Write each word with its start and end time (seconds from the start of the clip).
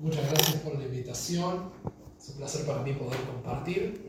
Muchas 0.00 0.30
gracias 0.30 0.62
por 0.62 0.78
la 0.78 0.86
invitación. 0.86 1.72
Es 2.18 2.30
un 2.30 2.36
placer 2.38 2.64
para 2.64 2.82
mí 2.82 2.94
poder 2.94 3.20
compartir. 3.20 4.00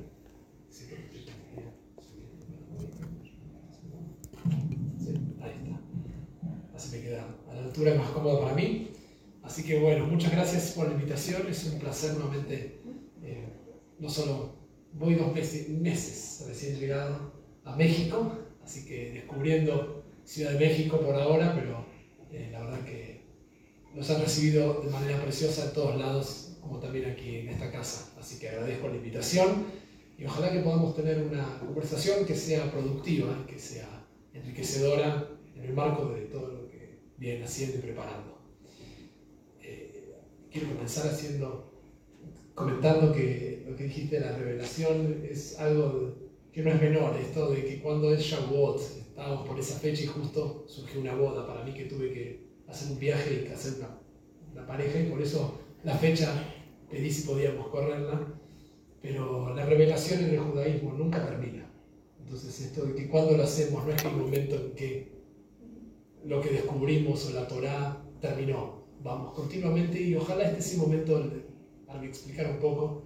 ahí 5.42 5.52
está. 5.52 5.82
Así 6.74 6.96
me 6.96 7.04
queda 7.04 7.26
a 7.50 7.56
la 7.56 7.64
altura 7.64 7.96
más 7.96 8.10
cómoda 8.12 8.40
para 8.40 8.56
mí. 8.56 8.92
Así 9.44 9.64
que 9.64 9.82
bueno, 9.82 10.06
muchas 10.06 10.32
gracias 10.32 10.72
por 10.72 10.88
la 10.88 10.94
invitación. 10.94 11.46
Es 11.50 11.66
un 11.66 11.80
placer 11.80 12.14
nuevamente. 12.14 12.80
Eh, 13.22 13.50
no 14.00 14.10
solo 14.10 14.56
voy 14.94 15.16
dos 15.16 15.34
meses, 15.34 15.68
meses 15.68 16.46
recién 16.48 16.80
llegado 16.80 17.34
a 17.66 17.76
México, 17.76 18.40
así 18.64 18.86
que 18.86 19.12
descubriendo 19.12 20.06
Ciudad 20.24 20.52
de 20.52 20.60
México 20.60 21.02
por 21.02 21.16
ahora, 21.16 21.54
pero 21.54 21.86
eh, 22.32 22.48
la 22.50 22.62
verdad 22.62 22.80
que 22.86 23.21
nos 23.96 24.10
han 24.10 24.22
recibido 24.22 24.82
de 24.82 24.90
manera 24.90 25.22
preciosa 25.22 25.66
en 25.66 25.74
todos 25.74 25.98
lados, 25.98 26.58
como 26.62 26.80
también 26.80 27.10
aquí 27.10 27.38
en 27.38 27.50
esta 27.50 27.72
casa. 27.72 28.14
Así 28.20 28.40
que 28.40 28.50
agradezco 28.50 28.88
la 28.88 28.96
invitación 28.96 29.66
y 30.18 30.26
ojalá 30.26 30.52
que 30.52 30.60
podamos 30.60 30.96
tener 30.96 31.22
una 31.22 31.60
conversación 31.60 32.26
que 32.26 32.36
sea 32.36 32.72
productiva, 32.72 33.46
que 33.48 33.58
sea 33.58 34.06
enriquecedora 34.34 35.28
en 35.56 35.64
el 35.64 35.74
marco 35.74 36.10
de 36.10 36.22
todo 36.22 36.48
lo 36.48 36.70
que 36.70 37.00
viene 37.18 37.44
haciendo 37.44 37.78
y 37.78 37.82
preparando. 37.82 38.38
Eh, 39.62 40.14
quiero 40.52 40.70
comenzar 40.70 41.08
haciendo, 41.08 41.72
comentando 42.56 43.12
que 43.12 43.66
lo 43.68 43.76
que 43.76 43.86
dijiste 43.86 44.20
de 44.20 44.26
la 44.26 44.38
revelación 44.38 45.26
es 45.30 45.60
algo 45.60 46.16
que 46.54 46.62
no 46.62 46.72
es 46.72 46.82
menor, 46.82 47.16
esto 47.18 47.50
de 47.50 47.64
que 47.66 47.82
cuando 47.82 48.14
es 48.14 48.22
Shavuot, 48.22 48.80
estábamos 48.80 49.48
por 49.48 49.60
esa 49.60 49.80
fecha 49.80 50.04
y 50.04 50.08
justo 50.08 50.66
surgió 50.68 51.00
una 51.00 51.16
boda 51.16 51.48
para 51.48 51.64
mí 51.64 51.74
que 51.74 51.86
tuve 51.86 52.12
que 52.12 52.51
hacer 52.72 52.92
un 52.92 53.00
viaje 53.00 53.46
y 53.48 53.54
hacer 53.54 53.76
una, 53.80 54.00
una 54.54 54.66
pareja 54.66 55.00
y 55.00 55.10
por 55.10 55.22
eso 55.22 55.60
la 55.84 55.96
fecha 55.96 56.34
pedí 56.90 57.12
si 57.12 57.28
podíamos 57.28 57.68
correrla, 57.68 58.34
pero 59.02 59.54
la 59.56 59.66
revelación 59.66 60.24
en 60.24 60.32
el 60.32 60.40
judaísmo 60.40 60.94
nunca 60.94 61.26
termina. 61.26 61.70
Entonces 62.20 62.62
esto 62.62 62.86
de 62.86 62.96
que 62.96 63.10
cuando 63.10 63.36
lo 63.36 63.44
hacemos 63.44 63.86
no 63.86 63.92
es 63.92 64.02
que 64.02 64.08
un 64.08 64.20
momento 64.20 64.56
en 64.56 64.72
que 64.72 65.12
lo 66.26 66.40
que 66.42 66.52
descubrimos 66.52 67.26
o 67.28 67.32
la 67.32 67.48
Torah 67.48 68.02
terminó, 68.20 68.86
vamos 69.04 69.34
continuamente 69.34 70.02
y 70.02 70.16
ojalá 70.16 70.44
este 70.50 70.62
sea 70.62 70.84
un 70.84 70.90
momento, 70.90 71.32
para 71.88 72.06
explicar 72.06 72.52
un 72.52 72.60
poco, 72.60 73.04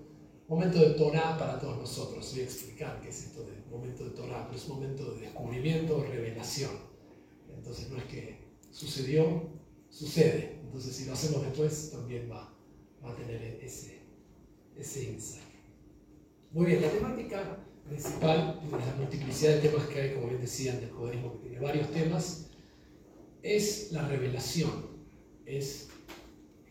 momento 0.47 0.79
de 0.79 0.91
Torah 0.91 1.37
para 1.37 1.59
todos 1.59 1.77
nosotros. 1.77 2.29
Voy 2.33 2.41
a 2.41 2.43
explicar 2.43 2.99
qué 3.01 3.09
es 3.09 3.27
esto 3.27 3.43
de 3.43 3.55
momento 3.71 4.03
de 4.03 4.11
Torah, 4.11 4.45
pero 4.45 4.57
es 4.57 4.67
un 4.67 4.75
momento 4.75 5.13
de 5.13 5.21
descubrimiento 5.21 5.97
o 5.97 6.03
revelación. 6.03 6.71
Entonces 7.55 7.89
no 7.89 7.97
es 7.97 8.05
que 8.05 8.37
sucedió, 8.69 9.54
sucede. 9.95 10.59
Entonces 10.61 10.95
si 10.95 11.05
lo 11.05 11.13
hacemos 11.13 11.41
después 11.41 11.91
también 11.91 12.29
va, 12.29 12.53
va 13.03 13.11
a 13.11 13.15
tener 13.15 13.59
ese, 13.63 13.99
ese 14.77 15.11
insight. 15.11 15.43
Muy 16.51 16.65
bien, 16.65 16.81
la 16.81 16.89
temática 16.89 17.65
principal, 17.87 18.59
la 18.71 18.95
multiplicidad 18.97 19.55
de 19.55 19.69
temas 19.69 19.87
que 19.87 20.01
hay, 20.01 20.13
como 20.13 20.27
bien 20.27 20.41
decían, 20.41 20.79
del 20.79 20.91
judaísmo, 20.91 21.33
que 21.33 21.49
tiene 21.49 21.59
varios 21.59 21.91
temas, 21.91 22.47
es 23.41 23.91
la 23.91 24.07
revelación. 24.07 24.95
Es, 25.45 25.89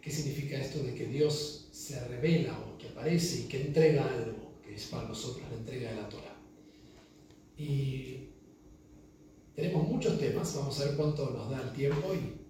¿Qué 0.02 0.10
significa 0.10 0.60
esto 0.60 0.82
de 0.82 0.94
que 0.94 1.06
Dios 1.06 1.68
se 1.72 1.98
revela 2.08 2.58
o 2.58 2.76
que 2.76 2.88
aparece 2.88 3.40
y 3.40 3.44
que 3.44 3.62
entrega 3.62 4.06
algo, 4.06 4.60
que 4.62 4.74
es 4.74 4.84
para 4.86 5.08
nosotros 5.08 5.46
la 5.50 5.56
entrega 5.56 5.90
de 5.90 5.96
la 5.96 6.08
Torah? 6.08 6.36
Y 7.56 8.28
tenemos 9.54 9.88
muchos 9.88 10.18
temas, 10.18 10.54
vamos 10.56 10.78
a 10.80 10.84
ver 10.86 10.96
cuánto 10.96 11.30
nos 11.30 11.50
da 11.50 11.62
el 11.62 11.72
tiempo 11.72 12.12
y 12.12 12.43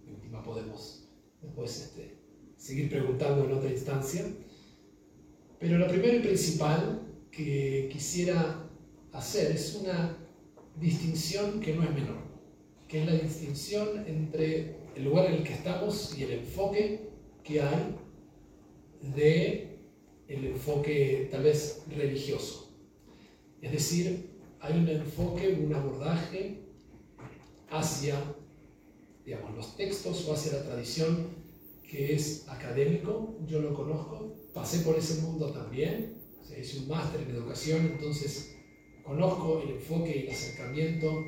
podemos 0.45 1.09
después 1.43 1.81
este, 1.81 2.17
seguir 2.57 2.91
preguntando 2.91 3.45
en 3.45 3.53
otra 3.53 3.71
instancia. 3.71 4.25
Pero 5.59 5.79
lo 5.79 5.89
primero 5.89 6.17
y 6.17 6.21
principal 6.21 7.01
que 7.31 7.89
quisiera 7.93 8.69
hacer 9.13 9.53
es 9.53 9.75
una 9.81 10.17
distinción 10.77 11.61
que 11.61 11.75
no 11.75 11.85
es 11.85 11.91
menor, 11.91 12.19
que 12.89 13.03
es 13.03 13.07
la 13.07 13.15
distinción 13.15 14.05
entre 14.07 14.77
el 14.95 15.05
lugar 15.05 15.27
en 15.27 15.35
el 15.35 15.45
que 15.45 15.55
estamos 15.55 16.17
y 16.19 16.25
el 16.25 16.33
enfoque 16.33 17.11
que 17.43 17.61
hay 17.61 17.97
de 19.15 19.79
el 20.29 20.47
enfoque 20.47 21.29
tal 21.31 21.43
vez 21.43 21.83
religioso. 21.95 22.73
Es 23.61 23.73
decir, 23.73 24.31
hay 24.61 24.79
un 24.79 24.89
enfoque, 24.89 25.59
un 25.63 25.75
abordaje 25.75 26.61
hacia 27.71 28.34
digamos, 29.25 29.55
los 29.55 29.77
textos 29.77 30.27
o 30.29 30.35
hacia 30.35 30.53
la 30.53 30.65
tradición 30.65 31.29
que 31.83 32.15
es 32.15 32.49
académico, 32.49 33.39
yo 33.47 33.61
lo 33.61 33.75
conozco, 33.75 34.35
pasé 34.53 34.81
por 34.81 34.97
ese 34.97 35.23
mundo 35.23 35.53
también, 35.53 36.19
o 36.41 36.61
hice 36.61 36.81
un 36.81 36.89
máster 36.89 37.21
en 37.23 37.31
educación, 37.31 37.87
entonces 37.87 38.57
conozco 39.03 39.63
el 39.63 39.77
enfoque 39.77 40.17
y 40.17 40.27
el 40.27 40.31
acercamiento 40.33 41.25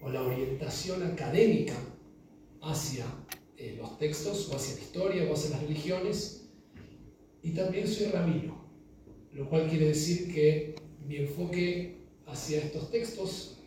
o 0.00 0.10
la 0.10 0.22
orientación 0.22 1.02
académica 1.02 1.74
hacia 2.62 3.06
eh, 3.56 3.74
los 3.76 3.98
textos 3.98 4.48
o 4.50 4.56
hacia 4.56 4.76
la 4.76 4.80
historia 4.80 5.28
o 5.28 5.34
hacia 5.34 5.50
las 5.50 5.62
religiones 5.62 6.48
y 7.42 7.52
también 7.52 7.86
soy 7.86 8.06
rabino, 8.06 8.64
lo 9.32 9.48
cual 9.48 9.68
quiere 9.68 9.88
decir 9.88 10.32
que 10.32 10.76
mi 11.06 11.16
enfoque 11.16 12.06
hacia 12.26 12.58
estos 12.58 12.90
textos 12.90 13.58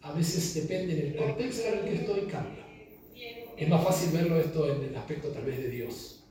a 0.00 0.12
veces 0.12 0.54
depende 0.54 0.94
del 0.94 1.16
contexto 1.16 1.68
en 1.68 1.78
el 1.78 1.84
que 1.84 1.94
estoy 1.94 2.20
cambia. 2.22 2.67
Es 3.56 3.68
más 3.68 3.84
fácil 3.84 4.10
verlo 4.12 4.38
esto 4.38 4.72
en 4.72 4.82
el 4.82 4.96
aspecto 4.96 5.28
tal 5.28 5.44
vez 5.44 5.58
de 5.58 5.70
Dios. 5.70 6.24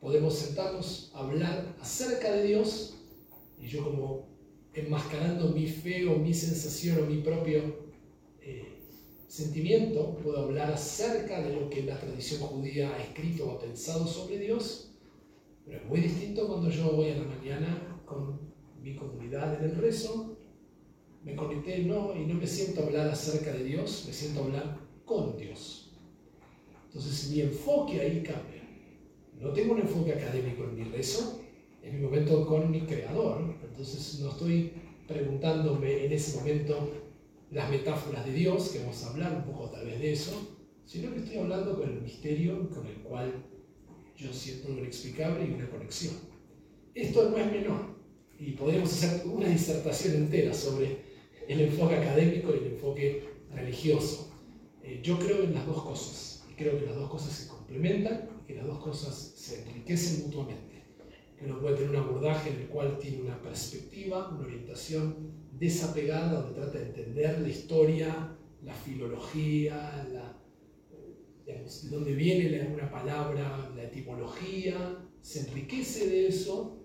Podemos 0.00 0.34
sentarnos 0.34 1.10
a 1.14 1.20
hablar 1.20 1.74
acerca 1.80 2.32
de 2.32 2.42
Dios 2.44 2.94
y 3.58 3.66
yo 3.66 3.84
como 3.84 4.28
enmascarando 4.74 5.48
mi 5.48 5.66
fe 5.66 6.06
o 6.06 6.16
mi 6.18 6.34
sensación 6.34 7.02
o 7.02 7.06
mi 7.06 7.22
propio 7.22 7.86
eh, 8.42 8.78
sentimiento, 9.26 10.16
puedo 10.22 10.38
hablar 10.38 10.70
acerca 10.70 11.40
de 11.40 11.54
lo 11.54 11.70
que 11.70 11.82
la 11.82 11.98
tradición 11.98 12.42
judía 12.42 12.94
ha 12.94 13.02
escrito 13.02 13.46
o 13.46 13.52
ha 13.52 13.60
pensado 13.60 14.06
sobre 14.06 14.38
Dios, 14.38 14.90
pero 15.64 15.78
es 15.78 15.86
muy 15.86 16.00
distinto 16.00 16.46
cuando 16.46 16.68
yo 16.68 16.92
voy 16.92 17.10
a 17.10 17.16
la 17.16 17.24
mañana 17.24 18.02
con 18.04 18.38
mi 18.82 18.94
comunidad 18.94 19.54
en 19.58 19.70
el 19.70 19.76
rezo, 19.76 20.36
me 21.24 21.34
conecté 21.34 21.78
no, 21.80 22.14
y 22.14 22.26
no 22.26 22.34
me 22.34 22.46
siento 22.46 22.84
hablar 22.84 23.08
acerca 23.08 23.52
de 23.52 23.64
Dios, 23.64 24.04
me 24.06 24.12
siento 24.12 24.40
a 24.40 24.44
hablar 24.44 24.78
con 25.04 25.36
Dios. 25.36 25.75
Entonces 26.96 27.30
mi 27.30 27.42
enfoque 27.42 28.00
ahí 28.00 28.22
cambia. 28.22 28.62
No 29.38 29.52
tengo 29.52 29.74
un 29.74 29.80
enfoque 29.80 30.14
académico 30.14 30.64
en 30.64 30.76
mi 30.76 30.84
rezo, 30.84 31.42
en 31.82 31.96
mi 31.96 32.00
momento 32.00 32.46
con 32.46 32.70
mi 32.70 32.86
creador. 32.86 33.54
Entonces 33.62 34.18
no 34.20 34.30
estoy 34.30 34.72
preguntándome 35.06 36.06
en 36.06 36.12
ese 36.12 36.38
momento 36.38 36.90
las 37.50 37.70
metáforas 37.70 38.24
de 38.24 38.32
Dios, 38.32 38.70
que 38.70 38.78
vamos 38.78 39.04
a 39.04 39.10
hablar 39.10 39.36
un 39.36 39.44
poco 39.44 39.68
tal 39.68 39.84
vez 39.84 40.00
de 40.00 40.12
eso, 40.12 40.56
sino 40.86 41.12
que 41.12 41.18
estoy 41.18 41.36
hablando 41.36 41.78
con 41.78 41.90
el 41.90 42.00
misterio 42.00 42.70
con 42.70 42.86
el 42.86 42.96
cual 43.02 43.44
yo 44.16 44.32
siento 44.32 44.70
lo 44.70 44.78
inexplicable 44.78 45.44
y 45.44 45.52
una 45.52 45.68
conexión. 45.68 46.14
Esto 46.94 47.28
no 47.28 47.36
es 47.36 47.52
menor 47.52 47.94
y 48.40 48.52
podríamos 48.52 48.90
hacer 48.90 49.26
una 49.26 49.48
disertación 49.48 50.14
entera 50.14 50.54
sobre 50.54 50.96
el 51.46 51.60
enfoque 51.60 51.96
académico 51.96 52.54
y 52.54 52.64
el 52.64 52.72
enfoque 52.72 53.22
religioso. 53.54 54.32
Eh, 54.82 55.00
yo 55.02 55.18
creo 55.18 55.42
en 55.42 55.52
las 55.52 55.66
dos 55.66 55.82
cosas 55.82 56.35
creo 56.56 56.78
que 56.78 56.86
las 56.86 56.96
dos 56.96 57.10
cosas 57.10 57.32
se 57.32 57.48
complementan 57.48 58.28
y 58.48 58.54
las 58.54 58.66
dos 58.66 58.78
cosas 58.78 59.14
se 59.14 59.62
enriquecen 59.62 60.26
mutuamente 60.26 60.76
uno 61.44 61.60
puede 61.60 61.76
tener 61.76 61.90
un 61.90 61.96
abordaje 61.96 62.50
en 62.50 62.60
el 62.62 62.66
cual 62.68 62.98
tiene 62.98 63.22
una 63.22 63.40
perspectiva, 63.40 64.30
una 64.30 64.46
orientación 64.46 65.32
desapegada, 65.52 66.40
donde 66.40 66.60
trata 66.60 66.78
de 66.78 66.86
entender 66.86 67.40
la 67.40 67.48
historia, 67.48 68.36
la 68.62 68.74
filología, 68.74 70.06
la, 70.12 70.36
de 71.44 71.64
dónde 71.90 72.14
viene 72.14 72.68
una 72.72 72.90
palabra, 72.90 73.70
la 73.74 73.84
etimología, 73.84 74.98
se 75.20 75.40
enriquece 75.40 76.08
de 76.08 76.28
eso 76.28 76.78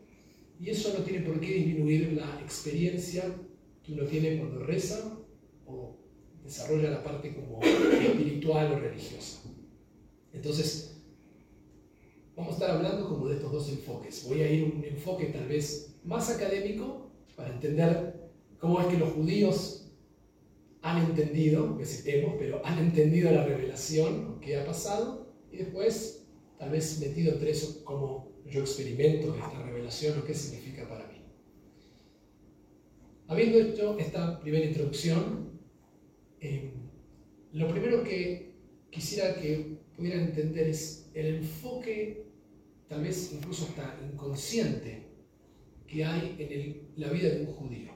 y 0.59 0.69
eso 0.69 0.93
no 0.97 1.03
tiene 1.03 1.25
por 1.25 1.39
qué 1.39 1.53
disminuir 1.53 2.13
la 2.13 2.39
experiencia 2.41 3.23
que 3.83 3.93
uno 3.93 4.03
tiene 4.03 4.37
cuando 4.37 4.63
reza 4.63 5.17
o 5.65 5.97
desarrolla 6.43 6.91
la 6.91 7.03
parte 7.03 7.33
como 7.33 7.61
espiritual 7.61 8.73
o 8.73 8.79
religiosa. 8.79 9.50
Entonces, 10.33 11.01
vamos 12.35 12.53
a 12.53 12.55
estar 12.55 12.71
hablando 12.71 13.07
como 13.07 13.27
de 13.27 13.35
estos 13.35 13.51
dos 13.51 13.69
enfoques. 13.69 14.25
Voy 14.27 14.41
a 14.41 14.51
ir 14.51 14.63
a 14.63 14.75
un 14.77 14.83
enfoque 14.83 15.25
tal 15.25 15.47
vez 15.47 15.95
más 16.03 16.29
académico 16.29 17.11
para 17.35 17.53
entender 17.53 18.31
cómo 18.59 18.79
es 18.81 18.87
que 18.87 18.97
los 18.97 19.11
judíos 19.13 19.81
han 20.81 21.03
entendido, 21.03 21.77
que 21.77 21.85
citemos, 21.85 22.35
pero 22.39 22.65
han 22.65 22.79
entendido 22.79 23.31
la 23.31 23.45
revelación, 23.45 24.39
qué 24.41 24.57
ha 24.57 24.65
pasado, 24.65 25.31
y 25.51 25.57
después 25.57 26.25
tal 26.57 26.71
vez 26.71 26.99
metido 26.99 27.33
entre 27.33 27.51
eso 27.51 27.83
cómo 27.83 28.31
yo 28.45 28.61
experimento 28.61 29.35
esta 29.35 29.63
revelación 29.63 30.19
o 30.19 30.23
qué 30.23 30.33
significa 30.33 30.87
para 30.87 31.07
mí. 31.07 31.21
Habiendo 33.27 33.59
hecho 33.59 33.97
esta 33.97 34.39
primera 34.39 34.65
introducción, 34.65 35.59
eh, 36.39 36.73
lo 37.53 37.69
primero 37.69 38.03
que 38.03 38.55
quisiera 38.89 39.35
que 39.35 39.80
entender 40.05 40.67
es 40.67 41.09
el 41.13 41.35
enfoque 41.35 42.25
tal 42.87 43.03
vez 43.03 43.31
incluso 43.33 43.65
hasta 43.65 43.97
inconsciente, 44.11 45.03
que 45.87 46.03
hay 46.03 46.35
en 46.39 47.01
la 47.01 47.09
vida 47.09 47.29
de 47.29 47.45
un 47.45 47.53
judío. 47.53 47.91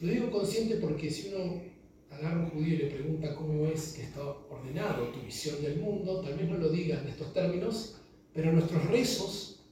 Lo 0.00 0.12
digo 0.12 0.30
consciente 0.30 0.76
porque 0.76 1.10
si 1.10 1.28
uno 1.28 1.62
agarra 2.10 2.42
a 2.42 2.44
un 2.44 2.50
judío 2.50 2.74
y 2.74 2.78
le 2.78 2.86
pregunta 2.86 3.34
cómo 3.34 3.66
es 3.66 3.94
que 3.94 4.02
está 4.02 4.22
ordenado 4.22 5.08
tu 5.12 5.22
visión 5.22 5.62
del 5.62 5.80
mundo, 5.80 6.20
tal 6.20 6.36
vez 6.36 6.48
no 6.48 6.58
lo 6.58 6.68
diga 6.68 7.00
en 7.00 7.08
estos 7.08 7.32
términos, 7.32 8.00
pero 8.34 8.52
nuestros 8.52 8.84
rezos 8.86 9.66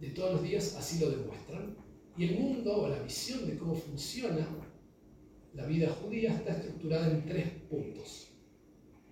de 0.00 0.08
todos 0.08 0.32
los 0.34 0.42
días 0.42 0.74
así 0.76 0.98
lo 0.98 1.10
demuestran. 1.10 1.76
Y 2.16 2.24
el 2.24 2.38
mundo 2.38 2.82
o 2.82 2.88
la 2.88 3.02
visión 3.02 3.46
de 3.46 3.58
cómo 3.58 3.74
funciona 3.74 4.48
la 5.56 5.64
vida 5.64 5.88
judía 5.88 6.34
está 6.34 6.52
estructurada 6.52 7.10
en 7.10 7.24
tres 7.24 7.48
puntos. 7.70 8.25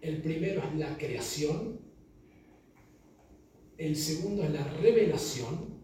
El 0.05 0.21
primero 0.21 0.63
es 0.63 0.79
la 0.79 0.99
creación, 0.99 1.81
el 3.79 3.97
segundo 3.97 4.45
es 4.45 4.51
la 4.51 4.63
revelación 4.63 5.83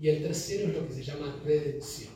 y 0.00 0.08
el 0.08 0.22
tercero 0.22 0.68
es 0.68 0.74
lo 0.78 0.88
que 0.88 0.94
se 0.94 1.02
llama 1.02 1.38
redención. 1.44 2.14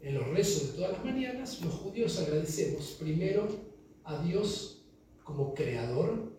En 0.00 0.14
los 0.14 0.26
rezos 0.30 0.72
de 0.72 0.78
todas 0.78 0.94
las 0.94 1.04
mañanas, 1.04 1.60
los 1.62 1.72
judíos 1.74 2.18
agradecemos 2.18 2.96
primero 2.98 3.46
a 4.02 4.20
Dios 4.24 4.84
como 5.22 5.54
creador 5.54 6.36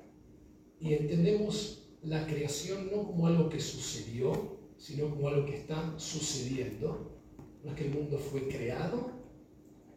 y 0.78 0.96
entendemos 0.96 1.88
la 2.04 2.28
creación 2.28 2.92
no 2.92 3.08
como 3.08 3.28
algo 3.28 3.48
que 3.48 3.62
sucedió, 3.62 4.58
sino 4.76 5.12
como 5.12 5.30
algo 5.30 5.46
que 5.46 5.56
está 5.56 5.98
sucediendo. 5.98 7.18
No 7.64 7.72
es 7.72 7.78
que 7.78 7.86
el 7.86 7.94
mundo 7.94 8.18
fue 8.18 8.50
creado. 8.50 9.14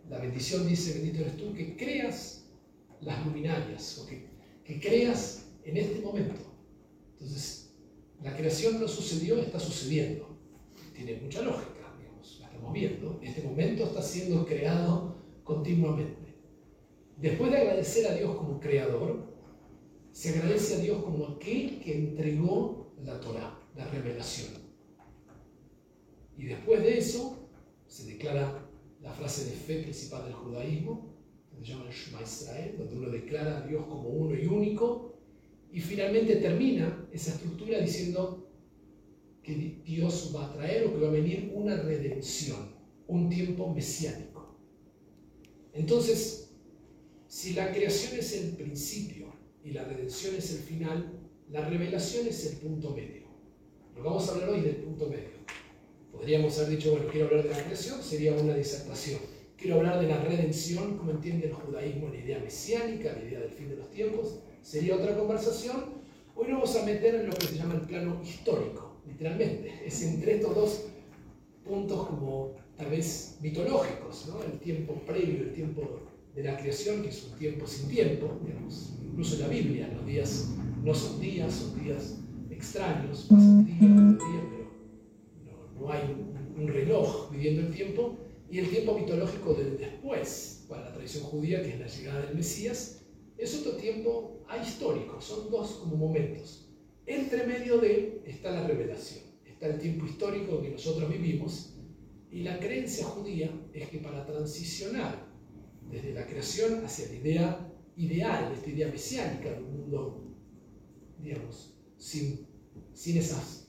La 0.09 0.21
bendición 0.21 0.69
dice, 0.69 0.93
bendito 0.93 1.23
eres 1.23 1.37
tú, 1.37 1.53
que 1.53 1.77
creas 1.77 2.42
las 3.03 3.25
luminarias, 3.25 3.99
o 3.99 4.07
que, 4.07 4.31
creas 4.81 5.51
en 5.65 5.77
este 5.77 6.01
momento. 6.01 6.41
Entonces, 7.13 7.75
la 8.23 8.35
creación 8.35 8.81
no 8.81 8.89
sucedió, 8.89 9.39
está 9.39 9.61
sucediendo. 9.61 10.39
Tiene 10.95 11.21
mucha 11.21 11.43
lógica, 11.43 11.95
digamos, 11.99 12.39
la 12.41 12.47
estamos 12.47 12.73
viendo. 12.73 13.21
Este 13.23 13.43
momento 13.43 13.85
está 13.85 14.01
siendo 14.01 14.47
creado 14.47 15.17
continuamente. 15.45 16.33
Después 17.19 17.51
de 17.51 17.59
agradecer 17.59 18.07
a 18.07 18.15
Dios 18.15 18.35
como 18.35 18.59
creador, 18.61 19.33
se 20.11 20.31
agradece 20.31 20.77
a 20.77 20.79
Dios 20.79 21.03
como 21.03 21.27
aquel 21.27 21.81
que 21.81 21.95
entregó 21.95 22.95
la 23.05 23.21
Torah, 23.21 23.59
la 23.77 23.87
revelación. 23.89 24.55
Y 26.37 26.47
después 26.47 26.83
de 26.83 26.99
eso 26.99 27.49
se 27.87 28.07
declara 28.07 28.69
la 29.01 29.13
frase 29.13 29.51
de 29.51 29.57
fe 29.57 29.83
principal 29.83 30.25
del 30.25 30.35
judaísmo, 30.35 31.12
se 31.65 31.73
llama 31.73 31.89
donde 32.79 32.97
uno 32.97 33.11
declara 33.11 33.59
a 33.59 33.67
Dios 33.67 33.85
como 33.87 34.09
uno 34.09 34.37
y 34.37 34.47
único, 34.47 35.15
y 35.73 35.81
finalmente 35.81 36.37
termina 36.37 37.09
esa 37.13 37.33
estructura 37.33 37.79
diciendo 37.79 38.51
que 39.43 39.81
Dios 39.85 40.33
va 40.35 40.47
a 40.47 40.53
traer 40.53 40.87
o 40.87 40.93
que 40.93 41.01
va 41.01 41.09
a 41.09 41.13
venir 41.13 41.51
una 41.55 41.77
redención, 41.77 42.75
un 43.07 43.29
tiempo 43.29 43.73
mesiánico. 43.73 44.57
Entonces, 45.73 46.51
si 47.27 47.55
la 47.55 47.73
creación 47.73 48.19
es 48.19 48.37
el 48.37 48.51
principio 48.51 49.33
y 49.65 49.71
la 49.71 49.85
redención 49.85 50.35
es 50.37 50.53
el 50.53 50.59
final, 50.59 51.19
la 51.51 51.69
revelación 51.69 52.27
es 52.27 52.45
el 52.47 52.59
punto 52.59 52.91
medio. 52.91 53.23
Lo 53.97 54.03
vamos 54.03 54.29
a 54.29 54.33
hablar 54.33 54.51
hoy 54.51 54.61
del 54.61 54.77
punto 54.77 55.09
medio. 55.09 55.43
Podríamos 56.13 56.59
haber 56.59 56.77
dicho, 56.77 56.93
bueno, 56.93 57.07
quiero 57.11 57.29
hablar 57.29 57.45
de 57.45 57.51
la 57.51 57.65
creación, 57.65 58.03
sería 58.03 58.35
una 58.35 58.55
disertación. 58.55 59.32
Quiero 59.63 59.77
hablar 59.77 60.01
de 60.01 60.09
la 60.09 60.19
redención, 60.19 60.99
como 60.99 61.13
entiende 61.13 61.47
el 61.47 61.53
judaísmo, 61.53 62.09
la 62.09 62.19
idea 62.19 62.41
mesiánica, 62.41 63.13
la 63.13 63.23
idea 63.23 63.39
del 63.39 63.51
fin 63.51 63.69
de 63.69 63.77
los 63.77 63.89
tiempos, 63.93 64.41
sería 64.61 64.97
otra 64.97 65.17
conversación. 65.17 65.85
Hoy 66.35 66.49
nos 66.49 66.63
vamos 66.63 66.77
a 66.77 66.85
meter 66.85 67.15
en 67.15 67.27
lo 67.29 67.33
que 67.33 67.47
se 67.47 67.59
llama 67.59 67.75
el 67.75 67.83
plano 67.83 68.21
histórico, 68.25 68.97
literalmente. 69.07 69.73
Es 69.87 70.03
entre 70.03 70.35
estos 70.35 70.55
dos 70.57 70.85
puntos 71.65 72.09
como 72.09 72.57
tal 72.77 72.91
vez 72.91 73.39
mitológicos, 73.41 74.27
¿no? 74.27 74.43
el 74.43 74.59
tiempo 74.59 74.95
previo, 75.07 75.45
el 75.45 75.53
tiempo 75.53 76.01
de 76.35 76.43
la 76.43 76.57
creación, 76.57 77.01
que 77.01 77.11
es 77.11 77.23
un 77.31 77.39
tiempo 77.39 77.65
sin 77.65 77.89
tiempo, 77.89 78.41
digamos, 78.45 78.95
incluso 79.01 79.37
en 79.37 79.41
la 79.43 79.49
Biblia, 79.49 79.91
los 79.95 80.05
días 80.05 80.49
no 80.83 80.93
son 80.93 81.21
días, 81.21 81.55
son 81.55 81.85
días 81.85 82.19
extraños, 82.51 83.27
pasan 83.31 83.65
días, 83.65 83.79
días, 83.79 84.45
pero 85.45 85.69
no 85.79 85.93
hay 85.93 86.01
un, 86.57 86.67
reloj 86.67 87.31
viviendo 87.31 87.63
el 87.63 87.73
tiempo, 87.73 88.17
y 88.53 88.59
el 88.59 88.69
tiempo 88.69 88.99
mitológico 88.99 89.55
del 89.55 89.79
después, 89.79 90.67
para 90.69 90.85
la 90.85 90.93
tradición 90.93 91.25
judía, 91.25 91.63
que 91.63 91.71
es 91.71 91.81
la 91.81 91.87
llegada 91.87 92.27
del 92.27 92.37
Mesías, 92.37 93.01
es 93.39 93.59
otro 93.59 93.77
tiempo 93.77 94.45
ahistórico, 94.47 95.19
son 95.23 95.51
dos 95.51 95.71
como 95.77 95.97
momentos. 95.97 96.69
Entre 97.07 97.47
medio 97.47 97.79
de 97.79 98.23
está 98.27 98.51
la 98.51 98.67
revelación, 98.67 99.25
está 99.47 99.69
el 99.69 99.79
tiempo 99.79 100.05
histórico 100.05 100.61
que 100.61 100.69
nosotros 100.69 101.11
vivimos, 101.11 101.79
y 102.31 102.43
la 102.43 102.61
creencia 102.61 103.07
judía 103.07 103.51
es 103.73 103.89
que 103.89 104.01
para 104.01 104.27
transicionar 104.27 105.33
desde 105.91 106.13
la 106.13 106.27
creación 106.27 106.85
hacia 106.85 107.09
la 107.09 107.15
idea 107.15 107.73
ideal, 107.97 108.53
esta 108.53 108.69
idea 108.69 108.89
mesiánica 108.89 109.51
de 109.51 109.63
un 109.63 109.81
mundo, 109.81 110.37
digamos, 111.19 111.75
sin, 111.97 112.47
sin 112.93 113.17
esas 113.17 113.63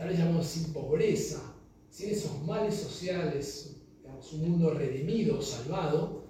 tal 0.00 0.08
vez 0.08 0.18
llamamos 0.18 0.46
sin 0.46 0.72
pobreza, 0.72 1.49
sin 1.90 2.10
esos 2.10 2.42
males 2.44 2.74
sociales, 2.74 3.76
digamos, 3.98 4.32
un 4.32 4.50
mundo 4.50 4.74
redimido, 4.74 5.42
salvado, 5.42 6.24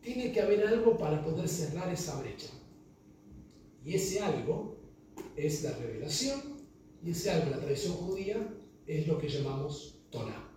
tiene 0.00 0.32
que 0.32 0.40
haber 0.40 0.66
algo 0.66 0.96
para 0.96 1.22
poder 1.22 1.48
cerrar 1.48 1.92
esa 1.92 2.20
brecha. 2.20 2.50
Y 3.84 3.94
ese 3.94 4.20
algo 4.20 4.76
es 5.36 5.62
la 5.64 5.72
revelación, 5.72 6.40
y 7.04 7.10
ese 7.10 7.30
algo, 7.30 7.50
la 7.50 7.60
tradición 7.60 7.94
judía, 7.94 8.54
es 8.86 9.06
lo 9.06 9.18
que 9.18 9.28
llamamos 9.28 9.98
Torah. 10.10 10.48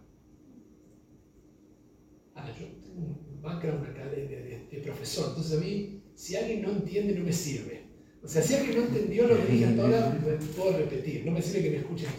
Ahora, 2.36 2.54
yo 2.60 2.68
tengo 2.84 3.02
un 3.02 3.42
background 3.42 3.88
de, 3.96 4.68
de, 4.70 4.78
profesor, 4.80 5.30
entonces 5.30 5.58
a 5.58 5.62
mí, 5.62 6.04
si 6.14 6.36
alguien 6.36 6.62
no 6.62 6.72
entiende, 6.72 7.16
no 7.16 7.26
me 7.26 7.34
sirve. 7.34 7.86
O 8.24 8.28
sea, 8.28 8.42
si 8.42 8.56
alguien 8.56 8.78
no 8.78 8.84
entendió 8.86 9.28
lo 9.28 9.38
que 9.38 9.52
dije 9.52 9.66
hasta 9.66 9.84
ahora, 9.84 10.40
puedo 10.56 10.78
repetir, 10.78 11.26
no 11.26 11.32
me 11.32 11.42
sirve 11.42 11.64
que 11.64 11.72
me 11.72 11.78
escuchen 11.78 12.10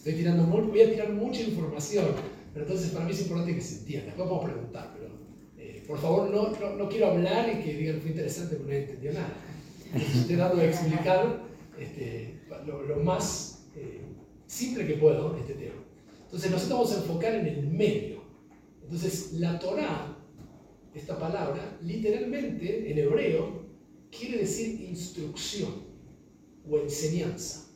estoy 0.00 0.14
tirando 0.14 0.44
voy 0.44 0.80
a 0.80 0.90
tirar 0.90 1.12
mucha 1.12 1.42
información, 1.42 2.06
pero 2.54 2.64
entonces 2.64 2.90
para 2.90 3.04
mí 3.04 3.10
es 3.12 3.20
importante 3.20 3.54
que 3.54 3.60
se 3.60 3.80
entienda. 3.80 4.14
Vamos 4.16 4.42
a 4.42 4.46
preguntar, 4.46 4.94
pero 4.94 5.10
eh, 5.58 5.84
por 5.86 5.98
favor 5.98 6.30
no, 6.30 6.48
no, 6.58 6.76
no, 6.76 6.88
quiero 6.88 7.08
hablar 7.08 7.50
y 7.50 7.62
que 7.62 7.74
digan 7.74 8.00
fue 8.00 8.12
interesante 8.12 8.56
porque 8.56 8.72
no 8.72 8.78
entendió 8.78 9.12
nada. 9.12 9.34
Estoy 9.94 10.36
dando 10.36 10.56
de 10.56 10.68
explicar 10.70 11.42
este, 11.78 12.40
lo, 12.66 12.82
lo, 12.82 12.96
más 13.00 13.66
eh, 13.76 14.00
simple 14.46 14.86
que 14.86 14.94
puedo 14.94 15.36
este 15.36 15.52
tema. 15.52 15.84
Entonces 16.24 16.50
nosotros 16.50 16.78
vamos 16.78 16.92
a 16.92 17.00
enfocar 17.00 17.34
en 17.34 17.46
el 17.46 17.66
medio. 17.66 18.22
Entonces 18.82 19.34
la 19.34 19.58
Torah, 19.58 20.16
esta 20.94 21.18
palabra, 21.18 21.76
literalmente 21.82 22.90
en 22.90 22.98
hebreo 22.98 23.66
quiere 24.10 24.38
decir 24.38 24.80
instrucción 24.80 25.74
o 26.66 26.78
enseñanza. 26.78 27.66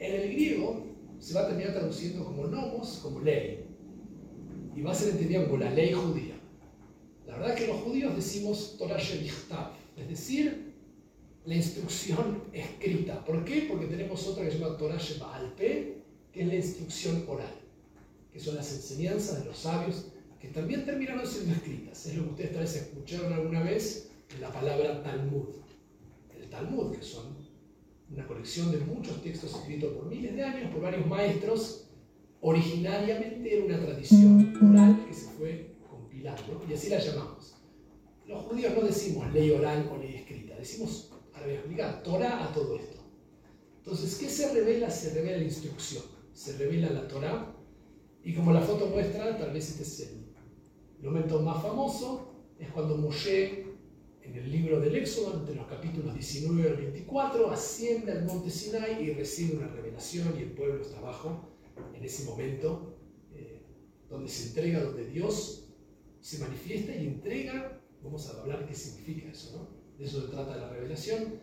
En 0.00 0.20
el 0.20 0.32
griego 0.32 0.91
se 1.22 1.34
va 1.34 1.42
a 1.42 1.46
terminar 1.46 1.72
traduciendo 1.72 2.24
como 2.24 2.48
nomos, 2.48 2.98
como 3.00 3.20
ley. 3.20 3.64
Y 4.74 4.82
va 4.82 4.90
a 4.90 4.94
ser 4.94 5.10
entendida 5.10 5.44
como 5.44 5.58
la 5.58 5.70
ley 5.70 5.92
judía. 5.92 6.34
La 7.26 7.34
verdad 7.36 7.54
es 7.54 7.60
que 7.60 7.68
los 7.68 7.80
judíos 7.82 8.16
decimos 8.16 8.76
Torah 8.76 8.98
Shelichtav, 8.98 9.72
es 9.96 10.08
decir, 10.08 10.74
la 11.44 11.54
instrucción 11.54 12.42
escrita. 12.52 13.24
¿Por 13.24 13.44
qué? 13.44 13.66
Porque 13.70 13.86
tenemos 13.86 14.26
otra 14.26 14.44
que 14.44 14.50
se 14.50 14.58
llama 14.58 14.76
Torah 14.76 14.98
Shebaalpe, 14.98 16.02
que 16.32 16.42
es 16.42 16.46
la 16.48 16.54
instrucción 16.56 17.24
oral, 17.28 17.54
que 18.32 18.40
son 18.40 18.56
las 18.56 18.72
enseñanzas 18.72 19.40
de 19.40 19.44
los 19.44 19.58
sabios, 19.58 20.06
que 20.40 20.48
también 20.48 20.84
terminaron 20.84 21.24
siendo 21.24 21.52
escritas. 21.52 22.04
Es 22.04 22.16
lo 22.16 22.24
que 22.24 22.30
ustedes 22.30 22.52
tal 22.52 22.62
vez 22.62 22.74
escucharon 22.74 23.32
alguna 23.32 23.62
vez 23.62 24.10
en 24.34 24.40
la 24.40 24.52
palabra 24.52 25.00
Talmud. 25.04 25.50
El 26.36 26.50
Talmud, 26.50 26.96
que 26.96 27.02
son 27.02 27.41
una 28.12 28.26
colección 28.26 28.70
de 28.70 28.78
muchos 28.78 29.22
textos 29.22 29.54
escritos 29.54 29.92
por 29.94 30.06
miles 30.06 30.34
de 30.34 30.42
años 30.42 30.70
por 30.70 30.82
varios 30.82 31.06
maestros, 31.06 31.88
originariamente 32.40 33.56
era 33.56 33.64
una 33.64 33.80
tradición 33.80 34.54
oral 34.70 35.04
que 35.06 35.14
se 35.14 35.30
fue 35.30 35.76
compilando, 35.88 36.62
y 36.68 36.74
así 36.74 36.90
la 36.90 36.98
llamamos. 36.98 37.54
Los 38.26 38.42
judíos 38.44 38.74
no 38.74 38.82
decimos 38.82 39.32
ley 39.32 39.50
oral 39.50 39.90
o 39.92 39.96
ley 39.96 40.16
escrita, 40.16 40.56
decimos, 40.56 41.10
ahora 41.32 41.46
voy 41.46 41.52
a 41.52 41.58
explicar, 41.58 42.02
Torah 42.02 42.44
a 42.44 42.52
todo 42.52 42.76
esto. 42.76 43.00
Entonces, 43.78 44.16
¿qué 44.16 44.28
se 44.28 44.52
revela? 44.52 44.90
Se 44.90 45.14
revela 45.14 45.38
la 45.38 45.44
instrucción, 45.44 46.04
se 46.32 46.56
revela 46.56 46.90
la 46.90 47.08
Torah, 47.08 47.56
y 48.22 48.34
como 48.34 48.52
la 48.52 48.60
foto 48.60 48.86
muestra, 48.86 49.36
tal 49.38 49.52
vez 49.52 49.70
este 49.70 49.82
es 49.82 50.00
el 50.00 51.04
momento 51.04 51.40
más 51.40 51.62
famoso, 51.62 52.34
es 52.58 52.70
cuando 52.70 52.96
Moshe 52.96 53.71
en 54.32 54.44
el 54.44 54.50
libro 54.50 54.80
del 54.80 54.96
Éxodo, 54.96 55.40
entre 55.40 55.54
los 55.54 55.66
capítulos 55.66 56.14
19 56.14 56.70
al 56.70 56.76
24, 56.76 57.50
asciende 57.50 58.12
al 58.12 58.24
monte 58.24 58.50
Sinai 58.50 59.02
y 59.04 59.12
recibe 59.12 59.58
una 59.58 59.68
revelación 59.68 60.34
y 60.38 60.42
el 60.42 60.52
pueblo 60.52 60.80
está 60.80 60.98
abajo 60.98 61.50
en 61.94 62.02
ese 62.02 62.24
momento 62.24 62.96
eh, 63.34 63.60
donde 64.08 64.30
se 64.30 64.48
entrega, 64.48 64.82
donde 64.82 65.06
Dios 65.06 65.68
se 66.20 66.38
manifiesta 66.38 66.94
y 66.94 67.08
entrega, 67.08 67.78
vamos 68.02 68.28
a 68.28 68.40
hablar 68.40 68.66
qué 68.66 68.74
significa 68.74 69.30
eso, 69.30 69.56
¿no? 69.56 69.98
De 69.98 70.06
eso 70.06 70.22
se 70.22 70.28
trata 70.28 70.56
la 70.56 70.70
revelación. 70.70 71.40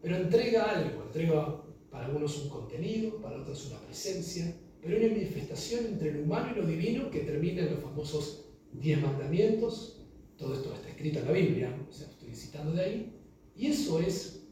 pero 0.00 0.16
entrega 0.16 0.70
algo, 0.70 1.02
entrega 1.02 1.62
para 1.90 2.06
algunos 2.06 2.42
un 2.42 2.48
contenido, 2.48 3.20
para 3.20 3.40
otros 3.42 3.66
una 3.66 3.80
presencia, 3.80 4.56
pero 4.80 4.96
una 4.96 5.08
manifestación 5.08 5.86
entre 5.86 6.14
lo 6.14 6.22
humano 6.22 6.52
y 6.52 6.60
lo 6.60 6.66
divino 6.66 7.10
que 7.10 7.20
termina 7.20 7.62
en 7.62 7.74
los 7.74 7.82
famosos 7.82 8.46
diez 8.72 9.00
mandamientos. 9.02 9.98
Todo 10.38 10.54
esto 10.54 10.72
está 10.72 10.88
escrito 10.88 11.18
en 11.18 11.26
la 11.26 11.32
Biblia, 11.32 11.86
o 11.86 11.92
sea, 11.92 12.08
estoy 12.30 12.46
citando 12.46 12.72
de 12.72 12.82
ahí. 12.82 13.12
Y 13.56 13.66
eso 13.66 14.00
es 14.00 14.46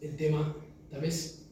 el 0.00 0.16
tema, 0.16 0.56
tal 0.90 1.00
vez, 1.00 1.48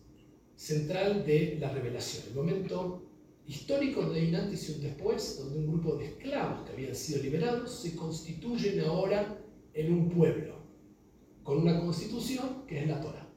central 0.57 1.25
de 1.25 1.59
la 1.61 1.73
revelación, 1.73 2.25
el 2.29 2.35
momento 2.35 3.05
histórico 3.47 4.03
donde 4.03 4.21
hay 4.21 4.29
un 4.29 4.35
antes 4.37 4.69
y 4.69 4.73
un 4.73 4.81
después, 4.83 5.39
donde 5.39 5.59
un 5.59 5.67
grupo 5.69 5.97
de 5.97 6.07
esclavos 6.07 6.67
que 6.67 6.73
habían 6.73 6.95
sido 6.95 7.23
liberados 7.23 7.81
se 7.81 7.95
constituyen 7.95 8.81
ahora 8.81 9.39
en 9.73 9.93
un 9.93 10.11
pueblo, 10.11 10.57
con 11.43 11.59
una 11.59 11.81
constitución 11.81 12.67
que 12.67 12.81
es 12.81 12.89
la 12.89 13.01
Torah, 13.01 13.29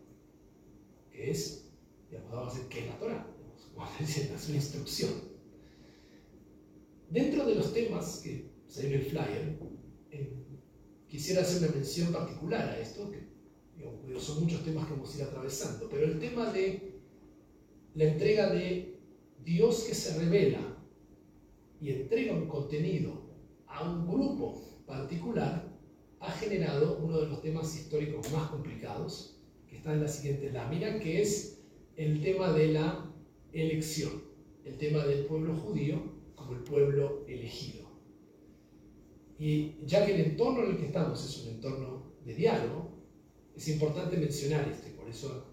que 1.12 1.32
es, 1.32 1.72
digamos, 2.10 2.32
vamos 2.32 2.54
a 2.54 2.56
decir, 2.56 2.70
¿qué 2.70 2.80
es 2.80 2.88
la 2.88 3.00
Torah? 3.00 3.28
Es 4.00 4.48
una 4.48 4.58
instrucción. 4.58 5.12
Dentro 7.10 7.46
de 7.46 7.56
los 7.56 7.74
temas 7.74 8.22
que 8.24 8.51
salió 8.68 8.90
en 8.90 8.96
el 8.96 9.06
flyer, 9.06 9.60
quisiera 11.12 11.41
hacer 11.41 11.62
una 11.62 11.75
mención 11.75 12.13
particular 12.13 12.70
a 12.70 12.80
esto, 12.80 13.12
que 13.12 13.20
son 14.18 14.44
muchos 14.44 14.63
temas 14.63 14.86
que 14.86 14.94
vamos 14.94 15.13
a 15.13 15.18
ir 15.18 15.24
atravesando, 15.24 15.89
pero 15.89 16.06
el 16.06 16.20
tema 16.20 16.53
de 16.53 17.01
la 17.96 18.06
entrega 18.06 18.50
de 18.50 18.98
Dios 19.44 19.84
que 19.84 19.94
se 19.94 20.18
revela 20.18 20.77
y 21.82 21.89
entrega 21.89 22.34
un 22.34 22.48
contenido 22.48 23.24
a 23.68 23.89
un 23.89 24.08
grupo 24.08 24.62
particular 24.88 25.70
ha 26.22 26.32
generado 26.32 27.00
uno 27.00 27.20
de 27.20 27.27
los 27.27 27.41
temas 27.41 27.75
históricos 27.75 28.32
más 28.32 28.50
complicados, 28.50 29.41
que 29.68 29.77
está 29.77 29.94
en 29.94 30.01
la 30.01 30.08
siguiente 30.08 30.50
lámina, 30.51 30.98
que 31.00 31.22
es 31.22 31.62
el 31.98 32.22
tema 32.22 32.53
de 32.53 32.70
la 32.70 33.12
elección, 33.51 34.24
el 34.63 34.77
tema 34.77 35.06
del 35.06 35.25
pueblo 35.25 35.58
judío 35.58 36.01
como 36.36 36.53
el 36.53 36.63
pueblo 36.63 37.25
elegido. 37.27 37.81
Y 39.42 39.80
ya 39.88 40.06
que 40.06 40.14
el 40.14 40.22
entorno 40.22 40.64
en 40.64 40.70
el 40.70 40.78
que 40.78 40.86
estamos 40.86 41.26
es 41.26 41.44
un 41.44 41.56
entorno 41.56 42.14
de 42.24 42.36
diálogo, 42.36 42.92
es 43.56 43.68
importante 43.70 44.16
mencionar 44.16 44.70
esto, 44.70 44.88
y 44.88 44.92
por 44.92 45.10
eso 45.10 45.48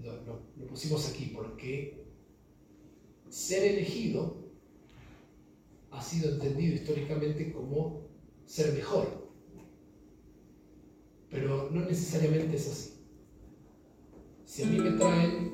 lo, 0.00 0.66
pusimos 0.68 1.10
aquí, 1.10 1.32
porque 1.34 2.04
ser 3.28 3.64
elegido 3.64 4.36
ha 5.90 6.00
sido 6.00 6.34
entendido 6.34 6.76
históricamente 6.76 7.52
como 7.52 8.06
ser 8.46 8.74
mejor, 8.74 9.28
pero 11.30 11.68
no 11.72 11.84
necesariamente 11.86 12.54
es 12.54 12.68
así. 12.68 12.92
Si 14.44 14.62
a 14.62 14.66
mí 14.66 14.78
me 14.78 14.92
traen 14.92 15.50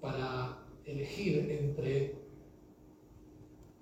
para 0.00 0.64
elegir 0.84 1.50
entre 1.50 2.19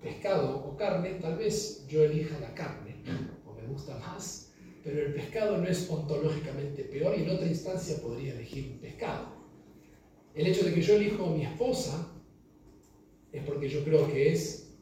pescado 0.01 0.57
o 0.65 0.77
carne, 0.77 1.15
tal 1.21 1.37
vez 1.37 1.85
yo 1.87 2.03
elija 2.03 2.39
la 2.39 2.53
carne, 2.53 2.95
o 3.45 3.53
me 3.53 3.67
gusta 3.67 3.97
más, 3.97 4.53
pero 4.83 5.01
el 5.01 5.13
pescado 5.13 5.57
no 5.57 5.67
es 5.67 5.89
ontológicamente 5.89 6.83
peor 6.85 7.17
y 7.17 7.23
en 7.23 7.29
otra 7.29 7.47
instancia 7.47 8.01
podría 8.01 8.33
elegir 8.33 8.71
un 8.71 8.79
pescado. 8.79 9.27
El 10.33 10.47
hecho 10.47 10.65
de 10.65 10.73
que 10.73 10.81
yo 10.81 10.95
elijo 10.95 11.25
a 11.25 11.31
mi 11.31 11.43
esposa 11.43 12.13
es 13.31 13.43
porque 13.43 13.67
yo 13.67 13.83
creo 13.83 14.07
que 14.07 14.31
es 14.31 14.77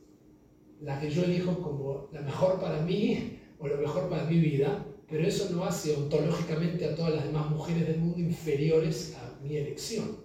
la 0.82 1.00
que 1.00 1.10
yo 1.10 1.24
elijo 1.24 1.62
como 1.62 2.10
la 2.12 2.22
mejor 2.22 2.60
para 2.60 2.82
mí 2.82 3.40
o 3.60 3.68
lo 3.68 3.78
mejor 3.78 4.10
para 4.10 4.26
mi 4.26 4.40
vida, 4.40 4.86
pero 5.10 5.26
eso 5.26 5.50
no 5.52 5.64
hace 5.66 5.96
ontológicamente 5.96 6.86
a 6.86 6.96
todas 6.96 7.16
las 7.16 7.26
demás 7.26 7.50
mujeres 7.50 7.88
del 7.88 8.00
mundo 8.00 8.20
inferiores 8.20 9.16
a 9.16 9.40
mi 9.42 9.58
elección. 9.58 10.18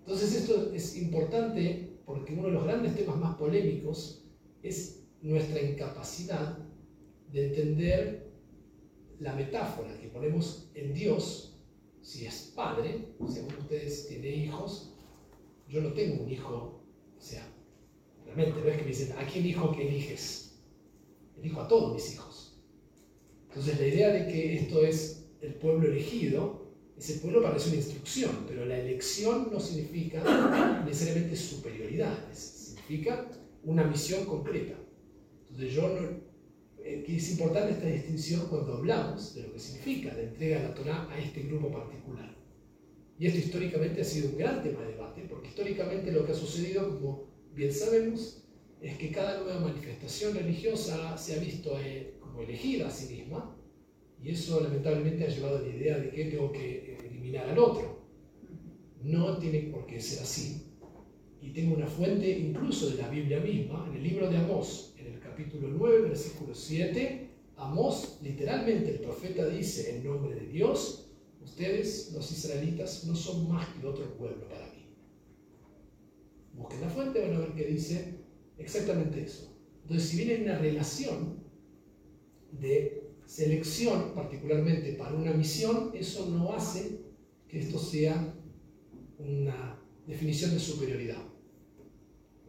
Entonces 0.00 0.34
esto 0.34 0.72
es 0.74 0.96
importante 0.96 1.91
porque 2.12 2.34
uno 2.34 2.48
de 2.48 2.52
los 2.52 2.64
grandes 2.64 2.94
temas 2.94 3.16
más 3.16 3.36
polémicos 3.36 4.22
es 4.62 5.02
nuestra 5.22 5.62
incapacidad 5.62 6.58
de 7.32 7.46
entender 7.46 8.30
la 9.18 9.34
metáfora 9.34 9.98
que 9.98 10.08
ponemos 10.08 10.70
en 10.74 10.92
Dios, 10.92 11.58
si 12.02 12.26
es 12.26 12.52
padre, 12.54 13.14
si 13.30 13.38
alguno 13.38 13.56
de 13.56 13.62
ustedes 13.62 14.08
tiene 14.08 14.28
hijos, 14.28 14.94
yo 15.68 15.80
no 15.80 15.94
tengo 15.94 16.22
un 16.22 16.30
hijo, 16.30 16.84
o 17.16 17.20
sea, 17.20 17.50
realmente 18.26 18.60
no 18.60 18.68
es 18.68 18.76
que 18.76 18.82
me 18.82 18.88
dicen, 18.88 19.16
¿a 19.16 19.26
quién 19.26 19.46
hijo 19.46 19.72
que 19.72 19.88
eliges? 19.88 20.60
Elijo 21.38 21.62
a 21.62 21.68
todos 21.68 21.94
mis 21.94 22.12
hijos. 22.12 22.62
Entonces 23.48 23.80
la 23.80 23.86
idea 23.86 24.08
de 24.10 24.26
que 24.26 24.56
esto 24.56 24.84
es 24.84 25.30
el 25.40 25.54
pueblo 25.54 25.88
elegido, 25.88 26.61
ese 27.02 27.18
pueblo 27.18 27.42
parece 27.42 27.70
una 27.70 27.78
instrucción, 27.78 28.30
pero 28.46 28.64
la 28.64 28.78
elección 28.78 29.48
no 29.52 29.58
significa 29.58 30.82
necesariamente 30.86 31.34
superioridad, 31.34 32.16
significa 32.32 33.28
una 33.64 33.82
misión 33.82 34.24
concreta. 34.24 34.74
Entonces 35.50 35.74
yo 35.74 35.88
no, 35.88 36.08
eh, 36.78 37.04
es 37.08 37.30
importante 37.32 37.72
esta 37.72 37.86
distinción 37.86 38.46
cuando 38.48 38.74
hablamos 38.74 39.34
de 39.34 39.42
lo 39.42 39.52
que 39.52 39.58
significa 39.58 40.14
la 40.14 40.22
entrega 40.22 40.60
de 40.60 40.68
la 40.68 40.74
Torah 40.74 41.08
a 41.10 41.18
este 41.18 41.42
grupo 41.42 41.72
particular. 41.72 42.36
Y 43.18 43.26
esto 43.26 43.40
históricamente 43.40 44.00
ha 44.00 44.04
sido 44.04 44.28
un 44.28 44.38
gran 44.38 44.62
tema 44.62 44.82
de 44.82 44.92
debate, 44.92 45.26
porque 45.28 45.48
históricamente 45.48 46.12
lo 46.12 46.24
que 46.24 46.30
ha 46.30 46.36
sucedido, 46.36 46.88
como 46.88 47.24
bien 47.52 47.72
sabemos, 47.72 48.44
es 48.80 48.96
que 48.96 49.10
cada 49.10 49.40
nueva 49.42 49.58
manifestación 49.58 50.34
religiosa 50.34 51.18
se 51.18 51.34
ha 51.34 51.40
visto 51.40 51.76
eh, 51.80 52.14
como 52.20 52.42
elegida 52.42 52.86
a 52.86 52.90
sí 52.90 53.12
misma, 53.12 53.56
y 54.22 54.30
eso 54.30 54.60
lamentablemente 54.60 55.24
ha 55.24 55.28
llevado 55.28 55.58
a 55.58 55.62
la 55.62 55.68
idea 55.68 55.98
de 55.98 56.10
que 56.10 56.24
tengo 56.26 56.52
que 56.52 56.96
eliminar 57.04 57.48
al 57.48 57.58
otro. 57.58 58.02
No 59.02 59.38
tiene 59.38 59.70
por 59.70 59.86
qué 59.86 60.00
ser 60.00 60.22
así. 60.22 60.68
Y 61.40 61.50
tengo 61.50 61.74
una 61.74 61.88
fuente 61.88 62.30
incluso 62.30 62.90
de 62.90 63.02
la 63.02 63.08
Biblia 63.08 63.40
misma, 63.40 63.86
en 63.90 63.96
el 63.96 64.02
libro 64.02 64.30
de 64.30 64.36
Amós, 64.36 64.92
capítulo 65.32 65.68
9, 65.68 66.08
versículo 66.08 66.54
7, 66.54 67.28
Amós, 67.56 68.18
literalmente 68.22 68.90
el 68.90 69.00
profeta 69.00 69.48
dice 69.48 69.96
en 69.96 70.04
nombre 70.04 70.34
de 70.34 70.46
Dios, 70.46 71.10
ustedes, 71.42 72.12
los 72.12 72.30
israelitas, 72.30 73.04
no 73.06 73.14
son 73.14 73.48
más 73.48 73.66
que 73.68 73.86
otro 73.86 74.16
pueblo 74.16 74.48
para 74.48 74.66
mí. 74.66 74.94
Busquen 76.54 76.80
la 76.82 76.88
fuente, 76.90 77.20
van 77.20 77.34
a 77.34 77.38
ver 77.40 77.52
que 77.54 77.64
dice 77.64 78.18
exactamente 78.58 79.22
eso. 79.22 79.56
Entonces, 79.82 80.08
si 80.08 80.16
viene 80.18 80.44
una 80.44 80.58
relación 80.58 81.42
de 82.52 83.01
selección, 83.32 84.12
particularmente 84.14 84.92
para 84.92 85.14
una 85.14 85.32
misión, 85.32 85.90
eso 85.94 86.28
no 86.28 86.52
hace 86.52 87.00
que 87.48 87.60
esto 87.60 87.78
sea 87.78 88.34
una 89.18 89.80
definición 90.06 90.50
de 90.50 90.60
superioridad. 90.60 91.22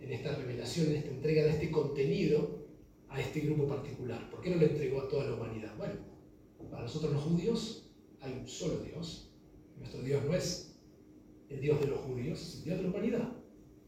En 0.02 0.12
esta 0.12 0.36
revelación, 0.36 0.88
en 0.88 0.96
esta 0.98 1.12
entrega 1.12 1.44
de 1.44 1.52
este 1.52 1.72
contenido, 1.72 2.68
a 3.08 3.22
este 3.22 3.40
grupo 3.42 3.66
particular? 3.66 4.30
¿Por 4.30 4.42
qué 4.42 4.50
no 4.50 4.58
le 4.58 4.72
entregó 4.72 5.04
a 5.04 5.08
toda 5.08 5.24
la 5.24 5.36
humanidad? 5.36 5.74
Bueno, 5.78 5.94
para 6.70 6.84
nosotros 6.84 7.14
los 7.14 7.24
judíos 7.24 7.90
hay 8.20 8.34
un 8.34 8.48
solo 8.48 8.84
Dios. 8.84 9.32
Nuestro 9.78 10.02
Dios 10.02 10.26
no 10.26 10.34
es 10.34 10.76
el 11.50 11.62
Dios 11.62 11.80
de 11.80 11.88
los 11.88 12.00
judíos, 12.00 12.42
es 12.42 12.56
el 12.58 12.64
Dios 12.66 12.78
de 12.78 12.84
la 12.84 12.90
humanidad. 12.90 13.34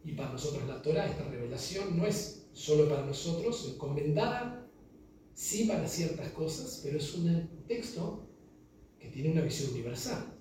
Y 0.06 0.14
para 0.14 0.32
nosotros 0.32 0.66
la 0.66 0.82
Torah, 0.82 1.08
esta 1.08 1.28
revelación, 1.28 1.98
no 1.98 2.06
es 2.06 2.48
solo 2.54 2.88
para 2.88 3.06
nosotros, 3.06 3.74
encomendada 3.74 4.65
sí 5.36 5.66
para 5.66 5.88
ciertas 5.88 6.30
cosas, 6.30 6.82
pero 6.84 6.98
es 6.98 7.14
un 7.14 7.50
texto 7.68 8.28
que 8.98 9.10
tiene 9.10 9.32
una 9.34 9.42
visión 9.42 9.72
universal. 9.72 10.34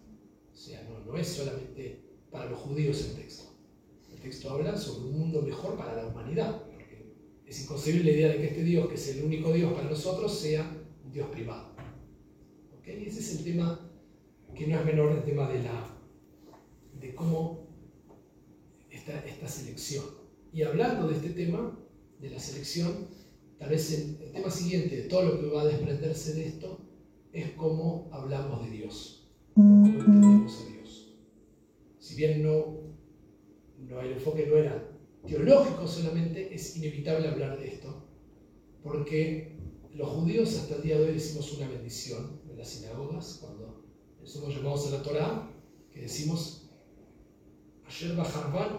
O 0.50 0.56
sea, 0.56 0.82
no, 0.84 1.00
no 1.00 1.18
es 1.18 1.26
solamente 1.26 2.00
para 2.30 2.48
los 2.48 2.60
judíos 2.60 3.04
el 3.04 3.16
texto. 3.16 3.44
El 4.10 4.20
texto 4.20 4.50
habla 4.50 4.76
sobre 4.76 5.08
un 5.08 5.18
mundo 5.18 5.42
mejor 5.42 5.76
para 5.76 5.96
la 5.96 6.06
humanidad. 6.06 6.62
Es 7.44 7.62
inconcebible 7.62 8.12
la 8.12 8.16
idea 8.16 8.28
de 8.28 8.38
que 8.38 8.46
este 8.46 8.62
Dios, 8.62 8.88
que 8.88 8.94
es 8.94 9.08
el 9.08 9.24
único 9.24 9.52
Dios 9.52 9.72
para 9.74 9.90
nosotros, 9.90 10.38
sea 10.38 10.62
un 11.04 11.12
Dios 11.12 11.28
privado. 11.28 11.74
¿Okay? 12.78 13.04
Ese 13.04 13.20
es 13.20 13.36
el 13.36 13.44
tema 13.44 13.90
que 14.54 14.66
no 14.68 14.78
es 14.78 14.84
menor, 14.86 15.12
el 15.12 15.24
tema 15.24 15.48
de, 15.48 15.62
la, 15.62 15.98
de 17.00 17.14
cómo 17.14 17.66
esta, 18.90 19.18
esta 19.26 19.48
selección. 19.48 20.04
Y 20.52 20.62
hablando 20.62 21.08
de 21.08 21.16
este 21.16 21.30
tema, 21.30 21.78
de 22.20 22.30
la 22.30 22.38
selección, 22.38 23.08
tal 23.64 23.70
vez 23.70 23.92
el, 23.92 24.18
el, 24.20 24.32
tema 24.32 24.50
siguiente 24.50 24.94
de 24.94 25.02
todo 25.04 25.22
lo 25.22 25.40
que 25.40 25.46
va 25.46 25.62
a 25.62 25.64
desprenderse 25.64 26.34
de 26.34 26.48
esto 26.48 26.80
es 27.32 27.52
cómo 27.52 28.10
hablamos 28.12 28.62
de 28.62 28.70
Dios, 28.70 29.26
cómo 29.54 29.86
entendemos 29.86 30.60
a 30.60 30.70
Dios. 30.70 31.14
Si 31.98 32.14
bien 32.14 32.42
no, 32.42 32.80
no 33.78 34.00
el 34.02 34.12
enfoque 34.12 34.46
no 34.46 34.56
era 34.56 34.86
teológico 35.26 35.88
solamente, 35.88 36.54
es 36.54 36.76
inevitable 36.76 37.26
hablar 37.26 37.58
de 37.58 37.68
esto, 37.68 38.04
porque 38.82 39.56
los 39.94 40.10
judíos 40.10 40.58
hasta 40.58 40.76
el 40.76 40.82
día 40.82 40.98
de 40.98 41.06
hoy 41.06 41.14
decimos 41.14 41.50
una 41.56 41.66
bendición 41.66 42.42
en 42.50 42.58
las 42.58 42.68
sinagogas, 42.68 43.38
cuando 43.40 43.82
somos 44.24 44.54
llamados 44.54 44.88
a 44.88 44.98
la 44.98 45.02
Torah, 45.02 45.50
que 45.90 46.02
decimos, 46.02 46.60
Ayer 47.86 48.14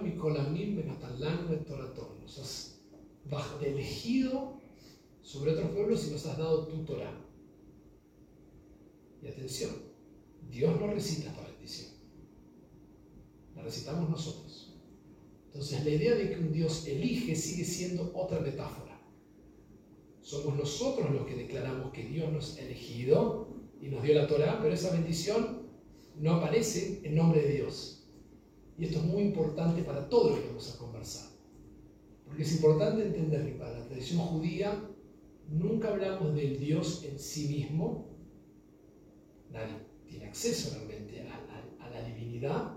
mi 0.01 0.15
kolamim 0.15 0.83
nos 0.85 2.37
has 2.37 3.61
elegido 3.63 4.54
sobre 5.25 5.53
otros 5.53 5.71
pueblos 5.71 6.07
y 6.07 6.11
nos 6.11 6.25
has 6.27 6.37
dado 6.37 6.67
tu 6.67 6.85
Torah. 6.85 7.19
Y 9.23 9.27
atención, 9.27 9.71
Dios 10.51 10.79
no 10.79 10.85
recita 10.85 11.31
esta 11.31 11.41
bendición. 11.41 11.89
La 13.55 13.63
recitamos 13.63 14.07
nosotros. 14.07 14.77
Entonces 15.47 15.83
la 15.83 15.89
idea 15.89 16.13
de 16.13 16.29
que 16.29 16.39
un 16.39 16.53
Dios 16.53 16.85
elige 16.87 17.35
sigue 17.35 17.65
siendo 17.65 18.11
otra 18.13 18.39
metáfora. 18.39 19.01
Somos 20.21 20.55
nosotros 20.55 21.09
los 21.09 21.25
que 21.25 21.35
declaramos 21.35 21.91
que 21.91 22.05
Dios 22.05 22.31
nos 22.31 22.57
ha 22.57 22.61
elegido 22.61 23.47
y 23.81 23.87
nos 23.87 24.03
dio 24.03 24.13
la 24.13 24.27
Torah, 24.27 24.59
pero 24.61 24.75
esa 24.75 24.91
bendición 24.91 25.63
no 26.19 26.35
aparece 26.35 27.01
en 27.03 27.15
nombre 27.15 27.41
de 27.41 27.53
Dios. 27.53 28.07
Y 28.77 28.85
esto 28.85 28.99
es 28.99 29.05
muy 29.05 29.23
importante 29.23 29.81
para 29.81 30.07
todo 30.07 30.31
lo 30.31 30.35
que 30.35 30.47
vamos 30.49 30.71
a 30.71 30.77
conversar. 30.77 31.29
Porque 32.25 32.43
es 32.43 32.55
importante 32.55 33.07
entender 33.07 33.57
para 33.57 33.79
la 33.79 33.85
tradición 33.87 34.19
judía 34.19 34.91
nunca 35.49 35.89
hablamos 35.89 36.35
del 36.35 36.59
Dios 36.59 37.03
en 37.03 37.19
sí 37.19 37.47
mismo. 37.47 38.15
Nadie 39.51 39.75
tiene 40.07 40.25
acceso 40.25 40.75
realmente 40.75 41.21
a, 41.21 41.89
la 41.89 42.03
divinidad, 42.03 42.73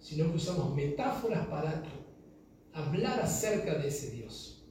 sino 0.00 0.28
que 0.30 0.36
usamos 0.36 0.74
metáforas 0.74 1.46
para 1.46 1.84
hablar 2.72 3.20
acerca 3.20 3.78
de 3.78 3.88
ese 3.88 4.10
Dios. 4.10 4.66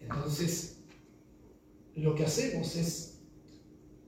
Entonces, 0.00 0.82
lo 1.94 2.14
que 2.14 2.24
hacemos 2.24 2.74
es, 2.74 3.22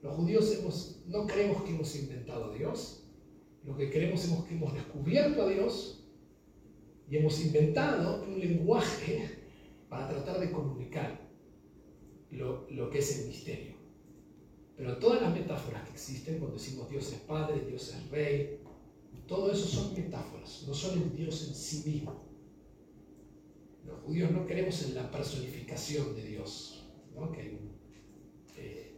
los 0.02 0.16
judíos 0.16 0.52
hemos, 0.58 1.00
no 1.06 1.26
creemos 1.26 1.62
que 1.62 1.70
hemos 1.70 1.94
inventado 1.94 2.46
a 2.46 2.54
Dios, 2.54 3.04
lo 3.64 3.76
que 3.76 3.90
creemos 3.90 4.24
es 4.24 4.30
que 4.44 4.54
hemos 4.54 4.74
descubierto 4.74 5.42
a 5.42 5.48
Dios 5.48 6.04
y 7.08 7.16
hemos 7.16 7.40
inventado 7.40 8.24
un 8.24 8.38
lenguaje 8.38 9.46
para 9.88 10.08
tratar 10.08 10.40
de 10.40 10.50
comunicar 10.50 11.15
lo, 12.36 12.90
que 12.90 12.98
es 12.98 13.18
el 13.18 13.28
misterio. 13.28 13.74
Pero 14.76 14.98
todas 14.98 15.22
las 15.22 15.34
metáforas 15.34 15.84
que 15.84 15.94
existen, 15.94 16.38
cuando 16.38 16.56
decimos 16.56 16.88
Dios 16.90 17.12
es 17.12 17.20
Padre, 17.20 17.64
Dios 17.66 17.94
es 17.94 18.10
Rey, 18.10 18.60
todo 19.26 19.50
eso 19.50 19.66
son 19.66 19.94
metáforas, 19.94 20.64
no 20.66 20.74
son 20.74 21.02
el 21.02 21.16
Dios 21.16 21.48
en 21.48 21.54
sí 21.54 21.88
mismo. 21.88 22.26
Los 23.84 24.00
judíos 24.00 24.30
no 24.30 24.46
creemos 24.46 24.82
en 24.84 24.94
la 24.94 25.10
personificación 25.10 26.14
de 26.14 26.22
Dios, 26.22 26.86
¿no? 27.14 27.32
que, 27.32 27.40
hay 27.40 27.58
eh, 28.58 28.96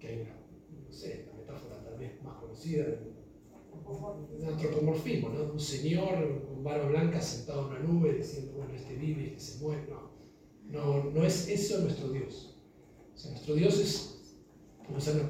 que 0.00 0.22
una, 0.22 0.86
no 0.86 0.92
sé, 0.92 1.26
la 1.28 1.38
metáfora 1.38 1.82
tal 1.82 1.98
vez 1.98 2.22
más 2.22 2.36
conocida 2.36 2.86
un 3.72 4.44
antropomorfismo, 4.46 5.28
¿no? 5.30 5.52
un 5.52 5.60
señor 5.60 6.44
con 6.46 6.62
barba 6.62 6.88
blanca 6.88 7.20
sentado 7.20 7.62
en 7.62 7.66
una 7.66 7.78
nube 7.80 8.14
diciendo, 8.14 8.52
bueno, 8.56 8.74
este 8.74 8.94
vive, 8.94 9.34
este 9.36 9.40
se 9.40 9.58
muere. 9.62 9.86
No, 9.88 10.11
no, 10.72 11.04
no 11.04 11.24
es 11.24 11.48
eso 11.48 11.80
nuestro 11.80 12.08
Dios. 12.08 12.56
O 13.14 13.18
sea, 13.18 13.30
nuestro 13.32 13.54
Dios 13.54 13.78
es, 13.78 14.08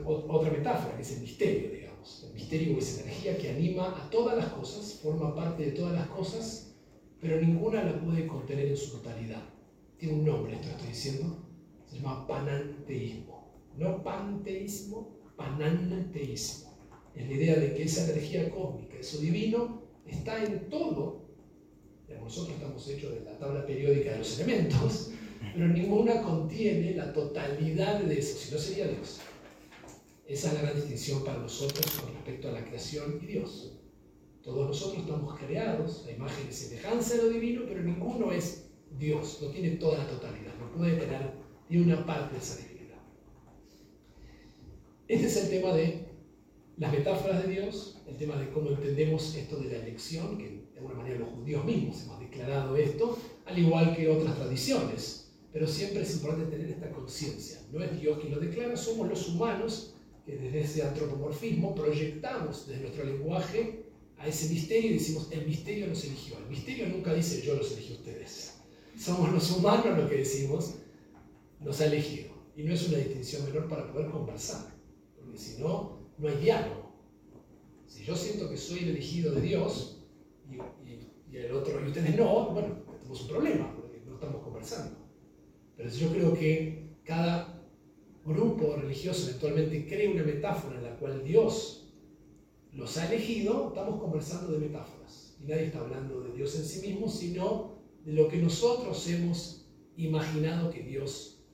otra 0.05 0.51
metáfora, 0.51 0.99
es 0.99 1.13
el 1.17 1.23
misterio, 1.23 1.71
digamos. 1.71 2.25
El 2.29 2.35
misterio 2.35 2.79
es 2.79 3.01
energía 3.01 3.37
que 3.37 3.51
anima 3.51 3.89
a 3.89 4.09
todas 4.09 4.37
las 4.37 4.53
cosas, 4.53 5.01
forma 5.03 5.35
parte 5.35 5.67
de 5.67 5.73
todas 5.73 5.95
las 5.95 6.07
cosas, 6.09 6.75
pero 7.21 7.41
ninguna 7.41 7.83
la 7.83 8.01
puede 8.01 8.27
contener 8.27 8.69
en 8.69 8.77
su 8.77 8.93
totalidad. 8.93 9.43
Tiene 9.99 10.15
un 10.15 10.25
nombre 10.25 10.55
esto 10.55 10.69
que 10.69 10.75
estoy 10.75 10.89
diciendo, 10.89 11.37
se 11.87 11.97
llama 11.97 12.27
pananteísmo. 12.27 13.53
No 13.77 14.03
panteísmo, 14.03 15.19
pananteísmo 15.37 16.73
es 17.15 17.27
la 17.27 17.33
idea 17.35 17.57
de 17.57 17.75
que 17.75 17.83
esa 17.83 18.11
energía 18.11 18.51
cósmica, 18.51 18.97
eso 18.97 19.19
divino, 19.19 19.83
está 20.07 20.43
en 20.43 20.69
todo. 20.71 21.23
Nosotros 22.21 22.55
estamos 22.55 22.89
hechos 22.89 23.13
de 23.13 23.21
la 23.25 23.39
tabla 23.39 23.67
periódica 23.67 24.13
de 24.13 24.19
los 24.19 24.39
elementos, 24.39 25.11
pero 25.55 25.69
ninguna 25.69 26.23
contiene 26.23 26.95
la 26.95 27.13
totalidad 27.13 28.01
de 28.01 28.19
eso, 28.19 28.39
si 28.39 28.53
no 28.53 28.59
sería 28.59 28.89
Dios. 28.89 29.21
Esa 30.27 30.49
es 30.49 30.55
la 30.55 30.63
gran 30.63 30.77
distinción 30.77 31.25
para 31.25 31.39
nosotros 31.39 31.85
con 32.01 32.15
respecto 32.15 32.49
a 32.49 32.53
la 32.53 32.65
creación 32.65 33.19
y 33.23 33.27
Dios. 33.27 33.79
Todos 34.43 34.69
nosotros 34.69 35.03
estamos 35.03 35.39
creados 35.39 36.07
a 36.07 36.13
imagen 36.13 36.47
y 36.49 36.53
semejanza 36.53 37.17
de 37.17 37.23
lo 37.23 37.29
divino, 37.29 37.63
pero 37.69 37.83
ninguno 37.83 38.33
es 38.33 38.71
Dios, 38.99 39.39
no 39.43 39.49
tiene 39.49 39.71
toda 39.77 39.99
la 39.99 40.09
totalidad, 40.09 40.55
no 40.59 40.71
puede 40.73 40.97
tener 40.97 41.33
ni 41.69 41.79
una 41.79 42.05
parte 42.05 42.35
de 42.35 42.39
esa 42.39 42.57
divinidad. 42.57 42.99
Este 45.09 45.27
es 45.27 45.37
el 45.37 45.51
tema 45.51 45.75
de 45.75 46.07
las 46.77 46.93
metáforas 46.93 47.43
de 47.43 47.53
Dios, 47.53 48.01
el 48.09 48.17
tema 48.17 48.37
de 48.37 48.51
cómo 48.51 48.71
entendemos 48.71 49.35
esto 49.35 49.57
de 49.59 49.69
la 49.71 49.85
elección, 49.85 50.39
que 50.39 50.49
de 50.73 50.79
alguna 50.79 50.95
manera 50.95 51.21
los 51.21 51.29
judíos 51.31 51.65
mismos 51.65 52.03
hemos 52.03 52.21
declarado 52.21 52.77
esto, 52.77 53.19
al 53.45 53.59
igual 53.59 53.95
que 53.95 54.09
otras 54.09 54.37
tradiciones. 54.37 55.22
Pero 55.53 55.67
siempre 55.67 56.03
es 56.03 56.15
importante 56.15 56.51
tener 56.51 56.71
esta 56.71 56.91
conciencia. 56.91 57.61
No 57.71 57.83
es 57.83 58.01
Dios 58.01 58.19
quien 58.19 58.35
lo 58.35 58.41
declara, 58.41 58.77
somos 58.77 59.09
los 59.09 59.29
humanos 59.29 59.95
que 60.25 60.37
desde 60.37 60.61
ese 60.61 60.83
antropomorfismo 60.83 61.75
proyectamos 61.75 62.67
desde 62.67 62.83
nuestro 62.83 63.05
lenguaje 63.05 63.85
a 64.19 64.29
ese 64.29 64.49
misterio 64.53 64.91
y 64.93 64.95
decimos, 64.95 65.29
el 65.31 65.47
misterio 65.47 65.89
nos 65.89 66.05
eligió. 66.05 66.39
El 66.39 66.47
misterio 66.47 66.89
nunca 66.89 67.13
dice, 67.13 67.43
yo 67.43 67.57
los 67.57 67.73
elegí 67.73 67.95
a 67.95 67.97
ustedes. 67.97 68.55
Somos 68.97 69.33
los 69.33 69.51
humanos 69.51 69.99
los 69.99 70.09
que 70.09 70.19
decimos, 70.19 70.75
nos 71.61 71.81
ha 71.81 71.87
elegido. 71.87 72.31
Y 72.57 72.63
no 72.63 72.73
es 72.73 72.89
una 72.89 72.99
distinción 72.99 73.45
menor 73.45 73.69
para 73.69 73.91
poder 73.93 74.11
conversar. 74.11 74.73
Porque 75.19 75.39
si 75.39 75.61
no, 75.61 75.99
no 76.19 76.29
hay 76.29 76.37
diálogo. 76.37 76.93
Si 77.87 78.05
yo 78.05 78.15
siento 78.15 78.49
que 78.49 78.57
soy 78.57 78.81
el 78.81 78.91
elegido 78.91 79.33
de 79.33 79.41
Dios 79.41 80.05
y, 80.51 81.37
el 81.37 81.53
otro 81.53 81.83
y 81.83 81.89
ustedes 81.89 82.17
no, 82.17 82.51
bueno, 82.51 82.77
tenemos 82.99 83.23
un 83.23 83.29
problema 83.29 83.75
porque 83.75 84.03
no 84.07 84.15
estamos 84.15 84.43
conversando. 84.43 85.02
Pero 85.77 85.91
si 85.91 86.01
yo 86.01 86.11
creo 86.11 86.35
que 86.35 86.97
cada 87.05 87.63
grupo 88.25 88.77
religioso 88.77 89.29
eventualmente 89.29 89.87
crea 89.87 90.11
una 90.11 90.23
metáfora 90.23 90.77
en 90.77 90.85
la 90.85 90.97
cual 90.97 91.25
Dios 91.25 91.93
los 92.73 92.97
ha 92.99 93.13
elegido, 93.13 93.69
estamos 93.69 94.01
conversando 94.01 94.53
de 94.53 94.59
metáforas. 94.59 95.37
Y 95.41 95.47
nadie 95.47 95.67
está 95.67 95.81
hablando 95.81 96.21
de 96.23 96.33
Dios 96.33 96.55
en 96.57 96.65
sí 96.65 96.87
mismo, 96.89 97.09
sino 97.09 97.73
de 98.05 98.13
lo 98.13 98.29
que 98.29 98.39
nosotros 98.39 99.09
hemos 99.09 99.67
imaginado 99.97 100.71
que 100.71 100.83
Dios 100.83 101.45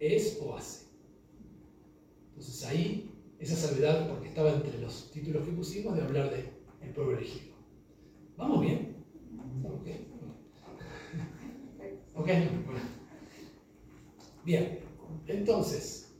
es 0.00 0.38
o 0.42 0.56
hace. 0.56 0.86
Entonces 2.30 2.64
ahí 2.66 3.10
esa 3.38 3.56
salvedad, 3.56 4.08
porque 4.08 4.28
estaba 4.28 4.52
entre 4.52 4.78
los 4.80 5.10
títulos 5.10 5.44
que 5.44 5.52
pusimos, 5.52 5.94
de 5.96 6.02
hablar 6.02 6.30
de 6.30 6.44
el 6.82 6.92
pueblo 6.92 7.18
elegido. 7.18 7.54
¿Vamos 8.36 8.60
bien? 8.60 8.96
¿Ok? 9.64 9.88
¿Ok? 12.14 12.28
Bien, 14.46 14.78
entonces, 15.26 16.14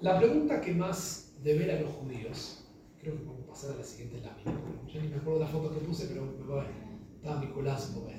la 0.00 0.18
pregunta 0.18 0.60
que 0.60 0.74
más 0.74 1.36
debe 1.44 1.72
a 1.72 1.80
los 1.80 1.92
judíos, 1.92 2.64
creo 3.00 3.14
que 3.14 3.20
podemos 3.20 3.46
pasar 3.46 3.70
a 3.70 3.76
la 3.76 3.84
siguiente 3.84 4.20
lámina, 4.20 4.60
ya 4.92 5.00
ni 5.00 5.06
me 5.06 5.14
acuerdo 5.14 5.38
de 5.38 5.44
la 5.44 5.50
foto 5.52 5.72
que 5.72 5.86
puse, 5.86 6.08
pero 6.08 6.24
me 6.24 6.44
voy, 6.44 6.64
estaba 7.14 7.40
vinculada 7.40 7.86
un 7.86 7.94
poco 7.94 8.10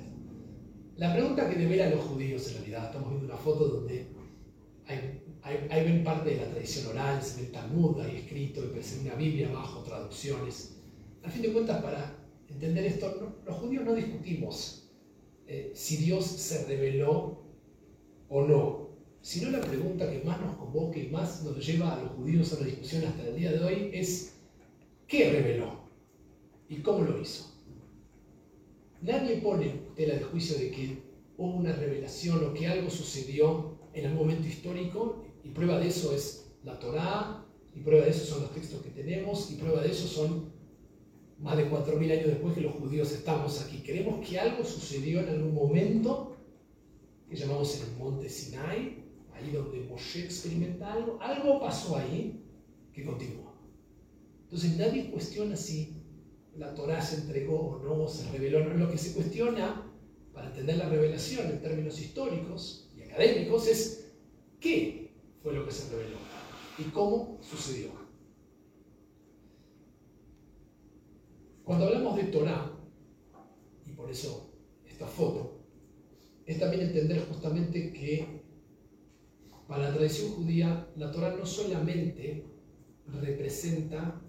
La 0.96 1.12
pregunta 1.12 1.50
que 1.50 1.56
debe 1.56 1.82
a 1.82 1.90
los 1.90 2.00
judíos 2.06 2.48
en 2.48 2.54
realidad, 2.54 2.86
estamos 2.86 3.10
viendo 3.10 3.26
una 3.26 3.36
foto 3.36 3.68
donde 3.68 4.06
hay 4.86 5.22
hay, 5.42 5.84
ven 5.84 6.02
parte 6.02 6.30
de 6.30 6.36
la 6.36 6.50
tradición 6.52 6.86
oral, 6.86 7.22
se 7.22 7.40
ve 7.40 7.46
el 7.48 7.52
Talmud 7.52 8.00
ahí 8.00 8.16
escrito, 8.16 8.62
y 8.64 9.06
una 9.06 9.14
Biblia 9.16 9.50
abajo, 9.50 9.82
traducciones. 9.82 10.78
A 11.22 11.28
fin 11.28 11.42
de 11.42 11.52
cuentas, 11.52 11.82
para 11.82 12.16
entender 12.48 12.86
esto, 12.86 13.36
los 13.44 13.56
judíos 13.56 13.84
no 13.84 13.92
discutimos 13.92 14.81
eh, 15.52 15.70
si 15.74 15.98
Dios 15.98 16.24
se 16.24 16.64
reveló 16.64 17.42
o 18.30 18.46
no, 18.46 18.88
sino 19.20 19.50
la 19.50 19.60
pregunta 19.60 20.10
que 20.10 20.24
más 20.24 20.40
nos 20.40 20.56
convoca 20.56 20.98
y 20.98 21.08
más 21.08 21.44
nos 21.44 21.66
lleva 21.66 21.94
a 21.94 22.02
los 22.02 22.12
judíos 22.12 22.54
a 22.54 22.60
la 22.60 22.66
discusión 22.68 23.04
hasta 23.04 23.28
el 23.28 23.36
día 23.36 23.52
de 23.52 23.62
hoy 23.62 23.90
es, 23.92 24.38
¿qué 25.06 25.30
reveló? 25.30 25.82
¿Y 26.70 26.76
cómo 26.76 27.04
lo 27.04 27.20
hizo? 27.20 27.52
Nadie 29.02 29.42
pone 29.42 29.82
tela 29.94 30.14
de 30.14 30.22
juicio 30.22 30.56
de 30.56 30.70
que 30.70 31.02
hubo 31.36 31.54
una 31.56 31.76
revelación 31.76 32.42
o 32.46 32.54
que 32.54 32.66
algo 32.66 32.88
sucedió 32.88 33.76
en 33.92 34.06
algún 34.06 34.28
momento 34.28 34.48
histórico 34.48 35.22
y 35.44 35.50
prueba 35.50 35.78
de 35.78 35.88
eso 35.88 36.14
es 36.14 36.50
la 36.64 36.78
Torá, 36.78 37.44
y 37.74 37.80
prueba 37.80 38.06
de 38.06 38.10
eso 38.12 38.24
son 38.24 38.44
los 38.44 38.54
textos 38.54 38.80
que 38.80 38.90
tenemos, 38.90 39.50
y 39.50 39.56
prueba 39.56 39.82
de 39.82 39.90
eso 39.90 40.06
son 40.06 40.50
más 41.42 41.56
de 41.56 41.68
4.000 41.68 42.12
años 42.12 42.26
después 42.26 42.54
que 42.54 42.60
los 42.60 42.74
judíos 42.74 43.10
estamos 43.10 43.60
aquí. 43.60 43.82
Creemos 43.84 44.26
que 44.26 44.38
algo 44.38 44.64
sucedió 44.64 45.20
en 45.20 45.28
algún 45.28 45.54
momento, 45.54 46.36
que 47.28 47.36
llamamos 47.36 47.80
el 47.80 47.96
monte 47.96 48.28
Sinai, 48.28 49.02
ahí 49.32 49.50
donde 49.52 49.80
Moshe 49.80 50.24
experimenta 50.24 50.92
algo, 50.92 51.18
algo 51.20 51.60
pasó 51.60 51.96
ahí 51.96 52.44
que 52.94 53.04
continúa. 53.04 53.52
Entonces 54.44 54.76
nadie 54.76 55.10
cuestiona 55.10 55.56
si 55.56 55.96
la 56.56 56.74
Torá 56.74 57.02
se 57.02 57.16
entregó 57.16 57.58
o 57.58 57.78
no, 57.82 58.06
se 58.06 58.30
reveló 58.30 58.64
no. 58.64 58.74
Lo 58.74 58.90
que 58.90 58.98
se 58.98 59.14
cuestiona, 59.14 59.90
para 60.32 60.48
entender 60.48 60.76
la 60.76 60.88
revelación 60.88 61.50
en 61.50 61.60
términos 61.60 62.00
históricos 62.00 62.88
y 62.96 63.02
académicos, 63.02 63.66
es 63.66 64.12
qué 64.60 65.10
fue 65.42 65.54
lo 65.54 65.64
que 65.66 65.72
se 65.72 65.90
reveló 65.90 66.18
y 66.78 66.84
cómo 66.90 67.38
sucedió. 67.42 68.01
Cuando 71.72 71.86
hablamos 71.86 72.16
de 72.16 72.24
Torah, 72.24 72.70
y 73.86 73.92
por 73.92 74.10
eso 74.10 74.52
esta 74.84 75.06
foto, 75.06 75.64
es 76.44 76.58
también 76.58 76.82
entender 76.82 77.26
justamente 77.26 77.94
que 77.94 78.42
Para 79.66 79.84
la 79.84 79.94
tradición 79.94 80.32
judía, 80.32 80.86
la 80.96 81.10
Torah 81.10 81.34
no 81.34 81.46
solamente 81.46 82.44
representa 83.06 84.20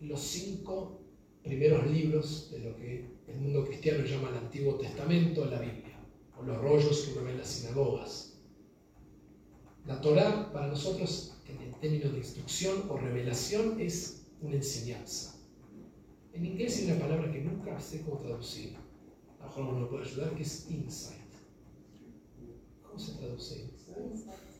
los 0.00 0.20
cinco 0.20 1.02
primeros 1.42 1.86
libros 1.86 2.50
de 2.50 2.60
lo 2.60 2.74
que 2.74 3.10
el 3.26 3.40
mundo 3.40 3.66
cristiano 3.66 4.02
llama 4.02 4.30
el 4.30 4.38
Antiguo 4.38 4.76
Testamento, 4.76 5.44
la 5.44 5.60
Biblia, 5.60 6.02
o 6.38 6.42
los 6.44 6.56
rollos 6.62 7.02
que 7.02 7.12
uno 7.12 7.24
ve 7.24 7.32
en 7.32 7.38
las 7.38 7.48
sinagogas. 7.48 8.40
La 9.84 10.00
Torah 10.00 10.50
para 10.50 10.68
nosotros, 10.68 11.34
en 11.46 11.78
términos 11.78 12.12
de 12.12 12.18
instrucción 12.20 12.84
o 12.88 12.96
revelación, 12.96 13.78
es 13.78 14.24
una 14.40 14.56
enseñanza. 14.56 15.39
En 16.32 16.44
inglés 16.44 16.78
hay 16.78 16.92
una 16.92 17.00
palabra 17.00 17.32
que 17.32 17.40
nunca 17.40 17.78
sé 17.80 18.02
cómo 18.02 18.18
traducir. 18.18 18.76
A 19.40 19.44
lo 19.44 19.48
mejor 19.48 19.74
uno 19.74 19.88
puede 19.88 20.04
ayudar, 20.04 20.34
que 20.34 20.42
es 20.42 20.70
insight. 20.70 21.18
¿Cómo 22.82 22.98
se 22.98 23.12
traduce? 23.12 23.70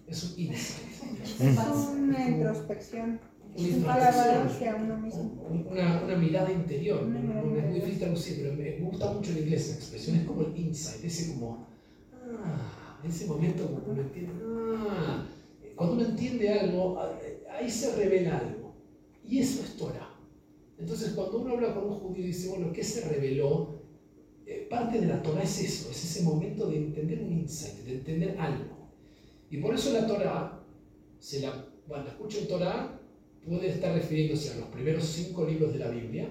Es 0.07 0.25
un 0.25 0.41
insight. 0.41 0.91
Es 1.41 1.89
una 1.89 2.29
introspección. 2.29 3.21
Una, 5.71 6.03
una, 6.05 6.17
mirada 6.17 6.53
interior. 6.53 7.03
No, 7.03 7.57
es 7.57 7.65
muy 7.65 7.75
difícil 7.75 7.99
traducir, 7.99 8.37
pero 8.43 8.55
me 8.55 8.79
gusta 8.79 9.13
mucho 9.13 9.33
en 9.33 9.39
inglés 9.39 9.69
esa 9.69 9.77
expresión. 9.77 10.17
Es 10.17 10.25
como 10.25 10.43
el 10.43 10.57
insight, 10.57 11.05
ese 11.05 11.33
como, 11.33 11.67
ah, 12.13 13.01
ese 13.05 13.27
momento 13.27 13.67
cuando 13.67 13.91
uno 13.91 14.03
entiende, 14.03 14.33
ah, 14.45 15.27
cuando 15.75 15.95
uno 15.97 16.05
entiende 16.05 16.49
algo, 16.49 17.01
ahí 17.53 17.69
se 17.71 17.97
revela 17.97 18.39
algo. 18.39 18.75
Y 19.27 19.39
eso 19.41 19.63
es 19.63 19.77
Torah. 19.77 20.10
Entonces, 20.81 21.13
cuando 21.13 21.39
uno 21.39 21.55
habla 21.55 21.75
con 21.75 21.85
un 21.85 21.95
judío 21.95 22.25
y 22.25 22.29
dice, 22.29 22.49
bueno, 22.49 22.73
¿qué 22.73 22.83
se 22.83 23.07
reveló? 23.07 23.83
Eh, 24.47 24.67
parte 24.69 24.99
de 24.99 25.07
la 25.07 25.23
Torah 25.23 25.43
es 25.43 25.63
eso, 25.63 25.91
es 25.91 26.05
ese 26.05 26.23
momento 26.23 26.67
de 26.69 26.79
entender 26.79 27.23
un 27.23 27.33
insight, 27.33 27.85
de 27.85 27.93
entender 27.97 28.39
algo. 28.39 28.89
Y 29.51 29.59
por 29.59 29.75
eso 29.75 29.93
la 29.93 30.07
Torah, 30.07 30.65
se 31.19 31.41
la, 31.41 31.69
cuando 31.87 32.09
escuchen 32.09 32.49
Torah, 32.49 32.99
puede 33.47 33.69
estar 33.69 33.95
refiriéndose 33.95 34.53
a 34.53 34.57
los 34.57 34.69
primeros 34.69 35.05
cinco 35.05 35.45
libros 35.45 35.73
de 35.75 35.79
la 35.81 35.91
Biblia, 35.91 36.29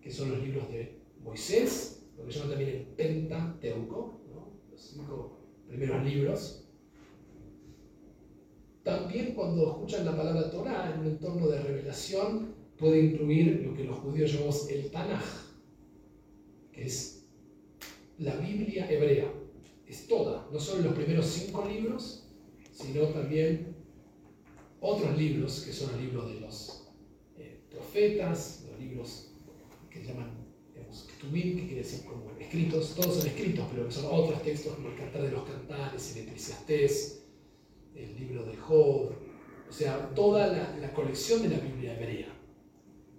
que 0.00 0.10
son 0.10 0.30
los 0.30 0.40
libros 0.40 0.70
de 0.70 1.00
Moisés, 1.22 2.06
lo 2.16 2.24
que 2.26 2.32
llaman 2.32 2.50
también 2.50 2.70
el 2.70 2.86
Pentateuco, 2.86 4.20
los 4.70 4.80
cinco 4.80 5.40
primeros 5.66 6.04
libros. 6.04 6.64
También 8.84 9.34
cuando 9.34 9.68
escuchan 9.68 10.04
la 10.04 10.16
palabra 10.16 10.50
Torah 10.50 10.94
en 10.94 11.00
un 11.00 11.06
entorno 11.08 11.48
de 11.48 11.60
revelación, 11.60 12.57
puede 12.78 13.00
incluir 13.00 13.62
lo 13.64 13.74
que 13.74 13.84
los 13.84 13.98
judíos 13.98 14.32
llamamos 14.32 14.68
el 14.70 14.90
Tanaj, 14.90 15.24
que 16.72 16.84
es 16.84 17.26
la 18.18 18.36
Biblia 18.36 18.90
hebrea. 18.90 19.32
Es 19.86 20.06
toda, 20.06 20.48
no 20.52 20.60
solo 20.60 20.84
los 20.84 20.94
primeros 20.94 21.26
cinco 21.26 21.66
libros, 21.66 22.26
sino 22.72 23.06
también 23.08 23.74
otros 24.80 25.16
libros, 25.16 25.62
que 25.62 25.72
son 25.72 25.92
los 25.92 26.00
libros 26.00 26.32
de 26.32 26.40
los 26.40 26.88
eh, 27.38 27.60
profetas, 27.70 28.64
los 28.70 28.78
libros 28.78 29.32
que 29.90 30.04
llaman 30.04 30.46
Ketubim, 31.08 31.56
que 31.56 31.66
quiere 31.66 31.82
decir 31.82 32.04
como 32.04 32.30
escritos, 32.38 32.94
todos 32.94 33.16
son 33.16 33.26
escritos, 33.26 33.66
pero 33.70 33.90
son 33.90 34.06
otros 34.06 34.42
textos 34.42 34.74
como 34.74 34.88
el 34.88 34.96
Cantar 34.96 35.22
de 35.22 35.30
los 35.30 35.48
Cantares, 35.48 36.16
el 36.16 36.22
Eclesiastés, 36.28 37.24
el 37.94 38.14
libro 38.14 38.44
de 38.44 38.56
Job, 38.56 39.12
o 39.68 39.72
sea, 39.72 40.14
toda 40.14 40.76
la 40.80 40.92
colección 40.92 41.42
de 41.42 41.48
la 41.48 41.58
Biblia 41.58 41.98
hebrea. 41.98 42.37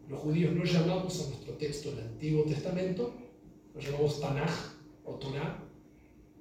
Los 0.09 0.21
judíos 0.21 0.55
no 0.55 0.63
llamamos 0.63 1.23
a 1.23 1.29
nuestro 1.29 1.53
texto 1.53 1.91
el 1.91 1.99
Antiguo 1.99 2.43
Testamento, 2.43 3.13
lo 3.75 3.79
llamamos 3.79 4.19
Tanaj 4.19 4.51
o 5.05 5.13
Torah, 5.13 5.63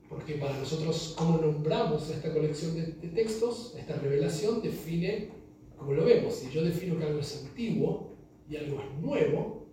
porque 0.08 0.36
para 0.36 0.56
nosotros 0.56 1.14
cómo 1.18 1.36
nombramos 1.36 2.08
esta 2.08 2.32
colección 2.32 2.74
de, 2.74 3.08
textos, 3.08 3.74
esta 3.78 3.96
revelación 3.96 4.62
define 4.62 5.28
cómo 5.76 5.92
lo 5.92 6.06
vemos. 6.06 6.34
Si 6.34 6.50
yo 6.50 6.64
defino 6.64 6.98
que 6.98 7.04
algo 7.04 7.20
es 7.20 7.44
antiguo 7.44 8.16
y 8.48 8.56
algo 8.56 8.80
es 8.80 9.02
nuevo, 9.02 9.66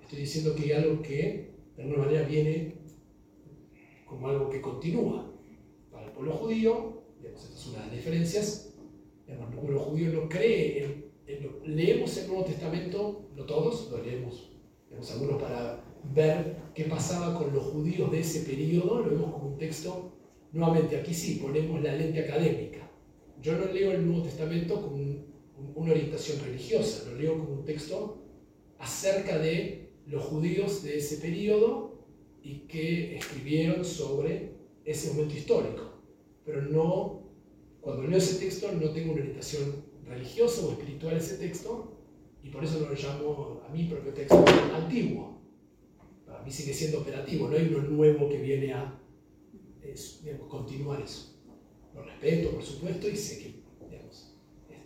estoy 0.00 0.20
diciendo 0.20 0.54
que 0.54 0.62
hay 0.62 0.72
algo 0.72 1.02
que 1.02 1.50
de 1.76 1.82
alguna 1.82 2.04
manera 2.04 2.28
viene 2.28 2.76
como 4.06 4.28
algo 4.28 4.48
que 4.48 4.60
continúa. 4.60 5.28
Para 5.90 6.06
el 6.06 6.12
pueblo 6.12 6.34
judío, 6.34 7.02
digamos, 7.18 7.42
esta 7.42 7.56
es 7.56 7.66
una 7.66 7.78
de 7.78 7.86
las 7.86 7.96
diferencias, 7.96 8.74
el 9.26 9.38
pueblo 9.38 9.80
judío 9.80 10.12
no 10.12 10.28
cree 10.28 10.84
en, 10.84 10.99
leemos 11.64 12.16
el 12.16 12.28
Nuevo 12.28 12.44
Testamento, 12.44 13.30
no 13.36 13.44
todos, 13.44 13.90
lo 13.90 14.02
leemos, 14.02 14.50
tenemos 14.88 15.10
algunos 15.12 15.40
para 15.40 15.84
ver 16.14 16.56
qué 16.74 16.84
pasaba 16.84 17.38
con 17.38 17.52
los 17.52 17.64
judíos 17.64 18.10
de 18.10 18.20
ese 18.20 18.40
periodo, 18.40 19.00
lo 19.00 19.10
vemos 19.10 19.32
como 19.32 19.48
un 19.48 19.58
texto, 19.58 20.12
nuevamente 20.52 20.96
aquí 20.96 21.14
sí, 21.14 21.40
ponemos 21.42 21.82
la 21.82 21.94
lente 21.94 22.20
académica. 22.20 22.90
Yo 23.40 23.56
no 23.56 23.66
leo 23.66 23.92
el 23.92 24.06
Nuevo 24.06 24.24
Testamento 24.24 24.80
con 24.82 25.24
una 25.74 25.92
orientación 25.92 26.44
religiosa, 26.44 27.10
lo 27.10 27.16
leo 27.16 27.38
como 27.38 27.52
un 27.52 27.64
texto 27.64 28.18
acerca 28.78 29.38
de 29.38 29.92
los 30.06 30.24
judíos 30.24 30.82
de 30.82 30.98
ese 30.98 31.18
periodo 31.18 32.06
y 32.42 32.60
que 32.60 33.16
escribieron 33.16 33.84
sobre 33.84 34.54
ese 34.84 35.12
momento 35.12 35.34
histórico. 35.36 35.82
Pero 36.44 36.62
no, 36.62 37.22
cuando 37.80 38.04
leo 38.04 38.18
ese 38.18 38.44
texto 38.44 38.72
no 38.72 38.90
tengo 38.90 39.12
una 39.12 39.22
orientación 39.22 39.89
religiosa 40.10 40.66
o 40.66 40.72
espiritual 40.72 41.16
ese 41.16 41.38
texto 41.38 41.96
y 42.42 42.50
por 42.50 42.64
eso 42.64 42.80
lo 42.80 42.92
llamo 42.92 43.62
a 43.66 43.72
mi 43.72 43.84
propio 43.84 44.12
texto 44.12 44.44
antiguo 44.74 45.40
para 46.30 46.44
mí 46.44 46.50
sigue 46.50 46.72
siendo 46.72 47.00
operativo, 47.00 47.48
no 47.48 47.56
hay 47.56 47.66
uno 47.74 47.82
nuevo 47.88 48.28
que 48.28 48.38
viene 48.38 48.72
a 48.72 48.98
continuar 50.48 51.00
eso. 51.00 51.34
Lo 51.94 52.02
respeto, 52.02 52.52
por 52.52 52.62
supuesto, 52.62 53.08
y 53.08 53.16
sé 53.16 53.38
que, 53.38 53.88
digamos, 53.90 54.36
este, 54.62 54.80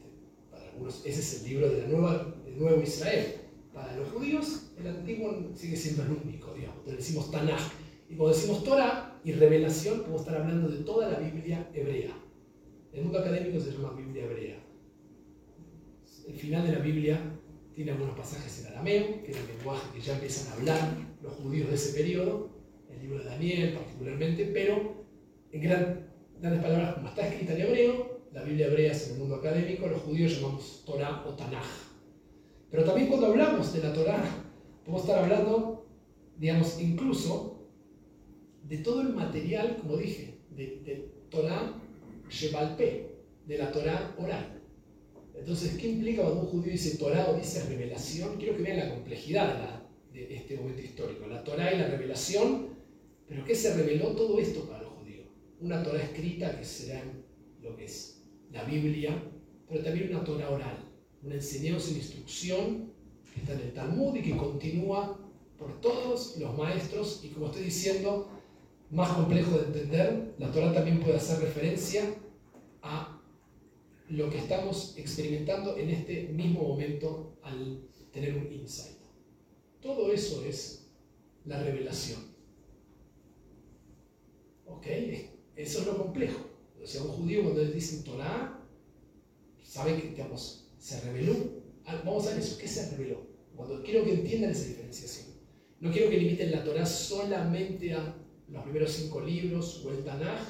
para 0.50 0.64
algunos 0.70 1.04
ese 1.04 1.20
es 1.20 1.42
el 1.42 1.50
libro 1.50 1.68
del 1.68 1.90
nuevo 1.90 2.82
Israel. 2.82 3.34
Para 3.74 3.94
los 3.96 4.08
judíos, 4.08 4.70
el 4.78 4.87
antiguo 4.87 5.50
sigue 5.54 5.76
siendo 5.76 6.04
el 6.04 6.12
único, 6.24 6.54
digamos. 6.54 6.78
Entonces 6.78 7.06
decimos 7.06 7.30
Tanaj. 7.30 7.60
Y 8.08 8.16
cuando 8.16 8.34
decimos 8.37 8.64
Torah 8.64 9.20
y 9.24 9.32
revelación, 9.32 10.00
podemos 10.00 10.22
estar 10.22 10.40
hablando 10.40 10.68
de 10.68 10.78
toda 10.84 11.10
la 11.10 11.18
Biblia 11.18 11.68
hebrea. 11.74 12.16
El 12.92 13.02
mundo 13.02 13.18
académico 13.18 13.60
se 13.60 13.72
llama 13.72 13.92
Biblia 13.92 14.24
hebrea. 14.24 14.63
El 16.26 16.34
final 16.34 16.66
de 16.66 16.72
la 16.72 16.78
Biblia 16.78 17.20
tiene 17.74 17.92
algunos 17.92 18.16
pasajes 18.16 18.60
en 18.60 18.72
arameo, 18.72 19.22
que 19.24 19.32
es 19.32 19.37
el 19.37 19.46
lenguaje 19.56 19.88
que 19.94 20.00
ya 20.00 20.14
empiezan 20.14 20.52
a 20.52 20.56
hablar 20.56 20.96
los 21.22 21.32
judíos 21.34 21.68
de 21.68 21.74
ese 21.74 21.92
periodo, 21.92 22.50
el 22.90 23.00
libro 23.02 23.18
de 23.18 23.24
Daniel 23.24 23.74
particularmente, 23.74 24.46
pero 24.46 25.04
en 25.52 25.60
grandes 25.60 26.62
palabras, 26.62 26.94
como 26.94 27.08
está 27.08 27.28
escrita 27.28 27.54
en 27.54 27.60
hebreo, 27.60 28.20
la 28.32 28.42
Biblia 28.42 28.66
hebrea 28.66 28.92
es 28.92 29.10
el 29.10 29.18
mundo 29.18 29.37
académico, 29.37 29.87
los 29.87 30.02
judíos 30.02 30.40
llamamos 30.40 30.82
Torah 30.84 31.24
o 31.26 31.34
Tanaj. 31.34 31.66
Pero 32.70 32.84
también 32.84 33.08
cuando 33.08 33.26
hablamos 33.28 33.72
de 33.72 33.82
la 33.82 33.92
Torah, 33.92 34.24
podemos 34.84 35.02
estar 35.02 35.22
hablando, 35.22 35.87
digamos, 36.38 36.80
incluso 36.80 37.68
de 38.64 38.78
todo 38.78 39.02
el 39.02 39.10
material, 39.10 39.76
como 39.80 39.96
dije, 39.96 40.40
de, 40.50 40.80
de 40.84 41.12
Torah 41.30 41.80
Shebalpe, 42.28 43.14
de 43.46 43.58
la 43.58 43.70
Torah 43.70 44.14
oral. 44.18 44.63
Entonces, 45.36 45.76
¿qué 45.76 45.88
implica 45.88 46.22
cuando 46.22 46.42
un 46.42 46.46
judío 46.46 46.72
dice 46.72 46.96
Torah 46.96 47.30
o 47.30 47.36
dice 47.36 47.64
revelación? 47.68 48.36
Quiero 48.36 48.56
que 48.56 48.62
vean 48.62 48.78
la 48.78 48.94
complejidad 48.94 49.82
de, 50.12 50.34
este 50.34 50.56
momento 50.56 50.80
histórico. 50.80 51.26
La 51.26 51.42
Torah 51.42 51.72
y 51.72 51.78
la 51.78 51.88
revelación, 51.88 52.68
pero 53.26 53.44
¿qué 53.44 53.54
se 53.54 53.74
reveló 53.74 54.14
todo 54.14 54.38
esto 54.38 54.68
para 54.68 54.82
los 54.82 54.92
judíos? 54.92 55.26
Una 55.60 55.82
Torah 55.82 56.02
escrita 56.02 56.56
que 56.56 56.64
será 56.64 57.02
lo 57.60 57.76
que 57.76 57.84
es 57.84 58.22
la 58.52 58.62
Biblia, 58.64 59.20
pero 59.68 59.82
también 59.82 60.10
una 60.10 60.24
Torah 60.24 60.50
oral, 60.50 60.76
una 61.22 61.34
enseñanza 61.34 61.90
y 61.90 61.96
instrucción 61.96 62.92
que 63.32 63.40
está 63.40 63.54
en 63.54 63.60
el 63.60 63.72
Talmud 63.72 64.14
y 64.14 64.22
que 64.22 64.36
continúa 64.36 65.18
por 65.58 65.80
todos 65.80 66.36
los 66.38 66.56
maestros 66.56 67.22
y 67.24 67.28
como 67.28 67.46
estoy 67.46 67.64
diciendo, 67.64 68.28
más 68.90 69.10
complejo 69.10 69.58
de 69.58 69.66
entender, 69.66 70.34
la 70.38 70.52
Torah 70.52 70.72
también 70.72 71.00
puede 71.00 71.16
hacer 71.16 71.40
referencia 71.40 72.02
a 72.82 73.13
lo 74.08 74.30
que 74.30 74.38
estamos 74.38 74.94
experimentando 74.96 75.76
en 75.76 75.90
este 75.90 76.28
mismo 76.28 76.62
momento 76.62 77.38
al 77.42 77.88
tener 78.12 78.34
un 78.36 78.52
insight. 78.52 78.98
Todo 79.80 80.12
eso 80.12 80.44
es 80.44 80.86
la 81.44 81.62
revelación. 81.62 82.20
¿Ok? 84.66 84.86
Eso 85.56 85.80
es 85.80 85.86
lo 85.86 85.98
complejo. 85.98 86.40
O 86.82 86.86
sea, 86.86 87.02
un 87.02 87.08
judío 87.08 87.42
cuando 87.42 87.62
le 87.62 87.72
dicen 87.72 88.04
Torah, 88.04 88.60
sabe 89.62 90.00
que, 90.00 90.08
digamos, 90.10 90.68
se 90.78 91.00
reveló. 91.00 91.34
Ah, 91.86 92.02
vamos 92.04 92.26
a 92.26 92.30
ver 92.30 92.40
eso. 92.40 92.58
¿Qué 92.58 92.68
se 92.68 92.90
reveló? 92.90 93.22
Cuando 93.56 93.82
quiero 93.82 94.04
que 94.04 94.14
entiendan 94.14 94.50
esa 94.50 94.66
diferenciación. 94.66 95.34
No 95.80 95.90
quiero 95.92 96.10
que 96.10 96.18
limiten 96.18 96.50
la 96.50 96.64
Torah 96.64 96.86
solamente 96.86 97.92
a 97.92 98.16
los 98.48 98.62
primeros 98.62 98.90
cinco 98.92 99.20
libros 99.20 99.84
o 99.84 99.90
el 99.90 100.04
Tanaj, 100.04 100.40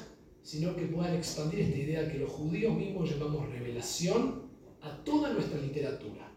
sino 0.45 0.75
que 0.75 0.85
puedan 0.85 1.15
expandir 1.15 1.61
esta 1.61 1.77
idea 1.77 2.07
que 2.07 2.19
los 2.19 2.29
judíos 2.29 2.77
mismos 2.77 3.09
llamamos 3.09 3.49
revelación 3.49 4.43
a 4.79 5.03
toda 5.03 5.33
nuestra 5.33 5.59
literatura. 5.59 6.31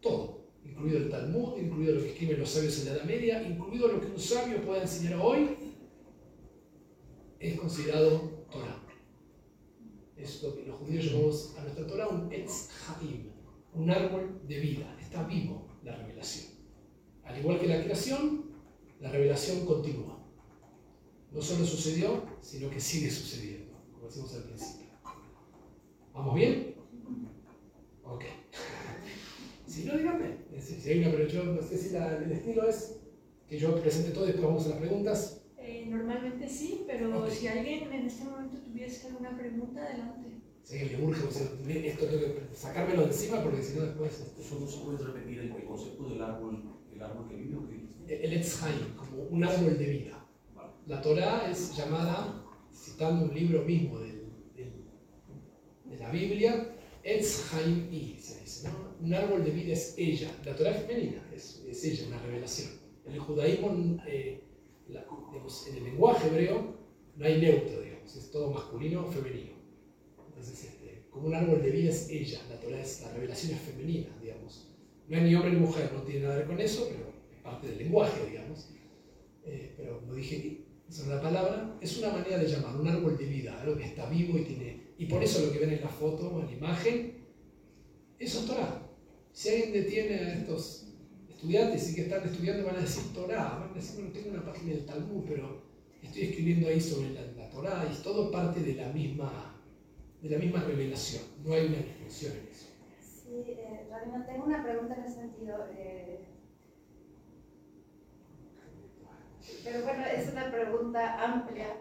Todo, 0.00 0.52
incluido 0.64 0.98
el 0.98 1.10
Talmud, 1.10 1.58
incluido 1.58 1.96
lo 1.96 2.00
que 2.00 2.10
escriben 2.10 2.38
los 2.38 2.48
sabios 2.48 2.78
en 2.78 2.86
la 2.86 2.92
Edad 2.92 3.04
Media, 3.04 3.42
incluido 3.42 3.88
lo 3.88 4.00
que 4.00 4.06
un 4.06 4.20
sabio 4.20 4.64
pueda 4.64 4.82
enseñar 4.82 5.18
hoy, 5.20 5.56
es 7.40 7.58
considerado 7.58 8.46
Torah. 8.52 8.86
Es 10.16 10.40
lo 10.44 10.54
que 10.54 10.66
los 10.66 10.76
judíos 10.76 11.06
llamamos 11.06 11.56
a 11.58 11.62
nuestra 11.62 11.86
Torah 11.88 12.06
un 12.06 12.32
Etz 12.32 12.68
Haim, 12.86 13.32
un 13.74 13.90
árbol 13.90 14.42
de 14.46 14.60
vida. 14.60 14.96
Está 15.00 15.24
vivo 15.24 15.66
la 15.82 15.96
revelación. 15.96 16.54
Al 17.24 17.36
igual 17.36 17.58
que 17.58 17.66
la 17.66 17.82
creación, 17.82 18.44
la 19.00 19.10
revelación 19.10 19.66
continúa. 19.66 20.19
No 21.32 21.40
solo 21.40 21.64
sucedió, 21.64 22.24
sino 22.40 22.68
que 22.70 22.80
sigue 22.80 23.10
sucediendo, 23.10 23.72
como 23.92 24.06
decimos 24.06 24.34
al 24.34 24.44
principio. 24.44 24.86
¿Vamos 26.12 26.34
bien? 26.34 26.74
Ok. 28.04 28.24
Si 29.66 29.84
no, 29.84 29.96
díganme. 29.96 30.36
Si 30.60 30.90
hay 30.90 30.98
una, 30.98 31.12
pero 31.12 31.28
yo 31.28 31.44
no 31.44 31.62
sé 31.62 31.78
si 31.78 31.94
el 31.94 32.32
estilo 32.32 32.68
es 32.68 32.96
que 33.48 33.56
yo 33.56 33.80
presente 33.80 34.10
todo 34.10 34.24
y 34.24 34.28
después 34.28 34.46
vamos 34.46 34.66
a 34.66 34.70
las 34.70 34.78
preguntas. 34.78 35.42
Eh, 35.58 35.86
normalmente 35.88 36.48
sí, 36.48 36.84
pero 36.88 37.30
si 37.30 37.46
alguien 37.46 37.92
en 37.92 38.06
este 38.06 38.24
momento 38.24 38.58
tuviese 38.58 39.06
alguna 39.06 39.36
pregunta, 39.36 39.80
adelante. 39.80 40.40
Alguien 40.70 40.88
le 40.88 41.06
urge, 41.06 41.24
o 41.24 41.30
sea, 41.30 41.46
esto 41.46 42.06
tengo 42.06 42.22
que 42.22 42.48
sacármelo 42.52 43.02
de 43.02 43.08
encima 43.08 43.42
porque 43.42 43.62
si 43.62 43.76
no 43.76 43.86
después... 43.86 44.20
Este... 44.20 44.42
¿Solo 44.42 44.68
se 44.68 44.78
puede 44.80 44.98
repetir 44.98 45.38
el, 45.38 45.64
concepto 45.64 46.08
del 46.10 46.22
árbol, 46.22 46.62
el 46.92 47.02
árbol 47.02 47.28
que 47.28 47.36
vive 47.36 47.56
o 47.56 47.68
que 47.68 48.24
El 48.24 48.32
Etzhaim, 48.32 48.94
como 48.96 49.22
un 49.22 49.44
árbol 49.44 49.78
de 49.78 49.86
vida. 49.86 50.19
La 50.90 51.00
Torah 51.00 51.48
es 51.48 51.76
llamada, 51.76 52.44
citando 52.74 53.26
un 53.26 53.32
libro 53.32 53.62
mismo 53.62 54.00
de 54.00 55.96
la 55.96 56.10
Biblia, 56.10 56.76
Etzhaim 57.04 57.86
I, 57.92 58.18
se 58.18 58.40
dice. 58.40 58.68
Un 59.00 59.14
árbol 59.14 59.44
de 59.44 59.52
vida 59.52 59.72
es 59.72 59.94
ella. 59.96 60.28
La 60.44 60.50
es 60.50 60.84
femenina, 60.84 61.24
es, 61.32 61.64
es 61.64 61.84
ella, 61.84 62.08
una 62.08 62.18
revelación. 62.22 62.70
En 63.06 63.12
el 63.12 63.20
judaísmo, 63.20 64.02
eh, 64.04 64.42
digamos, 64.88 65.68
en 65.68 65.76
el 65.76 65.84
lenguaje 65.84 66.26
hebreo, 66.26 66.74
no 67.14 67.24
hay 67.24 67.40
neutro, 67.40 67.82
digamos, 67.82 68.16
es 68.16 68.28
todo 68.32 68.50
masculino 68.50 69.06
o 69.06 69.12
femenino. 69.12 69.52
Entonces, 70.26 70.64
este, 70.64 71.06
como 71.08 71.28
un 71.28 71.36
árbol 71.36 71.62
de 71.62 71.70
vida 71.70 71.90
es 71.90 72.10
ella, 72.10 72.40
la 72.48 72.58
Torah 72.58 72.80
es, 72.80 73.00
la 73.02 73.12
revelación 73.12 73.52
es 73.52 73.60
femenina, 73.60 74.08
digamos. 74.20 74.74
No 75.06 75.16
hay 75.16 75.22
ni 75.22 75.36
hombre 75.36 75.52
ni 75.52 75.60
mujer, 75.60 75.92
no 75.94 76.02
tiene 76.02 76.22
nada 76.22 76.34
que 76.34 76.38
ver 76.40 76.48
con 76.48 76.60
eso, 76.60 76.88
pero 76.90 77.12
es 77.32 77.40
parte 77.44 77.68
del 77.68 77.78
lenguaje, 77.78 78.26
digamos. 78.28 78.74
Eh, 79.44 79.72
pero 79.76 80.00
como 80.00 80.14
dije 80.14 80.66
sobre 80.90 81.16
la 81.16 81.22
palabra, 81.22 81.78
es 81.80 81.98
una 81.98 82.10
manera 82.10 82.38
de 82.38 82.48
llamar, 82.48 82.76
un 82.76 82.88
árbol 82.88 83.16
de 83.16 83.24
vida, 83.24 83.60
algo 83.60 83.76
que 83.76 83.84
está 83.84 84.08
vivo 84.08 84.38
y 84.38 84.42
tiene... 84.42 84.90
Y 84.98 85.06
por 85.06 85.22
eso 85.22 85.46
lo 85.46 85.52
que 85.52 85.60
ven 85.60 85.72
en 85.72 85.80
la 85.80 85.88
foto, 85.88 86.40
en 86.40 86.46
la 86.46 86.52
imagen, 86.52 87.14
eso 88.18 88.40
es 88.40 88.46
Torah. 88.46 88.82
Si 89.32 89.48
alguien 89.48 89.72
detiene 89.72 90.14
a 90.16 90.34
estos 90.34 90.88
estudiantes 91.28 91.90
y 91.90 91.94
que 91.94 92.02
están 92.02 92.22
estudiando, 92.24 92.66
van 92.66 92.76
a 92.76 92.80
decir 92.80 93.14
Torah, 93.14 93.60
van 93.60 93.70
a 93.70 93.74
decir, 93.74 93.94
bueno, 93.94 94.12
tengo 94.12 94.30
una 94.30 94.44
página 94.44 94.74
del 94.74 94.84
Talmud, 94.84 95.24
pero 95.26 95.62
estoy 96.02 96.22
escribiendo 96.22 96.68
ahí 96.68 96.80
sobre 96.80 97.10
la, 97.10 97.22
la 97.32 97.48
Torah 97.48 97.86
y 97.88 97.92
es 97.92 98.02
todo 98.02 98.30
parte 98.30 98.60
de 98.60 98.74
la 98.74 98.88
misma, 98.92 99.62
de 100.20 100.28
la 100.28 100.38
misma 100.38 100.62
revelación. 100.64 101.22
No 101.44 101.54
hay 101.54 101.66
una 101.66 101.78
distinción 101.78 102.32
en 102.32 102.48
eso. 102.48 102.66
Sí, 103.00 103.44
eh, 103.46 103.86
tengo 104.26 104.44
una 104.44 104.62
pregunta 104.62 104.96
en 104.96 105.04
ese 105.04 105.14
sentido. 105.14 105.66
Eh, 105.72 106.09
pero 109.64 109.82
bueno, 109.82 110.04
es 110.04 110.30
una 110.32 110.50
pregunta 110.50 111.22
amplia. 111.22 111.76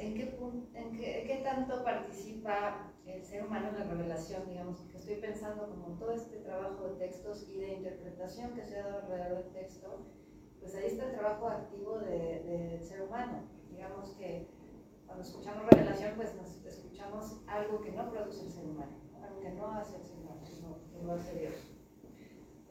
¿En 0.00 0.14
qué, 0.14 0.38
en 0.74 0.92
qué, 0.92 1.24
qué 1.26 1.40
tanto 1.44 1.84
participa 1.84 2.90
el 3.06 3.22
ser 3.22 3.44
humano 3.44 3.68
en 3.68 3.78
la 3.78 3.84
revelación, 3.84 4.48
digamos, 4.48 4.80
que 4.80 4.96
estoy 4.96 5.16
pensando 5.16 5.68
como 5.68 5.98
todo 5.98 6.12
este 6.12 6.38
trabajo 6.38 6.88
de 6.88 6.94
textos 6.94 7.46
y 7.48 7.58
de 7.58 7.74
interpretación 7.74 8.54
que 8.54 8.64
se 8.64 8.78
ha 8.78 8.86
dado 8.86 9.02
alrededor 9.02 9.44
del 9.44 9.52
texto, 9.52 10.06
pues 10.60 10.74
ahí 10.74 10.86
está 10.86 11.04
el 11.04 11.12
trabajo 11.12 11.48
activo 11.48 11.98
del 11.98 12.46
de, 12.46 12.80
ser 12.80 13.02
humano. 13.02 13.42
Digamos 13.70 14.10
que 14.12 14.48
cuando 15.06 15.22
escuchamos 15.22 15.66
revelación, 15.66 16.12
pues 16.16 16.34
nos 16.34 16.64
escuchamos 16.64 17.42
algo 17.46 17.82
que 17.82 17.92
no 17.92 18.10
produce 18.10 18.46
el 18.46 18.50
ser 18.50 18.64
humano, 18.64 18.96
algo 19.22 19.40
que 19.40 19.50
no 19.50 19.70
hace 19.72 19.96
el 19.96 20.04
ser 20.04 20.16
humano, 20.16 20.40
sino 20.46 20.78
que 20.90 21.04
lo 21.04 21.12
hace 21.12 21.38
Dios. 21.38 21.73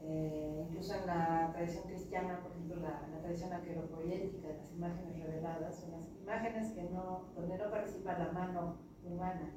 Eh, 0.06 0.66
incluso 0.68 0.96
en 0.96 1.08
la 1.08 1.52
tradición 1.54 1.84
cristiana, 1.86 2.42
por 2.42 2.52
ejemplo, 2.52 2.76
la, 2.82 3.08
la 3.10 3.22
tradición 3.22 3.54
aqueropoética, 3.54 4.50
las 4.50 4.72
imágenes 4.72 5.18
reveladas, 5.18 5.80
son 5.80 5.92
las 5.92 6.10
imágenes 6.22 6.72
que 6.74 6.84
no, 6.84 7.32
donde 7.36 7.58
no 7.58 7.72
participa 7.72 8.20
la 8.20 8.32
mano 8.34 8.78
humana. 9.04 9.54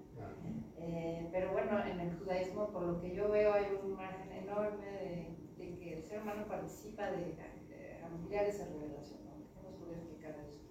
Eh, 0.78 1.28
pero 1.32 1.52
bueno, 1.52 1.84
en 1.84 2.00
el 2.00 2.16
judaísmo, 2.16 2.70
por 2.70 2.82
lo 2.82 3.00
que 3.00 3.14
yo 3.14 3.28
veo, 3.30 3.54
hay 3.54 3.64
un 3.82 3.96
margen 3.96 4.30
enorme 4.30 4.86
de, 4.86 5.36
de 5.56 5.78
que 5.78 5.94
el 5.98 6.04
ser 6.04 6.22
humano 6.22 6.46
participa 6.46 7.10
de, 7.10 7.36
de 7.68 8.02
ampliar 8.04 8.44
esa 8.44 8.66
revelación. 8.66 9.20
¿no? 9.24 9.32
¿Cómo 9.60 9.92
explicar 9.92 10.36
eso? 10.38 10.66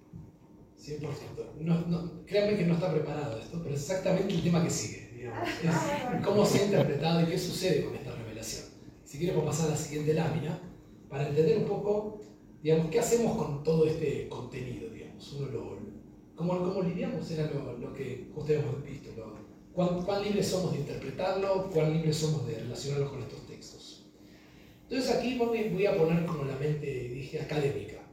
100%. 0.77 1.61
No, 1.61 1.81
no, 1.87 2.25
créanme 2.25 2.57
que 2.57 2.65
no 2.65 2.75
está 2.75 2.91
preparado 2.93 3.39
esto, 3.39 3.59
pero 3.61 3.75
es 3.75 3.81
exactamente 3.81 4.33
el 4.35 4.43
tema 4.43 4.63
que 4.63 4.69
sigue. 4.69 5.09
Digamos. 5.17 5.49
Es 5.49 6.25
cómo 6.25 6.45
se 6.45 6.59
ha 6.61 6.65
interpretado 6.65 7.21
y 7.21 7.25
qué 7.25 7.37
sucede 7.37 7.85
con 7.85 7.95
esta. 7.95 8.14
Si 9.15 9.19
quieres, 9.19 9.41
pasar 9.45 9.67
a 9.67 9.71
la 9.71 9.77
siguiente 9.77 10.13
lámina 10.13 10.59
para 11.07 11.29
entender 11.29 11.59
un 11.59 11.63
poco, 11.63 12.19
digamos, 12.61 12.89
qué 12.91 12.99
hacemos 12.99 13.37
con 13.37 13.63
todo 13.63 13.85
este 13.85 14.27
contenido, 14.27 14.89
digamos. 14.89 15.31
Uno 15.31 15.47
lo, 15.51 15.77
¿Cómo, 16.35 16.57
cómo 16.57 16.81
lidiamos? 16.81 17.31
Era 17.31 17.49
lo, 17.49 17.77
lo, 17.77 17.93
que 17.93 18.29
ustedes 18.35 18.61
hemos 18.61 18.83
visto. 18.83 19.11
Lo, 19.15 19.37
¿cuán, 19.71 20.03
¿Cuán 20.03 20.21
libres 20.21 20.47
somos 20.47 20.73
de 20.73 20.79
interpretarlo? 20.79 21.69
¿Cuán 21.73 21.93
libres 21.93 22.17
somos 22.17 22.45
de 22.45 22.55
relacionarnos 22.55 23.09
con 23.09 23.21
estos 23.21 23.47
textos? 23.47 24.05
Entonces 24.89 25.09
aquí 25.15 25.37
voy 25.37 25.85
a 25.85 25.95
poner 25.95 26.25
como 26.25 26.43
la 26.43 26.57
mente, 26.57 26.85
dije, 27.07 27.39
académica. 27.39 28.05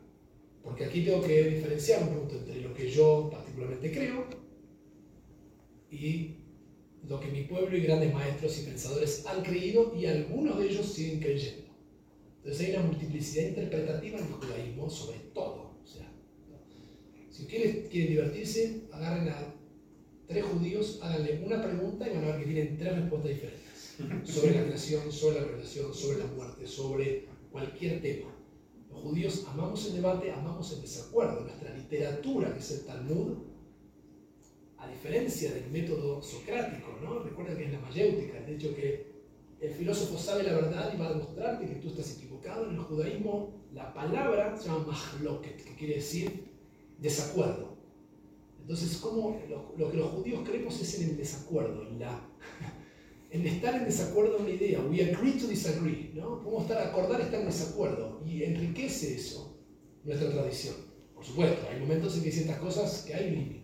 Porque 0.63 0.85
aquí 0.85 1.05
tengo 1.05 1.21
que 1.21 1.43
diferenciar 1.43 2.05
un 2.05 2.11
punto 2.11 2.37
entre 2.37 2.61
lo 2.61 2.73
que 2.73 2.89
yo 2.89 3.29
particularmente 3.29 3.91
creo 3.91 4.27
y 5.91 6.42
lo 7.09 7.21
que 7.21 7.29
mi 7.29 7.45
pueblo 7.45 7.77
y 7.77 7.81
grandes 7.81 8.13
maestros 8.13 8.59
y 8.59 8.67
pensadores 8.67 9.27
han 9.27 9.43
creído 9.43 9.95
y 9.97 10.07
algunos 10.07 10.59
de 10.59 10.69
ellos 10.69 10.87
siguen 10.87 11.21
creyendo. 11.21 11.63
Entonces 12.39 12.67
hay 12.67 12.75
una 12.75 12.87
multiplicidad 12.87 13.49
interpretativa 13.49 14.19
en 14.19 14.27
el 14.27 14.33
judaísmo 14.33 14.91
sobre 14.91 15.19
todo. 15.35 15.73
O 15.83 15.87
sea, 15.87 16.13
si 17.31 17.43
ustedes 17.43 17.89
quieren 17.89 18.11
divertirse, 18.11 18.83
agarren 18.93 19.29
a 19.29 19.55
tres 20.27 20.45
judíos, 20.45 20.99
háganle 21.03 21.43
una 21.45 21.63
pregunta 21.63 22.09
y 22.09 22.15
van 22.15 22.25
a 22.25 22.29
ver 22.29 22.41
que 22.41 22.53
tienen 22.53 22.79
tres 22.79 22.97
respuestas 22.97 23.31
diferentes 23.31 23.63
sobre 24.25 24.55
la 24.55 24.65
creación, 24.65 25.13
sobre 25.13 25.41
la 25.41 25.47
revelación, 25.47 25.95
sobre 25.95 26.19
la 26.19 26.27
muerte, 26.27 26.67
sobre 26.67 27.27
cualquier 27.51 28.01
tema. 28.01 28.35
Los 28.91 29.01
judíos 29.01 29.45
amamos 29.49 29.87
el 29.87 29.95
debate, 29.95 30.33
amamos 30.33 30.73
el 30.73 30.83
desacuerdo. 30.83 31.41
Nuestra 31.41 31.75
literatura, 31.75 32.53
que 32.53 32.61
es 32.61 32.71
el 32.71 32.85
Talmud, 32.85 33.39
a 34.83 34.89
diferencia 34.89 35.53
del 35.53 35.71
método 35.71 36.21
socrático, 36.21 36.99
¿no? 37.03 37.21
recuerda 37.21 37.57
que 37.57 37.67
es 37.67 37.73
la 37.73 37.79
mayéutica, 37.79 38.39
el 38.39 38.55
hecho 38.55 38.75
que 38.75 39.13
el 39.61 39.71
filósofo 39.71 40.19
sabe 40.19 40.43
la 40.43 40.55
verdad 40.55 40.93
y 40.93 40.99
va 40.99 41.07
a 41.07 41.11
demostrarte 41.11 41.67
que 41.67 41.77
tú 41.77 41.89
estás 41.89 42.17
equivocado. 42.17 42.69
En 42.69 42.75
el 42.75 42.81
judaísmo 42.81 43.63
la 43.73 43.95
palabra 43.95 44.57
se 44.57 44.69
llama 44.69 44.87
mahloket, 44.89 45.63
que 45.63 45.77
quiere 45.77 45.95
decir 45.97 46.49
desacuerdo. 46.99 47.77
Entonces, 48.61 48.97
¿cómo 48.97 49.41
lo, 49.49 49.73
lo, 49.77 49.91
que 49.91 49.97
los 49.99 50.11
judíos 50.11 50.41
creemos 50.45 50.81
es 50.81 51.01
en 51.01 51.11
el 51.11 51.17
desacuerdo, 51.17 51.87
en, 51.87 52.01
la, 52.01 52.29
en 53.31 53.47
estar 53.47 53.77
en 53.77 53.85
desacuerdo 53.85 54.37
en 54.39 54.43
una 54.43 54.53
idea. 54.53 54.81
We 54.81 55.03
agree 55.05 55.39
to 55.39 55.47
disagree, 55.47 56.11
¿no? 56.15 56.43
Podemos 56.43 56.63
estar, 56.63 56.85
acordar 56.89 57.21
estar 57.21 57.41
en 57.41 57.47
desacuerdo 57.47 58.21
y 58.27 58.43
enriquece 58.43 59.15
eso 59.15 59.61
nuestra 60.03 60.29
tradición. 60.31 60.75
Por 61.15 61.25
supuesto, 61.25 61.69
hay 61.71 61.79
momentos 61.79 62.17
en 62.17 62.23
que 62.23 62.31
hay 62.31 62.35
ciertas 62.35 62.59
cosas 62.59 63.05
que 63.07 63.15
hay 63.15 63.31
límite 63.31 63.62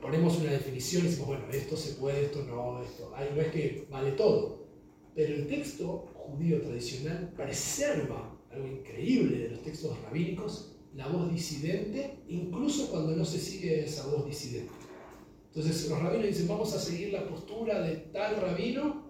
ponemos 0.00 0.38
una 0.38 0.52
definición 0.52 1.02
y 1.02 1.08
decimos, 1.08 1.28
bueno, 1.28 1.44
esto 1.50 1.76
se 1.76 1.94
puede, 1.94 2.26
esto 2.26 2.42
no, 2.44 2.82
esto. 2.82 3.12
No 3.34 3.40
es 3.40 3.48
que 3.48 3.86
vale 3.90 4.12
todo. 4.12 4.66
Pero 5.14 5.34
el 5.34 5.46
texto 5.46 6.12
judío 6.14 6.60
tradicional 6.60 7.32
preserva 7.36 8.36
algo 8.50 8.66
increíble 8.66 9.38
de 9.38 9.50
los 9.50 9.62
textos 9.62 9.96
rabínicos, 10.02 10.72
la 10.94 11.08
voz 11.08 11.30
disidente, 11.32 12.18
incluso 12.28 12.90
cuando 12.90 13.14
no 13.14 13.24
se 13.24 13.38
sigue 13.38 13.84
esa 13.84 14.06
voz 14.06 14.26
disidente. 14.26 14.72
Entonces 15.48 15.88
los 15.88 16.02
rabinos 16.02 16.26
dicen, 16.26 16.48
vamos 16.48 16.74
a 16.74 16.78
seguir 16.78 17.12
la 17.12 17.26
postura 17.26 17.80
de 17.80 17.96
tal 17.96 18.40
rabino 18.40 19.06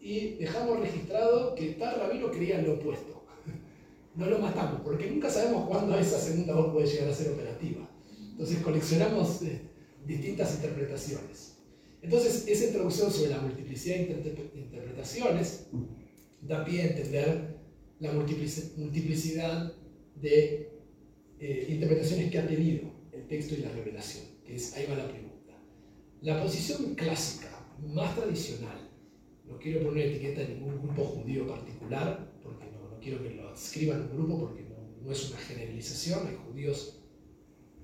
y 0.00 0.36
dejamos 0.36 0.80
registrado 0.80 1.54
que 1.54 1.72
tal 1.72 1.98
rabino 2.00 2.30
creía 2.30 2.60
lo 2.62 2.74
opuesto. 2.74 3.22
No 4.14 4.26
lo 4.26 4.38
matamos, 4.38 4.80
porque 4.82 5.10
nunca 5.10 5.28
sabemos 5.28 5.68
cuándo 5.68 5.98
esa 5.98 6.20
segunda 6.20 6.54
voz 6.54 6.72
puede 6.72 6.86
llegar 6.86 7.08
a 7.08 7.12
ser 7.12 7.32
operativa. 7.32 7.88
Entonces 8.34 8.58
coleccionamos 8.58 9.42
eh, 9.42 9.60
distintas 10.04 10.56
interpretaciones. 10.56 11.54
Entonces, 12.02 12.46
esa 12.48 12.66
introducción 12.66 13.12
sobre 13.12 13.30
la 13.30 13.40
multiplicidad 13.40 13.96
de 13.96 14.50
interpretaciones 14.56 15.66
da 16.42 16.64
pie 16.64 16.82
a 16.82 16.86
entender 16.88 17.56
la 18.00 18.12
multiplicidad 18.12 19.72
de 20.20 20.68
eh, 21.38 21.66
interpretaciones 21.70 22.30
que 22.32 22.38
ha 22.38 22.46
tenido 22.46 22.90
el 23.12 23.26
texto 23.28 23.54
y 23.54 23.58
la 23.58 23.70
revelación, 23.70 24.24
que 24.44 24.56
es, 24.56 24.74
ahí 24.76 24.86
va 24.90 24.96
la 24.96 25.08
pregunta. 25.08 25.54
La 26.20 26.42
posición 26.42 26.96
clásica, 26.96 27.48
más 27.86 28.16
tradicional, 28.16 28.90
no 29.44 29.58
quiero 29.58 29.86
poner 29.86 30.08
etiqueta 30.08 30.42
en 30.42 30.58
ningún 30.58 30.82
grupo 30.82 31.04
judío 31.04 31.46
particular, 31.46 32.34
porque 32.42 32.66
no, 32.66 32.90
no 32.90 33.00
quiero 33.00 33.22
que 33.22 33.30
lo 33.30 33.54
escriban 33.54 34.02
un 34.02 34.16
grupo, 34.16 34.40
porque 34.40 34.64
no, 34.64 34.76
no 35.00 35.12
es 35.12 35.30
una 35.30 35.38
generalización, 35.38 36.26
hay 36.26 36.36
judíos 36.48 37.03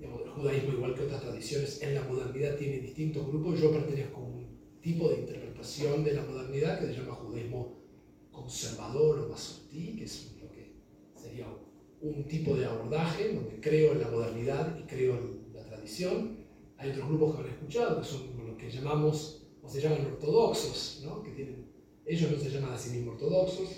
el 0.01 0.29
judaísmo, 0.29 0.73
igual 0.73 0.95
que 0.95 1.03
otras 1.03 1.21
tradiciones, 1.21 1.81
en 1.81 1.95
la 1.95 2.03
modernidad 2.03 2.55
tiene 2.55 2.79
distintos 2.79 3.27
grupos. 3.27 3.59
Yo 3.59 3.71
pertenezco 3.71 4.21
a 4.21 4.23
un 4.23 4.47
tipo 4.81 5.09
de 5.09 5.19
interpretación 5.19 6.03
de 6.03 6.13
la 6.13 6.23
modernidad 6.23 6.79
que 6.79 6.87
se 6.87 6.93
llama 6.93 7.15
judaísmo 7.15 7.81
conservador 8.31 9.19
o 9.19 9.29
masortí, 9.29 9.95
que 9.95 10.05
es 10.05 10.35
lo 10.41 10.49
que 10.49 10.73
sería 11.15 11.47
un 12.01 12.23
tipo 12.27 12.55
de 12.55 12.65
abordaje 12.65 13.33
donde 13.33 13.59
creo 13.59 13.91
en 13.93 14.01
la 14.01 14.09
modernidad 14.09 14.77
y 14.79 14.83
creo 14.83 15.15
en 15.15 15.53
la 15.53 15.63
tradición. 15.65 16.37
Hay 16.77 16.89
otros 16.91 17.07
grupos 17.09 17.35
que 17.35 17.41
han 17.41 17.49
escuchado, 17.49 18.01
que 18.01 18.07
son 18.07 18.47
lo 18.47 18.57
que 18.57 18.71
llamamos, 18.71 19.43
o 19.61 19.69
se 19.69 19.81
llaman 19.81 20.05
ortodoxos, 20.07 21.03
¿no? 21.05 21.21
que 21.21 21.31
tienen, 21.31 21.67
ellos 22.05 22.31
no 22.31 22.37
se 22.37 22.49
llaman 22.49 22.73
a 22.73 22.77
sí 22.77 22.89
mismos 22.97 23.15
ortodoxos, 23.15 23.69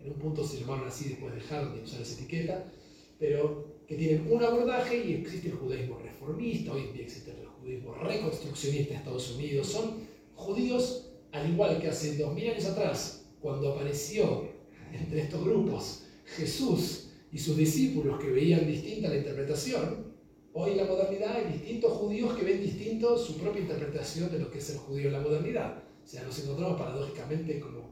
en 0.00 0.12
un 0.12 0.18
punto 0.18 0.44
se 0.44 0.58
llamaron 0.58 0.88
así, 0.88 1.10
después 1.10 1.32
dejaron 1.34 1.76
de 1.76 1.84
usar 1.84 2.02
esa 2.02 2.14
etiqueta, 2.14 2.72
pero 3.20 3.71
que 3.86 3.96
tienen 3.96 4.30
un 4.30 4.42
abordaje 4.42 5.04
y 5.04 5.14
existe 5.14 5.48
el 5.48 5.54
judaísmo 5.54 5.98
reformista, 5.98 6.72
hoy 6.72 6.82
en 6.82 6.92
día 6.92 7.02
existe 7.02 7.30
el 7.30 7.46
judaísmo 7.46 7.94
reconstruccionista 7.94 8.94
en 8.94 8.98
Estados 9.00 9.30
Unidos, 9.32 9.66
son 9.66 9.94
judíos 10.34 11.08
al 11.32 11.50
igual 11.50 11.80
que 11.80 11.88
hace 11.88 12.16
dos 12.16 12.34
mil 12.34 12.48
años 12.48 12.66
atrás, 12.66 13.24
cuando 13.40 13.72
apareció 13.72 14.48
entre 14.92 15.22
estos 15.22 15.44
grupos 15.44 16.04
Jesús 16.36 17.08
y 17.32 17.38
sus 17.38 17.56
discípulos 17.56 18.20
que 18.20 18.30
veían 18.30 18.66
distinta 18.66 19.08
la 19.08 19.16
interpretación, 19.16 20.12
hoy 20.52 20.72
en 20.72 20.76
la 20.76 20.84
modernidad 20.84 21.36
hay 21.36 21.52
distintos 21.52 21.92
judíos 21.92 22.36
que 22.36 22.44
ven 22.44 22.62
distinto 22.62 23.16
su 23.16 23.38
propia 23.38 23.62
interpretación 23.62 24.30
de 24.30 24.38
lo 24.38 24.50
que 24.50 24.58
es 24.58 24.70
el 24.70 24.78
judío 24.78 25.06
en 25.06 25.14
la 25.14 25.20
modernidad. 25.20 25.82
O 26.04 26.06
sea, 26.06 26.22
nos 26.24 26.38
encontramos 26.40 26.78
paradójicamente 26.78 27.58
como 27.58 27.90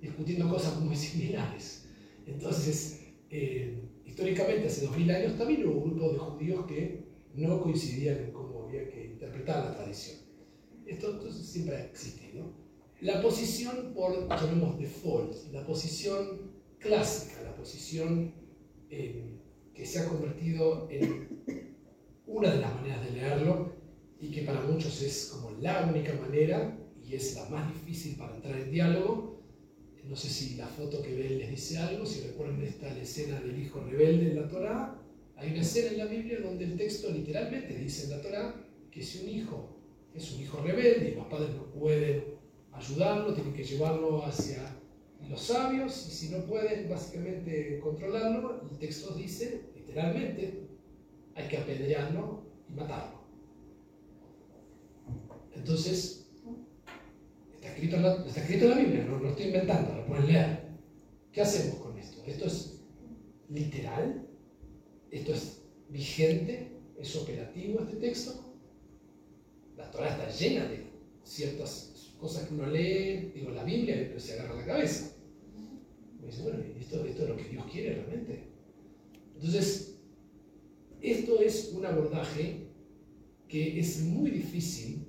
discutiendo 0.00 0.48
cosas 0.48 0.80
muy 0.80 0.96
similares. 0.96 1.84
Entonces, 2.26 3.00
eh, 3.30 3.78
históricamente, 4.20 4.66
hace 4.66 4.84
dos 4.84 4.96
mil 4.96 5.10
años, 5.10 5.38
también 5.38 5.66
hubo 5.66 5.80
grupos 5.80 6.12
de 6.12 6.18
judíos 6.18 6.66
que 6.66 7.04
no 7.34 7.62
coincidían 7.62 8.18
en 8.18 8.32
cómo 8.32 8.64
había 8.64 8.86
que 8.90 9.06
interpretar 9.06 9.64
la 9.64 9.74
tradición. 9.74 10.18
Esto 10.86 11.32
siempre 11.32 11.76
ha 11.76 11.84
existido. 11.86 12.52
La 13.00 13.22
posición 13.22 13.94
por, 13.94 14.28
llamemos 14.28 14.78
default, 14.78 15.34
la 15.52 15.64
posición 15.64 16.52
clásica, 16.78 17.40
la 17.42 17.56
posición 17.56 18.34
eh, 18.90 19.38
que 19.72 19.86
se 19.86 20.00
ha 20.00 20.08
convertido 20.08 20.86
en 20.90 21.42
una 22.26 22.52
de 22.52 22.60
las 22.60 22.74
maneras 22.74 23.02
de 23.06 23.12
leerlo 23.12 23.72
y 24.20 24.30
que 24.30 24.42
para 24.42 24.60
muchos 24.60 25.00
es 25.00 25.32
como 25.32 25.56
la 25.62 25.86
única 25.90 26.12
manera 26.20 26.78
y 27.02 27.14
es 27.14 27.36
la 27.36 27.48
más 27.48 27.72
difícil 27.72 28.16
para 28.16 28.36
entrar 28.36 28.60
en 28.60 28.70
diálogo. 28.70 29.29
No 30.10 30.16
sé 30.16 30.28
si 30.28 30.56
la 30.56 30.66
foto 30.66 31.00
que 31.00 31.14
ven 31.14 31.38
les 31.38 31.50
dice 31.50 31.78
algo, 31.78 32.04
si 32.04 32.22
recuerdan 32.22 32.60
esta 32.64 32.88
escena 32.98 33.40
del 33.40 33.56
hijo 33.56 33.80
rebelde 33.80 34.32
en 34.32 34.42
la 34.42 34.48
Torá. 34.48 35.00
Hay 35.36 35.52
una 35.52 35.60
escena 35.60 35.92
en 35.92 35.98
la 35.98 36.06
Biblia 36.06 36.40
donde 36.40 36.64
el 36.64 36.76
texto 36.76 37.12
literalmente 37.12 37.76
dice 37.76 38.04
en 38.06 38.10
la 38.10 38.20
Torá 38.20 38.54
que 38.90 39.04
si 39.04 39.22
un 39.22 39.28
hijo 39.28 39.76
es 40.12 40.32
un 40.32 40.42
hijo 40.42 40.60
rebelde 40.62 41.10
y 41.10 41.14
los 41.14 41.26
padres 41.28 41.54
no 41.54 41.62
pueden 41.66 42.24
ayudarlo, 42.72 43.32
tienen 43.34 43.54
que 43.54 43.62
llevarlo 43.62 44.26
hacia 44.26 44.76
los 45.28 45.40
sabios 45.40 46.08
y 46.08 46.10
si 46.10 46.28
no 46.30 46.44
pueden 46.44 46.88
básicamente 46.88 47.78
controlarlo, 47.78 48.62
el 48.68 48.78
texto 48.78 49.14
dice 49.14 49.60
literalmente 49.76 50.66
hay 51.36 51.46
que 51.46 51.56
apedrearlo 51.56 52.42
y 52.68 52.72
matarlo. 52.72 53.20
Entonces, 55.54 56.19
está 57.86 58.40
escrito 58.40 58.64
en 58.66 58.70
la 58.70 58.76
Biblia, 58.76 59.04
no 59.04 59.18
lo 59.18 59.30
estoy 59.30 59.46
inventando, 59.46 59.94
lo 59.94 60.06
pueden 60.06 60.26
leer. 60.26 60.60
¿Qué 61.32 61.40
hacemos 61.40 61.76
con 61.76 61.96
esto? 61.98 62.22
¿Esto 62.26 62.46
es 62.46 62.82
literal? 63.48 64.26
¿Esto 65.10 65.32
es 65.32 65.62
vigente? 65.88 66.72
¿Es 66.98 67.16
operativo 67.16 67.80
este 67.80 67.96
texto? 67.96 68.54
La 69.76 69.90
Torah 69.90 70.10
está 70.10 70.28
llena 70.30 70.66
de 70.66 70.84
ciertas 71.24 72.12
cosas 72.18 72.46
que 72.46 72.54
uno 72.54 72.66
lee, 72.66 73.32
digo, 73.34 73.50
la 73.50 73.64
Biblia, 73.64 73.96
pero 74.08 74.20
se 74.20 74.34
agarra 74.34 74.56
la 74.56 74.66
cabeza. 74.66 75.16
Y 76.22 76.26
dice, 76.26 76.42
bueno, 76.42 76.58
¿esto, 76.78 77.04
¿esto 77.04 77.22
es 77.22 77.28
lo 77.28 77.36
que 77.36 77.48
Dios 77.48 77.64
quiere 77.70 77.94
realmente? 77.94 78.44
Entonces, 79.36 79.96
esto 81.00 81.40
es 81.40 81.72
un 81.72 81.86
abordaje 81.86 82.66
que 83.48 83.80
es 83.80 84.02
muy 84.02 84.30
difícil 84.30 85.06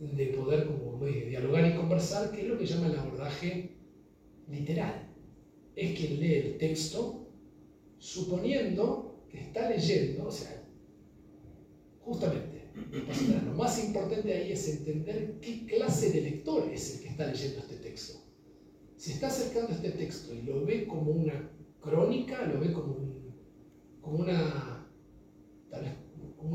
de 0.00 0.26
poder 0.26 0.66
como, 0.66 1.04
dialogar 1.04 1.66
y 1.66 1.76
conversar, 1.76 2.30
que 2.30 2.42
es 2.42 2.48
lo 2.48 2.58
que 2.58 2.66
llama 2.66 2.86
el 2.86 2.98
abordaje 2.98 3.70
literal. 4.48 5.08
Es 5.74 5.98
quien 5.98 6.20
lee 6.20 6.34
el 6.34 6.58
texto 6.58 7.28
suponiendo 7.98 9.24
que 9.30 9.40
está 9.40 9.68
leyendo, 9.68 10.26
o 10.26 10.30
sea, 10.30 10.64
justamente, 12.00 12.58
lo 13.44 13.54
más 13.54 13.84
importante 13.84 14.32
ahí 14.32 14.52
es 14.52 14.68
entender 14.68 15.38
qué 15.40 15.66
clase 15.66 16.10
de 16.10 16.20
lector 16.22 16.68
es 16.72 16.94
el 16.94 17.02
que 17.02 17.08
está 17.08 17.26
leyendo 17.26 17.58
este 17.58 17.76
texto. 17.76 18.18
Si 18.96 19.12
está 19.12 19.28
acercando 19.28 19.72
este 19.72 19.90
texto 19.90 20.34
y 20.34 20.42
lo 20.42 20.64
ve 20.64 20.86
como 20.86 21.10
una 21.10 21.50
crónica, 21.80 22.46
lo 22.46 22.60
ve 22.60 22.72
como, 22.72 22.96
como 24.00 24.18
una, 24.18 24.86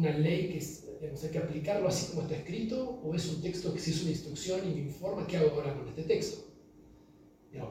una 0.04 0.18
ley 0.18 0.60
que 1.00 1.08
hay 1.08 1.32
que 1.32 1.38
aplicarlo 1.38 1.88
así 1.88 2.12
como 2.12 2.24
está 2.24 2.36
escrito, 2.36 3.00
o 3.04 3.16
es 3.16 3.30
un 3.30 3.42
texto 3.42 3.74
que 3.74 3.80
si 3.80 3.92
es 3.92 4.02
una 4.02 4.12
instrucción 4.12 4.60
y 4.70 4.76
me 4.76 4.82
informa 4.82 5.26
qué 5.26 5.38
hago 5.38 5.52
ahora 5.52 5.74
con 5.74 5.88
este 5.88 6.04
texto. 6.04 6.46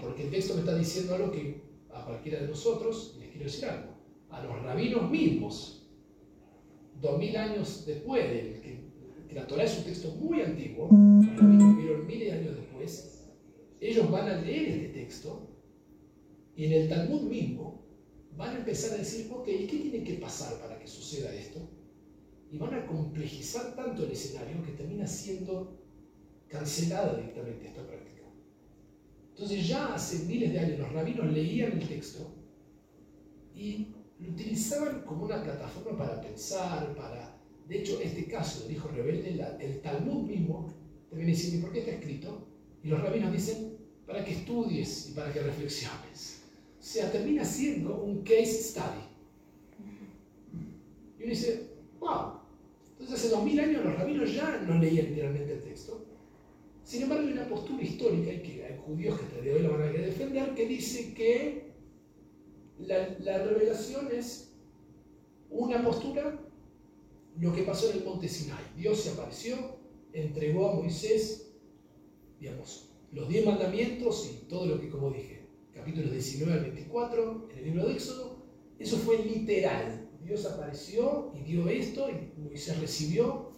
porque 0.01 0.25
el 0.25 0.31
texto 0.31 0.55
me 0.55 0.61
está 0.61 0.75
diciendo 0.75 1.15
algo 1.15 1.31
que 1.31 1.63
a 1.91 2.05
cualquiera 2.07 2.41
de 2.41 2.49
nosotros, 2.49 3.17
les 3.19 3.29
quiero 3.29 3.45
decir 3.45 3.67
algo, 3.67 3.93
a 4.31 4.43
los 4.43 4.63
rabinos 4.63 5.11
mismos, 5.11 5.87
dos 7.01 7.19
mil 7.19 7.37
años 7.37 7.85
después 7.87 8.23
del 8.31 8.61
que, 8.63 8.81
que, 9.29 9.35
la 9.35 9.47
Torah 9.47 9.65
es 9.65 9.77
un 9.79 9.85
texto 9.85 10.11
muy 10.13 10.41
antiguo, 10.41 10.89
los 10.91 11.37
rabinos 11.37 11.77
vivieron 11.77 12.07
miles 12.07 12.33
de 12.33 12.39
años 12.39 12.57
después, 12.57 13.29
ellos 13.81 14.11
van 14.11 14.29
a 14.29 14.41
leer 14.41 14.69
este 14.69 14.89
texto 15.01 15.49
y 16.57 16.65
en 16.65 16.73
el 16.73 16.89
Talmud 16.89 17.23
mismo 17.23 17.83
van 18.37 18.57
a 18.57 18.59
empezar 18.61 18.95
a 18.95 18.99
decir, 18.99 19.31
ok, 19.31 19.45
¿qué 19.45 19.67
tiene 19.67 20.05
que 20.05 20.15
pasar 20.15 20.59
para 20.61 20.79
que 20.79 20.87
suceda 20.87 21.35
esto? 21.35 21.61
Y 22.53 22.59
van 22.59 22.75
a 22.75 22.87
complejizar 22.87 23.75
tanto 23.75 24.05
el 24.05 24.13
escenario 24.13 24.63
que 24.63 24.73
termina 24.73 25.07
siendo 25.07 25.81
cancelada 26.49 27.17
directamente 27.17 27.67
esta 27.69 27.87
práctica. 27.87 28.25
Entonces 29.31 29.67
ya 29.67 29.95
hace 29.95 30.27
miles 30.27 30.53
de 30.53 30.59
años 30.59 30.79
los 30.81 30.93
rabinos 30.93 31.33
leían 31.33 31.73
el 31.73 31.89
texto 31.89 32.31
y 33.55 33.95
lo 34.19 34.29
utilizaban 34.29 35.01
como 35.03 35.25
una 35.25 35.43
plataforma 35.43 35.97
para 35.97 36.21
pensar, 36.21 36.95
para... 36.95 37.39
De 37.67 37.79
hecho, 37.79 37.99
este 38.03 38.27
caso 38.27 38.65
del 38.65 38.73
hijo 38.73 38.89
rebelde, 38.89 39.41
el 39.61 39.81
Talmud 39.81 40.29
mismo, 40.29 40.75
también 41.09 41.31
dice, 41.31 41.57
¿y 41.57 41.61
por 41.61 41.73
qué 41.73 41.79
está 41.79 41.93
escrito? 41.93 42.47
Y 42.83 42.89
los 42.89 43.01
rabinos 43.01 43.33
dicen, 43.33 43.79
para 44.07 44.23
que 44.23 44.33
estudies 44.33 45.09
y 45.09 45.13
para 45.13 45.33
que 45.33 45.41
reflexiones. 45.41 46.43
O 46.79 46.83
sea, 46.83 47.11
termina 47.11 47.45
siendo 47.45 48.03
un 48.03 48.23
case 48.23 48.63
study. 48.63 49.05
Y 51.19 51.23
uno 51.23 51.31
dice, 51.31 51.71
wow, 51.99 52.42
entonces, 53.13 53.31
hace 53.31 53.37
dos 53.37 53.45
mil 53.45 53.61
años 53.61 53.85
los 53.85 53.95
rabinos 53.95 54.35
ya 54.35 54.65
no 54.67 54.79
leían 54.79 55.11
literalmente 55.11 55.53
el 55.53 55.63
texto. 55.63 56.03
Sin 56.83 57.03
embargo, 57.03 57.27
hay 57.27 57.35
una 57.35 57.47
postura 57.47 57.83
histórica, 57.83 58.33
y 58.33 58.39
que 58.41 58.65
hay 58.65 58.81
judíos 58.87 59.19
que 59.19 59.27
hasta 59.27 59.41
de 59.43 59.53
hoy 59.53 59.63
la 59.63 59.69
van 59.69 59.83
a 59.83 59.93
defender, 59.93 60.55
que 60.55 60.67
dice 60.67 61.13
que 61.13 61.75
la, 62.79 63.15
la 63.21 63.45
revelación 63.45 64.09
es 64.11 64.55
una 65.51 65.85
postura, 65.85 66.41
lo 67.39 67.55
que 67.55 67.65
pasó 67.65 67.91
en 67.91 67.99
el 67.99 68.05
monte 68.05 68.29
Sinai. 68.29 68.65
Dios 68.79 69.01
se 69.01 69.11
apareció, 69.11 69.57
entregó 70.15 70.71
a 70.71 70.75
Moisés, 70.77 71.53
digamos, 72.41 72.95
los 73.13 73.29
diez 73.29 73.45
mandamientos 73.45 74.31
y 74.33 74.47
todo 74.47 74.65
lo 74.65 74.81
que, 74.81 74.89
como 74.89 75.11
dije, 75.11 75.47
capítulos 75.75 76.13
19 76.13 76.51
al 76.51 76.61
24, 76.63 77.49
en 77.51 77.59
el 77.59 77.65
libro 77.65 77.87
de 77.89 77.93
Éxodo, 77.93 78.39
eso 78.79 78.97
fue 78.97 79.19
literal. 79.19 80.02
Dios 80.33 80.47
apareció 80.47 81.31
y 81.39 81.43
dio 81.45 81.69
esto 81.69 82.09
y 82.09 82.41
Moisés 82.41 82.81
recibió. 82.81 83.53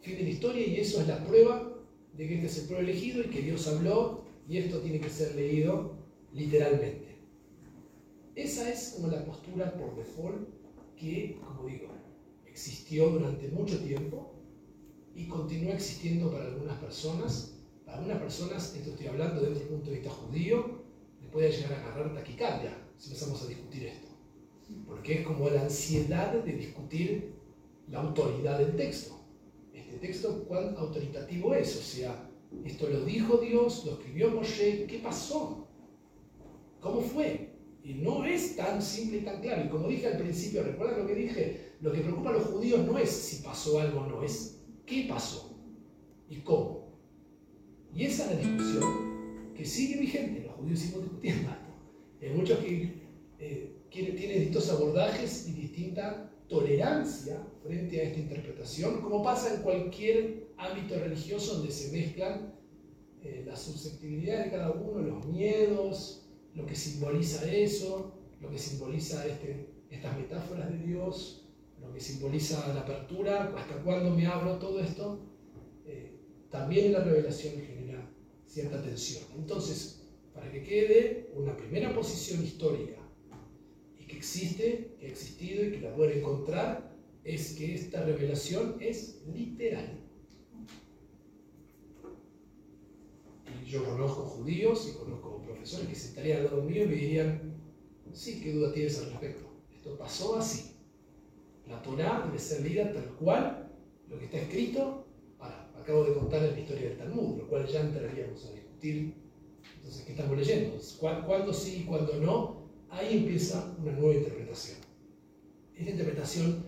Fin 0.00 0.16
de 0.16 0.24
la 0.24 0.30
historia 0.30 0.66
y 0.66 0.80
eso 0.80 1.00
es 1.00 1.06
la 1.06 1.24
prueba 1.24 1.78
de 2.16 2.26
que 2.26 2.34
este 2.34 2.46
es 2.48 2.58
el 2.58 2.66
pueblo 2.66 2.88
elegido 2.88 3.22
y 3.22 3.26
que 3.26 3.42
Dios 3.42 3.68
habló 3.68 4.24
y 4.48 4.58
esto 4.58 4.80
tiene 4.80 4.98
que 4.98 5.08
ser 5.08 5.36
leído 5.36 5.92
literalmente. 6.32 7.18
Esa 8.34 8.68
es 8.68 8.94
como 8.96 9.12
la 9.12 9.24
postura 9.24 9.72
por 9.74 9.94
default 9.94 10.48
que, 10.96 11.38
como 11.40 11.68
digo, 11.68 11.86
existió 12.44 13.10
durante 13.10 13.46
mucho 13.46 13.78
tiempo 13.78 14.34
y 15.14 15.28
continúa 15.28 15.74
existiendo 15.74 16.32
para 16.32 16.46
algunas 16.46 16.78
personas. 16.78 17.60
Para 17.86 17.98
algunas 17.98 18.18
personas, 18.18 18.74
esto 18.74 18.90
estoy 18.90 19.06
hablando 19.06 19.40
desde 19.40 19.62
el 19.62 19.68
punto 19.68 19.90
de 19.90 19.98
vista 19.98 20.10
judío, 20.10 20.82
le 21.20 21.28
puede 21.28 21.52
llegar 21.52 21.74
a 21.74 21.78
agarrar 21.78 22.12
taquicardia 22.12 22.76
si 22.98 23.10
empezamos 23.10 23.40
a 23.44 23.46
discutir 23.46 23.84
esto 23.84 24.01
porque 24.86 25.20
es 25.20 25.26
como 25.26 25.48
la 25.48 25.62
ansiedad 25.62 26.32
de 26.32 26.52
discutir 26.52 27.34
la 27.88 28.00
autoridad 28.00 28.58
del 28.58 28.76
texto. 28.76 29.18
Este 29.72 29.96
texto, 29.96 30.44
¿cuán 30.46 30.76
autoritativo 30.76 31.54
es? 31.54 31.76
O 31.76 31.82
sea, 31.82 32.30
esto 32.64 32.88
lo 32.88 33.04
dijo 33.04 33.38
Dios, 33.38 33.84
lo 33.86 33.92
escribió 33.92 34.30
Moshe, 34.30 34.86
¿qué 34.86 34.98
pasó? 34.98 35.66
¿Cómo 36.80 37.00
fue? 37.00 37.50
Y 37.84 37.94
no 37.94 38.24
es 38.24 38.56
tan 38.56 38.80
simple 38.80 39.18
y 39.18 39.20
tan 39.22 39.40
claro. 39.40 39.64
Y 39.64 39.68
como 39.68 39.88
dije 39.88 40.06
al 40.06 40.18
principio, 40.18 40.62
recuerdan 40.62 41.00
lo 41.00 41.06
que 41.06 41.14
dije, 41.14 41.72
lo 41.80 41.92
que 41.92 42.00
preocupa 42.00 42.30
a 42.30 42.34
los 42.34 42.44
judíos 42.44 42.86
no 42.86 42.98
es 42.98 43.10
si 43.10 43.42
pasó 43.42 43.80
algo 43.80 44.00
o 44.00 44.06
no, 44.06 44.22
es 44.22 44.60
qué 44.86 45.06
pasó 45.08 45.56
y 46.28 46.36
cómo. 46.36 46.92
Y 47.94 48.04
esa 48.04 48.24
es 48.24 48.36
la 48.36 48.48
discusión 48.48 49.52
que 49.54 49.64
sigue 49.64 50.00
vigente, 50.00 50.42
los 50.42 50.54
judíos 50.54 50.78
siguen 50.78 51.02
discutiendo. 51.02 51.50
Hay 52.20 52.30
muchos 52.30 52.58
que 52.60 53.02
eh, 53.38 53.71
tienen 53.92 54.16
distintos 54.16 54.70
abordajes 54.70 55.48
y 55.48 55.52
distinta 55.52 56.30
tolerancia 56.48 57.46
frente 57.62 58.00
a 58.00 58.04
esta 58.04 58.20
interpretación, 58.20 59.02
como 59.02 59.22
pasa 59.22 59.54
en 59.54 59.62
cualquier 59.62 60.48
ámbito 60.56 60.98
religioso 60.98 61.56
donde 61.56 61.70
se 61.70 61.92
mezclan 61.92 62.54
eh, 63.22 63.44
la 63.46 63.54
susceptibilidad 63.54 64.44
de 64.44 64.50
cada 64.50 64.70
uno, 64.70 65.00
los 65.00 65.26
miedos, 65.26 66.26
lo 66.54 66.66
que 66.66 66.74
simboliza 66.74 67.50
eso, 67.50 68.14
lo 68.40 68.50
que 68.50 68.58
simboliza 68.58 69.26
este, 69.26 69.68
estas 69.90 70.16
metáforas 70.16 70.70
de 70.70 70.78
Dios, 70.78 71.46
lo 71.80 71.92
que 71.92 72.00
simboliza 72.00 72.72
la 72.72 72.80
apertura, 72.80 73.52
hasta 73.56 73.82
cuándo 73.82 74.10
me 74.10 74.26
abro 74.26 74.58
todo 74.58 74.80
esto, 74.80 75.20
eh, 75.86 76.16
también 76.50 76.92
la 76.92 77.00
revelación 77.00 77.54
genera 77.54 78.10
cierta 78.46 78.82
tensión. 78.82 79.24
Entonces, 79.36 80.02
para 80.34 80.50
que 80.50 80.62
quede 80.62 81.30
una 81.34 81.56
primera 81.56 81.94
posición 81.94 82.42
histórica 82.42 83.01
existe, 84.22 84.94
que 85.00 85.06
ha 85.06 85.08
existido 85.08 85.64
y 85.64 85.72
que 85.72 85.80
la 85.80 85.94
puede 85.96 86.20
encontrar, 86.20 86.96
es 87.24 87.54
que 87.54 87.74
esta 87.74 88.04
revelación 88.04 88.76
es 88.80 89.20
literal. 89.26 89.98
yo 93.66 93.84
conozco 93.84 94.24
judíos 94.24 94.86
y 94.90 94.98
conozco 94.98 95.40
profesores 95.40 95.88
que 95.88 95.94
se 95.94 96.08
estarían 96.08 96.40
al 96.40 96.44
lado 96.44 96.62
mío 96.62 96.84
y 96.84 96.88
me 96.88 96.94
dirían, 96.94 97.54
sí, 98.12 98.38
¿qué 98.42 98.52
duda 98.52 98.70
tienes 98.70 98.98
al 98.98 99.06
respecto? 99.06 99.46
Esto 99.72 99.96
pasó 99.96 100.36
así. 100.36 100.76
La 101.66 101.80
Torah 101.80 102.22
debe 102.26 102.38
ser 102.38 102.60
leída 102.60 102.92
tal 102.92 103.16
cual, 103.16 103.72
lo 104.08 104.18
que 104.18 104.26
está 104.26 104.38
escrito, 104.38 105.06
acabo 105.40 106.04
de 106.04 106.12
contar 106.12 106.42
la 106.42 106.58
historia 106.58 106.90
del 106.90 106.98
Talmud, 106.98 107.38
lo 107.38 107.48
cual 107.48 107.66
ya 107.66 107.80
entraríamos 107.80 108.44
a 108.44 108.52
discutir. 108.52 109.14
Entonces, 109.76 110.04
¿qué 110.04 110.12
estamos 110.12 110.36
leyendo? 110.36 110.76
¿Cuándo 111.00 111.52
sí 111.54 111.80
y 111.80 111.84
cuándo 111.86 112.20
no? 112.20 112.61
Ahí 112.92 113.16
empieza 113.16 113.74
una 113.80 113.92
nueva 113.92 114.14
interpretación. 114.14 114.76
Esta 115.74 115.90
interpretación 115.92 116.62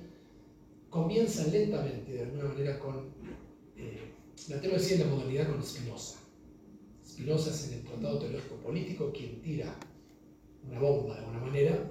comienza 0.88 1.46
lentamente, 1.48 2.12
de 2.12 2.22
alguna 2.22 2.44
manera, 2.44 2.78
con, 2.78 3.12
eh, 3.76 4.14
la 4.48 4.58
tengo 4.58 4.74
decir 4.74 5.00
la 5.00 5.06
modalidad 5.06 5.50
con 5.50 5.62
Spinoza. 5.62 6.18
Spinoza 7.06 7.50
es 7.50 7.68
en 7.68 7.74
el 7.74 7.84
Tratado 7.84 8.20
Teológico 8.20 8.56
Político 8.56 9.12
quien 9.12 9.42
tira 9.42 9.76
una 10.66 10.80
bomba 10.80 11.14
de 11.14 11.20
alguna 11.20 11.40
manera, 11.40 11.90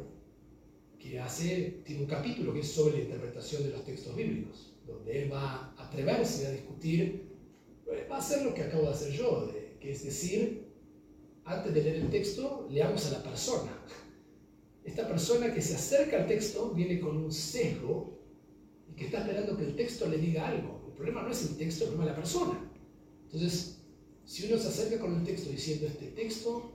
que 0.97 1.19
hace, 1.19 1.81
tiene 1.85 2.01
un 2.01 2.07
capítulo 2.07 2.53
que 2.53 2.61
es 2.61 2.71
sobre 2.71 2.97
la 2.97 3.03
interpretación 3.03 3.63
de 3.63 3.69
los 3.69 3.85
textos 3.85 4.15
bíblicos, 4.15 4.73
donde 4.87 5.23
él 5.25 5.31
va 5.31 5.75
a 5.77 5.87
atreverse 5.87 6.47
a 6.47 6.51
discutir, 6.51 7.29
pues, 7.85 8.09
va 8.09 8.15
a 8.15 8.19
hacer 8.19 8.43
lo 8.43 8.55
que 8.55 8.63
acabo 8.63 8.85
de 8.85 8.89
hacer 8.89 9.11
yo, 9.11 9.51
que 9.79 9.91
es 9.91 10.03
decir, 10.03 10.65
antes 11.45 11.71
de 11.71 11.83
leer 11.83 11.95
el 11.97 12.09
texto, 12.09 12.67
leamos 12.71 13.05
a 13.05 13.11
la 13.11 13.23
persona. 13.23 13.71
Esta 14.85 15.07
persona 15.07 15.53
que 15.53 15.61
se 15.61 15.75
acerca 15.75 16.17
al 16.17 16.27
texto 16.27 16.71
viene 16.71 16.99
con 16.99 17.17
un 17.17 17.31
sesgo 17.31 18.19
y 18.89 18.95
que 18.95 19.05
está 19.05 19.19
esperando 19.19 19.57
que 19.57 19.65
el 19.65 19.75
texto 19.75 20.07
le 20.07 20.17
diga 20.17 20.47
algo. 20.47 20.83
El 20.87 20.93
problema 20.93 21.21
no 21.23 21.31
es 21.31 21.49
el 21.49 21.57
texto, 21.57 21.85
el 21.85 21.91
problema 21.91 22.11
es 22.11 22.17
la 22.17 22.21
persona. 22.21 22.71
Entonces, 23.25 23.81
si 24.25 24.45
uno 24.45 24.57
se 24.57 24.67
acerca 24.67 24.99
con 24.99 25.15
el 25.15 25.23
texto 25.23 25.49
diciendo 25.49 25.87
este 25.87 26.07
texto 26.07 26.71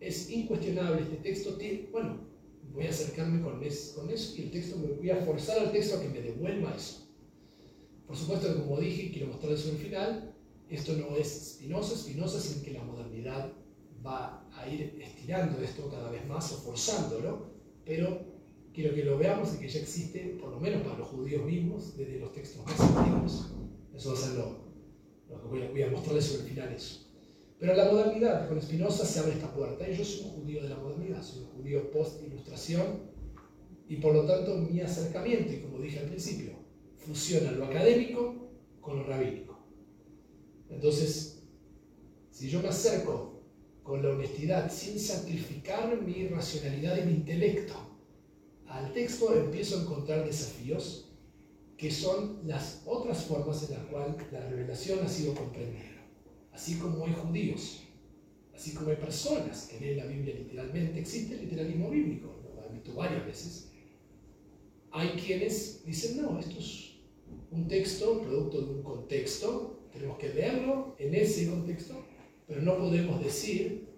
es 0.00 0.30
incuestionable, 0.30 1.02
este 1.02 1.16
texto 1.16 1.54
tiene, 1.54 1.88
bueno, 1.92 2.18
voy 2.72 2.86
a 2.86 2.90
acercarme 2.90 3.42
con, 3.42 3.60
con 3.60 3.64
eso 4.10 4.34
y 4.36 4.42
el 4.42 4.50
texto 4.50 4.78
me 4.78 4.92
voy 4.92 5.10
a 5.10 5.24
forzar 5.24 5.58
al 5.58 5.72
texto 5.72 5.98
a 5.98 6.02
que 6.02 6.08
me 6.08 6.20
devuelva 6.20 6.74
eso. 6.74 7.08
Por 8.06 8.16
supuesto 8.16 8.64
como 8.64 8.80
dije, 8.80 9.10
quiero 9.12 9.28
mostrar 9.28 9.52
eso 9.52 9.70
el 9.70 9.76
final, 9.76 10.34
esto 10.68 10.92
no 10.94 11.16
es 11.16 11.36
espinoso, 11.36 11.94
espinoso 11.94 12.40
sin 12.40 12.62
que 12.62 12.72
la 12.72 12.82
modernidad 12.82 13.52
va 14.04 14.48
a 14.52 14.68
ir 14.68 14.98
estirando 15.00 15.60
esto 15.62 15.88
cada 15.90 16.10
vez 16.10 16.26
más 16.26 16.52
o 16.52 16.56
forzándolo, 16.58 17.49
pero 17.84 18.30
quiero 18.72 18.94
que 18.94 19.04
lo 19.04 19.18
veamos 19.18 19.54
y 19.54 19.58
que 19.58 19.68
ya 19.68 19.80
existe, 19.80 20.36
por 20.40 20.50
lo 20.50 20.60
menos 20.60 20.82
para 20.82 20.98
los 20.98 21.08
judíos 21.08 21.44
mismos, 21.44 21.96
desde 21.96 22.18
los 22.18 22.32
textos 22.32 22.64
más 22.64 22.80
antiguos. 22.80 23.52
Eso 23.94 24.12
va 24.12 24.18
a 24.18 24.20
ser 24.20 24.34
lo, 24.34 24.70
voy 25.48 25.82
a, 25.82 25.90
mostrarles 25.90 26.24
sobre 26.24 26.42
el 26.42 26.48
final 26.48 26.72
eso. 26.72 27.06
Pero 27.58 27.74
la 27.74 27.90
modernidad, 27.90 28.48
con 28.48 28.60
Spinoza 28.62 29.04
se 29.04 29.18
abre 29.18 29.32
esta 29.32 29.52
puerta. 29.52 29.88
Y 29.88 29.96
yo 29.96 30.04
soy 30.04 30.24
un 30.24 30.30
judío 30.30 30.62
de 30.62 30.70
la 30.70 30.76
modernidad, 30.76 31.22
soy 31.22 31.42
un 31.42 31.50
judío 31.50 31.90
post-ilustración, 31.90 33.10
y 33.88 33.96
por 33.96 34.14
lo 34.14 34.24
tanto 34.24 34.56
mi 34.56 34.80
acercamiento, 34.80 35.52
y 35.52 35.60
como 35.60 35.78
dije 35.78 35.98
al 35.98 36.06
principio, 36.06 36.52
fusiona 36.96 37.50
lo 37.52 37.64
académico 37.64 38.50
con 38.80 38.98
lo 38.98 39.04
rabínico. 39.04 39.58
Entonces, 40.70 41.42
si 42.30 42.48
yo 42.48 42.62
me 42.62 42.68
acerco 42.68 43.29
con 43.90 44.04
la 44.04 44.10
honestidad, 44.10 44.70
sin 44.70 45.00
sacrificar 45.00 46.00
mi 46.00 46.28
racionalidad 46.28 46.96
y 46.96 47.06
mi 47.06 47.12
intelecto 47.14 47.74
al 48.68 48.92
texto, 48.92 49.34
empiezo 49.34 49.78
a 49.78 49.82
encontrar 49.82 50.24
desafíos 50.24 51.10
que 51.76 51.90
son 51.90 52.38
las 52.44 52.82
otras 52.86 53.24
formas 53.24 53.68
en 53.68 53.76
las 53.76 53.86
cuales 53.86 54.14
la 54.30 54.48
revelación 54.48 55.00
ha 55.04 55.08
sido 55.08 55.34
comprendida. 55.34 56.06
Así 56.52 56.76
como 56.78 57.04
hay 57.04 57.14
judíos, 57.14 57.82
así 58.54 58.74
como 58.74 58.90
hay 58.90 58.96
personas 58.96 59.66
que 59.66 59.80
leen 59.80 59.96
la 59.96 60.06
Biblia 60.06 60.36
literalmente, 60.36 61.00
existe 61.00 61.36
literalismo 61.38 61.90
bíblico, 61.90 62.28
lo 62.54 62.70
he 62.70 62.72
visto 62.72 62.94
varias 62.94 63.26
veces. 63.26 63.72
Hay 64.92 65.08
quienes 65.20 65.84
dicen, 65.84 66.22
no, 66.22 66.38
esto 66.38 66.60
es 66.60 66.92
un 67.50 67.66
texto, 67.66 68.22
producto 68.22 68.60
de 68.60 68.70
un 68.72 68.82
contexto, 68.84 69.80
tenemos 69.92 70.16
que 70.16 70.28
leerlo 70.28 70.94
en 71.00 71.12
ese 71.12 71.50
contexto, 71.50 72.04
pero 72.50 72.62
no 72.62 72.76
podemos 72.78 73.22
decir 73.22 73.88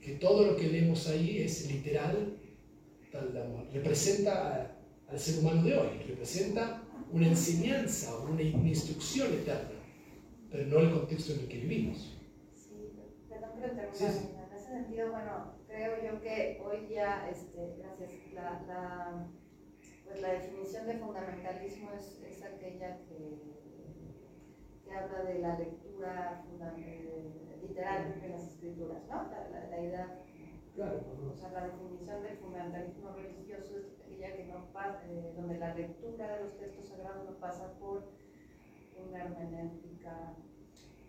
que 0.00 0.12
todo 0.12 0.46
lo 0.46 0.56
que 0.56 0.68
leemos 0.68 1.08
ahí 1.08 1.38
es 1.38 1.68
literal, 1.68 2.38
tal, 3.10 3.68
representa 3.72 4.78
al 5.08 5.18
ser 5.18 5.40
humano 5.40 5.64
de 5.64 5.76
hoy, 5.76 5.88
representa 6.06 6.84
una 7.10 7.26
enseñanza, 7.26 8.16
una, 8.18 8.42
una 8.56 8.68
instrucción 8.68 9.32
eterna, 9.32 9.82
pero 10.52 10.66
no 10.66 10.78
el 10.78 10.92
contexto 10.92 11.32
en 11.32 11.40
el 11.40 11.48
que 11.48 11.58
vivimos. 11.58 12.16
Sí, 12.54 12.92
perdón 13.28 13.50
que 13.58 13.66
lo 13.66 13.92
sí, 13.92 14.04
En 14.04 14.56
ese 14.56 14.68
sentido, 14.68 15.10
bueno, 15.10 15.54
creo 15.66 15.96
yo 16.04 16.20
que 16.20 16.62
hoy 16.64 16.86
ya, 16.88 17.28
este, 17.28 17.74
gracias, 17.78 18.12
la, 18.34 18.62
la, 18.68 19.28
pues 20.04 20.20
la 20.20 20.32
definición 20.34 20.86
de 20.86 20.94
fundamentalismo 20.94 21.90
es, 21.92 22.22
es 22.22 22.44
aquella 22.44 22.98
que, 23.08 23.40
que, 24.84 24.92
habla 24.92 25.24
de 25.24 25.40
la 25.40 25.58
lectura 25.58 26.44
eh, 26.78 27.45
literal 27.68 28.20
de 28.20 28.28
las 28.28 28.46
escrituras, 28.48 29.02
¿no? 29.08 29.28
La, 29.70 29.80
idea, 29.80 30.22
o 30.78 31.34
sea, 31.34 31.50
la 31.52 31.66
definición 31.66 32.22
del 32.22 32.36
fundamentalismo 32.38 33.10
religioso 33.12 33.78
es 33.78 34.06
que 34.32 34.44
no 34.44 34.66
eh, 35.04 35.32
donde 35.36 35.58
la 35.58 35.74
lectura 35.74 36.36
de 36.36 36.44
los 36.44 36.58
textos 36.58 36.88
sagrados 36.88 37.24
no 37.24 37.36
pasa 37.38 37.72
por 37.78 38.04
una 39.08 39.24
hermenéutica 39.24 40.34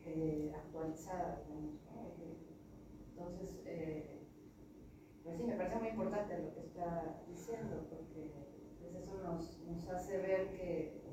eh, 0.06 0.54
actualizada, 0.56 1.44
Entonces, 3.10 3.62
eh, 3.66 4.20
pues 5.24 5.38
sí, 5.38 5.44
me 5.44 5.56
parece 5.56 5.80
muy 5.80 5.90
importante 5.90 6.38
lo 6.38 6.54
que 6.54 6.62
está 6.62 7.22
diciendo, 7.28 7.88
porque 7.90 8.32
pues 8.80 8.96
eso 8.96 9.18
nos 9.24 9.90
hace 9.90 10.18
ver 10.18 10.52
que, 10.52 11.06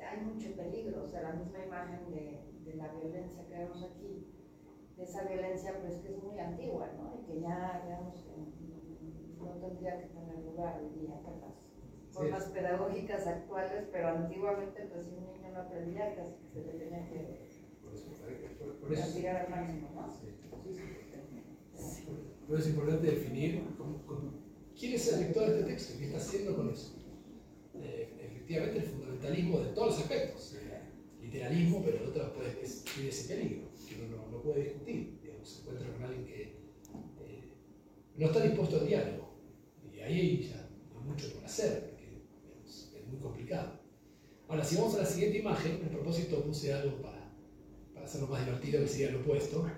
hay 0.00 0.24
mucho 0.24 0.54
peligro, 0.56 1.04
o 1.04 1.08
sea, 1.08 1.22
la 1.22 1.32
misma 1.32 1.64
imagen 1.64 2.10
de, 2.10 2.47
de 2.68 2.76
la 2.76 2.92
violencia 2.92 3.46
que 3.46 3.54
vemos 3.54 3.82
aquí, 3.82 4.26
de 4.96 5.02
esa 5.02 5.24
violencia 5.24 5.78
pues 5.80 5.96
que 5.96 6.08
es 6.08 6.22
muy 6.22 6.38
antigua, 6.38 6.90
¿no? 6.98 7.20
Y 7.20 7.26
que 7.26 7.40
ya, 7.40 7.82
digamos, 7.84 8.26
no 9.38 9.50
tendría 9.60 10.00
que 10.00 10.06
tener 10.08 10.38
lugar 10.44 10.80
hoy 10.82 11.00
día 11.00 11.20
con 11.22 11.40
las 11.40 11.54
formas 12.10 12.44
pedagógicas 12.46 13.26
actuales, 13.26 13.88
pero 13.92 14.08
antiguamente 14.08 14.88
pues 14.92 15.06
si 15.06 15.14
un 15.14 15.26
niño 15.26 15.50
no 15.52 15.60
aprendía 15.60 16.14
casi 16.16 16.34
se 16.52 16.64
le 16.64 16.72
tenía 16.72 17.08
que 17.08 17.48
castigar 18.94 19.36
al 19.36 19.50
máximo, 19.50 19.88
¿no? 19.94 20.12
Sí. 21.74 22.04
Por 22.46 22.58
eso 22.58 22.68
es 22.68 22.74
importante 22.74 23.06
definir 23.06 23.62
quién 24.78 24.94
es 24.94 25.12
el 25.12 25.20
lector 25.20 25.48
de 25.48 25.60
este 25.60 25.70
texto 25.70 25.94
y 25.94 25.98
qué 25.98 26.04
está 26.06 26.18
haciendo 26.18 26.56
con 26.56 26.70
eso. 26.70 26.94
Eh, 27.74 28.16
efectivamente, 28.20 28.78
el 28.78 28.84
fundamentalismo 28.84 29.60
de 29.60 29.72
todos 29.72 29.88
los 29.88 30.00
aspectos, 30.00 30.56
literalismo, 31.30 31.82
pero 31.84 31.98
el 31.98 32.08
otro 32.08 32.34
pues, 32.34 32.84
tiene 32.84 33.08
ese 33.08 33.34
peligro, 33.34 33.68
que 33.88 33.94
uno 33.94 34.16
no, 34.16 34.30
no 34.30 34.42
puede 34.42 34.64
discutir. 34.64 35.18
Se 35.42 35.60
encuentra 35.60 35.90
con 35.92 36.02
alguien 36.02 36.26
que 36.26 36.42
eh, 36.42 37.44
no 38.16 38.26
está 38.26 38.42
dispuesto 38.42 38.80
al 38.80 38.86
diálogo 38.86 39.28
ahí 40.08 40.48
ya 40.50 40.56
hay 40.58 41.06
mucho 41.06 41.32
por 41.32 41.44
hacer, 41.44 41.90
porque 41.90 42.22
es, 42.66 42.90
muy 43.06 43.18
complicado. 43.18 43.80
Ahora, 44.48 44.64
si 44.64 44.76
vamos 44.76 44.94
a 44.94 44.98
la 44.98 45.06
siguiente 45.06 45.38
imagen, 45.38 45.82
a 45.86 45.90
propósito 45.90 46.42
puse 46.42 46.72
algo 46.72 47.02
para, 47.02 47.32
para 47.94 48.06
hacerlo 48.06 48.28
más 48.28 48.44
divertido, 48.44 48.80
que 48.80 48.88
sería 48.88 49.10
lo 49.10 49.20
opuesto, 49.20 49.70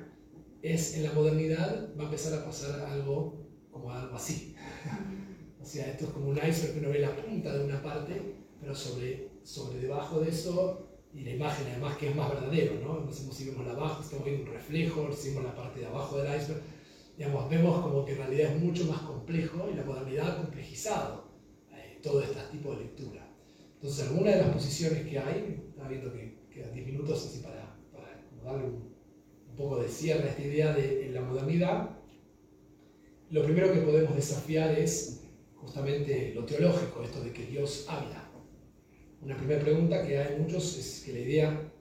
es 0.62 0.94
en 0.94 1.04
la 1.04 1.12
modernidad 1.12 1.94
va 1.98 2.02
a 2.02 2.06
empezar 2.06 2.38
a 2.38 2.44
pasar 2.44 2.80
algo 2.80 3.46
como 3.70 3.90
algo 3.90 4.14
así. 4.14 4.54
o 5.60 5.64
sea, 5.64 5.90
esto 5.90 6.06
es 6.06 6.10
como 6.10 6.28
un 6.28 6.36
iceberg 6.36 6.74
que 6.74 6.78
uno 6.80 6.90
ve 6.90 7.00
la 7.00 7.16
punta 7.16 7.56
de 7.56 7.64
una 7.64 7.82
parte, 7.82 8.34
pero 8.60 8.74
sobre, 8.74 9.30
sobre 9.42 9.80
debajo 9.80 10.20
de 10.20 10.30
eso, 10.30 10.89
y 11.12 11.22
la 11.22 11.30
imagen 11.32 11.66
además 11.68 11.96
que 11.96 12.08
es 12.08 12.16
más 12.16 12.28
verdadero, 12.30 12.74
¿no? 12.82 13.00
No 13.00 13.12
sabemos 13.12 13.36
si 13.36 13.44
vemos 13.46 13.66
la 13.66 13.72
abajo, 13.72 14.02
estamos 14.02 14.24
viendo 14.24 14.44
un 14.44 14.52
reflejo, 14.52 15.12
si 15.12 15.30
vemos 15.30 15.44
la 15.44 15.54
parte 15.54 15.80
de 15.80 15.86
abajo 15.86 16.18
del 16.18 16.40
iceberg, 16.40 16.62
digamos, 17.16 17.50
vemos 17.50 17.80
como 17.80 18.04
que 18.04 18.12
en 18.12 18.18
realidad 18.18 18.52
es 18.52 18.62
mucho 18.62 18.84
más 18.86 19.00
complejo 19.00 19.68
y 19.72 19.76
la 19.76 19.84
modernidad 19.84 20.30
ha 20.30 20.36
complejizado 20.36 21.24
eh, 21.72 21.98
todo 22.02 22.22
este 22.22 22.40
tipo 22.52 22.72
de 22.72 22.84
lectura. 22.84 23.26
Entonces, 23.74 24.08
algunas 24.08 24.34
de 24.34 24.40
las 24.42 24.50
posiciones 24.50 25.06
que 25.06 25.18
hay, 25.18 25.64
estaba 25.68 25.88
viendo 25.88 26.12
que 26.12 26.38
quedan 26.52 26.72
10 26.72 26.86
minutos 26.86 27.26
así 27.26 27.38
para, 27.40 27.76
para 27.92 28.22
darle 28.44 28.64
un, 28.66 28.94
un, 29.50 29.56
poco 29.56 29.82
de 29.82 29.88
cierre 29.88 30.24
a 30.24 30.30
esta 30.30 30.42
idea 30.42 30.72
de 30.72 31.10
la 31.12 31.22
modernidad, 31.22 31.90
lo 33.30 33.44
primero 33.44 33.72
que 33.72 33.80
podemos 33.80 34.14
desafiar 34.14 34.78
es 34.78 35.22
justamente 35.56 36.32
lo 36.34 36.44
teológico, 36.44 37.02
esto 37.02 37.22
de 37.22 37.32
que 37.32 37.46
Dios 37.46 37.86
habla. 37.88 38.29
Una 39.22 39.36
primera 39.36 39.60
pregunta 39.60 40.06
que 40.06 40.18
hay 40.18 40.38
muchos 40.38 40.78
es 40.78 41.02
que 41.04 41.12
la 41.12 41.18
idea 41.20 41.72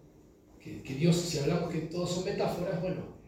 que, 0.59 0.83
que 0.83 0.95
Dios, 0.95 1.15
si 1.15 1.39
hablamos 1.39 1.71
que 1.71 1.79
todos 1.81 2.11
son 2.11 2.25
metáforas, 2.25 2.81
bueno, 2.81 3.19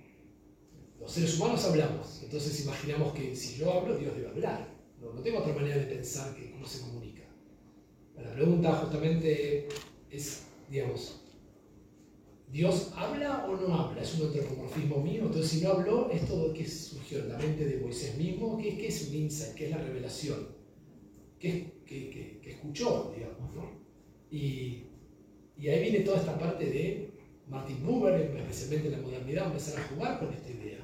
los 0.99 1.12
seres 1.12 1.39
humanos 1.39 1.64
hablamos, 1.66 2.22
entonces 2.22 2.64
imaginamos 2.64 3.14
que 3.14 3.36
si 3.36 3.57
yo 3.57 3.72
hablo, 3.72 3.97
Dios 3.97 4.16
debe 4.16 4.28
hablar. 4.28 4.72
No, 4.99 5.09
tengo 5.22 5.39
otra 5.39 5.53
manera 5.53 5.78
de 5.78 5.86
pensar 5.86 6.36
que 6.36 6.51
cómo 6.51 6.66
se 6.66 6.82
comunica. 6.82 7.24
La 8.16 8.34
pregunta 8.34 8.72
justamente 8.74 9.68
es, 10.12 10.43
digamos, 10.70 11.22
¿Dios 12.51 12.91
habla 12.95 13.47
o 13.47 13.55
no 13.55 13.74
habla? 13.74 14.01
¿Es 14.01 14.20
un 14.20 14.28
antropomorfismo 14.28 14.97
mío? 14.97 15.24
Entonces, 15.24 15.49
si 15.49 15.62
no 15.62 15.72
habló, 15.72 16.12
¿esto 16.12 16.53
qué 16.53 16.68
surgió 16.68 17.20
en 17.20 17.30
la 17.30 17.38
mente 17.38 17.66
de 17.66 17.78
Moisés 17.78 18.16
mismo? 18.18 18.57
¿Qué, 18.57 18.78
qué 18.78 18.88
es 18.88 19.07
un 19.07 19.16
insight? 19.16 19.55
¿Qué 19.55 19.66
es 19.66 19.72
la 19.72 19.78
revelación? 19.78 20.49
¿Qué, 21.39 21.82
qué, 21.86 22.39
qué 22.43 22.51
escuchó, 22.51 23.12
digamos? 23.16 23.55
¿no? 23.55 23.81
Y, 24.32 24.88
ahí 25.58 25.82
viene 25.82 26.00
toda 26.00 26.18
esta 26.18 26.40
parte 26.40 26.66
de 26.66 27.12
Martin 27.48 27.86
Buber, 27.86 28.20
especialmente 28.22 28.88
en 28.88 28.94
la 28.94 29.08
modernidad, 29.08 29.48
empezar 29.48 29.80
a 29.80 29.88
jugar 29.90 30.20
con 30.20 30.34
esta 30.34 30.50
idea. 30.50 30.80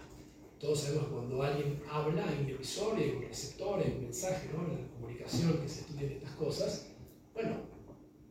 Todos 0.59 0.81
sabemos 0.81 1.05
que 1.05 1.13
cuando 1.13 1.41
alguien 1.41 1.81
habla, 1.89 2.27
hay 2.27 2.43
un 2.43 2.49
emisor, 2.49 2.97
hay 2.97 3.11
un 3.11 3.21
receptor, 3.21 3.79
hay 3.79 3.93
un 3.93 4.03
mensaje, 4.03 4.49
¿no? 4.53 4.65
En 4.65 4.81
la 4.81 4.87
comunicación 4.89 5.61
que 5.61 5.69
se 5.69 5.81
estudian 5.81 6.11
estas 6.11 6.31
cosas. 6.31 6.91
Bueno, 7.33 7.57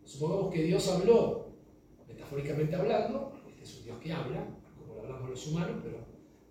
supongamos 0.04 0.52
que 0.52 0.64
Dios 0.64 0.86
habló 0.88 1.46
metafóricamente 2.06 2.76
hablando, 2.76 3.32
este 3.48 3.62
es 3.62 3.78
un 3.78 3.84
Dios 3.84 3.98
que 4.00 4.12
habla, 4.12 4.46
como 4.76 4.94
lo 4.94 5.02
hablamos 5.02 5.30
los 5.30 5.46
humanos, 5.46 5.80
pero 5.82 5.98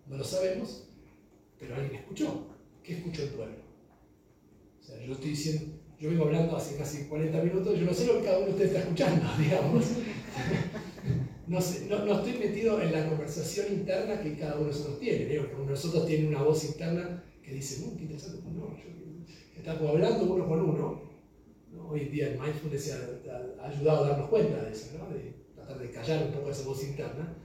no 0.08 0.18
lo 0.18 0.24
sabemos, 0.24 0.90
pero 1.60 1.76
alguien 1.76 1.96
escuchó. 1.96 2.48
¿Qué 2.82 2.98
escuchó 2.98 3.24
el 3.24 3.30
pueblo? 3.30 3.58
O 4.80 4.84
sea, 4.84 5.04
yo 5.04 5.14
estoy 5.14 5.32
diciendo, 5.32 5.75
yo 6.00 6.10
vengo 6.10 6.26
hablando 6.26 6.56
hace 6.56 6.76
casi 6.76 7.06
40 7.06 7.42
minutos, 7.44 7.80
yo 7.80 7.86
no 7.86 7.94
sé 7.94 8.08
lo 8.08 8.20
que 8.20 8.26
cada 8.26 8.38
uno 8.40 8.48
de 8.48 8.52
ustedes 8.52 8.72
está 8.72 8.84
escuchando, 8.84 9.26
digamos. 9.40 9.86
No, 11.48 11.62
sé, 11.62 11.86
no, 11.88 12.04
no, 12.06 12.16
estoy 12.16 12.40
metido 12.40 12.82
en 12.82 12.92
la 12.92 13.08
conversación 13.08 13.68
interna 13.72 14.20
que 14.20 14.36
cada 14.36 14.56
uno 14.56 14.66
de 14.66 14.72
nosotros 14.72 15.00
tiene. 15.00 15.26
Digo, 15.26 15.44
de 15.44 15.66
nosotros 15.66 16.08
tiene 16.08 16.28
una 16.28 16.42
voz 16.42 16.66
interna 16.66 17.24
que 17.44 17.54
dice, 17.54 17.86
mmm, 17.86 17.96
qué 17.98 18.04
interesante, 18.04 18.42
no, 18.52 18.76
yo, 18.76 18.96
estamos 19.56 19.90
hablando 19.90 20.34
uno 20.34 20.48
con 20.48 20.62
uno. 20.62 21.02
¿no? 21.72 21.90
Hoy 21.90 22.02
en 22.02 22.12
día 22.12 22.28
el 22.30 22.40
mindfulness 22.40 22.94
ha, 22.94 23.66
ayudado 23.68 24.06
a 24.06 24.10
darnos 24.10 24.30
cuenta 24.30 24.64
de 24.64 24.72
eso, 24.72 24.90
de, 25.14 25.34
tratar 25.54 25.80
de 25.80 25.92
callar 25.92 26.26
un 26.26 26.34
poco 26.34 26.50
esa 26.50 26.68
voz 26.68 26.84
interna. 26.84 27.38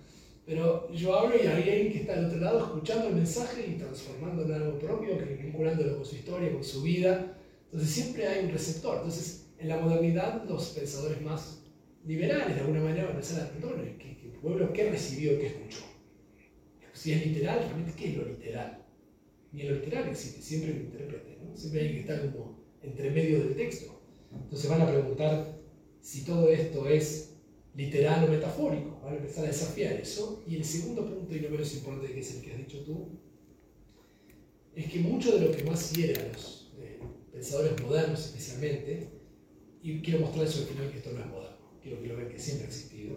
Pero 0.46 0.90
yo 0.92 1.14
hablo 1.14 1.36
y 1.36 1.46
hay 1.46 1.68
alguien 1.68 1.92
que 1.92 2.00
está 2.00 2.14
al 2.14 2.24
otro 2.24 2.40
lado 2.40 2.58
escuchando 2.58 3.08
el 3.08 3.14
mensaje 3.14 3.66
y 3.68 3.78
transformándolo 3.78 4.54
en 4.54 4.62
algo 4.62 4.78
propio, 4.78 5.10
vinculándolo 5.40 5.96
con 5.96 6.04
su 6.04 6.16
historia, 6.16 6.52
con 6.52 6.64
su 6.64 6.82
vida. 6.82 7.36
Entonces 7.72 7.90
siempre 7.90 8.26
hay 8.26 8.44
un 8.44 8.52
receptor. 8.52 8.96
Entonces 8.96 9.46
en 9.58 9.68
la 9.68 9.78
modernidad 9.78 10.44
los 10.48 10.70
pensadores 10.70 11.20
más 11.22 11.62
liberales 12.04 12.54
de 12.54 12.60
alguna 12.62 12.80
manera 12.80 13.04
van 13.04 13.16
a 13.16 13.44
a 13.44 13.48
preguntar, 13.50 13.98
¿qué, 13.98 14.16
qué 14.16 14.28
pueblo 14.40 14.72
qué 14.72 14.90
recibió, 14.90 15.38
qué 15.38 15.48
escuchó? 15.48 15.84
Si 16.92 17.12
es 17.12 17.26
literal, 17.26 17.60
realmente 17.60 17.92
¿qué 17.96 18.10
es 18.10 18.16
lo 18.16 18.24
literal? 18.26 18.84
Ni 19.52 19.62
en 19.62 19.68
lo 19.68 19.74
literal 19.76 20.08
existe, 20.08 20.42
siempre 20.42 20.74
lo 20.74 20.80
intérprete, 20.80 21.38
¿no? 21.42 21.56
Siempre 21.56 21.80
hay 21.80 21.92
que 21.92 22.00
estar 22.00 22.20
como 22.20 22.60
entre 22.82 23.10
medio 23.10 23.40
del 23.40 23.56
texto. 23.56 24.00
Entonces 24.32 24.70
van 24.70 24.82
a 24.82 24.90
preguntar 24.90 25.60
si 26.00 26.24
todo 26.24 26.48
esto 26.48 26.88
es 26.88 27.34
literal 27.74 28.24
o 28.24 28.32
metafórico. 28.32 29.00
Van 29.02 29.14
a 29.14 29.16
empezar 29.16 29.44
a 29.44 29.48
desafiar 29.48 29.94
eso. 29.94 30.42
Y 30.46 30.56
el 30.56 30.64
segundo 30.64 31.04
punto, 31.04 31.34
y 31.34 31.40
no 31.40 31.50
menos 31.50 31.74
importante 31.74 32.12
que 32.12 32.20
es 32.20 32.36
el 32.36 32.42
que 32.42 32.52
has 32.52 32.58
dicho 32.58 32.84
tú, 32.84 33.18
es 34.74 34.90
que 34.90 35.00
mucho 35.00 35.36
de 35.36 35.46
lo 35.46 35.52
que 35.52 35.64
más 35.64 35.92
hiere 35.92 36.14
pensadores 37.40 37.80
modernos 37.80 38.26
especialmente, 38.26 39.08
y 39.82 40.02
quiero 40.02 40.20
mostrarles 40.20 40.58
al 40.58 40.64
final 40.64 40.90
que 40.90 40.98
esto 40.98 41.10
no 41.12 41.20
es 41.20 41.26
moderno, 41.26 41.78
quiero 41.82 42.02
que 42.02 42.08
lo 42.08 42.16
vean 42.16 42.28
que 42.28 42.38
siempre 42.38 42.66
ha 42.66 42.68
existido, 42.68 43.16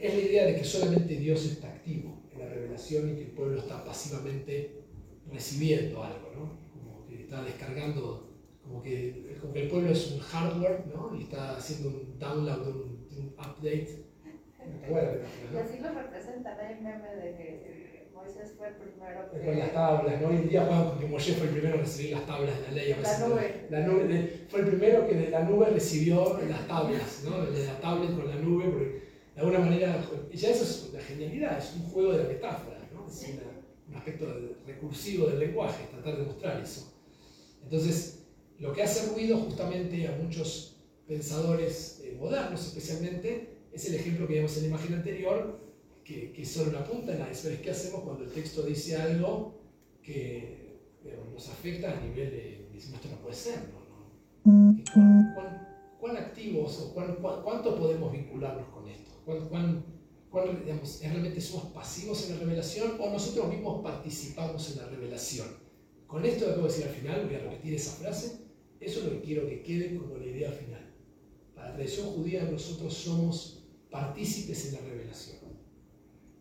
es 0.00 0.14
la 0.14 0.20
idea 0.20 0.46
de 0.46 0.56
que 0.56 0.64
solamente 0.64 1.16
Dios 1.16 1.44
está 1.44 1.68
activo 1.68 2.24
en 2.32 2.40
la 2.40 2.48
revelación 2.48 3.10
y 3.10 3.14
que 3.14 3.22
el 3.22 3.30
pueblo 3.30 3.60
está 3.60 3.84
pasivamente 3.84 4.82
recibiendo 5.30 6.02
algo, 6.02 6.32
¿no? 6.34 6.58
Como 6.72 7.06
que 7.06 7.22
está 7.22 7.44
descargando, 7.44 8.34
como 8.64 8.82
que, 8.82 9.36
como 9.40 9.52
que 9.52 9.62
el 9.62 9.68
pueblo 9.68 9.92
es 9.92 10.10
un 10.10 10.18
hardware, 10.18 10.84
¿no? 10.92 11.16
Y 11.16 11.22
está 11.22 11.56
haciendo 11.56 11.90
un 11.90 12.18
download, 12.18 12.66
un, 12.66 13.06
un 13.16 13.26
update. 13.38 14.02
Bueno, 14.90 15.10
y 15.52 15.56
así 15.56 15.78
lo 15.78 15.92
representan, 15.92 16.58
hay 16.58 16.74
meme 16.82 17.14
de 17.14 17.36
que 17.36 17.71
Moisés 18.22 18.52
fue 18.56 18.68
el 18.68 18.74
primero 18.74 19.30
que... 19.30 19.40
Con 19.44 19.58
las 19.58 19.72
tablas, 19.72 20.20
¿no? 20.20 20.28
Hoy 20.28 20.36
en 20.36 20.48
día 20.48 20.64
juegan 20.64 20.88
con 20.90 20.98
que 20.98 21.06
Moisés 21.06 21.36
fue 21.36 21.46
el 21.46 21.52
primero 21.52 21.74
en 21.74 21.80
recibir 21.80 22.12
las 22.12 22.26
tablas 22.26 22.56
de 22.56 22.62
la 22.62 22.72
ley. 22.72 22.96
La 23.02 23.18
nube. 23.18 23.66
La 23.70 23.80
nube 23.80 24.04
de, 24.04 24.46
fue 24.48 24.60
el 24.60 24.66
primero 24.66 25.08
que 25.08 25.14
de 25.14 25.30
la 25.30 25.42
nube 25.44 25.66
recibió 25.66 26.40
las 26.48 26.68
tablas, 26.68 27.24
¿no? 27.24 27.44
De 27.46 27.66
la 27.66 27.80
tablet 27.80 28.14
con 28.14 28.28
la 28.28 28.36
nube, 28.36 28.64
porque 28.68 29.02
de 29.34 29.40
alguna 29.40 29.58
manera, 29.58 30.04
ya 30.32 30.50
eso 30.50 30.62
es 30.62 30.90
la 30.92 31.00
genialidad, 31.00 31.58
es 31.58 31.74
un 31.74 31.90
juego 31.90 32.12
de 32.12 32.22
la 32.22 32.28
metáfora, 32.28 32.78
¿no? 32.92 33.08
Es 33.08 33.28
una, 33.28 33.42
un 33.88 33.94
aspecto 33.96 34.26
recursivo 34.66 35.26
del 35.26 35.40
lenguaje, 35.40 35.88
tratar 35.90 36.18
de 36.18 36.24
mostrar 36.24 36.60
eso. 36.60 36.92
Entonces, 37.64 38.24
lo 38.58 38.72
que 38.72 38.82
hace 38.82 39.12
ruido 39.12 39.38
justamente 39.38 40.06
a 40.06 40.12
muchos 40.12 40.76
pensadores 41.08 42.00
eh, 42.04 42.16
modernos 42.18 42.64
especialmente 42.66 43.48
es 43.72 43.88
el 43.88 43.96
ejemplo 43.96 44.28
que 44.28 44.34
vimos 44.34 44.56
en 44.56 44.62
la 44.64 44.68
imagen 44.68 44.94
anterior, 44.94 45.61
que, 46.04 46.32
que 46.32 46.44
solo 46.44 46.70
una 46.70 46.84
punta 46.84 47.14
la 47.14 47.30
iceberg. 47.30 47.62
¿Qué 47.62 47.70
hacemos 47.70 48.02
cuando 48.02 48.24
el 48.24 48.30
texto 48.30 48.62
dice 48.62 48.96
algo 48.96 49.54
que 50.02 50.62
digamos, 51.02 51.32
nos 51.32 51.48
afecta 51.48 51.92
a 51.92 52.00
nivel 52.00 52.30
de, 52.30 52.68
decimos, 52.72 53.00
esto 53.00 53.08
no 53.10 53.22
puede 53.22 53.34
ser, 53.34 53.58
¿no? 53.72 53.82
¿Cuán, 54.44 55.32
cuán, 55.34 55.68
cuán 56.00 56.16
activos 56.16 56.80
o 56.80 56.94
cuán, 56.94 57.16
cuánto 57.20 57.78
podemos 57.78 58.12
vincularnos 58.12 58.68
con 58.68 58.88
esto? 58.88 59.10
¿Cuán, 59.24 59.48
cuán, 59.48 59.84
cuán 60.30 60.64
digamos, 60.64 61.00
realmente 61.00 61.40
somos 61.40 61.72
pasivos 61.72 62.28
en 62.28 62.34
la 62.34 62.40
revelación 62.40 62.96
o 62.98 63.10
nosotros 63.10 63.48
mismos 63.48 63.82
participamos 63.82 64.70
en 64.72 64.78
la 64.78 64.88
revelación? 64.88 65.46
Con 66.06 66.24
esto 66.24 66.44
que 66.44 66.50
acabo 66.50 66.66
de 66.66 66.72
decir 66.72 66.88
al 66.88 66.94
final, 66.94 67.26
voy 67.26 67.36
a 67.36 67.38
repetir 67.38 67.74
esa 67.74 67.92
frase, 67.92 68.42
eso 68.80 68.98
es 68.98 69.04
lo 69.06 69.12
que 69.12 69.20
quiero 69.22 69.48
que 69.48 69.62
quede 69.62 69.96
como 69.96 70.16
la 70.16 70.26
idea 70.26 70.50
final. 70.50 70.92
Para 71.54 71.70
la 71.70 71.74
tradición 71.76 72.08
judía 72.08 72.42
nosotros 72.44 72.92
somos 72.92 73.64
partícipes 73.90 74.66
en 74.66 74.74
la 74.74 74.80
revelación. 74.80 75.41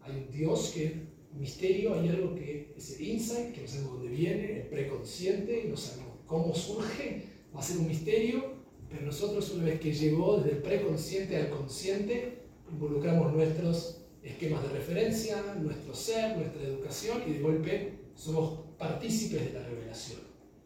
Hay 0.01 0.15
un 0.15 0.31
Dios 0.31 0.71
que, 0.73 1.07
misterio, 1.37 1.93
hay 1.93 2.09
algo 2.09 2.35
que 2.35 2.73
es 2.75 2.99
el 2.99 3.07
insight, 3.07 3.53
que 3.53 3.61
no 3.61 3.67
sabemos 3.67 3.93
dónde 3.93 4.09
viene, 4.09 4.61
el 4.61 4.67
preconsciente, 4.67 5.65
no 5.69 5.77
sabemos 5.77 6.17
cómo 6.25 6.53
surge, 6.55 7.23
va 7.55 7.59
a 7.59 7.63
ser 7.63 7.77
un 7.77 7.87
misterio, 7.87 8.61
pero 8.89 9.05
nosotros 9.05 9.49
una 9.51 9.65
vez 9.65 9.79
que 9.79 9.93
llegó 9.93 10.37
desde 10.37 10.57
el 10.57 10.63
preconsciente 10.63 11.37
al 11.37 11.49
consciente, 11.49 12.39
involucramos 12.71 13.33
nuestros 13.33 14.01
esquemas 14.23 14.63
de 14.63 14.69
referencia, 14.69 15.55
nuestro 15.59 15.93
ser, 15.93 16.37
nuestra 16.37 16.61
educación 16.63 17.21
y 17.27 17.33
de 17.33 17.39
golpe 17.39 17.93
somos 18.15 18.59
partícipes 18.77 19.45
de 19.45 19.59
la 19.59 19.67
revelación, 19.67 20.19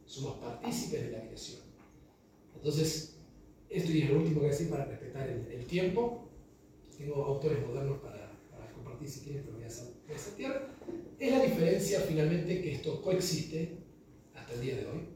somos 0.06 0.36
partícipes 0.38 1.06
de 1.06 1.12
la 1.12 1.22
creación. 1.22 1.60
Entonces, 2.56 3.16
esto 3.70 3.92
y 3.92 4.02
es 4.02 4.10
lo 4.10 4.18
último 4.18 4.42
que 4.42 4.48
decir 4.48 4.70
para 4.70 4.86
respetar 4.86 5.30
el, 5.30 5.48
el 5.52 5.66
tiempo. 5.66 6.30
Tengo 6.98 7.26
autores 7.26 7.60
modernos 7.66 8.00
para, 8.00 8.25
si 9.04 9.22
quieren, 9.22 9.44
pero 9.44 9.58
voy 9.58 9.66
a. 9.66 9.68
Es 11.18 11.32
la 11.32 11.44
diferencia 11.44 12.02
finalmente 12.02 12.62
que 12.62 12.74
esto 12.74 13.02
coexiste 13.02 13.78
hasta 14.34 14.54
el 14.54 14.62
día 14.62 14.76
de 14.76 14.86
hoy 14.88 15.16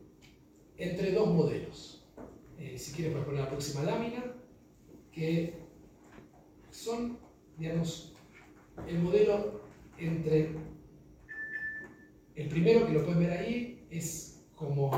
entre 0.78 1.12
dos 1.12 1.30
modelos. 1.30 2.08
Eh, 2.58 2.78
si 2.78 2.94
quieren, 2.94 3.14
puedes 3.14 3.28
poner 3.28 3.44
la 3.44 3.50
próxima 3.50 3.84
lámina, 3.84 4.34
que 5.12 5.54
son, 6.72 7.18
digamos, 7.58 8.14
el 8.88 9.00
modelo 9.00 9.62
entre 9.98 10.50
el 12.36 12.48
primero 12.48 12.88
que 12.88 12.94
lo 12.94 13.04
pueden 13.04 13.20
ver 13.20 13.32
ahí 13.32 13.86
es 13.90 14.46
como 14.56 14.92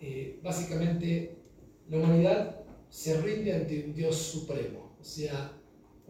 eh, 0.00 0.40
básicamente 0.42 1.36
la 1.88 1.98
humanidad 1.98 2.64
se 2.88 3.20
rinde 3.20 3.54
ante 3.54 3.84
un 3.84 3.94
Dios 3.94 4.16
supremo, 4.16 4.96
o 5.00 5.04
sea, 5.04 5.59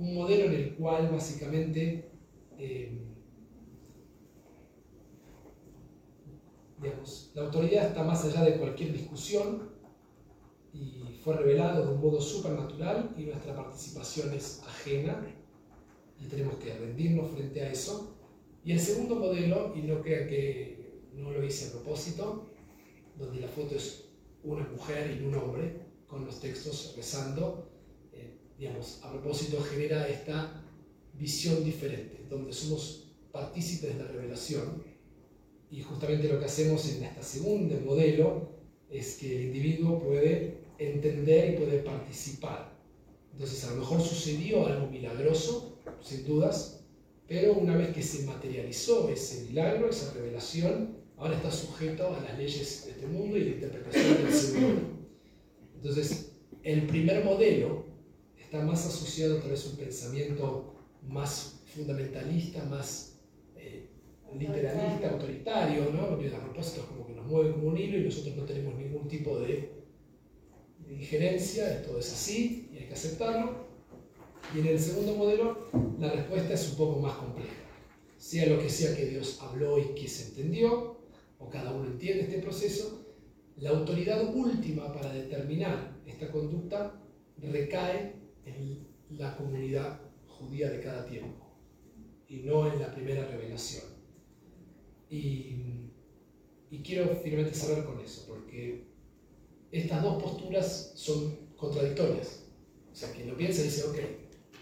un 0.00 0.14
modelo 0.14 0.46
en 0.46 0.54
el 0.54 0.74
cual 0.74 1.10
básicamente 1.10 2.10
eh, 2.58 2.98
digamos, 6.80 7.30
la 7.34 7.42
autoridad 7.42 7.88
está 7.88 8.02
más 8.02 8.24
allá 8.24 8.42
de 8.42 8.56
cualquier 8.58 8.92
discusión 8.92 9.70
y 10.72 11.18
fue 11.22 11.36
revelado 11.36 11.86
de 11.86 11.92
un 11.94 12.00
modo 12.00 12.20
supernatural 12.20 13.14
y 13.16 13.24
nuestra 13.24 13.54
participación 13.54 14.32
es 14.32 14.62
ajena 14.66 15.26
y 16.18 16.26
tenemos 16.26 16.54
que 16.56 16.72
rendirnos 16.74 17.30
frente 17.32 17.60
a 17.62 17.70
eso. 17.70 18.16
Y 18.64 18.72
el 18.72 18.80
segundo 18.80 19.16
modelo, 19.16 19.74
y 19.74 19.82
no 19.82 20.02
crean 20.02 20.28
que 20.28 21.02
no 21.14 21.30
lo 21.30 21.44
hice 21.44 21.68
a 21.68 21.72
propósito, 21.72 22.50
donde 23.18 23.40
la 23.40 23.48
foto 23.48 23.74
es 23.74 24.10
una 24.44 24.66
mujer 24.68 25.18
y 25.18 25.24
un 25.24 25.34
hombre 25.34 25.80
con 26.06 26.24
los 26.24 26.40
textos 26.40 26.94
rezando, 26.96 27.69
digamos, 28.60 29.00
a 29.02 29.10
propósito 29.10 29.58
genera 29.62 30.06
esta 30.06 30.62
visión 31.14 31.64
diferente, 31.64 32.26
donde 32.28 32.52
somos 32.52 33.06
partícipes 33.32 33.96
de 33.96 34.04
la 34.04 34.10
revelación 34.10 34.84
y 35.70 35.80
justamente 35.80 36.28
lo 36.28 36.38
que 36.38 36.44
hacemos 36.44 36.86
en 36.90 37.04
este 37.04 37.22
segundo 37.22 37.80
modelo 37.80 38.50
es 38.90 39.16
que 39.16 39.34
el 39.34 39.42
individuo 39.46 40.02
puede 40.02 40.58
entender 40.78 41.54
y 41.54 41.56
puede 41.56 41.78
participar. 41.78 42.76
Entonces 43.32 43.64
a 43.64 43.70
lo 43.70 43.76
mejor 43.76 44.02
sucedió 44.02 44.66
algo 44.66 44.88
milagroso, 44.88 45.78
sin 46.02 46.26
dudas, 46.26 46.84
pero 47.26 47.54
una 47.54 47.78
vez 47.78 47.94
que 47.94 48.02
se 48.02 48.26
materializó 48.26 49.08
ese 49.08 49.44
milagro, 49.44 49.88
esa 49.88 50.12
revelación, 50.12 50.98
ahora 51.16 51.36
está 51.36 51.50
sujeto 51.50 52.14
a 52.14 52.20
las 52.20 52.36
leyes 52.36 52.84
de 52.84 52.90
este 52.90 53.06
mundo 53.06 53.38
y 53.38 53.44
la 53.44 53.50
interpretación 53.52 54.22
del 54.22 54.34
Señor. 54.34 54.76
Entonces, 55.76 56.32
el 56.62 56.86
primer 56.86 57.24
modelo 57.24 57.89
está 58.50 58.64
más 58.64 58.84
asociado 58.84 59.36
tal 59.36 59.50
vez 59.50 59.64
a 59.64 59.68
un 59.68 59.76
pensamiento 59.76 60.74
más 61.06 61.60
fundamentalista, 61.72 62.64
más 62.64 63.20
eh, 63.54 63.88
literalista, 64.36 65.08
autoritario, 65.08 65.92
¿no? 65.92 66.08
Porque 66.08 66.34
a 66.34 66.40
propósito 66.40 66.80
es 66.80 66.86
como 66.88 67.06
que 67.06 67.12
nos 67.12 67.26
mueve 67.26 67.52
como 67.52 67.68
un 67.68 67.78
hilo 67.78 67.98
y 67.98 68.04
nosotros 68.06 68.36
no 68.36 68.44
tenemos 68.44 68.74
ningún 68.74 69.06
tipo 69.06 69.38
de, 69.38 69.78
injerencia, 70.90 71.78
esto 71.78 71.96
es 71.96 72.12
así 72.12 72.68
y 72.72 72.78
hay 72.78 72.86
que 72.88 72.94
aceptarlo. 72.94 73.68
Y 74.52 74.58
en 74.58 74.66
el 74.66 74.80
segundo 74.80 75.14
modelo 75.14 75.68
la 76.00 76.10
respuesta 76.10 76.54
es 76.54 76.70
un 76.72 76.76
poco 76.76 76.98
más 76.98 77.14
compleja. 77.18 77.54
Sea 78.18 78.46
lo 78.46 78.58
que 78.58 78.68
sea 78.68 78.96
que 78.96 79.06
Dios 79.06 79.38
habló 79.40 79.78
y 79.78 79.94
que 79.94 80.08
se 80.08 80.30
entendió, 80.30 80.96
o 81.38 81.48
cada 81.48 81.72
uno 81.72 81.86
entiende 81.86 82.24
este 82.24 82.38
proceso, 82.40 83.06
la 83.58 83.70
autoridad 83.70 84.34
última 84.34 84.92
para 84.92 85.12
determinar 85.12 86.02
esta 86.04 86.32
conducta 86.32 87.00
recae 87.38 88.19
en 88.44 88.86
la 89.10 89.36
comunidad 89.36 90.00
judía 90.26 90.70
de 90.70 90.80
cada 90.80 91.06
tiempo 91.06 91.46
y 92.28 92.38
no 92.38 92.72
en 92.72 92.80
la 92.80 92.94
primera 92.94 93.26
revelación. 93.26 93.84
Y, 95.08 95.56
y 96.70 96.82
quiero 96.84 97.16
finalmente 97.16 97.58
cerrar 97.58 97.84
con 97.84 98.00
eso, 98.00 98.24
porque 98.28 98.84
estas 99.72 100.02
dos 100.02 100.22
posturas 100.22 100.92
son 100.94 101.36
contradictorias. 101.56 102.44
O 102.92 102.94
sea, 102.94 103.12
quien 103.12 103.28
lo 103.28 103.36
piensa 103.36 103.62
dice, 103.62 103.84
ok, 103.88 103.98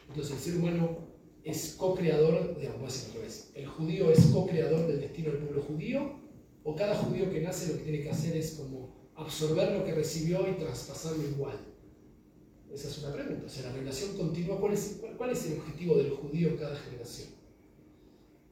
entonces 0.09 0.35
el 0.35 0.39
ser 0.41 0.57
humano 0.57 1.09
es 1.45 1.75
co-creador, 1.79 2.59
digamos, 2.59 2.83
más 2.83 3.07
al 3.07 3.15
revés. 3.15 3.51
El 3.55 3.67
judío 3.67 4.11
es 4.11 4.27
co-creador 4.27 4.87
del 4.87 5.01
destino 5.01 5.31
del 5.31 5.41
pueblo 5.41 5.63
judío, 5.63 6.19
o 6.65 6.75
cada 6.75 6.95
judío 6.97 7.31
que 7.31 7.41
nace 7.41 7.73
lo 7.73 7.79
que 7.79 7.85
tiene 7.85 8.03
que 8.03 8.11
hacer 8.11 8.37
es 8.37 8.53
como 8.53 9.11
absorber 9.15 9.73
lo 9.73 9.85
que 9.85 9.95
recibió 9.95 10.49
y 10.49 10.55
traspasarlo 10.55 11.27
igual. 11.27 11.59
Esa 12.73 12.89
es 12.89 12.99
una 12.99 13.13
pregunta. 13.13 13.47
O 13.47 13.49
sea, 13.49 13.71
la 13.71 13.77
relación 13.77 14.17
continua, 14.17 14.61
¿cuál 14.61 14.75
es, 14.75 15.47
el 15.47 15.59
objetivo 15.59 15.97
del 15.97 16.11
judío 16.11 16.57
cada 16.59 16.77
generación? 16.77 17.29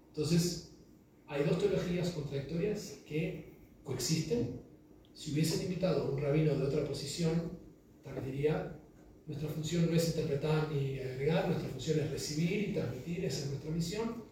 Entonces, 0.08 0.72
hay 1.26 1.44
dos 1.44 1.58
teologías 1.58 2.10
contradictorias 2.10 3.00
que 3.06 3.56
coexisten. 3.84 4.60
Si 5.12 5.32
hubiesen 5.32 5.62
invitado 5.62 6.04
a 6.04 6.10
un 6.10 6.20
rabino 6.20 6.54
de 6.54 6.64
otra 6.64 6.84
posición, 6.84 7.52
también 8.02 8.26
diría, 8.26 8.78
nuestra 9.26 9.48
función 9.48 9.86
no 9.86 9.96
es 9.96 10.08
interpretar 10.08 10.70
ni 10.70 10.98
agregar, 11.00 11.48
nuestra 11.48 11.68
función 11.68 12.00
es 12.00 12.10
recibir 12.10 12.68
y 12.68 12.72
transmitir, 12.72 13.24
esa 13.24 13.44
es 13.44 13.50
nuestra 13.50 13.70
misión. 13.70 14.24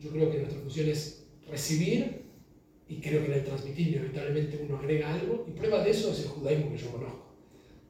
Yo 0.00 0.10
creo 0.10 0.30
que 0.30 0.38
nuestra 0.38 0.60
función 0.60 0.88
es 0.88 1.24
recibir 1.48 2.22
y 2.88 3.00
creo 3.00 3.20
que 3.20 3.32
en 3.32 3.38
el 3.38 3.44
transmitir 3.44 3.88
inevitablemente 3.88 4.60
uno 4.62 4.76
agrega 4.76 5.14
algo 5.14 5.46
y 5.48 5.52
prueba 5.52 5.84
de 5.84 5.90
eso 5.90 6.12
es 6.12 6.20
el 6.20 6.28
judaísmo 6.28 6.72
que 6.72 6.78
yo 6.78 6.92
conozco. 6.92 7.21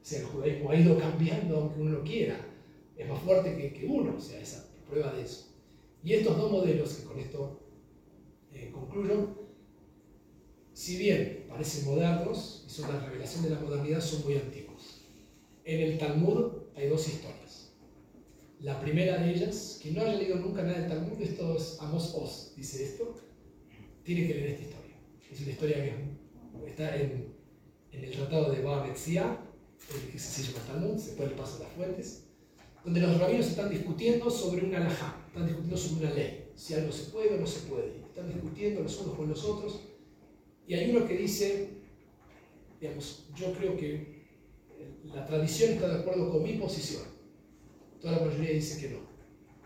O 0.03 0.05
sea, 0.05 0.19
el 0.19 0.25
judaísmo 0.25 0.69
ha 0.69 0.75
ido 0.75 0.99
cambiando 0.99 1.57
aunque 1.57 1.79
uno 1.79 1.99
no 1.99 2.03
quiera. 2.03 2.37
Es 2.97 3.07
más 3.07 3.21
fuerte 3.21 3.55
que, 3.55 3.71
que 3.71 3.85
uno, 3.85 4.15
o 4.17 4.19
sea, 4.19 4.37
esa 4.41 4.69
prueba 4.85 5.13
de 5.13 5.21
eso. 5.21 5.47
Y 6.03 6.11
estos 6.11 6.37
dos 6.37 6.51
modelos, 6.51 6.93
que 6.93 7.05
con 7.05 7.17
esto 7.17 7.61
eh, 8.51 8.69
concluyo, 8.73 9.29
si 10.73 10.97
bien 10.97 11.45
parecen 11.47 11.85
modernos 11.85 12.65
y 12.67 12.69
son 12.69 12.91
la 12.91 12.99
revelación 12.99 13.43
de 13.43 13.51
la 13.51 13.61
modernidad, 13.61 14.01
son 14.01 14.25
muy 14.25 14.35
antiguos. 14.35 15.05
En 15.63 15.79
el 15.79 15.97
Talmud 15.97 16.51
hay 16.75 16.89
dos 16.89 17.07
historias. 17.07 17.71
La 18.59 18.81
primera 18.81 19.19
de 19.19 19.31
ellas, 19.31 19.79
quien 19.81 19.95
no 19.95 20.01
haya 20.01 20.15
leído 20.15 20.35
nunca 20.35 20.63
nada 20.63 20.79
del 20.79 20.89
Talmud, 20.89 21.21
esto 21.21 21.55
es 21.55 21.77
Amos 21.79 22.13
Oz, 22.13 22.53
dice 22.57 22.83
esto, 22.83 23.15
tiene 24.03 24.27
que 24.27 24.33
leer 24.33 24.49
esta 24.49 24.63
historia. 24.63 24.95
Es 25.31 25.39
una 25.39 25.51
historia 25.51 25.77
que 25.77 26.69
está 26.69 26.93
en, 26.97 27.33
en 27.93 28.03
el 28.03 28.11
tratado 28.11 28.51
de 28.51 28.61
Baba 28.61 28.85
Que 30.11 30.17
se 30.19 30.43
llama 30.43 30.65
Talmud, 30.65 30.97
se 30.97 31.13
puede 31.13 31.31
pasar 31.31 31.61
las 31.61 31.71
fuentes, 31.73 32.23
donde 32.83 33.01
los 33.01 33.19
rabinos 33.19 33.47
están 33.47 33.69
discutiendo 33.69 34.29
sobre 34.29 34.65
una 34.65 34.77
alajá, 34.77 35.23
están 35.27 35.45
discutiendo 35.45 35.77
sobre 35.77 36.05
una 36.05 36.15
ley, 36.15 36.51
si 36.55 36.73
algo 36.73 36.91
se 36.91 37.11
puede 37.11 37.35
o 37.35 37.37
no 37.37 37.47
se 37.47 37.59
puede. 37.67 37.97
Están 38.07 38.27
discutiendo 38.27 38.81
los 38.81 38.99
unos 38.99 39.15
con 39.15 39.29
los 39.29 39.43
otros. 39.43 39.81
Y 40.67 40.73
hay 40.73 40.91
uno 40.91 41.07
que 41.07 41.17
dice, 41.17 41.69
digamos, 42.79 43.27
yo 43.35 43.53
creo 43.53 43.77
que 43.77 44.23
la 45.05 45.25
tradición 45.25 45.73
está 45.73 45.87
de 45.87 45.99
acuerdo 45.99 46.31
con 46.31 46.43
mi 46.43 46.53
posición. 46.53 47.03
Toda 47.99 48.17
la 48.17 48.25
mayoría 48.25 48.51
dice 48.51 48.81
que 48.81 48.93
no. 48.93 48.99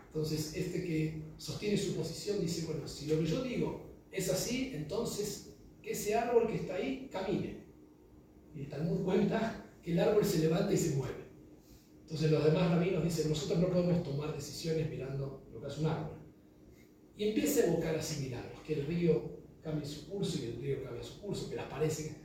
Entonces, 0.06 0.54
este 0.54 0.82
que 0.84 1.22
sostiene 1.36 1.76
su 1.76 1.94
posición 1.94 2.40
dice, 2.40 2.66
bueno, 2.66 2.88
si 2.88 3.06
lo 3.06 3.18
que 3.18 3.26
yo 3.26 3.42
digo 3.42 3.80
es 4.10 4.30
así, 4.30 4.72
entonces 4.74 5.50
que 5.82 5.92
ese 5.92 6.14
árbol 6.14 6.48
que 6.48 6.56
está 6.56 6.76
ahí 6.76 7.08
camine. 7.12 7.64
Y 8.54 8.60
el 8.60 8.68
Talmud 8.68 9.04
cuenta 9.04 9.67
el 9.92 10.00
árbol 10.00 10.24
se 10.24 10.40
levanta 10.40 10.72
y 10.72 10.76
se 10.76 10.96
mueve. 10.96 11.28
Entonces 12.02 12.30
los 12.30 12.44
demás 12.44 12.70
rabinos 12.70 13.04
dicen, 13.04 13.28
nosotros 13.28 13.58
no 13.58 13.68
podemos 13.68 14.02
tomar 14.02 14.34
decisiones 14.34 14.88
mirando 14.88 15.46
lo 15.52 15.60
que 15.60 15.66
hace 15.66 15.80
un 15.80 15.86
árbol. 15.86 16.16
Y 17.16 17.28
empieza 17.28 17.60
a 17.60 17.66
evocar 17.66 17.94
así 17.96 18.22
milagros, 18.22 18.60
que 18.66 18.74
el 18.74 18.86
río 18.86 19.38
cambie 19.62 19.86
su 19.86 20.08
curso 20.08 20.38
y 20.42 20.46
el 20.46 20.62
río 20.62 20.82
cambie 20.84 21.02
su 21.02 21.20
curso, 21.20 21.50
que 21.50 21.56
las 21.56 21.66
parecen. 21.66 22.16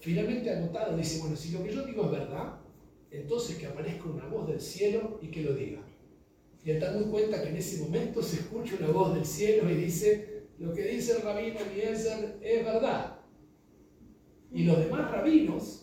Finalmente 0.00 0.50
anotado 0.50 0.96
dice, 0.96 1.20
bueno, 1.20 1.36
si 1.36 1.52
lo 1.52 1.62
que 1.62 1.72
yo 1.72 1.86
digo 1.86 2.04
es 2.04 2.10
verdad, 2.10 2.60
entonces 3.10 3.56
que 3.56 3.66
aparezca 3.66 4.04
una 4.04 4.26
voz 4.26 4.48
del 4.48 4.60
cielo 4.60 5.18
y 5.22 5.28
que 5.28 5.42
lo 5.42 5.54
diga. 5.54 5.80
Y 6.64 6.70
el 6.70 6.80
Talmud 6.80 7.10
cuenta 7.10 7.42
que 7.42 7.48
en 7.48 7.56
ese 7.56 7.82
momento 7.82 8.22
se 8.22 8.36
escucha 8.36 8.76
una 8.78 8.88
voz 8.88 9.14
del 9.14 9.24
cielo 9.24 9.70
y 9.70 9.74
dice, 9.74 10.44
lo 10.58 10.72
que 10.72 10.82
dice 10.82 11.16
el 11.16 11.22
rabino 11.22 11.58
Eliezer 11.60 12.38
es 12.40 12.64
verdad. 12.64 13.20
Y 14.52 14.64
los 14.64 14.78
demás 14.78 15.10
rabinos, 15.10 15.81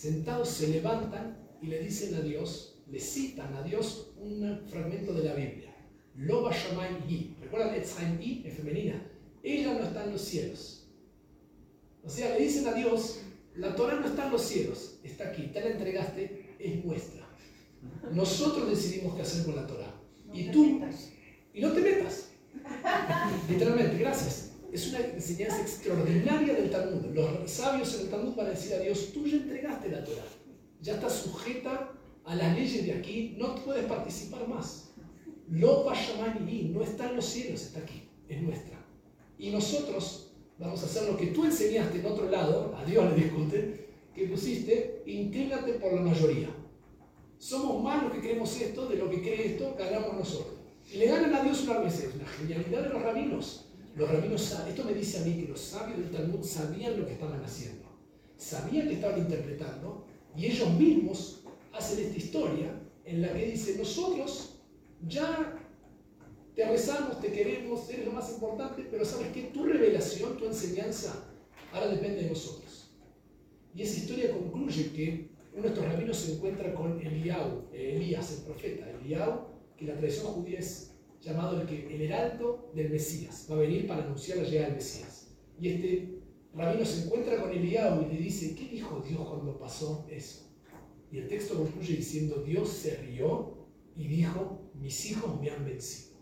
sentados, 0.00 0.48
se 0.48 0.68
levantan 0.68 1.36
y 1.60 1.66
le 1.66 1.80
dicen 1.80 2.14
a 2.14 2.20
Dios, 2.22 2.80
le 2.90 2.98
citan 2.98 3.54
a 3.54 3.62
Dios 3.62 4.12
un 4.16 4.62
fragmento 4.66 5.12
de 5.12 5.24
la 5.24 5.34
Biblia. 5.34 5.74
Loba 6.16 6.52
Shamay 6.52 7.06
Yi. 7.06 7.36
¿Recuerdan 7.42 7.74
Etzhaim 7.74 8.18
I? 8.20 8.42
Es 8.46 8.54
femenina. 8.54 9.06
Ella 9.42 9.74
no 9.74 9.80
está 9.80 10.04
en 10.04 10.12
los 10.12 10.22
cielos. 10.22 10.88
O 12.02 12.08
sea, 12.08 12.34
le 12.34 12.44
dicen 12.44 12.66
a 12.66 12.72
Dios, 12.72 13.20
la 13.56 13.76
Torah 13.76 14.00
no 14.00 14.06
está 14.06 14.26
en 14.26 14.32
los 14.32 14.42
cielos, 14.42 15.00
está 15.04 15.28
aquí, 15.28 15.48
te 15.52 15.60
la 15.60 15.66
entregaste, 15.66 16.56
es 16.58 16.82
nuestra. 16.82 17.28
Nosotros 18.10 18.70
decidimos 18.70 19.14
qué 19.16 19.22
hacer 19.22 19.44
con 19.44 19.56
la 19.56 19.66
Torah. 19.66 19.94
y 20.32 20.50
tú, 20.50 20.80
y 21.52 21.60
no 21.60 21.72
te 21.72 21.80
metas. 21.80 22.30
Literalmente, 23.50 23.98
gracias. 23.98 24.49
Es 24.72 24.88
una 24.88 25.00
enseñanza 25.00 25.60
extraordinaria 25.60 26.54
del 26.54 26.70
Talmud. 26.70 27.06
Los 27.14 27.50
sabios 27.50 27.94
en 27.94 28.00
el 28.02 28.08
Talmud 28.10 28.34
van 28.34 28.46
a 28.46 28.50
decir 28.50 28.74
a 28.74 28.78
Dios, 28.78 29.12
tú 29.12 29.26
ya 29.26 29.36
entregaste 29.36 29.88
la 29.88 30.04
Torah 30.04 30.40
ya 30.80 30.94
está 30.94 31.10
sujeta 31.10 31.92
a 32.24 32.34
las 32.34 32.56
leyes 32.56 32.86
de 32.86 32.94
aquí, 32.94 33.34
no 33.38 33.54
puedes 33.56 33.84
participar 33.86 34.46
más. 34.48 34.92
Lo 35.48 35.84
Pashamani 35.84 36.70
no 36.72 36.82
está 36.82 37.10
en 37.10 37.16
los 37.16 37.24
cielos, 37.24 37.62
está 37.62 37.80
aquí, 37.80 38.08
es 38.28 38.40
nuestra. 38.42 38.78
Y 39.38 39.50
nosotros 39.50 40.32
vamos 40.58 40.82
a 40.82 40.86
hacer 40.86 41.10
lo 41.10 41.16
que 41.16 41.28
tú 41.28 41.44
enseñaste 41.44 41.98
en 41.98 42.06
otro 42.06 42.30
lado, 42.30 42.74
a 42.76 42.84
Dios 42.84 43.04
le 43.10 43.24
discute, 43.24 43.88
que 44.14 44.26
pusiste, 44.26 45.02
inclínate 45.06 45.74
por 45.74 45.92
la 45.92 46.02
mayoría. 46.02 46.48
Somos 47.38 47.82
más 47.82 48.02
los 48.02 48.12
que 48.12 48.20
creemos 48.20 48.60
esto 48.60 48.86
de 48.86 48.96
lo 48.96 49.08
que 49.10 49.22
cree 49.22 49.52
esto 49.52 49.74
que 49.76 49.82
hagamos 49.82 50.14
nosotros. 50.14 50.58
Y 50.92 50.98
le 50.98 51.06
ganan 51.06 51.34
a 51.34 51.42
Dios 51.42 51.62
una 51.62 51.78
vez, 51.78 52.04
es 52.04 52.16
la 52.16 52.26
genialidad 52.26 52.82
de 52.82 52.88
los 52.90 53.02
rabinos. 53.02 53.69
Los 53.96 54.10
rabinos, 54.10 54.56
esto 54.68 54.84
me 54.84 54.94
dice 54.94 55.18
a 55.18 55.24
mí 55.24 55.34
que 55.34 55.48
los 55.48 55.60
sabios 55.60 55.98
del 55.98 56.10
Talmud 56.10 56.44
sabían 56.44 56.98
lo 56.98 57.06
que 57.06 57.14
estaban 57.14 57.42
haciendo, 57.44 57.88
sabían 58.36 58.88
que 58.88 58.94
estaban 58.94 59.18
interpretando 59.18 60.06
y 60.36 60.46
ellos 60.46 60.72
mismos 60.74 61.42
hacen 61.72 62.06
esta 62.06 62.16
historia 62.16 62.80
en 63.04 63.22
la 63.22 63.32
que 63.32 63.46
dice, 63.46 63.76
nosotros 63.76 64.60
ya 65.08 65.56
te 66.54 66.68
rezamos, 66.68 67.20
te 67.20 67.32
queremos, 67.32 67.88
eres 67.90 68.06
lo 68.06 68.12
más 68.12 68.30
importante, 68.32 68.86
pero 68.90 69.04
sabes 69.04 69.28
que 69.32 69.44
tu 69.44 69.64
revelación, 69.64 70.36
tu 70.36 70.46
enseñanza, 70.46 71.24
ahora 71.72 71.88
depende 71.88 72.22
de 72.22 72.30
nosotros. 72.30 72.92
Y 73.74 73.82
esa 73.82 74.00
historia 74.00 74.32
concluye 74.32 74.92
que 74.92 75.30
uno 75.52 75.62
de 75.62 75.68
estos 75.68 75.84
rabinos 75.84 76.16
se 76.16 76.34
encuentra 76.34 76.74
con 76.74 77.00
eh, 77.00 77.96
Elías, 77.96 78.32
el 78.32 78.44
profeta, 78.44 78.88
Eliau, 78.90 79.48
que 79.76 79.86
la 79.86 79.96
tradición 79.96 80.26
judía 80.32 80.58
es 80.58 80.89
llamado 81.20 81.60
el, 81.60 81.66
que, 81.66 81.94
el 81.94 82.02
heraldo 82.02 82.70
del 82.74 82.90
Mesías, 82.90 83.46
va 83.50 83.56
a 83.56 83.60
venir 83.60 83.86
para 83.86 84.04
anunciar 84.04 84.38
la 84.38 84.44
llegada 84.44 84.68
del 84.68 84.76
Mesías. 84.76 85.28
Y 85.60 85.68
este 85.68 86.22
rabino 86.54 86.84
se 86.84 87.04
encuentra 87.04 87.40
con 87.40 87.52
Eliau 87.52 88.02
y 88.02 88.14
le 88.14 88.20
dice, 88.20 88.54
¿qué 88.54 88.68
dijo 88.68 89.02
Dios 89.06 89.20
cuando 89.28 89.58
pasó 89.58 90.06
eso? 90.10 90.46
Y 91.12 91.18
el 91.18 91.28
texto 91.28 91.56
concluye 91.56 91.96
diciendo, 91.96 92.42
Dios 92.42 92.68
se 92.68 92.96
rió 92.96 93.66
y 93.96 94.06
dijo, 94.06 94.70
mis 94.74 95.10
hijos 95.10 95.40
me 95.40 95.50
han 95.50 95.64
vencido. 95.64 96.18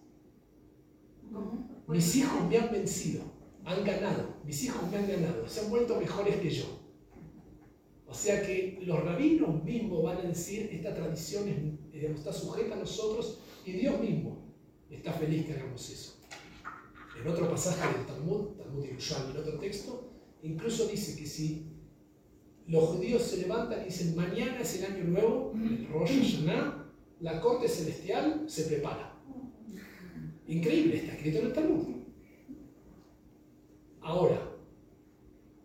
Mis 1.87 2.17
hijos 2.17 2.49
me 2.49 2.59
han 2.59 2.73
vencido, 2.73 3.23
han 3.65 3.85
ganado, 3.85 4.37
mis 4.45 4.65
hijos 4.65 4.91
me 4.91 4.97
han 4.97 5.09
ganado, 5.09 5.47
se 5.47 5.61
han 5.61 5.71
vuelto 5.71 6.01
mejores 6.01 6.37
que 6.37 6.51
yo. 6.51 6.65
O 8.07 8.15
sea 8.15 8.43
que 8.43 8.81
los 8.83 9.05
rabinos 9.05 9.63
mismos 9.63 10.03
van 10.03 10.19
a 10.19 10.23
decir, 10.23 10.71
esta 10.73 10.95
tradición 10.95 11.79
está 11.93 12.33
sujeta 12.33 12.75
a 12.75 12.79
nosotros 12.79 13.41
y 13.67 13.73
Dios 13.73 14.01
mismo 14.01 14.38
está 14.91 15.13
feliz 15.13 15.47
que 15.47 15.55
hagamos 15.55 15.89
eso. 15.91 16.19
En 17.21 17.27
otro 17.27 17.51
pasaje 17.51 17.97
del 17.97 18.07
Talmud, 18.07 18.57
Talmud 18.57 18.85
Yerushalmi, 18.85 19.33
en 19.33 19.37
otro 19.39 19.59
texto, 19.59 20.13
incluso 20.43 20.87
dice 20.87 21.21
que 21.21 21.27
si 21.27 21.67
los 22.67 22.85
judíos 22.85 23.23
se 23.23 23.39
levantan 23.39 23.83
y 23.83 23.87
dicen, 23.87 24.15
mañana 24.15 24.61
es 24.61 24.77
el 24.77 24.93
año 24.93 25.05
nuevo, 25.05 25.53
el 25.55 25.89
Rosh 25.89 26.21
Hashanah, 26.21 26.93
la 27.21 27.41
corte 27.41 27.69
celestial 27.69 28.45
se 28.47 28.65
prepara. 28.65 29.15
Increíble, 30.47 30.97
está 30.99 31.15
escrito 31.15 31.39
en 31.39 31.47
el 31.47 31.53
Talmud. 31.53 31.87
Ahora, 34.01 34.57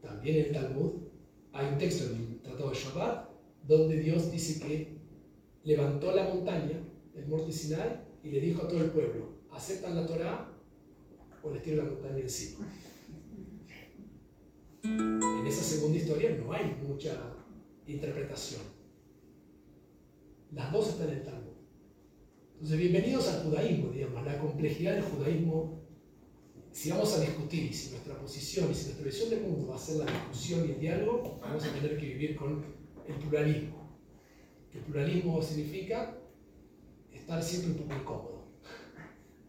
también 0.01 0.38
en 0.38 0.45
el 0.45 0.51
Talmud 0.51 0.93
hay 1.53 1.67
un 1.67 1.78
texto 1.78 2.05
en 2.05 2.15
el 2.15 2.41
Tratado 2.41 2.71
de 2.71 2.76
Shabbat 2.76 3.30
donde 3.67 3.99
Dios 3.99 4.32
dice 4.32 4.65
que 4.65 4.97
levantó 5.63 6.11
la 6.13 6.26
montaña, 6.26 6.78
el 7.15 7.28
monte 7.28 7.51
Sinai, 7.51 8.01
y 8.24 8.32
le 8.32 8.39
dijo 8.39 8.63
a 8.63 8.67
todo 8.67 8.82
el 8.82 8.91
pueblo, 8.91 9.34
¿aceptan 9.51 9.95
la 9.95 10.07
Torah 10.07 10.49
o 11.43 11.51
les 11.51 11.61
tiro 11.61 11.84
la 11.84 11.89
montaña 11.89 12.19
encima? 12.19 12.65
En 14.84 15.45
esa 15.45 15.63
segunda 15.63 15.97
historia 15.97 16.32
no 16.38 16.53
hay 16.53 16.76
mucha 16.88 17.36
interpretación. 17.86 18.61
Las 20.51 20.71
dos 20.71 20.89
están 20.89 21.09
en 21.09 21.15
el 21.15 21.24
Talmud. 21.24 21.51
Entonces, 22.53 22.78
bienvenidos 22.78 23.28
al 23.28 23.43
judaísmo, 23.43 23.91
digamos, 23.91 24.24
la 24.24 24.39
complejidad 24.39 24.93
del 24.93 25.03
judaísmo. 25.03 25.84
Si 26.71 26.89
vamos 26.91 27.13
a 27.17 27.21
discutir, 27.21 27.74
si 27.74 27.91
nuestra 27.91 28.17
posición 28.17 28.71
y 28.71 28.74
si 28.74 28.86
nuestra 28.86 29.05
visión 29.05 29.30
del 29.30 29.41
mundo 29.41 29.67
va 29.67 29.76
a 29.76 29.80
ser 29.80 29.97
la 29.97 30.05
discusión 30.05 30.67
y 30.67 30.71
el 30.71 30.80
diálogo, 30.80 31.39
vamos 31.41 31.63
a 31.63 31.74
tener 31.74 31.97
que 31.97 32.05
vivir 32.05 32.36
con 32.36 32.63
el 33.05 33.15
pluralismo. 33.15 33.99
El 34.74 34.80
pluralismo 34.82 35.41
significa 35.41 36.22
estar 37.24 37.41
siempre 37.41 37.71
un 37.71 37.78
poco 37.78 38.01
incómodo. 38.01 38.43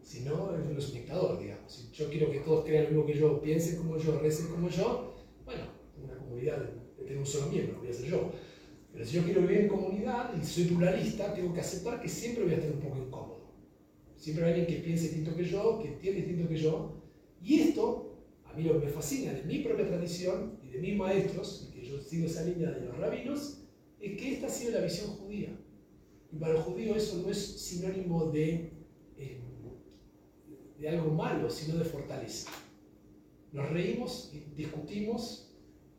Si 0.01 0.21
no, 0.21 0.55
es 0.55 0.65
un 0.65 0.77
espectador, 0.77 1.39
digamos. 1.39 1.71
Si 1.71 1.91
yo 1.91 2.09
quiero 2.09 2.31
que 2.31 2.39
todos 2.39 2.65
crean 2.65 2.93
lo 2.93 3.05
que 3.05 3.13
yo, 3.13 3.41
piensen 3.41 3.77
como 3.77 3.97
yo, 3.97 4.19
recen 4.19 4.47
como 4.47 4.69
yo, 4.69 5.15
bueno, 5.45 5.63
una 6.01 6.15
comunidad 6.17 6.69
tener 6.97 7.17
un 7.17 7.25
solo 7.25 7.51
miembro, 7.51 7.79
voy 7.79 7.89
a 7.89 7.93
ser 7.93 8.09
yo. 8.09 8.31
Pero 8.91 9.05
si 9.05 9.15
yo 9.17 9.23
quiero 9.23 9.41
vivir 9.41 9.57
en 9.61 9.67
comunidad 9.67 10.33
y 10.41 10.45
soy 10.45 10.65
pluralista, 10.65 11.33
tengo 11.33 11.53
que 11.53 11.59
aceptar 11.59 12.01
que 12.01 12.07
siempre 12.07 12.45
voy 12.45 12.53
a 12.53 12.57
estar 12.57 12.71
un 12.71 12.79
poco 12.79 12.97
incómodo. 12.97 13.53
Siempre 14.15 14.45
hay 14.45 14.51
alguien 14.53 14.67
que 14.67 14.83
piense 14.83 15.07
distinto 15.07 15.35
que 15.35 15.43
yo, 15.43 15.79
que 15.81 15.89
entiende 15.89 16.21
distinto 16.21 16.47
que 16.47 16.57
yo. 16.57 17.03
Y 17.43 17.59
esto, 17.59 18.17
a 18.45 18.53
mí 18.53 18.63
lo 18.63 18.79
que 18.79 18.85
me 18.85 18.91
fascina 18.91 19.33
de 19.33 19.43
mi 19.43 19.59
propia 19.59 19.85
tradición 19.85 20.59
y 20.63 20.69
de 20.69 20.79
mis 20.79 20.95
maestros, 20.95 21.67
y 21.67 21.73
que 21.73 21.85
yo 21.85 21.99
sigo 21.99 22.25
esa 22.25 22.43
línea 22.43 22.71
de 22.71 22.85
los 22.85 22.97
rabinos, 22.97 23.63
es 23.99 24.17
que 24.17 24.33
esta 24.33 24.47
ha 24.47 24.49
sido 24.49 24.71
la 24.71 24.81
visión 24.85 25.09
judía. 25.09 25.49
Y 26.35 26.37
para 26.37 26.53
el 26.53 26.59
judío 26.59 26.95
eso 26.95 27.21
no 27.23 27.31
es 27.31 27.37
sinónimo 27.37 28.25
de, 28.25 28.69
eh, 29.17 29.39
de 30.77 30.89
algo 30.89 31.11
malo, 31.11 31.49
sino 31.49 31.77
de 31.77 31.85
fortaleza. 31.85 32.51
Nos 33.53 33.69
reímos, 33.69 34.33
discutimos, 34.53 35.55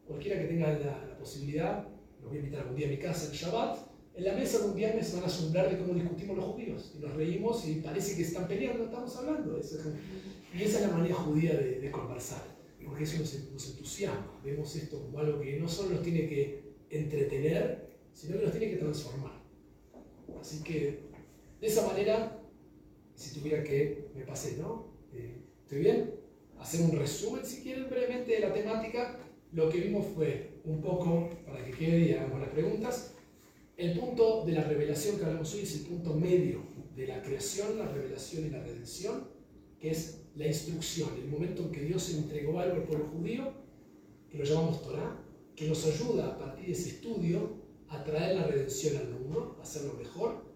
cualquiera 0.07 0.43
que 0.43 0.49
tenga 0.49 0.78
la, 0.78 1.16
posibilidad, 1.18 1.89
los 2.20 2.28
voy 2.28 2.37
a 2.37 2.41
invitar 2.41 2.61
algún 2.61 2.76
día 2.76 2.87
a 2.87 2.91
mi 2.91 2.99
casa 2.99 3.30
en 3.30 3.32
Shabbat, 3.32 3.78
en 4.14 4.24
la 4.24 4.34
mesa 4.34 4.59
de 4.59 4.66
un 4.66 4.74
viernes 4.74 5.14
van 5.14 5.24
a 5.24 5.26
asombrar 5.26 5.70
de 5.70 5.78
cómo 5.78 5.95
discutimos 5.95 6.37
los 6.37 6.45
judíos. 6.45 6.93
Y 6.95 7.01
nos 7.01 7.14
reímos 7.14 7.66
y 7.66 7.76
parece 7.76 8.14
que 8.14 8.22
están 8.22 8.47
peleando, 8.47 8.84
estamos 8.84 9.16
hablando. 9.16 9.59
Y 9.59 10.62
esa 10.62 10.80
es 10.80 10.80
la 10.82 10.97
manera 10.97 11.14
judía 11.14 11.55
de, 11.55 11.91
conversar, 11.91 12.43
porque 12.84 13.05
eso 13.05 13.18
nos, 13.18 13.53
nos, 13.53 13.70
entusiasma. 13.70 14.39
Vemos 14.45 14.76
esto 14.76 15.01
como 15.01 15.18
algo 15.18 15.41
que 15.41 15.59
no 15.59 15.66
solo 15.66 15.95
nos 15.95 16.03
tiene 16.03 16.28
que 16.28 16.74
entretener, 16.91 17.89
sino 18.12 18.39
que 18.39 18.45
nos 18.45 18.53
tiene 18.53 18.70
que 18.70 18.76
transformar. 18.76 19.36
Así 20.41 20.62
que 20.62 21.01
de 21.61 21.66
esa 21.66 21.87
manera, 21.87 22.41
si 23.14 23.39
tuviera 23.39 23.62
que, 23.62 24.09
me 24.14 24.24
pasé, 24.24 24.57
¿no? 24.57 24.87
Eh, 25.12 25.43
¿Estoy 25.64 25.79
bien? 25.81 26.27
hacer 26.61 26.81
un 26.83 26.93
resumen, 26.93 27.45
si 27.45 27.62
quieren, 27.62 27.89
brevemente 27.89 28.33
de 28.33 28.41
la 28.41 28.53
temática. 28.53 29.18
Lo 29.53 29.68
que 29.70 29.81
vimos 29.81 30.07
fue 30.14 30.61
un 30.64 30.81
poco, 30.81 31.31
para 31.47 31.64
que 31.64 31.70
quede 31.70 31.99
y 32.01 32.12
hagamos 32.12 32.41
las 32.41 32.51
preguntas, 32.51 33.12
el 33.77 33.99
punto 33.99 34.45
de 34.45 34.53
la 34.53 34.64
revelación 34.64 35.18
que 35.18 35.24
hablamos 35.24 35.53
hoy 35.55 35.61
es 35.61 35.74
el 35.77 35.83
punto 35.83 36.14
medio 36.14 36.62
de 36.95 37.07
la 37.07 37.22
creación, 37.22 37.79
la 37.79 37.87
revelación 37.87 38.47
y 38.47 38.51
la 38.51 38.62
redención, 38.62 39.29
que 39.79 39.91
es 39.91 40.22
la 40.35 40.47
instrucción, 40.47 41.11
el 41.22 41.29
momento 41.29 41.62
en 41.62 41.72
que 41.72 41.83
Dios 41.83 42.11
entregó 42.11 42.59
algo 42.59 42.77
al 42.77 42.85
pueblo 42.85 43.07
judío, 43.07 43.53
que 44.31 44.39
lo 44.39 44.45
llamamos 44.45 44.83
Torah, 44.83 45.22
que 45.55 45.68
nos 45.68 45.87
ayuda 45.87 46.29
a 46.29 46.39
partir 46.39 46.66
de 46.66 46.72
ese 46.72 46.91
estudio 46.91 47.66
a 47.89 48.05
traer 48.05 48.37
la 48.37 48.47
redención 48.47 48.97
al 48.97 49.11
mundo, 49.11 49.59
hacerlo 49.62 49.95
mejor, 49.95 50.47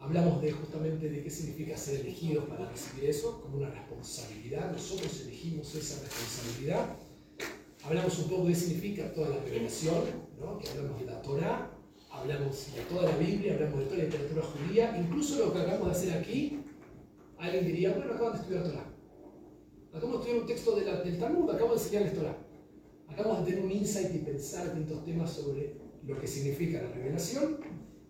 Hablamos 0.00 0.40
de 0.40 0.50
justamente 0.52 1.10
de 1.10 1.22
qué 1.22 1.28
significa 1.28 1.76
ser 1.76 2.00
elegidos 2.00 2.44
para 2.46 2.70
recibir 2.70 3.10
eso, 3.10 3.42
como 3.42 3.58
una 3.58 3.68
responsabilidad. 3.68 4.72
Nosotros 4.72 5.20
elegimos 5.20 5.74
esa 5.74 6.02
responsabilidad. 6.02 6.96
Hablamos 7.84 8.18
un 8.18 8.30
poco 8.30 8.44
de 8.44 8.54
qué 8.54 8.58
significa 8.58 9.12
toda 9.12 9.28
la 9.28 9.40
revelación, 9.40 10.04
¿no? 10.40 10.58
que 10.58 10.70
hablamos 10.70 11.00
de 11.00 11.06
la 11.06 11.20
Torah, 11.20 11.70
hablamos 12.10 12.74
de 12.74 12.80
toda 12.82 13.10
la 13.10 13.16
Biblia, 13.18 13.54
hablamos 13.54 13.80
de 13.80 13.84
toda 13.84 13.98
la 13.98 14.04
literatura 14.04 14.42
judía, 14.42 14.98
incluso 14.98 15.44
lo 15.44 15.52
que 15.52 15.58
acabamos 15.58 15.86
de 15.88 15.92
hacer 15.92 16.18
aquí, 16.18 16.64
alguien 17.38 17.66
diría, 17.66 17.90
bueno, 17.92 18.14
acabamos 18.14 18.38
de 18.38 18.40
estudiar 18.40 18.64
Torah. 18.64 18.94
Acabamos 19.90 20.12
de 20.12 20.18
estudiar 20.18 20.40
un 20.40 20.46
texto 20.46 20.76
de 20.76 20.84
la, 20.86 21.02
del 21.02 21.18
Talmud, 21.18 21.50
acabamos 21.50 21.76
de 21.76 21.84
enseñarles 21.84 22.14
Torah. 22.14 22.38
Acabamos 23.06 23.44
de 23.44 23.52
tener 23.52 23.66
un 23.66 23.70
insight 23.70 24.14
y 24.14 24.18
pensar 24.18 24.74
distintos 24.74 25.04
temas 25.04 25.30
sobre 25.30 25.76
lo 26.06 26.18
que 26.18 26.26
significa 26.26 26.82
la 26.82 26.92
revelación, 26.92 27.58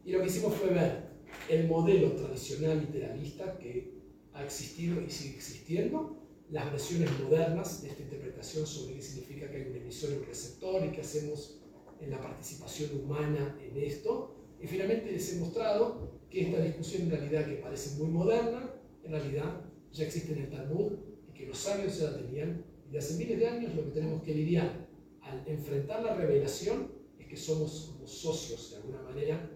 y 0.04 0.12
lo 0.12 0.20
que 0.20 0.26
hicimos 0.26 0.54
fue 0.54 0.70
ver 0.70 1.10
el 1.48 1.68
modelo 1.68 2.12
tradicional 2.12 2.80
literalista 2.80 3.58
que 3.58 3.94
ha 4.32 4.44
existido 4.44 5.00
y 5.00 5.10
sigue 5.10 5.36
existiendo, 5.36 6.16
las 6.50 6.70
versiones 6.70 7.10
modernas 7.20 7.82
de 7.82 7.90
esta 7.90 8.02
interpretación 8.02 8.66
sobre 8.66 8.94
qué 8.94 9.02
significa 9.02 9.48
que 9.50 9.56
hay 9.56 9.70
un 9.70 9.76
emisor 9.76 10.10
y 10.10 10.16
un 10.16 10.26
receptor 10.26 10.84
y 10.84 10.90
qué 10.90 11.00
hacemos 11.00 11.60
en 12.00 12.10
la 12.10 12.20
participación 12.20 13.00
humana 13.00 13.56
en 13.62 13.76
esto. 13.82 14.34
Y 14.60 14.66
finalmente 14.66 15.12
les 15.12 15.32
he 15.32 15.38
mostrado 15.38 16.20
que 16.28 16.48
esta 16.48 16.60
discusión 16.62 17.02
en 17.02 17.10
realidad 17.10 17.46
que 17.46 17.54
parece 17.54 17.98
muy 17.98 18.08
moderna, 18.08 18.74
en 19.04 19.12
realidad 19.12 19.60
ya 19.92 20.04
existe 20.04 20.32
en 20.32 20.40
el 20.40 20.50
Talmud 20.50 20.92
y 21.28 21.32
que 21.32 21.46
los 21.46 21.58
sabios 21.58 21.98
ya 21.98 22.10
la 22.10 22.18
tenían. 22.18 22.64
Y 22.88 22.92
de 22.92 22.98
hace 22.98 23.16
miles 23.16 23.38
de 23.38 23.46
años 23.46 23.74
lo 23.74 23.84
que 23.84 23.90
tenemos 23.90 24.22
que 24.22 24.34
lidiar 24.34 24.88
al 25.22 25.46
enfrentar 25.46 26.02
la 26.02 26.14
revelación 26.14 26.99
que 27.30 27.36
somos 27.36 27.92
como 27.92 28.08
socios 28.08 28.72
de 28.72 28.76
alguna 28.78 29.02
manera 29.02 29.48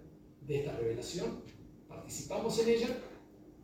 de 0.46 0.60
esta 0.60 0.76
revelación 0.76 1.42
participamos 1.88 2.56
en 2.60 2.68
ella 2.68 2.98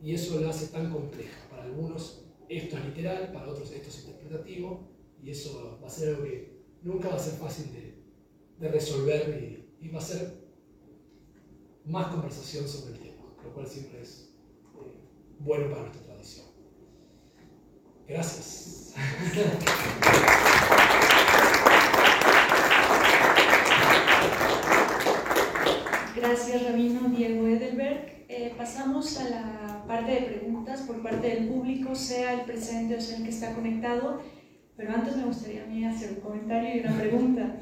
y 0.02 0.14
eso 0.14 0.40
la 0.40 0.50
hace 0.50 0.66
tan 0.68 0.90
compleja. 0.92 1.48
Para 1.48 1.62
algunos 1.64 2.24
esto 2.48 2.76
es 2.76 2.84
literal, 2.86 3.32
para 3.32 3.48
otros 3.48 3.70
esto 3.70 3.88
es 3.88 4.04
interpretativo 4.04 4.88
y 5.22 5.30
eso 5.30 5.78
va 5.80 5.86
a 5.86 5.90
ser 5.90 6.08
algo 6.08 6.24
que 6.24 6.60
nunca 6.82 7.08
va 7.08 7.14
a 7.14 7.20
ser 7.20 7.34
fácil 7.34 7.66
de, 7.72 8.68
resolver 8.68 9.68
y, 9.80 9.88
va 9.88 9.98
a 9.98 10.02
ser 10.02 10.50
más 11.84 12.08
conversación 12.08 12.66
sobre 12.68 12.94
el 12.94 13.00
tema, 13.00 13.22
lo 13.44 13.54
cual 13.54 13.66
siempre 13.66 14.02
es 14.02 14.34
eh, 14.74 14.92
bueno 15.38 15.70
para 15.70 15.82
nuestra 15.82 16.02
tradición. 16.02 16.46
Gracias. 18.08 18.94
Gracias, 26.20 26.64
Rabino 26.64 27.08
Diego 27.08 27.46
Edelberg. 27.46 28.26
Eh, 28.28 28.52
pasamos 28.56 29.18
a 29.18 29.28
la 29.30 29.84
parte 29.88 30.12
de 30.12 30.20
preguntas 30.20 30.82
por 30.82 31.02
parte 31.02 31.28
del 31.28 31.48
público, 31.48 31.94
sea 31.94 32.34
el 32.34 32.40
presente 32.42 32.96
o 32.96 33.00
sea 33.00 33.16
el 33.16 33.24
que 33.24 33.30
está 33.30 33.54
conectado. 33.54 34.20
Pero 34.76 34.94
antes 34.94 35.16
me 35.16 35.24
gustaría 35.24 35.90
hacer 35.90 36.10
un 36.12 36.20
comentario 36.20 36.76
y 36.76 36.80
una 36.80 36.98
pregunta. 36.98 37.56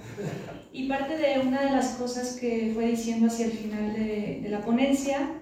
Y 0.72 0.88
parte 0.88 1.16
de 1.16 1.40
una 1.46 1.62
de 1.62 1.70
las 1.70 1.90
cosas 1.94 2.36
que 2.40 2.72
fue 2.74 2.88
diciendo 2.88 3.28
hacia 3.28 3.46
el 3.46 3.52
final 3.52 3.92
de, 3.94 4.46
la 4.48 4.61
ponencia, 4.61 5.40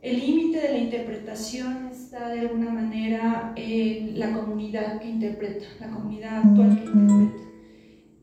el 0.00 0.18
límite 0.18 0.60
de 0.60 0.72
la 0.72 0.78
interpretación 0.78 1.88
es 1.90 2.00
está 2.04 2.28
de 2.30 2.40
alguna 2.40 2.70
manera 2.70 3.52
en 3.54 4.18
la 4.18 4.32
comunidad 4.32 5.00
que 5.00 5.08
interpreta, 5.08 5.66
la 5.78 5.90
comunidad 5.90 6.38
actual 6.38 6.76
que 6.76 6.84
interpreta. 6.84 7.49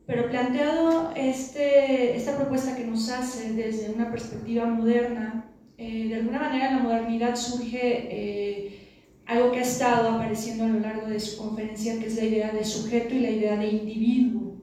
Pero 0.08 0.30
planteado 0.30 1.12
este, 1.16 2.16
esta 2.16 2.38
propuesta 2.38 2.78
que 2.78 2.86
nos 2.86 3.10
hace 3.10 3.52
desde 3.52 3.92
una 3.92 4.10
perspectiva 4.10 4.66
moderna, 4.66 5.52
eh, 5.78 6.08
de 6.08 6.16
alguna 6.16 6.40
manera 6.40 6.72
la 6.72 6.80
modernidad 6.80 7.36
surge 7.36 8.08
eh, 8.10 8.80
algo 9.26 9.52
que 9.52 9.60
ha 9.60 9.64
estado 9.64 10.10
apareciendo 10.12 10.64
a 10.64 10.70
lo 10.70 10.80
largo 10.80 11.08
de 11.08 11.20
su 11.20 11.38
conferencia, 11.38 12.00
que 12.00 12.06
es 12.06 12.16
la 12.16 12.24
idea 12.24 12.52
de 12.54 12.64
sujeto 12.64 13.14
y 13.14 13.20
la 13.20 13.32
idea 13.32 13.58
de 13.58 13.68
individuo. 13.68 14.56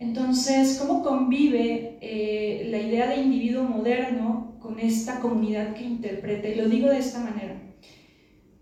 Entonces, 0.00 0.76
¿cómo 0.84 1.04
convive 1.04 1.96
eh, 2.00 2.66
la 2.68 2.78
idea 2.78 3.06
de 3.06 3.22
individuo 3.22 3.62
moderno 3.62 4.56
con 4.60 4.80
esta 4.80 5.20
comunidad 5.20 5.74
que 5.74 5.84
interpreta? 5.84 6.48
Y 6.48 6.56
lo 6.56 6.68
digo 6.68 6.88
de 6.88 6.98
esta 6.98 7.20
manera. 7.20 7.62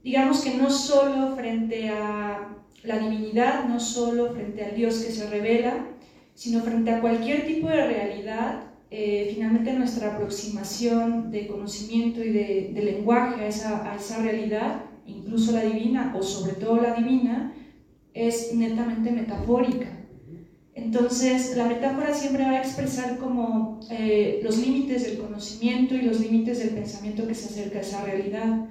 Digamos 0.04 0.44
que 0.44 0.58
no 0.58 0.70
solo 0.70 1.34
frente 1.34 1.88
a 1.88 2.54
la 2.82 2.98
divinidad, 2.98 3.66
no 3.66 3.80
solo 3.80 4.34
frente 4.34 4.62
al 4.62 4.76
Dios 4.76 4.98
que 4.98 5.10
se 5.10 5.30
revela, 5.30 5.91
sino 6.34 6.60
frente 6.62 6.90
a 6.90 7.00
cualquier 7.00 7.46
tipo 7.46 7.68
de 7.68 7.86
realidad, 7.86 8.64
eh, 8.90 9.30
finalmente 9.34 9.72
nuestra 9.72 10.14
aproximación 10.14 11.30
de 11.30 11.46
conocimiento 11.46 12.22
y 12.22 12.30
de, 12.30 12.82
lenguaje 12.82 13.42
a 13.42 13.48
esa, 13.48 13.90
a 13.90 13.96
esa, 13.96 14.22
realidad, 14.22 14.84
incluso 15.06 15.52
la 15.52 15.62
divina 15.62 16.14
o 16.18 16.22
sobre 16.22 16.54
todo 16.54 16.76
la 16.76 16.94
divina, 16.94 17.54
es 18.14 18.54
netamente 18.54 19.10
metafórica. 19.10 19.98
Entonces, 20.74 21.56
la 21.56 21.66
metáfora 21.66 22.14
siempre 22.14 22.44
va 22.44 22.50
a 22.50 22.58
expresar 22.58 23.18
como 23.18 23.80
eh, 23.90 24.40
los 24.42 24.58
límites 24.58 25.04
del 25.04 25.18
conocimiento 25.18 25.94
y 25.94 26.02
los 26.02 26.20
límites 26.20 26.58
del 26.58 26.70
pensamiento 26.70 27.26
que 27.26 27.34
se 27.34 27.46
acerca 27.46 27.78
a 27.78 27.82
esa 27.82 28.04
realidad. 28.04 28.66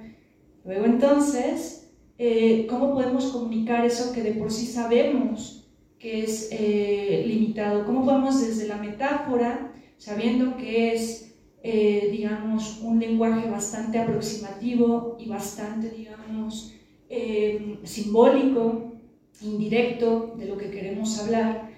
Luego, 0.64 0.84
entonces, 0.84 1.90
eh, 2.18 2.66
¿cómo 2.68 2.92
podemos 2.92 3.26
comunicar 3.26 3.84
eso 3.84 4.12
que 4.12 4.22
de 4.22 4.32
por 4.32 4.50
sí 4.50 4.66
sabemos 4.66 5.61
que 6.02 6.24
es 6.24 6.48
eh, 6.50 7.22
limitado. 7.28 7.86
¿Cómo 7.86 8.04
podemos 8.04 8.44
desde 8.44 8.66
la 8.66 8.76
metáfora, 8.76 9.72
sabiendo 9.98 10.56
que 10.56 10.94
es, 10.94 11.36
eh, 11.62 12.08
digamos, 12.10 12.80
un 12.82 12.98
lenguaje 12.98 13.48
bastante 13.48 14.00
aproximativo 14.00 15.16
y 15.20 15.28
bastante, 15.28 15.90
digamos, 15.90 16.74
eh, 17.08 17.78
simbólico, 17.84 18.94
indirecto 19.42 20.34
de 20.36 20.46
lo 20.46 20.58
que 20.58 20.72
queremos 20.72 21.20
hablar, 21.20 21.70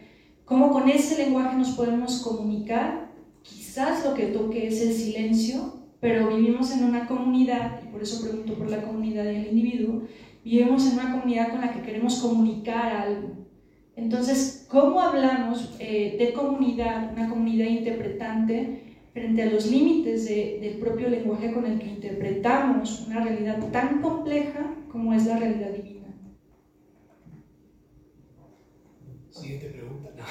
cómo 0.46 0.72
con 0.72 0.88
ese 0.88 1.22
lenguaje 1.22 1.58
nos 1.58 1.72
podemos 1.72 2.22
comunicar? 2.22 3.12
Quizás 3.42 4.06
lo 4.06 4.14
que 4.14 4.28
toque 4.28 4.68
es 4.68 4.80
el 4.80 4.94
silencio, 4.94 5.80
pero 6.00 6.34
vivimos 6.34 6.72
en 6.72 6.84
una 6.84 7.06
comunidad, 7.06 7.82
y 7.84 7.92
por 7.92 8.02
eso 8.02 8.22
pregunto 8.22 8.54
por 8.54 8.70
la 8.70 8.82
comunidad 8.82 9.24
y 9.24 9.36
el 9.36 9.48
individuo, 9.48 10.04
vivimos 10.42 10.86
en 10.86 10.98
una 10.98 11.12
comunidad 11.12 11.50
con 11.50 11.60
la 11.60 11.74
que 11.74 11.82
queremos 11.82 12.20
comunicar 12.20 12.90
algo 12.90 13.43
entonces, 13.96 14.66
¿cómo 14.68 15.00
hablamos 15.00 15.76
eh, 15.78 16.16
de 16.18 16.32
comunidad, 16.32 17.12
una 17.12 17.28
comunidad 17.28 17.66
interpretante, 17.66 18.80
frente 19.12 19.42
a 19.42 19.46
los 19.46 19.70
límites 19.70 20.26
del 20.26 20.78
propio 20.78 21.08
lenguaje 21.08 21.52
con 21.52 21.64
el 21.66 21.78
que 21.78 21.86
interpretamos 21.86 23.06
una 23.06 23.22
realidad 23.22 23.70
tan 23.70 24.02
compleja 24.02 24.74
como 24.90 25.14
es 25.14 25.26
la 25.26 25.38
realidad 25.38 25.70
divina? 25.70 26.08
Siguiente 29.30 29.66
pregunta. 29.68 30.10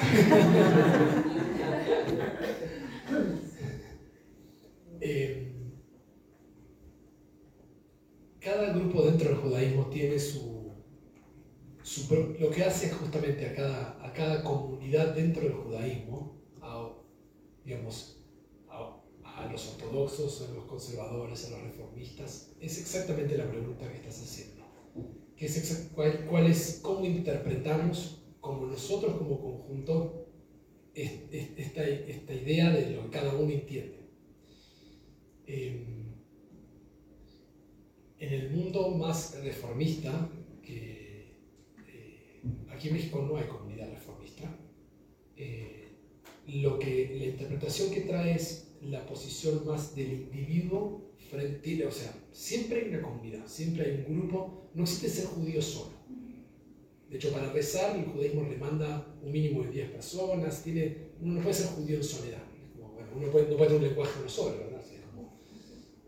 Eh, 5.06 5.52
cada 8.40 8.72
grupo 8.72 9.02
dentro 9.02 9.32
del 9.32 9.38
judaísmo 9.40 9.88
tiene 9.88 10.18
su 10.18 10.53
lo 12.40 12.50
que 12.50 12.64
hace 12.64 12.90
justamente 12.90 13.46
a 13.46 13.54
cada, 13.54 14.06
a 14.06 14.14
cada 14.14 14.44
comunidad 14.44 15.14
dentro 15.16 15.44
del 15.44 15.54
judaísmo, 15.54 16.42
a, 16.62 16.90
digamos, 17.66 18.20
a, 18.70 19.48
los 19.52 19.68
ortodoxos, 19.74 20.48
a 20.48 20.54
los 20.54 20.66
conservadores, 20.66 21.46
a 21.48 21.50
los 21.52 21.64
reformistas, 21.64 22.52
es 22.62 22.80
exactamente 22.80 23.38
la 23.38 23.50
pregunta 23.50 23.90
que 23.92 23.98
estás 23.98 24.22
haciendo. 24.22 24.64
Que 25.36 25.46
es 25.48 25.92
cuál, 25.94 26.48
es, 26.48 26.80
¿Cómo 26.82 27.06
interpretamos 27.06 28.24
como 28.40 28.68
nosotros 28.68 29.18
como 29.18 29.42
conjunto 29.42 30.28
esta, 30.94 31.84
esta 31.84 32.34
idea 32.34 32.70
de 32.70 32.92
lo 32.92 33.04
que 33.04 33.10
cada 33.10 33.36
uno 33.36 33.52
entiende? 33.52 34.00
Em, 35.48 36.14
en 38.20 38.34
el 38.34 38.52
mundo 38.52 38.90
más 38.92 39.38
reformista, 39.44 40.30
aquí 42.74 42.90
en 42.90 42.96
México 42.96 43.26
no 43.28 43.38
hay 43.38 43.46
comunidad 43.46 43.90
reformista. 43.90 44.44
Eh, 45.36 45.90
lo 46.48 46.78
que, 46.78 47.16
la 47.18 47.26
interpretación 47.26 47.92
que 47.92 48.02
trae 48.02 48.36
es 48.36 48.72
la 48.82 49.06
posición 49.06 49.66
más 49.66 49.96
del 49.96 50.14
individuo 50.14 51.14
frente, 51.30 51.86
o 51.86 51.92
sea, 51.92 52.14
siempre 52.32 52.82
hay 52.82 52.90
una 52.90 53.02
comunidad, 53.02 53.48
siempre 53.48 53.86
hay 53.86 54.06
un 54.08 54.20
grupo, 54.20 54.70
no 54.74 54.84
existe 54.84 55.10
ser 55.10 55.26
judío 55.26 55.62
solo. 55.62 55.94
De 57.10 57.18
hecho, 57.18 57.32
para 57.32 57.52
rezar, 57.54 57.96
el 57.96 58.06
judaísmo 58.06 58.44
le 58.44 58.58
manda 58.58 59.16
un 59.22 59.32
mínimo 59.32 59.64
de 59.64 59.70
10 59.70 59.92
personas, 59.92 60.64
tiene, 60.64 61.12
uno 61.22 61.36
no 61.36 61.42
puede 61.42 61.54
ser 61.54 61.68
judío 61.68 61.98
en 61.98 62.04
soledad, 62.04 62.44
bueno, 62.76 63.10
uno 63.16 63.32
puede, 63.32 63.50
no 63.50 63.58
puede 63.58 63.70
tener 63.70 63.84
un 63.84 63.88
lenguaje 63.88 64.20
uno 64.20 64.30
solo, 64.30 64.58
¿verdad? 64.58 64.82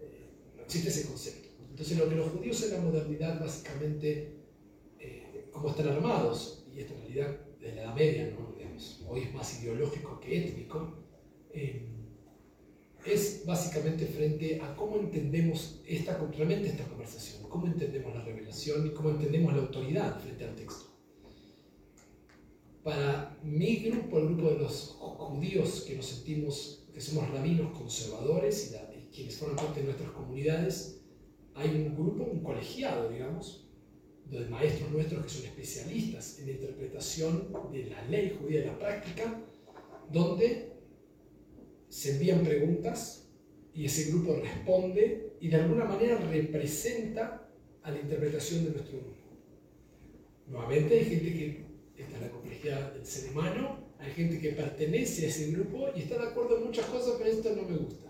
Eh, 0.02 0.30
no 0.58 0.64
existe 0.64 0.90
ese 0.90 1.08
concepto. 1.08 1.48
Entonces, 1.70 1.98
lo 1.98 2.10
que 2.10 2.16
los 2.16 2.32
judíos 2.32 2.64
en 2.64 2.72
la 2.72 2.82
modernidad 2.82 3.40
básicamente 3.40 4.35
cómo 5.56 5.70
están 5.70 5.88
armados, 5.88 6.66
y 6.74 6.82
esta 6.82 6.94
en 6.94 7.00
realidad 7.00 7.40
desde 7.60 7.76
la 7.76 7.84
Edad 7.84 7.96
Media, 7.96 8.36
¿no? 8.38 8.56
hoy 9.08 9.22
es 9.22 9.34
más 9.34 9.64
ideológico 9.64 10.20
que 10.20 10.38
étnico, 10.38 10.94
eh, 11.54 11.88
es 13.06 13.44
básicamente 13.46 14.06
frente 14.06 14.60
a 14.62 14.76
cómo 14.76 14.98
entendemos 14.98 15.82
esta, 15.88 16.18
realmente 16.18 16.70
esta 16.70 16.84
conversación, 16.86 17.48
cómo 17.48 17.68
entendemos 17.68 18.14
la 18.14 18.24
revelación 18.24 18.88
y 18.88 18.90
cómo 18.90 19.12
entendemos 19.12 19.54
la 19.54 19.62
autoridad 19.62 20.20
frente 20.20 20.44
al 20.44 20.56
texto. 20.56 20.88
Para 22.84 23.38
mi 23.42 23.78
grupo, 23.78 24.20
el 24.20 24.26
grupo 24.26 24.50
de 24.50 24.60
los 24.60 24.98
judíos 25.00 25.86
que 25.88 25.96
nos 25.96 26.06
sentimos, 26.06 26.86
que 26.94 27.00
somos 27.00 27.30
rabinos 27.30 27.78
conservadores 27.78 28.72
y, 28.72 28.98
y 28.98 29.10
quienes 29.10 29.38
forman 29.38 29.56
parte 29.56 29.80
de 29.80 29.86
nuestras 29.86 30.12
comunidades, 30.12 31.02
hay 31.54 31.70
un 31.70 31.96
grupo, 31.96 32.24
un 32.24 32.44
colegiado, 32.44 33.10
digamos, 33.10 33.65
de 34.30 34.46
maestros 34.48 34.92
nuestros 34.92 35.24
que 35.24 35.30
son 35.30 35.46
especialistas 35.46 36.40
en 36.40 36.48
la 36.48 36.52
interpretación 36.54 37.50
de 37.72 37.86
la 37.86 38.04
ley 38.06 38.38
judía 38.40 38.62
de 38.62 38.68
la 38.68 38.80
práctica, 38.80 39.42
donde 40.12 40.74
se 41.90 42.14
envían 42.14 42.44
preguntas 42.44 43.30
y 43.74 43.86
ese 43.86 44.12
grupo 44.12 44.36
responde 44.36 45.34
y 45.40 45.50
de 45.50 45.56
alguna 45.58 45.86
manera 45.86 46.18
representa 46.18 47.50
a 47.84 47.92
la 47.92 48.00
interpretación 48.00 48.66
de 48.66 48.72
nuestro 48.72 49.00
grupo. 49.00 49.16
Nuevamente 50.48 51.00
hay 51.00 51.06
gente 51.06 51.34
que, 51.34 51.66
está 52.02 52.18
en 52.18 52.24
la 52.24 52.32
complejidad 52.32 52.94
del 52.94 53.06
ser 53.06 53.32
humano, 53.32 53.94
hay 54.00 54.12
gente 54.12 54.40
que 54.40 54.50
pertenece 54.50 55.26
a 55.26 55.30
ese 55.30 55.52
grupo 55.52 55.88
y 55.96 56.02
está 56.02 56.18
de 56.18 56.30
acuerdo 56.30 56.58
en 56.58 56.66
muchas 56.66 56.86
cosas, 56.88 57.16
pero 57.18 57.30
esto 57.30 57.56
no 57.56 57.64
me 57.64 57.78
gusta. 57.78 58.10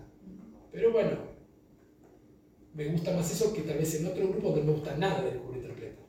Pero 0.72 0.91
bueno, 0.91 1.18
me 2.74 2.88
gusta 2.88 3.16
más 3.16 3.32
eso 3.32 3.53
que 3.53 3.61
tal 3.61 3.78
vez 3.78 3.95
en 3.95 4.07
otro 4.07 4.28
grupo 4.28 4.55
no 4.55 4.63
me 4.63 4.72
gusta 4.72 4.97
nada 4.97 5.24
del 5.24 5.39
cómo 5.39 5.55
interpreta. 5.55 6.05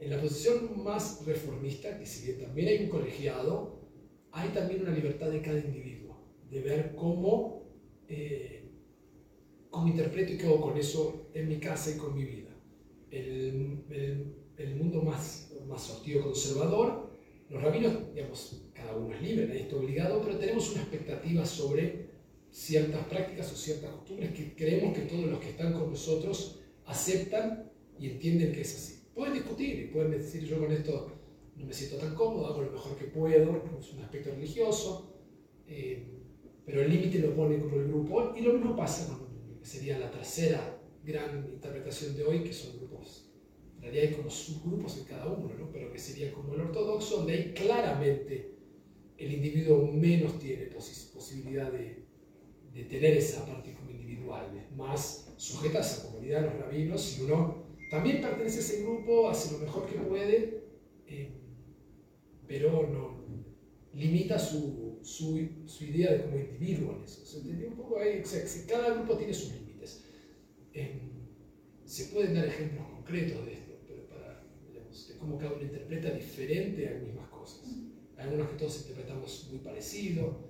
En 0.00 0.08
la 0.08 0.20
posición 0.20 0.82
más 0.82 1.26
reformista, 1.26 1.98
que 1.98 2.06
si 2.06 2.26
bien 2.26 2.40
también 2.40 2.68
hay 2.68 2.84
un 2.84 2.88
colegiado, 2.88 3.80
hay 4.32 4.48
también 4.48 4.80
una 4.80 4.92
libertad 4.92 5.30
de 5.30 5.42
cada 5.42 5.58
individuo, 5.58 6.16
de 6.50 6.60
ver 6.62 6.94
cómo, 6.96 7.64
eh, 8.08 8.70
cómo 9.68 9.88
interpreto 9.88 10.32
y 10.32 10.38
qué 10.38 10.46
hago 10.46 10.62
con 10.62 10.78
eso 10.78 11.28
en 11.34 11.48
mi 11.48 11.60
casa 11.60 11.90
y 11.90 11.98
con 11.98 12.14
mi 12.14 12.24
vida. 12.24 12.48
El, 13.10 13.84
el, 14.56 14.76
mundo 14.76 15.02
más, 15.02 15.52
más 15.68 15.82
sortido 15.82 16.22
conservador, 16.22 17.10
los 17.50 17.62
rabinos, 17.62 18.14
digamos, 18.14 18.70
cada 18.72 18.96
uno 18.96 19.14
es 19.14 19.20
libre, 19.20 19.48
nadie 19.48 19.62
está 19.62 19.76
obligado, 19.76 20.22
pero 20.22 20.38
tenemos 20.38 20.72
una 20.72 20.80
expectativa 20.80 21.44
sobre 21.44 22.08
ciertas 22.50 23.04
prácticas 23.06 23.52
o 23.52 23.56
ciertas 23.56 23.90
costumbres 23.90 24.32
que 24.32 24.54
creemos 24.54 24.96
que 24.96 25.02
todos 25.02 25.26
los 25.26 25.40
que 25.40 25.50
están 25.50 25.74
con 25.74 25.90
nosotros 25.90 26.60
aceptan 26.86 27.70
y 27.98 28.08
entienden 28.08 28.52
que 28.52 28.62
es 28.62 28.74
así 28.74 28.99
pueden 29.20 29.34
discutir 29.34 29.78
y 29.80 29.84
pueden 29.88 30.12
decir 30.12 30.46
yo 30.46 30.58
con 30.58 30.72
esto 30.72 31.12
no 31.54 31.66
me 31.66 31.74
siento 31.74 31.98
tan 31.98 32.14
cómodo, 32.14 32.46
hago 32.46 32.62
lo 32.62 32.72
mejor 32.72 32.96
que 32.96 33.04
puedo, 33.04 33.62
es 33.78 33.92
un 33.92 34.00
aspecto 34.00 34.30
religioso, 34.30 35.14
eh, 35.66 36.06
pero 36.64 36.80
el 36.80 36.90
límite 36.90 37.18
lo 37.18 37.36
pone 37.36 37.60
como 37.60 37.76
el 37.76 37.88
grupo 37.88 38.32
y 38.34 38.40
lo 38.40 38.54
mismo 38.54 38.74
pasa 38.74 39.06
con 39.08 39.28
lo 39.46 39.60
que 39.60 39.66
sería 39.66 39.98
la 39.98 40.10
tercera 40.10 40.80
gran 41.04 41.46
interpretación 41.52 42.16
de 42.16 42.24
hoy, 42.24 42.42
que 42.42 42.52
son 42.54 42.78
grupos, 42.78 43.30
en 43.76 43.82
realidad 43.82 44.08
hay 44.08 44.14
como 44.14 44.30
subgrupos 44.30 44.96
en 44.96 45.04
cada 45.04 45.26
uno, 45.26 45.52
¿no? 45.52 45.70
pero 45.70 45.92
que 45.92 45.98
sería 45.98 46.32
como 46.32 46.54
el 46.54 46.62
ortodoxo, 46.62 47.18
donde 47.18 47.34
hay 47.34 47.52
claramente 47.52 48.54
el 49.18 49.34
individuo 49.34 49.86
menos 49.86 50.38
tiene 50.38 50.64
posibilidad 51.12 51.70
de, 51.70 52.06
de 52.72 52.84
tener 52.84 53.18
esa 53.18 53.44
parte 53.44 53.74
como 53.74 53.90
individual, 53.90 54.46
es 54.56 54.74
más 54.74 55.34
sujeta 55.36 55.76
a 55.76 55.82
esa 55.82 56.06
comunidad 56.06 56.44
los 56.44 56.54
rabinos 56.54 57.18
y 57.18 57.24
uno 57.24 57.69
también 57.90 58.22
pertenece 58.22 58.58
a 58.58 58.60
ese 58.60 58.82
grupo, 58.82 59.28
hace 59.28 59.52
lo 59.52 59.58
mejor 59.58 59.86
que 59.86 59.98
puede, 59.98 60.62
eh, 61.08 61.28
pero 62.46 62.86
no 62.86 63.20
limita 63.92 64.38
su, 64.38 65.00
su, 65.02 65.48
su, 65.66 65.84
idea 65.84 66.12
de 66.12 66.22
como 66.22 66.38
individuo 66.38 66.96
en 66.96 67.04
eso. 67.04 67.26
¿Se 67.26 67.38
un 67.38 67.74
poco 67.76 67.98
ahí? 67.98 68.20
O 68.20 68.26
sea, 68.26 68.44
cada 68.68 68.94
grupo 68.94 69.16
tiene 69.16 69.34
sus 69.34 69.52
límites. 69.52 70.04
Eh, 70.72 71.00
se 71.84 72.04
pueden 72.06 72.34
dar 72.34 72.46
ejemplos 72.46 72.86
concretos 72.88 73.44
de 73.44 73.54
esto, 73.54 73.72
pero 73.88 74.08
para, 74.08 74.46
digamos, 74.68 75.08
de 75.08 75.16
cómo 75.16 75.36
cada 75.36 75.54
uno 75.54 75.62
interpreta 75.62 76.10
diferente 76.10 76.88
las 76.88 77.02
mismas 77.02 77.28
cosas. 77.28 77.68
Algunos 78.16 78.50
que 78.50 78.56
todos 78.56 78.82
interpretamos 78.82 79.48
muy 79.50 79.58
parecido. 79.58 80.48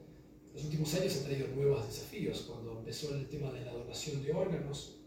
Los 0.53 0.65
últimos 0.65 0.93
años 0.95 1.17
han 1.17 1.25
traído 1.25 1.49
nuevos 1.49 1.87
desafíos. 1.87 2.43
Cuando 2.43 2.81
empezó 2.81 3.15
el 3.15 3.27
tema 3.29 3.51
de 3.51 3.65
la 3.65 3.73
donación 3.73 4.23
de 4.23 4.33
órganos, 4.33 5.00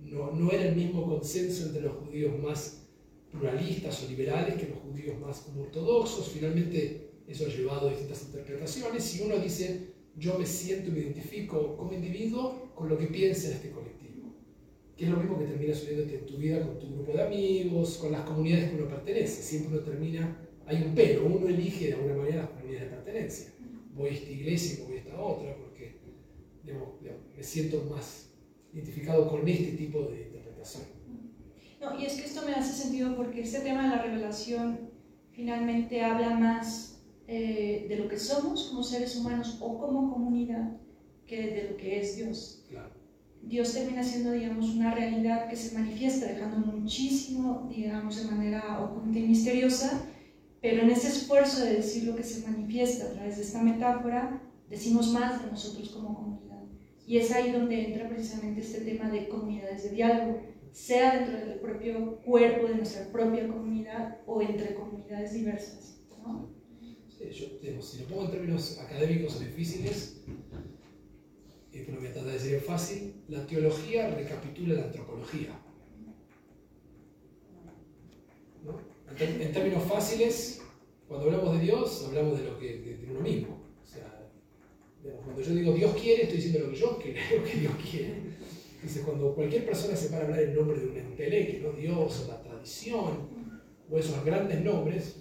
no, 0.00 0.50
era 0.50 0.68
el 0.68 0.76
mismo 0.76 1.06
consenso 1.06 1.66
entre 1.66 1.82
los 1.82 1.96
judíos 1.96 2.38
más 2.38 2.86
pluralistas 3.30 4.02
o 4.02 4.08
liberales 4.08 4.54
que 4.54 4.68
los 4.68 4.78
judíos 4.78 5.18
más 5.18 5.46
ortodoxos. 5.56 6.28
Finalmente 6.28 7.10
eso 7.26 7.46
ha 7.46 7.48
llevado 7.48 7.88
a 7.88 7.90
distintas 7.90 8.22
interpretaciones 8.24 9.16
y 9.16 9.22
uno 9.22 9.38
dice, 9.38 9.88
yo 10.16 10.38
me 10.38 10.46
siento 10.46 10.88
y 10.88 10.92
me 10.92 11.00
identifico 11.00 11.76
como 11.76 11.92
individuo 11.92 12.72
con 12.74 12.88
lo 12.88 12.96
que 12.96 13.06
piensa 13.06 13.48
en 13.48 13.54
este 13.54 13.70
colectivo. 13.70 14.34
Que 14.96 15.04
es 15.04 15.10
lo 15.10 15.18
mismo 15.18 15.38
que 15.38 15.44
termina 15.44 15.74
sucediendo 15.74 16.12
en 16.12 16.26
tu 16.26 16.36
vida 16.38 16.66
con 16.66 16.78
tu 16.78 16.92
grupo 16.92 17.12
de 17.12 17.22
amigos, 17.22 17.98
con 17.98 18.12
las 18.12 18.22
comunidades 18.22 18.70
que 18.70 18.76
uno 18.76 18.88
pertenece. 18.88 19.42
Siempre 19.42 19.76
uno 19.76 19.84
termina, 19.84 20.48
hay 20.66 20.82
un 20.82 20.94
pero, 20.94 21.26
uno 21.26 21.48
elige 21.48 21.88
de 21.88 21.94
alguna 21.94 22.16
manera 22.16 22.36
las 22.42 22.50
comunidades 22.50 22.90
de 22.90 22.96
pertenencia. 22.96 23.52
Voy 23.94 24.08
a 24.08 24.12
esta 24.12 24.30
iglesia 24.30 24.78
y 24.78 24.86
voy 24.86 24.96
a 24.96 25.00
esta 25.00 25.20
otra 25.20 25.56
porque 25.56 25.98
me 27.36 27.42
siento 27.42 27.84
más 27.90 28.27
identificado 28.78 29.28
con 29.28 29.46
este 29.48 29.72
tipo 29.72 30.02
de 30.02 30.22
interpretación. 30.22 30.84
No, 31.80 31.98
y 31.98 32.04
es 32.04 32.14
que 32.14 32.26
esto 32.26 32.42
me 32.44 32.54
hace 32.54 32.72
sentido 32.72 33.16
porque 33.16 33.42
este 33.42 33.60
tema 33.60 33.84
de 33.84 33.96
la 33.96 34.02
revelación 34.02 34.90
finalmente 35.32 36.02
habla 36.02 36.30
más 36.30 37.00
eh, 37.26 37.86
de 37.88 37.96
lo 37.96 38.08
que 38.08 38.18
somos 38.18 38.68
como 38.68 38.82
seres 38.82 39.16
humanos 39.16 39.58
o 39.60 39.78
como 39.78 40.12
comunidad 40.12 40.76
que 41.26 41.42
de 41.42 41.70
lo 41.70 41.76
que 41.76 42.00
es 42.00 42.16
Dios. 42.16 42.64
Claro. 42.68 42.90
Dios 43.42 43.72
termina 43.72 44.02
siendo, 44.02 44.32
digamos, 44.32 44.70
una 44.70 44.94
realidad 44.94 45.48
que 45.48 45.56
se 45.56 45.78
manifiesta, 45.78 46.26
dejando 46.26 46.58
muchísimo, 46.58 47.68
digamos, 47.70 48.16
de 48.16 48.30
manera 48.30 48.80
oculta 48.82 49.18
y 49.18 49.22
misteriosa, 49.22 50.02
pero 50.60 50.82
en 50.82 50.90
ese 50.90 51.08
esfuerzo 51.08 51.64
de 51.64 51.74
decir 51.74 52.04
lo 52.04 52.16
que 52.16 52.24
se 52.24 52.46
manifiesta 52.48 53.06
a 53.06 53.12
través 53.12 53.36
de 53.36 53.42
esta 53.42 53.62
metáfora, 53.62 54.42
decimos 54.68 55.12
más 55.12 55.42
de 55.42 55.50
nosotros 55.50 55.90
como 55.90 56.14
comunidad. 56.14 56.37
Y 57.08 57.16
es 57.16 57.30
ahí 57.32 57.52
donde 57.52 57.86
entra 57.86 58.06
precisamente 58.06 58.60
este 58.60 58.82
tema 58.82 59.08
de 59.10 59.28
comunidades 59.28 59.84
de 59.84 59.90
diálogo, 59.96 60.42
sea 60.72 61.16
dentro 61.16 61.38
del 61.38 61.58
propio 61.58 62.18
cuerpo 62.18 62.68
de 62.68 62.74
nuestra 62.74 63.10
propia 63.10 63.48
comunidad 63.48 64.18
o 64.26 64.42
entre 64.42 64.74
comunidades 64.74 65.32
diversas. 65.32 66.02
Sí, 67.08 67.30
yo, 67.30 67.80
si 67.80 68.00
lo 68.00 68.08
pongo 68.08 68.26
en 68.26 68.30
términos 68.32 68.78
académicos 68.78 69.36
o 69.36 69.38
difíciles, 69.38 70.22
eh, 71.72 71.82
pero 71.86 71.98
voy 71.98 72.08
a 72.08 72.12
tratar 72.12 72.28
de 72.30 72.38
decir 72.38 72.60
fácil, 72.60 73.14
la 73.28 73.46
teología 73.46 74.10
recapitula 74.10 74.74
la 74.74 74.84
antropología. 74.84 75.58
¿no? 78.62 78.78
En, 79.18 79.52
términos 79.52 79.82
fáciles, 79.84 80.60
cuando 81.08 81.24
hablamos 81.24 81.58
de 81.58 81.64
Dios, 81.64 82.04
hablamos 82.06 82.38
de 82.38 82.44
lo 82.44 82.58
que 82.58 82.76
de 82.76 83.10
uno 83.10 83.20
mismo 83.20 83.57
cuando 85.02 85.42
yo 85.42 85.54
digo 85.54 85.72
Dios 85.72 85.94
quiere, 85.94 86.22
estoy 86.24 86.36
diciendo 86.36 86.66
lo 86.66 86.72
que 86.72 86.78
yo 86.78 86.98
creo 86.98 87.44
que 87.44 87.58
Dios 87.58 87.72
quiere. 87.90 88.14
Dice, 88.82 89.02
cuando 89.02 89.34
cualquier 89.34 89.66
persona 89.66 89.96
se 89.96 90.08
para 90.08 90.24
hablar 90.24 90.40
en 90.40 90.54
nombre 90.54 90.78
de 90.78 90.86
un 90.86 90.96
enteleque, 90.96 91.60
¿no? 91.60 91.72
Dios 91.72 92.24
o 92.24 92.28
la 92.28 92.40
tradición, 92.40 93.28
o 93.90 93.98
esos 93.98 94.24
grandes 94.24 94.62
nombres, 94.62 95.16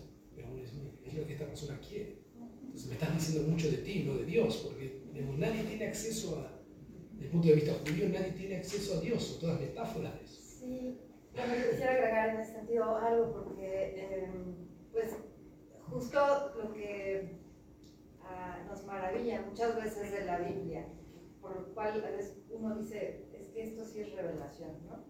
es 1.05 1.13
lo 1.13 1.25
que 1.25 1.34
esta 1.34 1.47
persona 1.47 1.80
quiere. 1.80 2.17
Entonces 2.61 2.88
me 2.88 2.93
estás 2.93 3.15
diciendo 3.15 3.49
mucho 3.49 3.71
de 3.71 3.78
ti, 3.78 4.03
no 4.03 4.17
de 4.17 4.25
Dios, 4.25 4.57
porque 4.57 5.01
nadie 5.38 5.63
tiene 5.63 5.88
acceso 5.88 6.38
a, 6.39 6.61
desde 7.13 7.25
el 7.25 7.32
punto 7.32 7.47
de 7.47 7.55
vista 7.55 7.73
judío, 7.73 8.09
nadie 8.09 8.32
tiene 8.34 8.57
acceso 8.57 8.97
a 8.97 9.01
Dios, 9.01 9.23
son 9.23 9.39
todas 9.39 9.59
metáforas 9.59 10.13
de 10.19 10.25
eso. 10.25 10.41
Sí, 10.41 10.97
bueno, 11.34 11.53
quisiera 11.71 11.91
agregar 11.91 12.30
en 12.30 12.41
ese 12.41 12.53
sentido 12.53 12.97
algo, 12.97 13.32
porque, 13.32 13.93
eh, 13.95 14.28
pues, 14.91 15.13
justo 15.89 16.19
lo 16.61 16.73
que 16.73 17.38
nos 18.67 18.86
maravilla 18.86 19.41
muchas 19.41 19.75
veces 19.75 20.11
de 20.11 20.25
la 20.25 20.39
Biblia, 20.39 20.86
por 21.41 21.55
lo 21.55 21.73
cual 21.73 22.03
a 22.03 22.11
veces 22.11 22.38
uno 22.49 22.75
dice, 22.75 23.28
es 23.34 23.49
que 23.49 23.63
esto 23.63 23.86
sí 23.86 24.01
es 24.01 24.15
revelación, 24.15 24.71
¿no? 24.86 25.05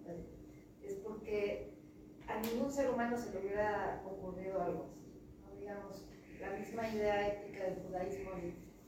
Es 0.83 0.95
porque 0.95 1.73
a 2.27 2.39
ningún 2.39 2.71
ser 2.71 2.89
humano 2.89 3.17
se 3.17 3.31
le 3.33 3.39
hubiera 3.39 4.03
ocurrido 4.05 4.61
algo 4.61 4.83
así, 4.83 5.21
¿no? 5.41 5.59
Digamos, 5.59 6.05
la 6.39 6.51
misma 6.51 6.87
idea 6.89 7.27
ética 7.27 7.63
del 7.65 7.83
judaísmo, 7.83 8.31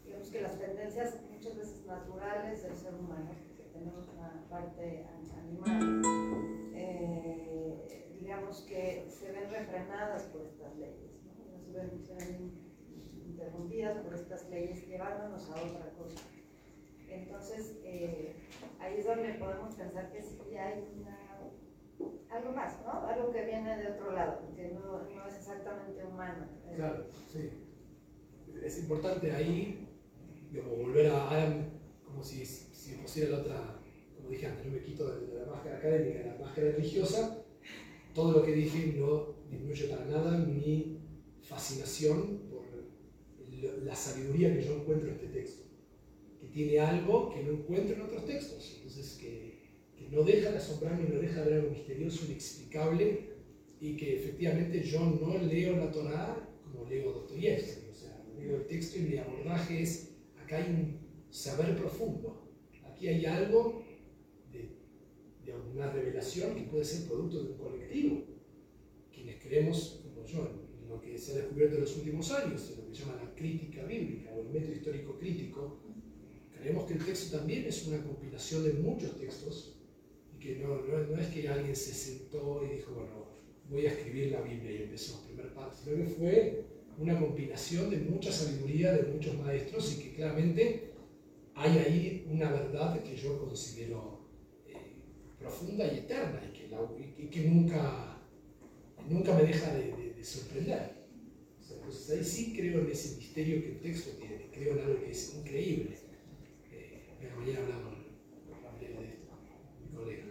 digamos 0.05 0.29
que 0.29 0.41
las 0.41 0.59
tendencias 0.59 1.21
muchas 1.29 1.57
veces 1.57 1.85
naturales 1.85 2.63
del 2.63 2.77
ser 2.77 2.93
humano, 2.93 3.31
que 3.57 3.63
tenemos 3.63 4.07
una 4.09 4.45
parte 4.49 5.05
animal, 5.37 6.01
eh, 6.75 8.17
digamos 8.19 8.61
que 8.61 9.07
se 9.09 9.31
ven 9.31 9.49
refrenadas 9.49 10.23
por 10.25 10.41
estas 10.45 10.75
leyes, 10.77 11.23
¿no? 11.23 11.73
ven, 11.73 12.03
se 12.03 12.13
ven 12.13 12.68
interrumpidas 13.29 13.97
por 13.99 14.13
estas 14.13 14.49
leyes, 14.49 14.87
llevándonos 14.87 15.49
a 15.49 15.63
otra 15.63 15.91
cosa. 15.97 16.19
Entonces, 17.07 17.79
eh, 17.83 18.35
ahí 18.79 18.97
es 18.97 19.05
donde 19.05 19.33
podemos 19.33 19.75
pensar 19.75 20.11
que 20.11 20.21
sí 20.21 20.55
hay 20.57 20.83
algo 22.29 22.51
más, 22.53 22.79
¿no? 22.85 22.91
Algo 23.07 23.31
que 23.31 23.45
viene 23.45 23.77
de 23.77 23.91
otro 23.91 24.11
lado, 24.11 24.41
que 24.55 24.69
no, 24.69 25.03
no 25.03 25.27
es 25.27 25.35
exactamente 25.35 26.03
humano. 26.05 26.47
Claro, 26.75 27.05
sí. 27.27 27.49
Es 28.63 28.79
importante 28.79 29.31
ahí, 29.31 29.87
como 30.53 30.75
volver 30.75 31.07
a 31.07 31.29
Adam, 31.29 31.65
como 32.05 32.23
si, 32.23 32.45
si 32.45 32.95
pusiera 32.95 33.31
la 33.31 33.39
otra, 33.39 33.79
como 34.15 34.29
dije 34.29 34.47
antes, 34.47 34.65
no 34.65 34.71
me 34.71 34.81
quito 34.81 35.07
de 35.19 35.39
la 35.39 35.51
máscara 35.51 35.77
académica, 35.77 36.19
de 36.19 36.25
la 36.25 36.45
máscara 36.45 36.71
religiosa, 36.71 37.43
todo 38.13 38.31
lo 38.31 38.43
que 38.43 38.51
dije 38.51 38.93
no 38.99 39.39
disminuye 39.49 39.87
para 39.87 40.05
nada 40.05 40.37
mi 40.37 40.99
fascinación 41.41 42.49
la 43.83 43.95
sabiduría 43.95 44.53
que 44.53 44.63
yo 44.63 44.75
encuentro 44.75 45.09
en 45.09 45.15
este 45.15 45.27
texto, 45.27 45.63
que 46.39 46.47
tiene 46.47 46.79
algo 46.79 47.29
que 47.33 47.43
no 47.43 47.51
encuentro 47.51 47.95
en 47.95 48.01
otros 48.01 48.25
textos, 48.25 48.73
entonces 48.77 49.17
que, 49.19 49.49
no 50.11 50.23
deja 50.23 50.49
de 50.49 50.57
asombrarme, 50.57 51.07
no 51.07 51.19
deja 51.19 51.43
de 51.43 51.51
ver 51.51 51.59
algo 51.59 51.69
misterioso, 51.69 52.25
inexplicable, 52.25 53.29
y 53.79 53.95
que 53.95 54.17
efectivamente 54.17 54.81
yo 54.81 55.01
no 55.01 55.37
leo 55.37 55.77
la 55.77 55.91
Torá 55.91 56.49
como 56.63 56.89
leo 56.89 57.13
Dostoyevsky, 57.13 57.89
o 57.91 57.93
sea, 57.93 58.25
leo 58.35 58.55
el 58.55 58.65
texto 58.65 58.97
y 58.97 59.01
mi 59.03 59.17
abordaje 59.17 59.83
es, 59.83 60.15
acá 60.35 60.57
hay 60.57 60.71
un 60.71 60.99
saber 61.29 61.77
profundo, 61.77 62.49
aquí 62.85 63.07
hay 63.07 63.23
algo 63.27 63.83
de, 64.51 64.69
de 65.45 65.55
una 65.75 65.91
revelación 65.91 66.55
que 66.55 66.63
puede 66.63 66.85
ser 66.85 67.07
producto 67.07 67.43
de 67.43 67.51
un 67.51 67.57
colectivo, 67.59 68.23
quienes 69.13 69.39
creemos, 69.43 70.01
como 70.03 70.25
yo, 70.25 70.68
lo 70.89 70.99
que 70.99 71.17
se 71.17 71.33
ha 71.33 71.35
descubierto 71.35 71.75
en 71.75 71.81
los 71.81 71.97
últimos 71.97 72.31
años, 72.31 72.73
lo 72.77 72.87
que 72.87 72.95
se 72.95 73.01
llama 73.01 73.21
la 73.23 73.35
crítica 73.35 73.85
bíblica 73.85 74.31
o 74.35 74.41
el 74.41 74.49
método 74.49 74.73
histórico 74.73 75.17
crítico, 75.19 75.79
creemos 76.51 76.85
que 76.85 76.93
el 76.93 77.05
texto 77.05 77.37
también 77.37 77.65
es 77.65 77.87
una 77.87 78.03
compilación 78.03 78.63
de 78.63 78.73
muchos 78.73 79.17
textos 79.19 79.77
y 80.35 80.39
que 80.39 80.55
no, 80.57 80.81
no, 80.81 81.21
es 81.21 81.27
que 81.27 81.47
alguien 81.47 81.75
se 81.75 81.93
sentó 81.93 82.63
y 82.65 82.77
dijo, 82.77 82.93
bueno, 82.93 83.27
voy 83.69 83.85
a 83.85 83.91
escribir 83.91 84.31
la 84.31 84.41
Biblia 84.41 84.71
y 84.71 84.83
empezó, 84.83 85.23
primer 85.25 85.53
parte, 85.53 85.77
sino 85.83 85.97
que 85.97 86.05
fue 86.05 86.65
una 86.97 87.19
compilación 87.19 87.89
de 87.91 87.97
mucha 87.97 88.31
sabiduría 88.31 88.91
de 88.93 89.13
muchos 89.13 89.37
maestros 89.37 89.95
y 89.95 90.03
que 90.03 90.15
claramente 90.15 90.91
hay 91.53 91.77
ahí 91.77 92.27
una 92.29 92.51
verdad 92.51 93.01
que 93.03 93.15
yo 93.15 93.37
considero 93.37 94.21
eh, 94.67 94.95
profunda 95.37 95.85
y 95.93 95.99
eterna 95.99 96.41
y 96.45 96.57
que, 96.57 97.29
que 97.29 97.47
nunca, 97.47 98.17
nunca 99.07 99.35
me 99.35 99.43
deja 99.43 99.73
de 99.73 100.08
de 100.08 100.08
sorprender. 100.23 101.07
entonces 101.61 102.09
ahí 102.09 102.23
sí 102.23 102.53
creo 102.55 102.81
en 102.81 102.91
ese 102.91 103.17
misterio 103.17 103.61
que 103.61 103.71
el 103.71 103.79
texto 103.79 104.11
tiene, 104.17 104.49
creo 104.51 104.73
en 104.73 104.79
algo 104.79 104.99
que 105.03 105.11
es 105.11 105.35
increíble. 105.35 105.97
Eh, 106.71 107.33
mañana 107.37 107.59
hablamos 107.59 107.93
de 108.79 108.85
esto, 108.85 109.01
mi 109.81 109.95
colega, 109.95 110.25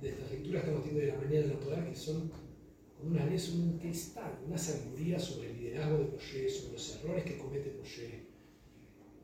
de, 0.00 0.08
estas 0.08 0.30
lecturas 0.30 0.62
que 0.62 0.68
estamos 0.70 0.84
teniendo 0.84 1.00
de 1.00 1.18
la 1.18 1.24
mañana 1.24 1.54
natural 1.54 1.88
que 1.88 1.96
son 1.96 2.28
como 2.28 3.10
una 3.10 3.26
vez 3.26 3.50
un 3.50 3.78
cristal, 3.78 4.38
una 4.46 4.56
sabiduría 4.56 5.18
sobre 5.18 5.50
el 5.50 5.58
liderazgo 5.58 5.98
de 5.98 6.04
Moshe, 6.04 6.48
sobre 6.48 6.72
los 6.72 6.96
errores 6.96 7.24
que 7.24 7.38
comete 7.38 7.76
Moshe. 7.78 8.26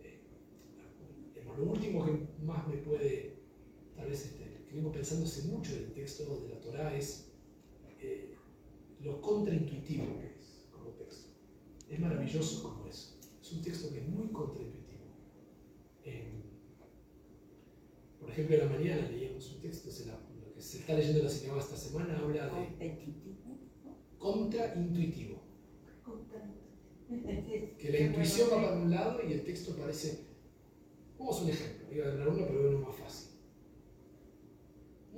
Eh, 0.02 0.20
lo 1.56 1.64
último 1.64 2.04
que 2.04 2.44
más 2.44 2.66
me 2.68 2.76
puede, 2.76 3.36
tal 3.96 4.08
vez 4.08 4.26
este, 4.26 4.44
que 4.68 4.74
vengo 4.74 4.92
pensándose 4.92 5.48
mucho 5.48 5.74
del 5.74 5.92
texto 5.92 6.40
de 6.42 6.48
la 6.50 6.60
Torah 6.60 6.96
es 6.96 7.30
lo 9.02 9.20
contraintuitivo 9.20 10.04
que 10.20 10.26
es 10.26 10.66
como 10.70 10.90
texto. 10.90 11.30
Es 11.88 11.98
maravilloso 11.98 12.62
como 12.62 12.86
es. 12.86 13.18
Es 13.40 13.52
un 13.52 13.62
texto 13.62 13.90
que 13.92 14.00
es 14.00 14.08
muy 14.08 14.28
contraintuitivo. 14.28 14.80
por 18.20 18.30
ejemplo, 18.30 18.56
en 18.56 18.62
la 18.62 18.78
mañana 18.78 19.08
leíamos 19.08 19.50
un 19.54 19.60
texto, 19.60 19.88
es 19.88 20.06
lo 20.06 20.54
que 20.54 20.60
se 20.62 20.78
está 20.78 20.94
leyendo 20.94 21.18
en 21.18 21.24
la 21.24 21.30
sinagoga 21.30 21.62
esta 21.62 21.76
semana, 21.76 22.18
habla 22.18 22.46
de 22.46 22.50
contraintuitivo. 24.18 25.40
Que 27.78 27.90
la 27.90 27.98
intuición 28.06 28.50
va 28.52 28.62
para 28.62 28.78
un 28.78 28.90
lado 28.90 29.20
y 29.26 29.32
el 29.32 29.42
texto 29.42 29.74
parece. 29.76 30.26
Vamos 31.18 31.40
a 31.40 31.42
un 31.42 31.50
ejemplo, 31.50 31.92
iba 31.92 32.06
a 32.06 32.14
dar 32.14 32.28
uno, 32.28 32.46
pero 32.46 32.68
uno 32.68 32.86
más 32.86 32.96
fácil. 32.96 33.29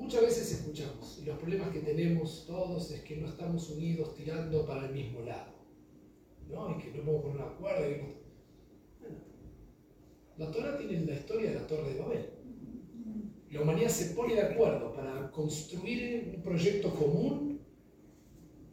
Muchas 0.02 0.22
veces 0.22 0.52
escuchamos, 0.52 1.20
y 1.22 1.24
los 1.26 1.38
problemas 1.38 1.70
que 1.70 1.80
tenemos 1.80 2.44
todos 2.46 2.90
es 2.90 3.00
que 3.02 3.16
no 3.16 3.28
estamos 3.28 3.70
unidos 3.70 4.14
tirando 4.16 4.66
para 4.66 4.86
el 4.86 4.92
mismo 4.92 5.20
lado. 5.20 5.52
¿no? 6.50 6.70
Y 6.76 6.82
que 6.82 6.88
no 6.90 7.04
podemos 7.04 7.22
poner 7.22 7.36
un 7.36 7.42
acuerdo. 7.52 7.86
Bueno, 9.00 9.16
la 10.36 10.50
Torah 10.50 10.76
tiene 10.76 11.06
la 11.06 11.14
historia 11.14 11.50
de 11.50 11.54
la 11.60 11.66
Torre 11.66 11.94
de 11.94 12.00
Babel. 12.00 12.30
La 13.50 13.60
humanidad 13.62 13.88
se 13.88 14.14
pone 14.14 14.34
de 14.34 14.42
acuerdo 14.42 14.92
para 14.92 15.30
construir 15.30 16.32
un 16.36 16.42
proyecto 16.42 16.92
común 16.94 17.60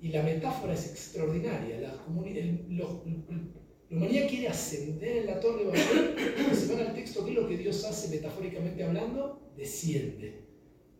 y 0.01 0.09
la 0.09 0.23
metáfora 0.23 0.73
es 0.73 0.89
extraordinaria. 0.89 1.79
La, 1.79 1.93
el- 2.27 2.77
la 2.77 3.97
humanidad 3.97 4.27
quiere 4.27 4.47
ascender 4.47 5.17
en 5.17 5.25
la 5.27 5.39
Torre 5.39 5.59
de 5.59 5.65
Babel. 5.65 6.55
Si 6.55 6.73
van 6.73 6.87
al 6.87 6.93
texto, 6.93 7.23
¿qué 7.23 7.31
es 7.31 7.37
lo 7.37 7.47
que 7.47 7.57
Dios 7.57 7.83
hace 7.85 8.09
metafóricamente 8.15 8.83
hablando? 8.83 9.51
Desciende. 9.55 10.48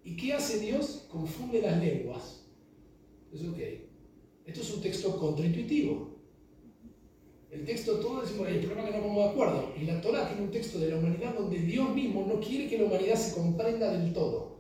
¿Y 0.04 0.16
qué 0.16 0.34
hace 0.34 0.60
Dios? 0.60 1.06
Confunde 1.10 1.62
las 1.62 1.82
lenguas. 1.82 2.46
Es 3.34 3.42
ok. 3.42 3.58
Esto 4.46 4.62
es 4.62 4.74
un 4.74 4.82
texto 4.82 5.18
contraintuitivo. 5.20 6.20
El 7.52 7.66
texto 7.66 8.00
todo 8.00 8.22
decimos, 8.22 8.48
el 8.48 8.60
problema 8.60 8.86
que 8.86 8.92
no 8.92 8.98
estamos 8.98 9.24
de 9.24 9.30
acuerdo. 9.32 9.74
Y 9.80 9.86
la 9.86 10.02
Torah 10.02 10.28
tiene 10.28 10.44
un 10.44 10.52
texto 10.52 10.80
de 10.80 10.90
la 10.90 10.98
humanidad 10.98 11.34
donde 11.36 11.60
Dios 11.60 11.94
mismo 11.94 12.26
no 12.28 12.40
quiere 12.40 12.68
que 12.68 12.78
la 12.78 12.86
humanidad 12.86 13.16
se 13.16 13.34
comprenda 13.34 13.92
del 13.92 14.14
todo. 14.14 14.60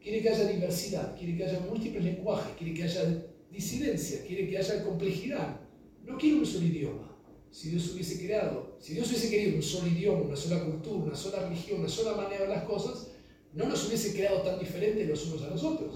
Quiere 0.00 0.20
que 0.20 0.30
haya 0.30 0.44
diversidad, 0.44 1.16
quiere 1.16 1.36
que 1.36 1.44
haya 1.44 1.60
múltiples 1.60 2.04
lenguajes, 2.04 2.54
quiere 2.56 2.74
que 2.74 2.82
haya 2.82 3.24
disidencia, 3.50 4.24
quiere 4.26 4.48
que 4.48 4.58
haya 4.58 4.84
complejidad. 4.84 5.60
No 6.04 6.18
quiere 6.18 6.38
un 6.38 6.46
solo 6.46 6.66
idioma. 6.66 7.16
Si 7.50 7.70
Dios 7.70 7.92
hubiese 7.92 8.18
creado, 8.18 8.76
si 8.80 8.94
Dios 8.94 9.08
hubiese 9.08 9.30
querido 9.30 9.56
un 9.56 9.62
solo 9.62 9.86
idioma, 9.88 10.22
una 10.22 10.36
sola 10.36 10.64
cultura, 10.64 11.06
una 11.06 11.14
sola 11.14 11.48
religión, 11.48 11.80
una 11.80 11.88
sola 11.88 12.16
manera 12.16 12.42
de 12.42 12.48
ver 12.48 12.56
las 12.56 12.64
cosas, 12.64 13.12
no 13.54 13.66
nos 13.66 13.86
hubiese 13.86 14.12
creado 14.12 14.42
tan 14.42 14.58
diferentes 14.58 15.08
los 15.08 15.26
unos 15.26 15.42
a 15.42 15.50
los 15.50 15.62
otros. 15.62 15.94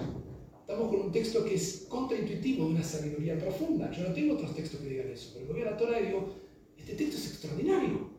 Estamos 0.61 0.91
con 0.91 1.01
un 1.01 1.13
texto 1.13 1.45
que 1.45 1.55
es 1.55 1.87
contraintuitivo 1.89 2.67
de 2.67 2.75
una 2.75 2.85
sabiduría 2.85 3.39
profunda. 3.39 3.91
Yo 3.91 4.07
no 4.07 4.15
tengo 4.15 4.35
otros 4.35 4.55
textos 4.55 4.81
que 4.81 4.89
digan 4.89 5.11
eso, 5.11 5.31
pero 5.35 5.47
me 5.47 5.53
voy 5.53 5.63
a 5.63 5.71
la 5.73 5.77
Torah 5.77 6.01
y 6.01 6.07
digo, 6.07 6.29
este 6.77 6.93
texto 6.93 7.17
es 7.17 7.27
extraordinario. 7.31 8.11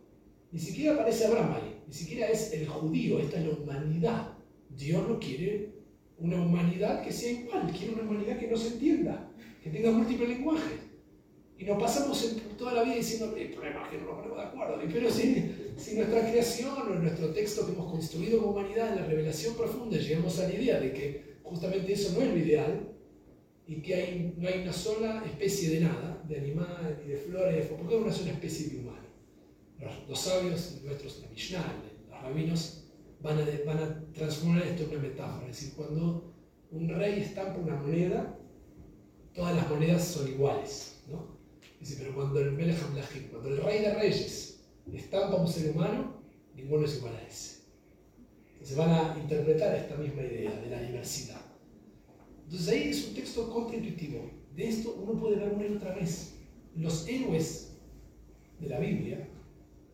Ni 0.51 0.59
siquiera 0.59 0.93
aparece 0.93 1.25
Abraham 1.27 1.53
ahí, 1.53 1.81
ni 1.87 1.93
siquiera 1.93 2.27
es 2.27 2.53
el 2.53 2.67
judío, 2.67 3.19
esta 3.19 3.39
es 3.39 3.45
la 3.45 3.53
humanidad. 3.53 4.33
Dios 4.75 5.07
no 5.07 5.19
quiere 5.19 5.73
una 6.17 6.41
humanidad 6.41 7.03
que 7.03 7.11
sea 7.11 7.31
igual, 7.31 7.71
quiere 7.71 7.93
una 7.93 8.03
humanidad 8.03 8.39
que 8.39 8.47
no 8.47 8.57
se 8.57 8.73
entienda, 8.73 9.31
que 9.63 9.69
tenga 9.69 9.91
múltiples 9.91 10.27
lenguajes. 10.27 10.79
Y 11.57 11.65
nos 11.65 11.81
pasamos 11.81 12.35
toda 12.57 12.73
la 12.73 12.83
vida 12.83 12.95
diciendo, 12.95 13.35
el 13.37 13.51
problema 13.51 13.83
es 13.83 13.89
que 13.89 13.97
no 13.99 14.07
nos 14.07 14.15
ponemos 14.15 14.37
de 14.37 14.43
acuerdo. 14.43 14.83
Y 14.83 14.87
Pero 14.91 15.11
si, 15.11 15.51
si 15.79 15.95
nuestra 15.95 16.29
creación 16.29 16.71
o 16.77 16.83
nuestro 16.95 17.29
texto 17.29 17.65
que 17.65 17.71
hemos 17.71 17.91
construido 17.91 18.39
como 18.39 18.51
humanidad 18.51 18.89
en 18.89 18.95
la 18.97 19.05
revelación 19.05 19.55
profunda 19.55 19.97
llegamos 19.97 20.37
a 20.39 20.47
la 20.47 20.53
idea 20.53 20.79
de 20.79 20.93
que 20.93 21.39
justamente 21.43 21.93
eso 21.93 22.13
no 22.13 22.21
es 22.21 22.29
lo 22.29 22.37
ideal 22.37 22.89
y 23.65 23.81
que 23.81 23.95
hay, 23.95 24.33
no 24.37 24.47
hay 24.47 24.61
una 24.63 24.73
sola 24.73 25.23
especie 25.25 25.69
de 25.69 25.81
nada, 25.81 26.23
de 26.27 26.37
animal 26.37 26.99
ni 27.01 27.11
de 27.11 27.17
flores, 27.17 27.67
porque 27.67 27.95
hay 27.95 28.01
una 28.01 28.11
sola 28.11 28.31
especie 28.31 28.67
de 28.69 28.79
humano. 28.79 29.07
Los, 29.79 30.09
los 30.09 30.19
sabios 30.19 30.81
nuestros, 30.83 31.21
la 31.21 31.29
Mishnah, 31.29 31.75
los 32.09 32.21
rabinos, 32.21 32.83
van 33.21 33.37
a, 33.37 33.45
van 33.65 33.77
a 33.77 34.11
transformar 34.11 34.63
esto 34.63 34.83
en 34.83 34.89
una 34.89 34.99
metáfora. 34.99 35.47
Es 35.47 35.57
decir, 35.57 35.75
cuando 35.75 36.33
un 36.71 36.89
rey 36.89 37.19
estampa 37.19 37.59
una 37.59 37.75
moneda, 37.75 38.39
todas 39.35 39.55
las 39.55 39.69
monedas 39.69 40.03
son 40.03 40.27
iguales. 40.27 41.03
¿no? 41.07 41.37
Dice, 41.79 41.97
pero 41.99 42.15
cuando 42.15 42.39
el 42.39 42.51
Melech 42.53 42.79
cuando 43.29 43.49
el 43.49 43.57
rey 43.57 43.81
de 43.81 43.93
reyes 43.93 44.48
estampa 44.97 45.35
un 45.35 45.47
ser 45.47 45.71
humano, 45.71 46.21
ninguno 46.55 46.85
es 46.85 46.97
igual 46.97 47.15
a 47.15 47.23
ese. 47.23 47.59
Entonces 48.53 48.77
van 48.77 48.89
a 48.89 49.17
interpretar 49.19 49.75
esta 49.75 49.95
misma 49.95 50.21
idea 50.23 50.51
de 50.51 50.69
la 50.69 50.81
diversidad. 50.81 51.41
Entonces 52.43 52.67
ahí 52.69 52.89
es 52.89 53.07
un 53.07 53.13
texto 53.13 53.49
contraintuitivo. 53.49 54.31
De 54.55 54.67
esto 54.67 54.95
uno 55.01 55.19
puede 55.19 55.37
ver 55.37 55.53
una 55.53 55.65
y 55.65 55.75
otra 55.75 55.93
vez. 55.95 56.35
Los 56.75 57.07
héroes 57.07 57.77
de 58.59 58.67
la 58.67 58.79
Biblia, 58.79 59.29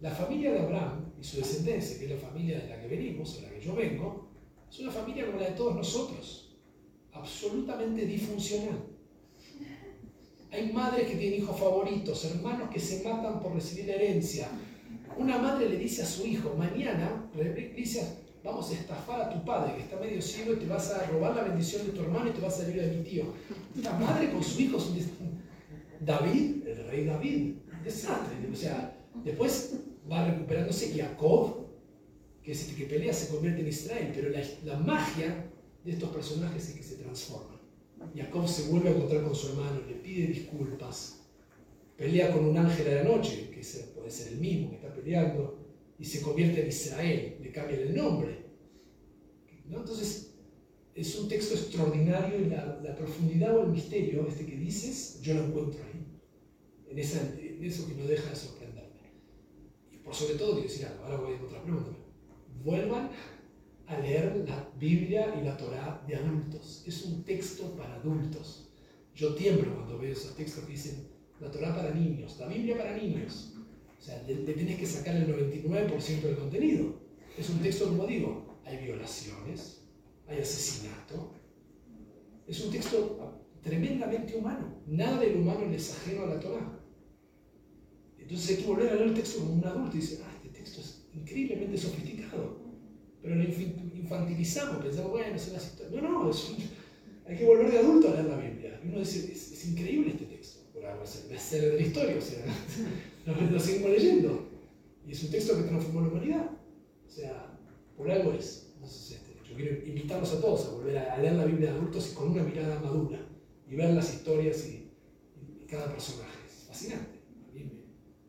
la 0.01 0.11
familia 0.11 0.51
de 0.51 0.59
Abraham 0.59 1.13
y 1.19 1.23
su 1.23 1.37
descendencia, 1.37 1.97
que 1.97 2.05
es 2.05 2.11
la 2.11 2.17
familia 2.17 2.59
de 2.59 2.69
la 2.69 2.81
que 2.81 2.87
venimos, 2.87 3.35
de 3.35 3.41
la 3.43 3.49
que 3.49 3.61
yo 3.61 3.75
vengo, 3.75 4.29
es 4.69 4.79
una 4.79 4.91
familia 4.91 5.25
como 5.25 5.39
la 5.39 5.49
de 5.49 5.55
todos 5.55 5.75
nosotros, 5.75 6.57
absolutamente 7.11 8.05
disfuncional. 8.05 8.87
Hay 10.51 10.71
madres 10.71 11.07
que 11.07 11.15
tienen 11.15 11.41
hijos 11.41 11.59
favoritos, 11.59 12.25
hermanos 12.25 12.69
que 12.69 12.79
se 12.79 13.03
matan 13.03 13.41
por 13.41 13.53
recibir 13.53 13.87
la 13.87 13.95
herencia. 13.95 14.47
Una 15.17 15.37
madre 15.37 15.69
le 15.69 15.77
dice 15.77 16.03
a 16.03 16.05
su 16.05 16.25
hijo, 16.25 16.53
mañana, 16.57 17.29
dice, 17.75 18.17
vamos 18.43 18.69
a 18.69 18.73
estafar 18.73 19.21
a 19.21 19.29
tu 19.29 19.45
padre 19.45 19.75
que 19.75 19.83
está 19.83 19.97
medio 19.97 20.21
ciego 20.21 20.53
y 20.53 20.57
te 20.57 20.67
vas 20.67 20.91
a 20.91 21.05
robar 21.07 21.35
la 21.35 21.43
bendición 21.43 21.85
de 21.85 21.93
tu 21.93 22.01
hermano 22.01 22.29
y 22.29 22.33
te 22.33 22.41
vas 22.41 22.55
a 22.55 22.63
salir 22.63 22.81
de 22.81 22.97
mi 22.97 23.03
tío. 23.03 23.23
Una 23.77 23.93
madre 23.93 24.31
con 24.31 24.43
su 24.43 24.61
hijo, 24.61 24.77
David, 26.01 26.67
el 26.67 26.87
rey 26.87 27.05
David, 27.05 27.55
desastre. 27.83 28.35
O 28.51 28.55
sea, 28.55 28.97
después 29.23 29.75
va 30.11 30.27
recuperándose 30.27 30.93
Jacob, 30.93 31.65
que 32.43 32.51
es 32.51 32.69
el 32.69 32.75
que 32.75 32.85
pelea, 32.85 33.13
se 33.13 33.33
convierte 33.33 33.61
en 33.61 33.67
Israel, 33.67 34.11
pero 34.13 34.29
la, 34.29 34.41
la 34.65 34.79
magia 34.79 35.49
de 35.83 35.91
estos 35.91 36.09
personajes 36.09 36.69
es 36.69 36.75
que 36.75 36.83
se 36.83 36.95
transforman. 36.95 37.55
Jacob 38.15 38.47
se 38.47 38.69
vuelve 38.69 38.89
a 38.89 38.91
encontrar 38.91 39.23
con 39.23 39.33
su 39.33 39.49
hermano, 39.49 39.79
le 39.87 39.95
pide 39.95 40.27
disculpas, 40.27 41.21
pelea 41.97 42.31
con 42.31 42.45
un 42.45 42.57
ángel 42.57 42.87
a 42.89 43.03
la 43.03 43.03
noche, 43.03 43.49
que 43.49 43.61
puede 43.95 44.11
ser 44.11 44.33
el 44.33 44.39
mismo 44.39 44.69
que 44.69 44.77
peleando, 45.05 45.59
y 45.99 46.05
se 46.05 46.21
convierte 46.21 46.61
en 46.61 46.67
Israel, 46.67 47.37
le 47.41 47.51
cambian 47.51 47.81
el 47.81 47.95
nombre. 47.95 48.45
¿no? 49.69 49.77
Entonces, 49.77 50.33
es 50.95 51.15
un 51.19 51.29
texto 51.29 51.53
extraordinario 51.53 52.41
y 52.41 52.49
la, 52.49 52.79
la, 52.83 52.95
profundidad 52.95 53.55
o 53.55 53.63
el 53.63 53.69
misterio, 53.69 54.27
este 54.27 54.45
que 54.45 54.55
dices, 54.55 55.19
yo 55.21 55.35
lo 55.35 55.45
encuentro 55.45 55.79
ahí, 55.83 56.05
en, 56.89 56.99
esa, 56.99 57.21
en 57.39 57.63
eso 57.63 57.87
que 57.87 57.93
no 57.95 58.07
deja 58.07 58.29
de 58.29 58.35
sorprenderme. 58.35 59.11
Y 59.91 59.97
por 59.97 60.15
sobre 60.15 60.35
todo, 60.35 60.53
quiero 60.53 60.67
decir 60.67 60.85
algo, 60.87 61.03
ahora 61.03 61.17
voy 61.17 61.33
a 61.35 61.43
otra 61.43 61.63
pregunta. 61.63 61.91
Vuelvan 62.63 63.11
a 63.87 63.99
leer 63.99 64.43
la 64.47 64.69
Biblia 64.79 65.35
y 65.39 65.45
la 65.45 65.55
Torá 65.55 66.03
de 66.07 66.15
adultos. 66.15 66.83
Es 66.87 67.03
un 67.03 67.23
texto 67.23 67.75
para 67.75 67.95
adultos. 67.95 68.69
Yo 69.13 69.35
tiemblo 69.35 69.75
cuando 69.75 69.99
veo 69.99 70.11
esos 70.11 70.35
textos 70.35 70.63
que 70.63 70.71
dicen 70.71 71.07
la 71.39 71.51
Torá 71.51 71.75
para 71.75 71.91
niños, 71.91 72.37
la 72.39 72.47
Biblia 72.47 72.77
para 72.77 72.97
niños. 72.97 73.54
O 74.05 74.07
sea, 74.07 74.21
le, 74.27 74.35
le 74.35 74.53
tienes 74.53 74.77
que 74.77 74.85
sacar 74.85 75.15
el 75.15 75.27
99% 75.27 76.21
del 76.21 76.37
contenido. 76.37 76.93
Es 77.35 77.49
un 77.49 77.57
texto, 77.57 77.87
como 77.87 78.05
digo, 78.05 78.59
hay 78.63 78.77
violaciones, 78.77 79.81
hay 80.27 80.41
asesinato. 80.41 81.33
Es 82.47 82.63
un 82.63 82.71
texto 82.71 83.41
tremendamente 83.63 84.35
humano. 84.35 84.79
Nada 84.85 85.19
del 85.21 85.37
humano 85.37 85.65
le 85.67 85.77
es 85.77 85.91
ajeno 85.91 86.25
a 86.25 86.27
la 86.27 86.39
Torá. 86.39 86.79
Entonces 88.19 88.49
hay 88.51 88.63
que 88.63 88.67
volver 88.67 88.89
a 88.91 88.93
leer 88.93 89.07
el 89.07 89.15
texto 89.15 89.39
como 89.39 89.53
un 89.53 89.65
adulto 89.65 89.97
y 89.97 90.01
decir, 90.01 90.19
ah, 90.23 90.31
este 90.35 90.59
texto 90.59 90.81
es 90.81 91.07
increíblemente 91.11 91.75
sofisticado. 91.75 92.59
Pero 93.23 93.37
lo 93.37 93.43
infantilizamos, 93.43 94.85
pensamos, 94.85 95.09
bueno, 95.13 95.39
son 95.39 95.53
las 95.53 95.65
historias. 95.65 96.03
No, 96.03 96.11
no, 96.11 96.29
es 96.29 96.47
un... 96.47 96.57
hay 97.25 97.37
que 97.37 97.43
volver 97.45 97.71
de 97.71 97.79
adulto 97.79 98.09
a 98.09 98.11
leer 98.11 98.25
la 98.25 98.37
Biblia. 98.37 98.79
Uno 98.83 98.99
dice, 98.99 99.31
es, 99.31 99.51
es 99.51 99.65
increíble 99.65 100.11
este 100.11 100.25
texto. 100.25 100.59
Por 100.71 100.85
algo 100.85 101.03
es 101.03 101.53
el 101.53 101.61
de 101.71 101.73
la 101.73 101.81
historia, 101.81 102.15
o 102.17 102.21
sea, 102.21 102.45
lo, 103.25 103.41
lo 103.51 103.59
seguimos 103.59 103.91
leyendo. 103.91 104.49
Y 105.07 105.11
es 105.11 105.23
un 105.23 105.31
texto 105.31 105.57
que 105.57 105.63
transformó 105.63 106.01
la 106.01 106.07
humanidad. 106.07 106.51
O 107.05 107.09
sea, 107.09 107.59
por 107.95 108.09
algo 108.09 108.33
es. 108.33 108.73
Este, 108.83 109.19
yo 109.49 109.55
quiero 109.55 109.85
invitarlos 109.85 110.33
a 110.33 110.41
todos 110.41 110.67
a 110.67 110.71
volver 110.71 110.97
a, 110.97 111.17
leer 111.17 111.33
la 111.33 111.45
Biblia 111.45 111.71
de 111.71 111.77
adultos 111.77 112.11
y 112.11 112.15
con 112.15 112.31
una 112.31 112.43
mirada 112.43 112.79
madura 112.79 113.19
y 113.67 113.75
ver 113.75 113.93
las 113.93 114.13
historias 114.13 114.67
y, 114.67 114.81
cada 115.67 115.91
personaje. 115.91 116.37
Es 116.47 116.67
fascinante. 116.67 117.19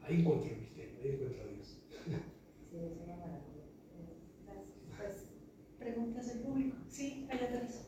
Ahí 0.03 0.21
encuentro 0.21 0.51
el 0.51 0.61
misterio, 0.61 0.99
ahí 1.03 1.11
encuentro 1.11 1.43
a 1.43 1.53
Dios. 1.53 1.83
Sí, 2.71 2.77
es 2.79 3.05
una 3.05 3.17
maravilla. 3.17 3.67
Gracias. 4.47 4.75
Pues, 4.97 5.15
¿Preguntas 5.79 6.27
del 6.29 6.39
público? 6.39 6.77
Sí, 6.89 7.27
allá 7.31 7.45
atrás. 7.45 7.87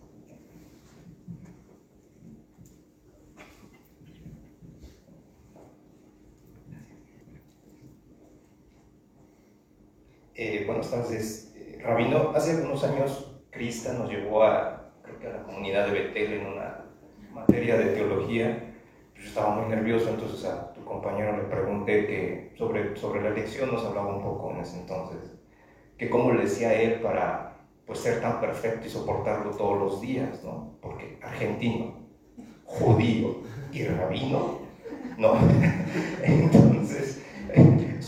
Eh, 10.40 10.62
buenas 10.68 10.88
tardes. 10.88 11.52
Eh, 11.56 11.80
Rabino, 11.82 12.30
hace 12.32 12.52
algunos 12.52 12.84
años 12.84 13.34
Crista 13.50 13.94
nos 13.94 14.08
llevó 14.08 14.44
a, 14.44 14.88
creo 15.02 15.18
que 15.18 15.26
a 15.26 15.30
la 15.30 15.42
comunidad 15.42 15.88
de 15.88 15.92
Betel 15.94 16.32
en 16.34 16.46
una 16.46 16.84
materia 17.34 17.76
de 17.76 17.86
teología. 17.86 18.72
Yo 19.16 19.24
estaba 19.24 19.56
muy 19.56 19.68
nervioso, 19.68 20.10
entonces 20.10 20.44
a 20.44 20.72
tu 20.74 20.84
compañero 20.84 21.36
le 21.36 21.42
pregunté 21.42 22.06
que 22.06 22.54
sobre, 22.56 22.94
sobre 22.94 23.22
la 23.22 23.30
elección 23.30 23.72
nos 23.72 23.84
hablaba 23.84 24.14
un 24.14 24.22
poco 24.22 24.52
en 24.52 24.60
ese 24.60 24.78
entonces, 24.78 25.18
que 25.96 26.08
cómo 26.08 26.30
le 26.30 26.42
decía 26.42 26.72
él 26.72 27.00
para, 27.00 27.56
pues 27.84 27.98
ser 27.98 28.20
tan 28.20 28.40
perfecto 28.40 28.86
y 28.86 28.90
soportarlo 28.90 29.50
todos 29.50 29.76
los 29.76 30.00
días, 30.00 30.44
¿no? 30.44 30.78
Porque 30.80 31.18
argentino, 31.20 31.94
judío 32.64 33.38
y 33.72 33.82
rabino, 33.86 34.60
¿no? 35.16 35.36
Entonces, 36.22 36.67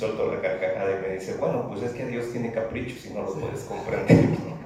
soltó 0.01 0.33
la 0.33 0.41
carcajada 0.41 0.99
y 0.99 1.03
me 1.03 1.15
dice, 1.15 1.37
bueno, 1.39 1.69
pues 1.69 1.83
es 1.83 1.93
que 1.93 2.07
Dios 2.07 2.33
tiene 2.33 2.53
caprichos 2.53 3.05
y 3.05 3.11
no 3.11 3.23
lo 3.23 3.35
puedes 3.35 3.61
comprender, 3.65 4.31
¿no? 4.31 4.61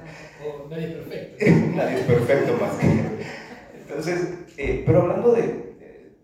Nadie 0.70 0.86
es 0.86 0.92
perfecto. 0.92 1.44
Nadie 1.76 1.96
es 1.96 2.06
perfecto 2.06 2.56
más 2.60 2.76
que 2.76 2.86
Entonces, 3.80 4.34
eh, 4.56 4.82
pero 4.86 5.02
hablando 5.02 5.32
de, 5.32 5.74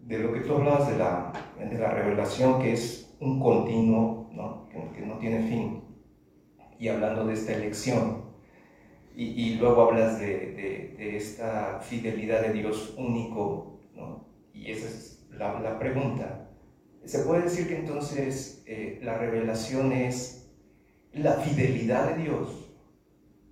de, 0.03 0.19
lo 0.19 0.33
que 0.33 0.41
tú 0.41 0.55
hablabas 0.55 0.89
de 0.91 0.99
la, 0.99 1.33
de 1.59 1.79
la 1.79 1.91
revelación, 1.91 2.63
que 2.63 2.73
es 2.73 3.17
un 3.19 3.41
continuo, 3.41 4.31
¿no? 4.33 4.69
Que, 4.69 4.97
que 4.97 5.07
no 5.07 5.19
tiene 5.19 5.49
fin, 5.49 5.83
y 6.79 6.89
hablando 6.89 7.27
de 7.27 7.35
esta 7.35 7.53
elección, 7.53 8.31
y, 9.17 9.25
y 9.25 9.55
luego 9.57 9.83
hablas 9.83 10.21
de, 10.21 10.29
de, 10.29 10.95
de, 10.97 11.17
esta 11.17 11.81
fidelidad 11.81 12.43
de 12.43 12.53
Dios 12.53 12.95
único, 12.97 13.81
¿no? 13.95 14.29
Y 14.55 14.71
esa 14.71 14.87
es 14.87 15.27
la, 15.33 15.59
la 15.61 15.79
pregunta. 15.79 16.50
Se 17.05 17.21
puede 17.21 17.43
decir 17.43 17.67
que 17.69 17.77
entonces 17.77 18.63
eh, 18.67 19.01
la 19.03 19.17
revelación 19.17 19.93
es 19.93 20.51
la 21.13 21.35
fidelidad 21.35 22.15
de 22.15 22.23
Dios 22.23 22.73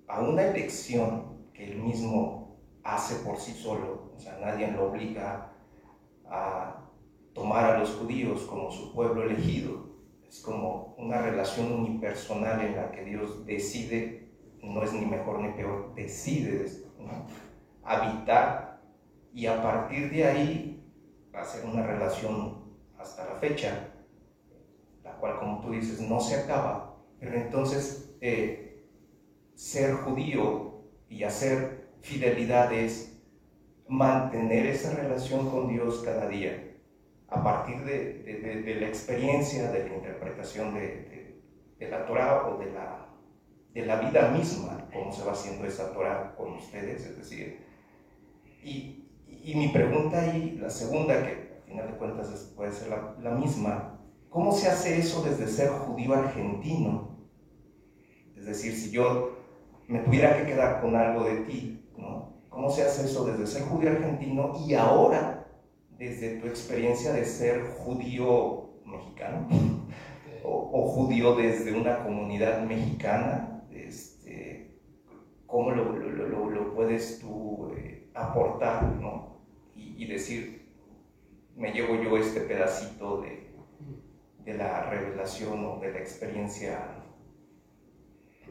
a 0.06 0.20
una 0.20 0.44
elección 0.44 1.38
que 1.52 1.72
él 1.72 1.78
mismo 1.78 2.58
hace 2.84 3.16
por 3.24 3.38
sí 3.38 3.52
solo, 3.52 4.12
o 4.16 4.18
sea, 4.18 4.38
nadie 4.38 4.70
lo 4.70 4.90
obliga 4.90 5.52
a 6.26 6.88
tomar 7.32 7.64
a 7.64 7.78
los 7.78 7.90
judíos 7.90 8.42
como 8.42 8.70
su 8.70 8.94
pueblo 8.94 9.22
elegido, 9.22 9.88
es 10.26 10.40
como 10.40 10.94
una 10.98 11.20
relación 11.20 11.72
unipersonal 11.72 12.60
en 12.60 12.76
la 12.76 12.90
que 12.90 13.04
Dios 13.04 13.44
decide, 13.44 14.30
no 14.62 14.82
es 14.82 14.92
ni 14.92 15.06
mejor 15.06 15.40
ni 15.40 15.52
peor, 15.52 15.94
decide 15.94 16.66
habitar 17.82 18.80
y 19.32 19.46
a 19.46 19.62
partir 19.62 20.10
de 20.10 20.24
ahí 20.24 20.92
hacer 21.32 21.64
una 21.64 21.86
relación 21.86 22.57
hasta 22.98 23.24
la 23.24 23.34
fecha, 23.36 23.88
la 25.04 25.12
cual 25.16 25.38
como 25.38 25.60
tú 25.60 25.70
dices 25.70 26.00
no 26.00 26.20
se 26.20 26.36
acaba, 26.36 26.96
pero 27.20 27.34
entonces 27.36 28.14
eh, 28.20 28.86
ser 29.54 29.94
judío 29.94 30.82
y 31.08 31.24
hacer 31.24 31.88
fidelidad 32.00 32.72
es 32.72 33.18
mantener 33.88 34.66
esa 34.66 34.94
relación 34.94 35.50
con 35.50 35.68
Dios 35.68 36.02
cada 36.04 36.28
día, 36.28 36.76
a 37.28 37.42
partir 37.42 37.84
de, 37.84 38.22
de, 38.64 38.74
la 38.76 38.88
experiencia, 38.88 39.70
de 39.70 39.88
la 39.88 39.94
interpretación 39.94 40.74
de, 40.74 41.38
la 41.80 42.06
Torah 42.06 42.48
o 42.48 42.58
de 42.58 42.72
la, 42.72 43.06
de 43.72 43.86
la 43.86 44.00
vida 44.00 44.30
misma, 44.30 44.88
cómo 44.92 45.12
se 45.12 45.24
va 45.24 45.32
haciendo 45.32 45.66
esa 45.66 45.92
Torah 45.92 46.34
con 46.36 46.54
ustedes, 46.54 47.06
es 47.06 47.18
decir, 47.18 47.64
y, 48.62 49.08
y 49.26 49.54
mi 49.54 49.68
pregunta 49.68 50.36
y 50.36 50.52
la 50.58 50.68
segunda, 50.68 51.22
que 51.26 51.47
final 51.68 51.92
de 51.92 51.98
cuentas 51.98 52.52
puede 52.56 52.72
ser 52.72 52.88
la, 52.88 53.16
la 53.20 53.30
misma, 53.30 54.00
¿cómo 54.28 54.52
se 54.52 54.68
hace 54.68 54.98
eso 54.98 55.22
desde 55.22 55.46
ser 55.46 55.68
judío 55.70 56.14
argentino? 56.14 57.18
Es 58.36 58.46
decir, 58.46 58.74
si 58.74 58.90
yo 58.90 59.36
me 59.88 60.00
tuviera 60.00 60.36
que 60.36 60.46
quedar 60.46 60.80
con 60.80 60.94
algo 60.96 61.24
de 61.24 61.36
ti, 61.40 61.84
¿no? 61.96 62.34
¿Cómo 62.48 62.70
se 62.70 62.82
hace 62.82 63.06
eso 63.06 63.24
desde 63.24 63.46
ser 63.46 63.62
judío 63.62 63.90
argentino 63.90 64.52
y 64.66 64.74
ahora 64.74 65.46
desde 65.98 66.38
tu 66.38 66.46
experiencia 66.46 67.12
de 67.12 67.24
ser 67.24 67.64
judío 67.78 68.70
mexicano 68.84 69.48
o, 70.44 70.70
o 70.72 70.86
judío 70.88 71.34
desde 71.36 71.78
una 71.78 72.02
comunidad 72.04 72.62
mexicana? 72.64 73.64
Este, 73.70 74.78
¿Cómo 75.46 75.70
lo, 75.70 75.96
lo, 75.96 76.28
lo, 76.28 76.50
lo, 76.50 76.74
puedes 76.74 77.20
tú 77.20 77.72
eh, 77.76 78.10
aportar 78.14 78.84
¿no? 79.00 79.38
y, 79.74 80.04
y, 80.04 80.06
decir, 80.06 80.57
me 81.58 81.72
llevo 81.72 82.00
yo 82.00 82.16
este 82.16 82.42
pedacito 82.42 83.20
de, 83.20 83.50
de 84.44 84.54
la 84.54 84.88
revelación 84.88 85.64
o 85.64 85.80
de 85.80 85.92
la 85.92 85.98
experiencia 85.98 87.04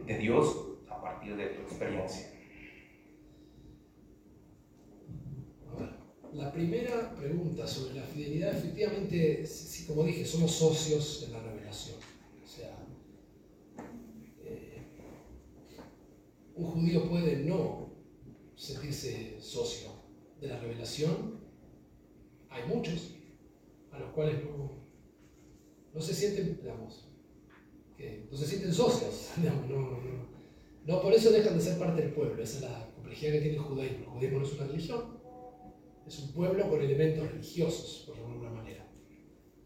de 0.05 0.17
Dios 0.17 0.67
a 0.89 1.01
partir 1.01 1.38
de 1.38 1.47
tu 1.47 1.61
experiencia? 1.61 2.34
La 6.34 6.51
primera 6.51 7.15
pregunta 7.15 7.65
sobre 7.65 7.95
la 7.95 8.03
fidelidad, 8.03 8.55
efectivamente, 8.55 9.43
como 9.88 10.03
dije, 10.03 10.25
somos 10.25 10.51
socios 10.51 11.21
de 11.21 11.34
la 11.34 11.41
revelación. 11.41 11.95
O 12.43 12.47
sea, 12.47 12.77
eh, 14.43 14.84
un 16.55 16.65
judío 16.65 17.09
puede 17.09 17.38
no 17.38 17.89
sentirse 18.55 19.39
socio 19.39 19.89
de 20.41 20.47
la 20.47 20.59
revelación. 20.59 21.36
Hay 22.49 22.64
muchos 22.68 23.15
a 23.91 23.99
los 23.99 24.11
cuales 24.11 24.36
no, 25.94 26.02
se 26.02 26.14
sienten, 26.14 26.57
digamos, 26.57 27.10
que 27.98 28.28
no 28.30 28.38
se 28.38 28.45
sienten 28.45 28.74
socios, 28.74 29.32
digamos, 29.38 29.69
no, 29.69 29.82
no, 29.82 30.28
no, 30.86 31.02
por 31.02 31.14
eso 31.14 31.32
dejan 31.32 31.57
de 31.57 31.64
ser 31.64 31.78
parte 31.78 32.02
del 32.02 32.14
pueblo. 32.14 32.41
Esa 32.41 32.57
es 32.57 32.64
la 32.64 32.91
complejidad 32.95 33.34
que 33.34 33.41
tiene 33.41 33.57
el 33.57 33.64
judaísmo. 33.64 33.99
El 33.99 34.06
judaísmo 34.06 34.40
no 34.40 34.45
es 34.45 34.53
una 34.53 34.68
religión, 34.68 35.19
es 36.07 36.19
un 36.19 36.32
pueblo 36.32 36.69
con 36.69 36.82
elementos 36.82 37.30
religiosos, 37.30 38.06
por 38.07 38.18
alguna 38.18 38.49
manera. 38.49 38.88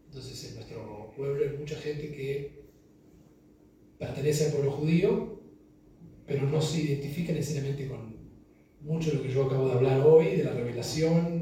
Entonces, 0.06 0.48
en 0.48 0.56
nuestro 0.56 1.12
pueblo 1.16 1.44
hay 1.44 1.56
mucha 1.56 1.76
gente 1.76 2.12
que 2.12 2.62
pertenece 3.98 4.46
al 4.46 4.52
pueblo 4.52 4.72
judío, 4.72 5.40
pero 6.26 6.46
no 6.48 6.60
se 6.60 6.82
identifica 6.82 7.32
necesariamente 7.32 7.88
con 7.88 8.16
mucho 8.80 9.10
de 9.10 9.16
lo 9.16 9.22
que 9.22 9.30
yo 9.30 9.44
acabo 9.44 9.68
de 9.68 9.74
hablar 9.74 10.00
hoy, 10.04 10.36
de 10.36 10.44
la 10.44 10.52
revelación, 10.52 11.41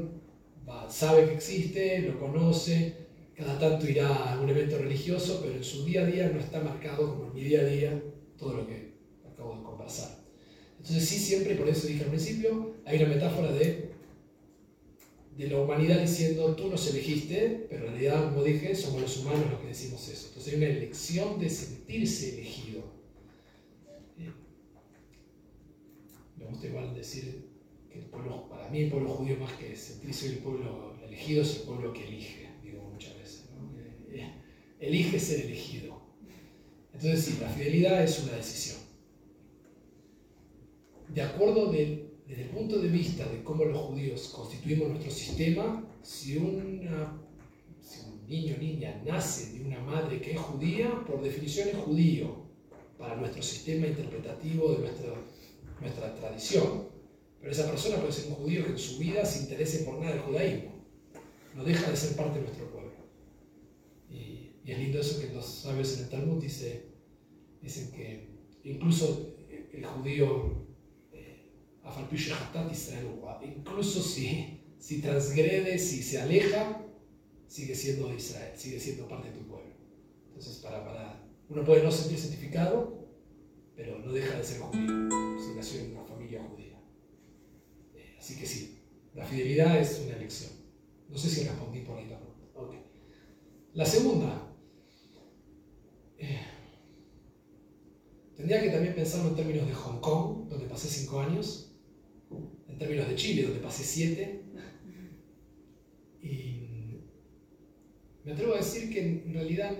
sabe 0.91 1.25
que 1.25 1.35
existe, 1.35 1.99
lo 1.99 2.19
conoce, 2.19 2.95
cada 3.35 3.57
tanto 3.57 3.87
irá 3.87 4.07
a 4.07 4.33
algún 4.33 4.49
evento 4.49 4.77
religioso, 4.77 5.39
pero 5.41 5.55
en 5.55 5.63
su 5.63 5.85
día 5.85 6.01
a 6.01 6.05
día 6.05 6.29
no 6.29 6.39
está 6.39 6.61
marcado 6.61 7.15
como 7.15 7.27
en 7.27 7.33
mi 7.33 7.43
día 7.43 7.61
a 7.61 7.65
día 7.65 8.03
todo 8.37 8.53
lo 8.53 8.67
que 8.67 8.91
acabo 9.31 9.55
de 9.55 9.63
conversar. 9.63 10.19
Entonces 10.77 11.07
sí, 11.07 11.17
siempre, 11.17 11.55
por 11.55 11.69
eso 11.69 11.87
dije 11.87 12.03
al 12.03 12.09
principio, 12.09 12.75
hay 12.85 13.01
una 13.01 13.13
metáfora 13.13 13.51
de, 13.51 13.91
de 15.37 15.47
la 15.47 15.61
humanidad 15.61 16.01
diciendo, 16.01 16.55
tú 16.55 16.67
nos 16.67 16.87
elegiste, 16.89 17.67
pero 17.69 17.85
en 17.85 17.93
realidad, 17.93 18.29
como 18.29 18.43
dije, 18.43 18.75
somos 18.75 19.01
los 19.01 19.17
humanos 19.17 19.49
los 19.49 19.61
que 19.61 19.67
decimos 19.67 20.07
eso. 20.09 20.27
Entonces 20.27 20.53
hay 20.53 20.59
una 20.59 20.67
elección 20.67 21.39
de 21.39 21.49
sentirse 21.49 22.33
elegido. 22.33 22.81
Eh, 24.19 24.31
me 26.37 26.45
gusta 26.45 26.67
igual 26.67 26.93
decir 26.93 27.50
el 27.95 28.05
pueblo, 28.05 28.47
para 28.49 28.69
mí 28.69 28.81
el 28.81 28.89
pueblo 28.89 29.09
judío 29.09 29.37
más 29.37 29.53
que 29.53 29.75
sentirse 29.75 30.27
el 30.27 30.37
pueblo 30.39 30.95
elegido 31.05 31.41
es 31.41 31.57
el 31.57 31.61
pueblo 31.63 31.93
que 31.93 32.07
elige, 32.07 32.49
digo 32.63 32.81
muchas 32.83 33.17
veces. 33.17 33.49
¿no? 33.55 33.77
Eh, 34.13 34.31
elige 34.79 35.19
ser 35.19 35.45
elegido. 35.45 36.01
Entonces 36.93 37.25
sí, 37.25 37.37
la 37.41 37.49
fidelidad 37.49 38.03
es 38.03 38.19
una 38.23 38.33
decisión 38.33 38.81
de 41.13 41.21
acuerdo 41.21 41.71
de, 41.71 42.09
desde 42.27 42.43
el 42.43 42.49
punto 42.49 42.79
de 42.79 42.87
vista 42.87 43.25
de 43.27 43.43
cómo 43.43 43.65
los 43.65 43.77
judíos 43.77 44.29
constituimos 44.29 44.89
nuestro 44.89 45.11
sistema, 45.11 45.83
si, 46.01 46.37
una, 46.37 47.21
si 47.81 47.99
un 48.05 48.25
niño 48.27 48.55
o 48.55 48.59
niña 48.59 49.01
nace 49.05 49.57
de 49.57 49.65
una 49.65 49.79
madre 49.81 50.21
que 50.21 50.31
es 50.31 50.39
judía, 50.39 51.03
por 51.05 51.21
definición 51.21 51.69
es 51.69 51.75
judío 51.75 52.45
para 52.97 53.15
nuestro 53.15 53.41
sistema 53.43 53.87
interpretativo 53.87 54.71
de 54.73 54.79
nuestra, 54.79 55.13
nuestra 55.81 56.15
tradición. 56.15 56.90
Pero 57.41 57.51
esa 57.51 57.69
persona 57.69 57.97
puede 57.97 58.13
ser 58.13 58.29
un 58.29 58.35
judío 58.35 58.63
que 58.63 58.71
en 58.71 58.77
su 58.77 58.99
vida 58.99 59.25
se 59.25 59.43
interese 59.43 59.79
por 59.79 59.99
nada 59.99 60.11
del 60.13 60.21
judaísmo. 60.21 60.85
No 61.55 61.63
deja 61.63 61.89
de 61.89 61.97
ser 61.97 62.15
parte 62.15 62.39
de 62.39 62.45
nuestro 62.45 62.71
pueblo. 62.71 62.91
Y, 64.09 64.53
y 64.63 64.71
es 64.71 64.79
lindo 64.79 64.99
eso 64.99 65.19
que 65.19 65.33
los 65.33 65.45
sabios 65.45 65.97
en 65.97 66.03
el 66.03 66.09
Talmud 66.09 66.41
dice, 66.41 66.85
dicen 67.61 67.91
que 67.91 68.29
incluso 68.63 69.35
el 69.73 69.85
judío 69.85 70.61
Incluso 73.43 74.01
si, 74.01 74.59
si 74.79 75.01
transgrede, 75.01 75.77
si 75.79 76.03
se 76.03 76.21
aleja, 76.21 76.85
sigue 77.47 77.75
siendo 77.75 78.07
de 78.09 78.15
Israel, 78.15 78.51
sigue 78.55 78.79
siendo 78.79 79.07
parte 79.07 79.29
de 79.29 79.37
tu 79.37 79.47
pueblo. 79.47 79.71
Entonces, 80.27 80.57
para, 80.57 80.85
para, 80.85 81.23
uno 81.49 81.63
puede 81.63 81.83
no 81.83 81.91
sentirse 81.91 82.27
identificado, 82.27 83.07
pero 83.75 83.99
no 83.99 84.11
deja 84.11 84.37
de 84.37 84.43
ser 84.43 84.59
judío, 84.59 85.09
si 85.39 85.55
nació 85.55 85.81
en 85.81 85.91
una 85.91 86.05
familia 86.05 86.43
judía. 86.43 86.79
Eh, 87.95 88.10
así 88.21 88.35
que 88.35 88.45
sí, 88.45 88.77
la 89.15 89.25
fidelidad 89.25 89.79
es 89.79 89.99
una 90.05 90.15
elección. 90.15 90.51
No 91.09 91.17
sé 91.17 91.27
si 91.27 91.43
respondí 91.43 91.79
por 91.79 91.97
ahí 91.97 92.07
la 92.07 92.19
pregunta. 92.19 92.45
Okay. 92.53 92.79
La 93.73 93.83
segunda, 93.83 94.55
eh, 96.19 96.39
tendría 98.37 98.61
que 98.61 98.69
también 98.69 98.93
pensarlo 98.93 99.29
en 99.29 99.35
términos 99.35 99.67
de 99.67 99.73
Hong 99.73 99.99
Kong, 99.99 100.47
donde 100.49 100.67
pasé 100.67 100.87
cinco 100.87 101.19
años 101.19 101.73
en 102.69 102.77
términos 102.77 103.09
de 103.09 103.15
Chile, 103.15 103.43
donde 103.43 103.59
pasé 103.59 103.83
siete. 103.83 104.43
Y 106.21 106.99
me 108.23 108.33
atrevo 108.33 108.53
a 108.53 108.57
decir 108.57 108.93
que 108.93 109.01
en 109.01 109.33
realidad, 109.33 109.75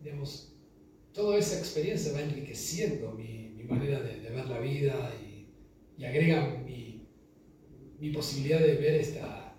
digamos, 0.00 0.54
toda 1.12 1.36
esa 1.36 1.58
experiencia 1.58 2.14
va 2.14 2.22
enriqueciendo 2.22 3.12
mi, 3.12 3.50
mi 3.50 3.64
manera 3.64 4.00
de, 4.00 4.20
de 4.20 4.30
ver 4.30 4.46
la 4.46 4.58
vida 4.58 5.12
y, 5.22 5.27
y 5.98 6.04
agrega 6.04 6.62
mi, 6.64 7.02
mi 7.98 8.10
posibilidad 8.10 8.60
de 8.60 8.74
ver 8.74 8.94
esta, 8.94 9.56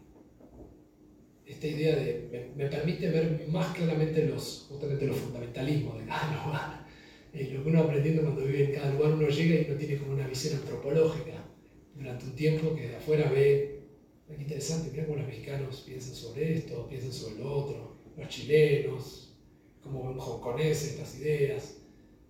esta 1.46 1.68
idea 1.68 1.96
de, 1.96 2.52
me, 2.56 2.68
permite 2.68 3.10
ver 3.10 3.46
más 3.50 3.76
claramente 3.76 4.26
los, 4.26 4.68
justamente 4.70 5.06
los 5.06 5.18
fundamentalismos 5.18 6.00
de 6.00 6.06
cada 6.06 6.46
lugar. 6.46 6.88
Eh, 7.34 7.52
lo 7.54 7.64
que 7.64 7.70
uno 7.70 7.82
aprendiendo 7.82 8.24
cuando 8.24 8.46
vive 8.46 8.66
en 8.66 8.72
cada 8.74 8.94
lugar, 8.94 9.14
uno 9.14 9.28
llega 9.28 9.62
y 9.62 9.66
uno 9.70 9.78
tiene 9.78 9.98
como 9.98 10.14
una 10.14 10.28
visión 10.28 10.56
antropológica 10.56 11.46
durante 11.94 12.26
un 12.26 12.36
tiempo 12.36 12.74
que 12.74 12.88
de 12.88 12.96
afuera 12.96 13.30
ve, 13.30 13.84
es 14.30 14.40
interesante, 14.40 14.92
mira 14.92 15.06
cómo 15.06 15.18
los 15.18 15.28
mexicanos 15.28 15.84
piensan 15.86 16.16
sobre 16.16 16.54
esto, 16.54 16.88
piensan 16.88 17.12
sobre 17.12 17.40
lo 17.40 17.52
otro, 17.52 17.98
los 18.16 18.28
chilenos, 18.30 19.38
cómo 19.82 20.08
ven 20.08 20.20
hongkoneses 20.20 20.92
estas 20.92 21.20
ideas. 21.20 21.82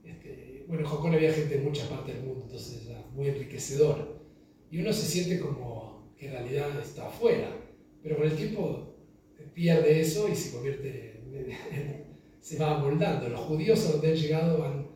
Este, 0.03 0.63
bueno, 0.67 0.83
en 0.83 0.87
Hong 0.87 1.13
había 1.13 1.33
gente 1.33 1.57
de 1.57 1.63
muchas 1.63 1.87
partes 1.87 2.15
del 2.15 2.25
mundo, 2.25 2.45
entonces 2.45 2.87
era 2.87 2.98
muy 3.13 3.27
enriquecedor. 3.27 4.19
Y 4.71 4.81
uno 4.81 4.93
se 4.93 5.05
siente 5.05 5.39
como 5.39 6.13
que 6.17 6.27
en 6.27 6.33
realidad 6.33 6.79
está 6.79 7.07
afuera, 7.07 7.49
pero 8.03 8.17
con 8.17 8.27
el 8.27 8.35
tiempo 8.35 8.95
pierde 9.53 10.01
eso 10.01 10.29
y 10.29 10.35
se 10.35 10.51
convierte, 10.51 11.21
en, 11.33 12.05
se 12.39 12.57
va 12.57 12.77
amoldando. 12.77 13.29
Los 13.29 13.41
judíos 13.41 13.85
a 13.85 13.91
donde 13.93 14.09
han 14.09 14.15
llegado 14.15 14.63
han, 14.63 14.87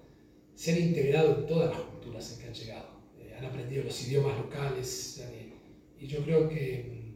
se 0.55 0.73
han 0.73 0.81
integrado 0.81 1.39
en 1.39 1.47
todas 1.47 1.69
las 1.71 1.79
culturas 1.79 2.33
en 2.33 2.39
que 2.39 2.47
han 2.47 2.53
llegado, 2.53 2.87
eh, 3.19 3.35
han 3.37 3.45
aprendido 3.45 3.83
los 3.83 4.07
idiomas 4.07 4.37
locales 4.37 5.23
y 6.03 6.07
yo 6.07 6.21
creo 6.25 6.49
que 6.49 7.13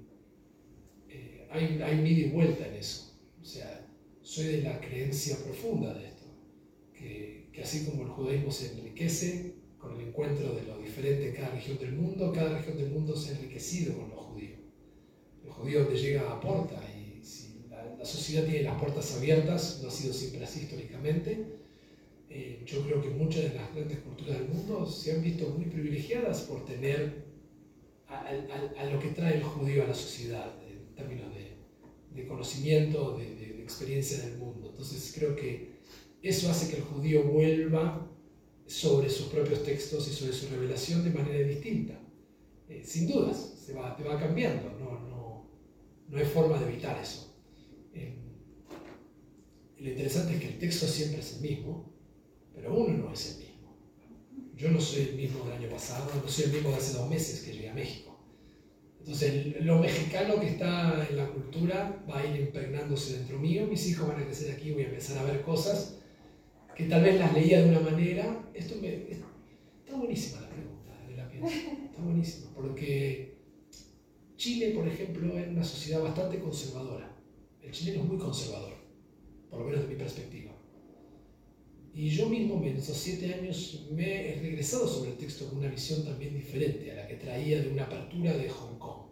eh, 1.10 1.48
hay, 1.52 1.82
hay 1.82 2.00
un 2.00 2.08
ida 2.08 2.28
y 2.28 2.30
vuelta 2.30 2.68
en 2.68 2.76
eso. 2.76 3.20
O 3.42 3.44
sea, 3.44 3.86
soy 4.22 4.46
de 4.46 4.62
la 4.62 4.80
creencia 4.80 5.38
profunda 5.44 5.94
de 5.94 6.08
esto, 6.08 6.26
que, 6.94 7.50
que 7.52 7.64
así 7.64 7.86
como 7.86 8.04
el 8.04 8.10
judaísmo 8.10 8.50
se 8.50 8.72
enriquece 8.72 9.57
con 9.88 10.00
el 10.00 10.08
encuentro 10.08 10.54
de 10.54 10.64
lo 10.64 10.78
diferente 10.80 11.30
en 11.30 11.36
cada 11.36 11.50
región 11.50 11.78
del 11.78 11.94
mundo, 11.94 12.32
cada 12.34 12.58
región 12.58 12.78
del 12.78 12.92
mundo 12.92 13.16
se 13.16 13.30
ha 13.30 13.38
enriquecido 13.38 13.98
con 13.98 14.10
los 14.10 14.20
judíos. 14.20 14.60
El 15.44 15.52
judío 15.52 15.84
donde 15.84 16.00
llega 16.00 16.32
aporta 16.32 16.82
y 16.94 17.24
si 17.24 17.66
la, 17.70 18.06
sociedad 18.06 18.46
tiene 18.46 18.64
las 18.64 18.80
puertas 18.80 19.16
abiertas, 19.16 19.80
no 19.82 19.90
ha 19.90 19.92
sido 19.92 20.14
siempre 20.14 20.44
así 20.44 20.62
históricamente, 20.62 21.46
eh, 22.30 22.62
yo 22.66 22.82
creo 22.84 23.02
que 23.02 23.10
muchas 23.10 23.44
de 23.44 23.54
las 23.54 23.74
grandes 23.74 24.00
culturas 24.00 24.40
del 24.40 24.50
mundo 24.50 24.86
se 24.86 25.14
han 25.14 25.22
visto 25.22 25.48
muy 25.50 25.66
privilegiadas 25.66 26.42
por 26.42 26.66
tener 26.66 27.26
a, 28.08 28.86
lo 28.86 29.00
que 29.00 29.10
trae 29.10 29.36
el 29.36 29.44
judío 29.44 29.84
a 29.84 29.88
la 29.88 29.94
sociedad 29.94 30.54
en 30.66 30.96
términos 30.96 31.34
de, 31.34 31.56
de 32.14 32.28
conocimiento, 32.28 33.18
de, 33.18 33.36
de, 33.36 33.54
de 33.54 33.64
experiencia 33.64 34.20
del 34.20 34.38
mundo. 34.38 34.70
Entonces 34.70 35.14
creo 35.18 35.36
que 35.36 35.78
eso 36.22 36.50
hace 36.50 36.70
que 36.70 36.78
el 36.78 36.84
judío 36.84 37.24
vuelva 37.24 38.10
sobre 38.68 39.10
sus 39.10 39.28
propios 39.28 39.64
textos 39.64 40.08
y 40.10 40.14
sobre 40.14 40.34
su 40.34 40.50
revelación 40.50 41.04
de 41.04 41.12
manera 41.12 41.48
distinta. 41.48 42.00
Eh, 42.70 42.84
sin 42.84 43.08
dudas, 43.08 43.56
se 43.66 43.74
va, 43.74 43.96
te 43.96 44.04
va 44.04 44.20
cambiando, 44.20 44.70
no, 44.78 45.00
no, 45.08 45.50
no 46.10 46.18
hay 46.18 46.26
forma 46.26 46.60
de 46.60 46.70
evitar 46.70 47.00
eso. 47.02 47.34
Eh, 47.94 48.18
lo 49.80 49.90
interesante 49.90 50.36
es 50.36 50.42
que 50.42 50.48
el 50.50 50.60
texto 50.60 50.86
siempre 50.86 51.22
es 51.22 51.36
el 51.36 51.42
mismo, 51.42 51.94
pero 52.54 52.76
uno 52.76 53.06
no 53.06 53.14
es 53.14 53.32
el 53.32 53.38
mismo. 53.38 53.78
Yo 54.56 54.70
no 54.70 54.82
soy 54.82 55.04
el 55.04 55.16
mismo 55.16 55.46
del 55.46 55.54
año 55.54 55.70
pasado, 55.70 56.12
no 56.22 56.28
soy 56.28 56.46
el 56.46 56.52
mismo 56.52 56.70
de 56.72 56.76
hace 56.76 56.98
dos 56.98 57.10
meses 57.10 57.42
que 57.42 57.54
llegué 57.54 57.70
a 57.70 57.74
México. 57.74 58.20
Entonces, 59.00 59.62
lo 59.62 59.80
mexicano 59.80 60.38
que 60.42 60.48
está 60.48 61.08
en 61.10 61.16
la 61.16 61.30
cultura 61.30 62.04
va 62.10 62.20
a 62.20 62.26
ir 62.26 62.42
impregnándose 62.42 63.20
dentro 63.20 63.40
mío, 63.40 63.66
mis 63.66 63.88
hijos 63.88 64.10
van 64.10 64.22
a 64.22 64.26
crecer 64.26 64.54
aquí, 64.54 64.72
voy 64.72 64.84
a 64.84 64.88
empezar 64.88 65.18
a 65.20 65.24
ver 65.24 65.44
cosas 65.44 65.97
que 66.78 66.84
tal 66.84 67.02
vez 67.02 67.20
las 67.20 67.34
leía 67.34 67.64
de 67.64 67.70
una 67.70 67.80
manera. 67.80 68.50
Esto 68.54 68.76
me, 68.80 69.10
está 69.10 69.98
buenísima 69.98 70.42
la 70.42 70.50
pregunta, 70.50 70.94
de 71.10 71.18
la 71.18 71.28
pienso. 71.28 71.48
Está 71.48 72.02
buenísima, 72.04 72.52
porque 72.54 73.38
Chile, 74.36 74.72
por 74.76 74.88
ejemplo, 74.88 75.36
es 75.40 75.48
una 75.48 75.64
sociedad 75.64 76.04
bastante 76.04 76.40
conservadora. 76.40 77.18
El 77.64 77.72
chileno 77.72 78.04
es 78.04 78.10
muy 78.10 78.18
conservador, 78.20 78.76
por 79.50 79.60
lo 79.60 79.66
menos 79.66 79.82
de 79.82 79.88
mi 79.88 79.96
perspectiva. 79.96 80.52
Y 81.96 82.10
yo 82.10 82.30
mismo 82.30 82.64
en 82.64 82.78
esos 82.78 82.96
siete 82.96 83.34
años 83.34 83.88
me 83.92 84.30
he 84.30 84.40
regresado 84.40 84.88
sobre 84.88 85.12
el 85.12 85.18
texto 85.18 85.50
con 85.50 85.58
una 85.58 85.70
visión 85.70 86.06
también 86.06 86.36
diferente 86.36 86.92
a 86.92 86.96
la 86.96 87.08
que 87.08 87.16
traía 87.16 87.60
de 87.60 87.70
una 87.70 87.86
apertura 87.86 88.38
de 88.38 88.48
Hong 88.50 88.78
Kong. 88.78 89.08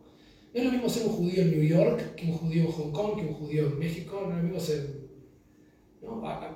No 0.54 0.60
es 0.60 0.66
lo 0.66 0.72
mismo 0.72 0.88
ser 0.88 1.08
un 1.08 1.14
judío 1.14 1.42
en 1.42 1.52
New 1.52 1.64
York 1.64 2.14
que 2.14 2.28
un 2.28 2.34
judío 2.34 2.66
en 2.66 2.72
Hong 2.72 2.92
Kong, 2.92 3.16
que 3.16 3.26
un 3.26 3.34
judío 3.34 3.66
en 3.66 3.80
México, 3.80 4.22
no 4.24 4.32
es 4.32 4.38
lo 4.38 4.44
mismo 4.44 4.60
ser... 4.60 5.05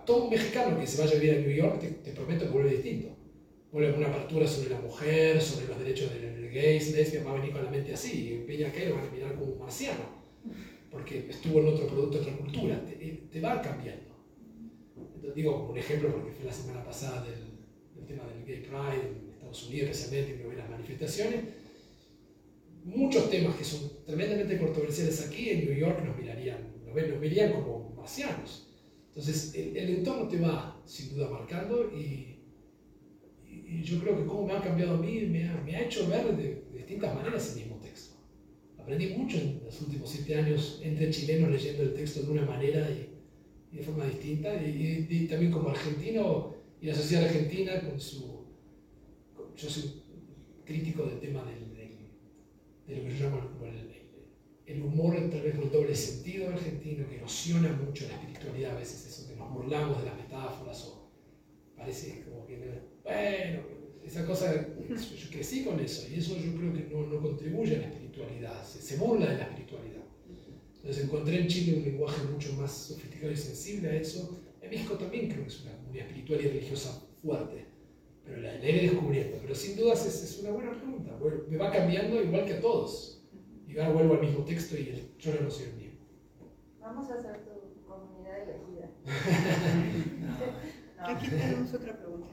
todo 0.05 0.23
un 0.25 0.29
mexicano 0.29 0.79
que 0.79 0.87
se 0.87 1.01
vaya 1.01 1.11
a 1.11 1.19
vivir 1.19 1.35
a 1.35 1.39
New 1.39 1.55
York, 1.55 1.79
te, 2.03 2.11
prometo 2.11 2.45
que 2.45 2.51
vuelve 2.51 2.71
distinto. 2.71 3.15
Vuelve 3.71 3.91
con 3.91 3.99
una 3.99 4.09
apertura 4.09 4.47
sobre 4.47 4.69
la 4.69 4.79
mujer, 4.79 5.41
sobre 5.41 5.67
los 5.67 5.77
derechos 5.77 6.11
de 6.11 6.49
gays, 6.49 6.91
lesbianas, 6.91 7.27
va 7.27 7.31
a 7.31 7.39
venir 7.39 7.53
con 7.53 7.63
la 7.63 7.69
mente 7.69 7.93
así, 7.93 8.33
y 8.33 8.47
Peña 8.47 8.71
que 8.71 8.89
lo 8.89 8.95
van 8.95 9.07
a 9.07 9.11
mirar 9.11 9.35
como 9.35 9.53
un 9.53 9.59
marciano, 9.59 10.03
porque 10.89 11.27
estuvo 11.29 11.59
en 11.59 11.67
otro 11.67 11.85
producto, 11.85 12.17
otra 12.17 12.35
cultura, 12.35 12.83
te, 12.83 12.95
te 13.31 13.39
va 13.39 13.61
cambiando 13.61 14.09
digo 15.35 15.53
como 15.53 15.71
un 15.71 15.77
ejemplo 15.77 16.11
porque 16.11 16.31
fue 16.31 16.45
la 16.45 16.53
semana 16.53 16.83
pasada 16.83 17.23
del, 17.23 17.39
del, 17.95 18.05
tema 18.05 18.23
del 18.27 18.45
Gay 18.45 18.61
Pride 18.61 19.07
en 19.07 19.31
Estados 19.31 19.67
Unidos, 19.67 19.89
especialmente, 19.91 20.41
que 20.41 20.55
las 20.55 20.69
manifestaciones. 20.69 21.43
Muchos 22.83 23.29
temas 23.29 23.55
que 23.55 23.63
son 23.63 23.91
tremendamente 24.05 24.57
controversiales 24.57 25.27
aquí 25.27 25.49
en 25.49 25.65
New 25.65 25.75
York 25.75 26.03
nos 26.03 26.17
mirarían, 26.17 26.73
nos, 26.85 26.93
ven, 26.93 27.11
nos 27.11 27.19
mirarían 27.19 27.53
como 27.53 27.93
marcianos. 27.95 28.68
Entonces, 29.19 29.53
el, 29.53 29.75
el, 29.75 29.89
entorno 29.97 30.27
te 30.27 30.39
va 30.39 30.81
sin 30.85 31.13
duda 31.13 31.29
marcando 31.29 31.91
y, 31.93 32.39
y, 33.45 33.83
yo 33.83 33.99
creo 33.99 34.17
que 34.17 34.25
como 34.25 34.47
me 34.47 34.53
ha 34.53 34.61
cambiado 34.61 34.95
a 34.95 34.97
mí, 34.97 35.21
me 35.21 35.47
ha, 35.47 35.61
me 35.61 35.75
ha 35.75 35.83
hecho 35.83 36.07
ver 36.07 36.35
de, 36.35 36.63
de 36.71 36.77
distintas 36.77 37.13
maneras 37.13 37.51
el 37.51 37.63
mismo 37.63 37.79
texto. 37.79 38.15
Aprendí 38.77 39.07
mucho 39.09 39.37
en 39.37 39.61
los 39.65 39.81
últimos 39.81 40.09
siete 40.09 40.35
años 40.35 40.79
entre 40.81 41.09
chilenos 41.09 41.51
leyendo 41.51 41.83
el 41.83 41.93
texto 41.93 42.23
de 42.23 42.31
una 42.31 42.45
manera 42.45 42.89
y 42.89 43.09
y 43.71 43.77
de 43.77 43.83
forma 43.83 44.05
distinta, 44.05 44.55
y, 44.55 45.07
y, 45.09 45.27
también 45.27 45.51
como 45.51 45.69
argentino 45.69 46.55
y 46.81 46.87
la 46.87 46.95
sociedad 46.95 47.25
argentina 47.25 47.79
con 47.81 47.99
su... 47.99 48.45
Con, 49.35 49.55
yo 49.55 49.69
soy 49.69 50.01
crítico 50.65 51.03
del 51.03 51.19
tema 51.19 51.43
del, 51.45 51.75
del, 51.75 51.97
de 52.87 52.95
lo 52.95 53.03
que 53.03 53.17
yo 53.17 53.25
llamo 53.25 53.65
el, 53.65 53.88
el, 54.69 54.81
humor, 54.81 55.15
tal 55.29 55.41
vez 55.41 55.55
el 55.55 55.71
doble 55.71 55.95
sentido 55.95 56.49
argentino, 56.49 57.07
que 57.09 57.15
erosiona 57.15 57.71
mucho 57.73 58.07
la 58.07 58.13
espiritualidad 58.13 58.75
a 58.75 58.79
veces, 58.79 59.05
eso 59.07 59.27
que 59.27 59.35
nos 59.35 59.51
burlamos 59.53 59.99
de 59.99 60.05
las 60.05 60.17
metáforas 60.17 60.85
o 60.85 61.09
parece 61.75 62.23
como 62.23 62.45
que, 62.45 62.57
bueno, 63.03 63.79
esa 64.05 64.25
cosa, 64.25 64.53
yo 64.55 65.29
crecí 65.31 65.63
con 65.63 65.79
eso, 65.79 66.07
y 66.09 66.19
eso 66.19 66.35
yo 66.37 66.53
creo 66.55 66.73
que 66.73 66.87
no, 66.91 67.07
no 67.07 67.21
contribuye 67.21 67.75
a 67.75 67.79
la 67.79 67.87
espiritualidad, 67.87 68.63
se, 68.63 68.81
se 68.81 68.97
burla 68.97 69.31
de 69.31 69.37
la 69.37 69.43
espiritualidad. 69.43 70.03
Entonces 70.77 71.03
encontré 71.03 71.41
en 71.41 71.47
Chile 71.47 71.77
un 71.77 71.83
lenguaje 71.83 72.23
mucho 72.31 72.53
más 72.53 72.71
sofisticado 72.71 73.31
y 73.31 73.35
sensible 73.35 73.89
a 73.89 73.95
eso. 73.95 74.39
En 74.61 74.69
México 74.69 74.95
también 74.95 75.29
creo 75.29 75.43
que 75.43 75.49
es 75.49 75.61
una 75.61 75.75
comunidad 75.75 76.07
espiritual 76.07 76.39
y 76.41 76.47
religiosa 76.47 77.03
fuerte, 77.21 77.65
pero 78.23 78.37
la, 78.37 78.55
la 78.55 78.69
iré 78.69 78.83
descubriendo. 78.83 79.37
Pero 79.41 79.53
sin 79.53 79.75
dudas 79.75 80.05
es, 80.05 80.23
es, 80.23 80.39
una 80.39 80.51
buena 80.51 80.71
pregunta. 80.71 81.19
Me 81.49 81.57
va 81.57 81.71
cambiando 81.71 82.23
igual 82.23 82.45
que 82.45 82.53
a 82.53 82.61
todos. 82.61 83.18
Y 83.69 83.77
ahora 83.77 83.93
vuelvo 83.93 84.13
al 84.15 84.21
mismo 84.21 84.43
texto 84.43 84.75
y 84.75 84.89
el, 84.89 85.17
yo 85.19 85.31
no 85.31 85.47
el 85.47 85.73
mío. 85.75 85.91
Vamos 86.81 87.11
a 87.11 87.13
hacer 87.13 87.45
tu 87.45 87.85
comunidad 87.87 88.39
elegida. 88.41 88.89
no. 90.97 91.05
Aquí 91.05 91.27
tenemos 91.27 91.73
otra 91.73 91.95
pregunta. 91.95 92.27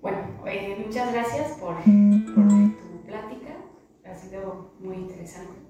Bueno, 0.00 0.18
eh, 0.46 0.82
muchas 0.84 1.12
gracias 1.12 1.58
por, 1.58 1.74
por 1.74 2.48
tu 2.48 3.02
plática 3.06 3.54
ha 4.06 4.14
sido 4.14 4.72
muy 4.80 4.96
interesante. 4.96 5.60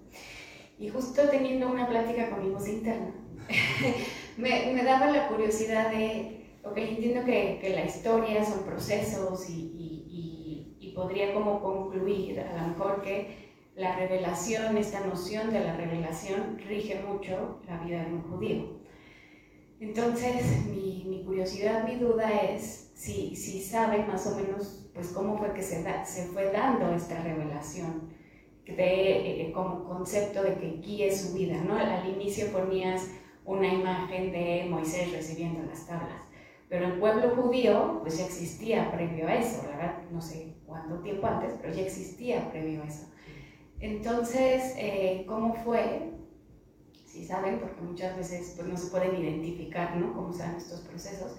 Y 0.79 0.89
justo 0.89 1.29
teniendo 1.29 1.69
una 1.69 1.89
plática 1.89 2.31
con 2.31 2.45
mi 2.45 2.51
voz 2.55 2.69
interna, 2.69 3.13
me, 4.37 4.73
me, 4.73 4.85
daba 4.85 5.11
la 5.11 5.27
curiosidad 5.27 5.91
de, 5.91 6.59
ok, 6.63 6.77
entiendo 6.77 7.25
que, 7.25 7.59
que 7.61 7.71
la 7.71 7.85
historia 7.85 8.45
son 8.45 8.63
procesos 8.63 9.51
y, 9.51 9.75
podría 11.01 11.33
como 11.33 11.61
concluir 11.61 12.41
a 12.41 12.63
lo 12.63 12.69
mejor 12.69 13.03
que 13.03 13.51
la 13.75 13.97
revelación, 13.97 14.77
esta 14.77 15.01
noción 15.07 15.51
de 15.51 15.61
la 15.61 15.75
revelación 15.75 16.59
rige 16.69 17.01
mucho 17.01 17.61
la 17.67 17.79
vida 17.79 18.05
de 18.05 18.13
un 18.13 18.23
judío. 18.23 18.81
Entonces, 19.81 20.67
mi, 20.67 21.07
mi 21.09 21.25
curiosidad, 21.25 21.85
mi 21.89 21.97
duda 21.97 22.31
es 22.31 22.91
si, 22.95 23.35
si 23.35 23.63
saben 23.63 24.07
más 24.09 24.27
o 24.27 24.37
menos 24.37 24.91
pues, 24.93 25.09
cómo 25.09 25.39
fue 25.39 25.55
que 25.55 25.63
se, 25.63 25.83
da, 25.83 26.05
se 26.05 26.27
fue 26.27 26.53
dando 26.53 26.93
esta 26.93 27.23
revelación 27.23 28.11
de, 28.67 29.47
eh, 29.47 29.53
como 29.53 29.85
concepto 29.85 30.43
de 30.43 30.55
que 30.57 30.81
guíe 30.83 31.17
su 31.17 31.33
vida, 31.33 31.57
¿no? 31.67 31.77
Al 31.77 32.07
inicio 32.11 32.53
ponías 32.53 33.09
una 33.47 33.73
imagen 33.73 34.31
de 34.33 34.67
Moisés 34.69 35.11
recibiendo 35.13 35.63
las 35.67 35.87
tablas, 35.87 36.23
pero 36.69 36.87
el 36.87 37.01
pueblo 37.01 37.31
judío 37.31 38.01
pues 38.03 38.19
ya 38.19 38.27
existía 38.27 38.93
previo 38.93 39.27
a 39.27 39.37
eso, 39.37 39.63
la 39.63 39.77
verdad 39.77 40.03
no 40.13 40.21
sé 40.21 40.50
cuánto 40.71 41.01
tiempo 41.01 41.27
antes, 41.27 41.55
pero 41.61 41.75
ya 41.75 41.83
existía 41.83 42.51
previo 42.51 42.83
a 42.83 42.87
eso. 42.87 43.07
Entonces, 43.81 44.75
eh, 44.79 45.25
¿cómo 45.27 45.55
fue? 45.55 46.13
Si 47.05 47.27
saben, 47.27 47.59
porque 47.59 47.83
muchas 47.83 48.17
veces 48.17 48.55
pues, 48.57 48.69
no 48.69 48.77
se 48.77 48.91
pueden 48.91 49.17
identificar, 49.17 49.97
¿no? 49.97 50.15
Cómo 50.15 50.33
se 50.33 50.43
dan 50.45 50.57
estos 50.57 50.81
procesos. 50.81 51.37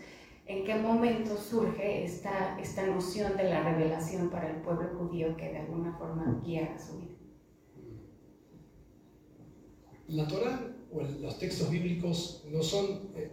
en 0.48 0.66
qué 0.66 0.76
momento 0.76 1.38
surge 1.38 2.04
esta, 2.04 2.60
esta 2.60 2.86
noción 2.86 3.38
de 3.38 3.46
la 3.46 3.64
revelación 3.64 4.30
para 4.30 4.50
el 4.50 4.58
pueblo 4.58 4.90
judío 4.98 5.38
que 5.38 5.50
de 5.50 5.60
alguna 5.60 5.98
forma 5.98 6.42
guía 6.44 6.78
su 6.78 6.98
vida. 6.98 7.16
La 10.10 10.28
Torah 10.28 10.60
o 10.92 11.02
los 11.04 11.40
textos 11.40 11.70
bíblicos 11.70 12.44
no 12.52 12.62
son... 12.62 13.12
Eh, 13.16 13.32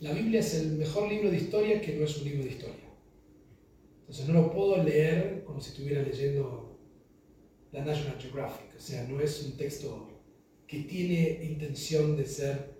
la 0.00 0.12
Biblia 0.12 0.40
es 0.40 0.54
el 0.54 0.76
mejor 0.76 1.08
libro 1.08 1.30
de 1.30 1.38
historia 1.38 1.80
que 1.80 1.96
no 1.96 2.04
es 2.04 2.18
un 2.18 2.24
libro 2.24 2.44
de 2.44 2.50
historia. 2.50 2.85
Entonces 4.08 4.28
no 4.28 4.42
lo 4.42 4.52
puedo 4.52 4.82
leer 4.84 5.42
como 5.44 5.60
si 5.60 5.70
estuviera 5.70 6.00
leyendo 6.00 6.78
la 7.72 7.84
National 7.84 8.16
Geographic. 8.20 8.76
O 8.76 8.80
sea, 8.80 9.02
no 9.08 9.20
es 9.20 9.42
un 9.42 9.56
texto 9.56 10.08
que 10.66 10.80
tiene 10.84 11.44
intención 11.44 12.16
de 12.16 12.24
ser 12.24 12.76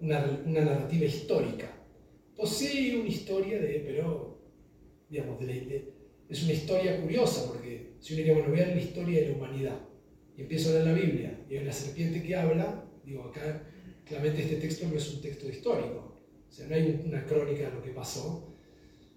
una, 0.00 0.42
una 0.46 0.62
narrativa 0.62 1.04
histórica. 1.04 1.72
Posee 2.34 2.98
una 2.98 3.08
historia 3.08 3.58
de, 3.58 3.82
pero, 3.86 4.38
digamos, 5.10 5.38
es 6.28 6.42
una 6.42 6.52
historia 6.52 7.00
curiosa, 7.00 7.46
porque 7.48 7.96
si 8.00 8.14
uno 8.14 8.18
diría, 8.18 8.34
bueno, 8.34 8.52
vean 8.52 8.70
la 8.70 8.82
historia 8.82 9.20
de 9.20 9.28
la 9.28 9.36
humanidad, 9.36 9.80
y 10.36 10.42
empiezo 10.42 10.70
a 10.70 10.72
leer 10.72 10.86
la 10.86 10.92
Biblia, 10.92 11.40
y 11.48 11.56
hay 11.56 11.62
una 11.62 11.72
serpiente 11.72 12.22
que 12.22 12.34
habla, 12.34 12.84
digo, 13.04 13.24
acá 13.24 13.62
claramente 14.04 14.42
este 14.42 14.56
texto 14.56 14.86
no 14.88 14.96
es 14.96 15.14
un 15.14 15.20
texto 15.20 15.48
histórico, 15.48 16.18
o 16.48 16.52
sea, 16.52 16.66
no 16.66 16.74
hay 16.74 17.02
una 17.04 17.24
crónica 17.24 17.68
de 17.68 17.74
lo 17.74 17.82
que 17.82 17.90
pasó, 17.90 18.55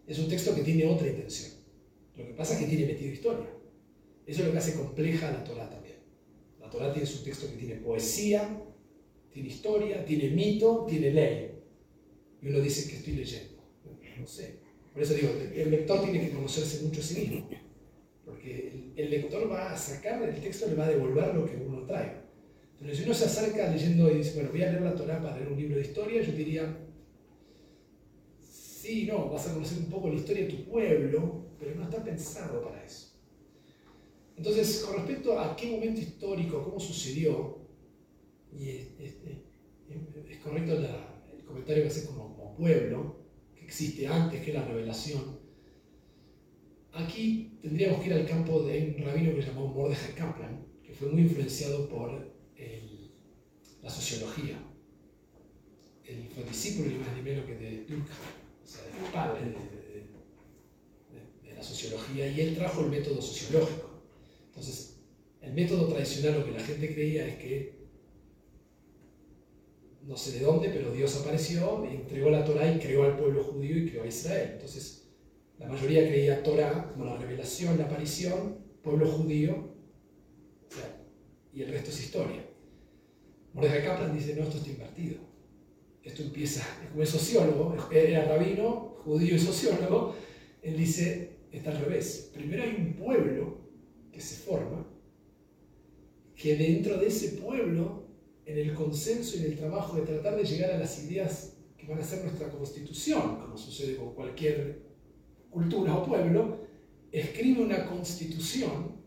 es 0.10 0.18
un 0.18 0.28
texto 0.28 0.56
que 0.56 0.64
tiene 0.64 0.88
otra 0.88 1.08
intención. 1.08 1.52
Lo 2.18 2.26
que 2.26 2.34
pasa 2.34 2.56
es 2.56 2.60
que 2.60 2.66
tiene 2.66 2.88
metido 2.88 3.14
historia. 3.14 3.48
Eso 4.26 4.42
es 4.42 4.48
lo 4.48 4.52
que 4.52 4.58
hace 4.58 4.74
compleja 4.74 5.32
la 5.32 5.44
Torah 5.44 5.70
también. 5.70 5.98
La 6.60 6.70
Torah 6.70 6.92
tiene 6.92 7.08
su 7.08 7.24
texto 7.24 7.48
que 7.48 7.58
tiene 7.58 7.76
poesía, 7.76 8.60
tiene 9.32 9.50
historia, 9.50 10.04
tiene 10.04 10.32
mito, 10.32 10.86
tiene 10.90 11.12
ley. 11.12 11.52
Y 12.42 12.48
uno 12.48 12.60
dice 12.60 12.90
que 12.90 12.98
estoy 12.98 13.14
leyendo. 13.14 13.64
No 14.20 14.28
sé. 14.28 14.60
Por 14.92 15.04
eso 15.04 15.14
digo, 15.14 15.30
el 15.54 15.72
lector 15.72 16.04
tiene 16.04 16.22
que 16.22 16.32
conocerse 16.32 16.84
mucho 16.84 17.00
a 17.02 17.04
sí 17.04 17.22
mismo. 17.22 17.50
Porque 18.26 18.92
el, 18.96 19.10
lector 19.12 19.50
va 19.50 19.74
a 19.74 19.78
sacar 19.78 20.20
del 20.20 20.42
texto, 20.42 20.68
le 20.68 20.76
va 20.76 20.86
a 20.86 20.90
devolver 20.90 21.36
lo 21.36 21.46
que 21.46 21.56
uno 21.56 21.86
trae. 21.86 22.14
Entonces, 22.74 22.98
si 22.98 23.04
uno 23.06 23.14
se 23.14 23.26
acerca 23.26 23.72
leyendo 23.72 24.12
y 24.12 24.18
dice, 24.18 24.34
bueno, 24.34 24.50
voy 24.52 24.64
a 24.64 24.72
leer 24.72 24.82
la 24.82 24.96
Torah 24.96 25.22
para 25.22 25.38
leer 25.38 25.50
un 25.50 25.58
libro 25.58 25.76
de 25.76 25.84
historia, 25.84 26.22
yo 26.22 26.32
diría, 26.32 26.89
sí, 28.90 29.06
no, 29.06 29.30
vas 29.30 29.48
a 29.48 29.54
conocer 29.54 29.78
un 29.78 29.90
poco 29.90 30.10
la 30.10 30.16
historia 30.16 30.46
de 30.46 30.52
tu 30.52 30.64
pueblo, 30.66 31.46
pero 31.60 31.76
no 31.76 31.84
está 31.84 32.04
pensado 32.04 32.64
para 32.64 32.84
eso. 32.84 33.14
Entonces, 34.36 34.84
con 34.84 34.96
respecto 34.96 35.38
a 35.38 35.56
qué 35.56 35.68
momento 35.68 36.02
histórico, 36.02 36.64
cómo 36.64 36.80
sucedió, 36.80 37.60
y 38.52 38.70
es, 38.70 40.40
correcto 40.44 40.74
el 40.74 41.46
comentario 41.46 41.84
que 41.84 41.90
hace 41.90 42.08
como, 42.08 42.56
pueblo, 42.58 43.16
que 43.56 43.66
existe 43.66 44.08
antes 44.08 44.42
que 44.42 44.54
la 44.54 44.66
revelación, 44.66 45.40
aquí 46.94 47.60
tendríamos 47.62 48.02
que 48.02 48.08
ir 48.08 48.14
al 48.14 48.28
campo 48.28 48.64
de 48.64 48.96
un 48.98 49.06
rabino 49.06 49.36
que 49.36 49.42
se 49.42 49.50
llamó 49.50 49.68
Mordechai 49.68 50.16
Kaplan, 50.16 50.66
que 50.84 50.94
fue 50.94 51.10
muy 51.10 51.22
influenciado 51.22 51.88
por 51.88 52.28
la 53.84 53.90
sociología. 53.90 54.58
Él 56.06 56.28
fue 56.34 56.44
discípulo 56.44 56.90
ni 56.90 56.98
más 56.98 57.16
ni 57.16 57.22
menos 57.22 57.46
que 57.46 57.56
de 57.56 57.86
Durkheim 57.86 58.39
sea, 58.70 58.84
del 58.84 59.12
padre 59.12 59.42
de, 61.44 61.54
la 61.54 61.64
sociología, 61.64 62.28
y 62.28 62.40
él 62.40 62.56
trajo 62.56 62.82
el 62.82 62.90
método 62.90 63.22
sociológico. 63.22 63.90
Entonces, 64.48 65.02
el 65.42 65.54
método 65.54 65.88
tradicional, 65.88 66.40
lo 66.40 66.46
que 66.46 66.52
la 66.52 66.64
gente 66.64 66.94
creía 66.94 67.28
es 67.28 67.36
que, 67.36 67.80
no 70.04 70.16
sé 70.16 70.40
de 70.40 70.46
dónde, 70.46 70.70
pero 70.70 70.92
Dios 70.92 71.18
apareció, 71.18 71.84
entregó 71.84 72.30
la 72.30 72.46
Torah 72.46 72.74
y 72.74 72.80
creó 72.80 73.04
al 73.04 73.18
pueblo 73.18 73.44
judío 73.44 73.78
y 73.78 73.90
creó 73.90 74.04
a 74.04 74.08
Israel. 74.08 74.52
Entonces, 74.54 75.10
la 75.58 75.68
mayoría 75.68 76.08
creía 76.08 76.44
Torah 76.44 76.90
como 76.94 77.06
la 77.06 77.18
revelación, 77.18 77.78
la 77.78 77.86
aparición, 77.86 78.60
pueblo 78.82 79.08
judío, 79.08 79.74
y 81.54 81.62
el 81.62 81.72
resto 81.72 81.90
es 81.90 82.04
historia. 82.06 82.46
Mordecai 83.54 83.84
Kaplan 83.84 84.18
dice, 84.18 84.36
no, 84.36 84.44
esto 84.44 84.58
está 84.58 84.70
invertido 84.70 85.29
esto 86.10 86.24
empieza, 86.24 86.64
como 86.90 87.04
es 87.04 87.10
sociólogo, 87.10 87.76
era 87.92 88.26
rabino, 88.26 88.96
judío 89.04 89.36
y 89.36 89.40
sociólogo, 89.40 90.16
él 90.62 90.78
dice, 90.78 91.38
está 91.52 91.72
al 91.72 91.80
revés. 91.80 92.32
Primero 92.34 92.64
hay 92.64 92.76
un 92.78 92.94
pueblo 92.94 93.60
que 94.12 94.20
se 94.20 94.36
forma, 94.36 94.86
que 96.36 96.56
dentro 96.56 96.98
de 96.98 97.08
ese 97.08 97.38
pueblo, 97.38 98.08
en 98.46 98.58
el 98.58 98.74
consenso 98.74 99.38
y 99.38 99.42
en 99.42 99.46
el 99.52 99.58
trabajo 99.58 99.96
de 99.96 100.02
tratar 100.04 100.36
de 100.36 100.44
llegar 100.44 100.72
a 100.72 100.80
las 100.80 101.04
ideas 101.04 101.54
que 101.78 101.86
van 101.86 102.00
a 102.00 102.04
ser 102.04 102.24
nuestra 102.24 102.50
constitución, 102.50 103.40
como 103.40 103.58
sucede 103.58 103.96
con 103.96 104.14
cualquier 104.16 104.82
cultura 105.50 105.96
o 105.96 106.06
pueblo, 106.06 106.60
escribe 107.12 107.64
una 107.64 107.88
constitución 107.88 109.00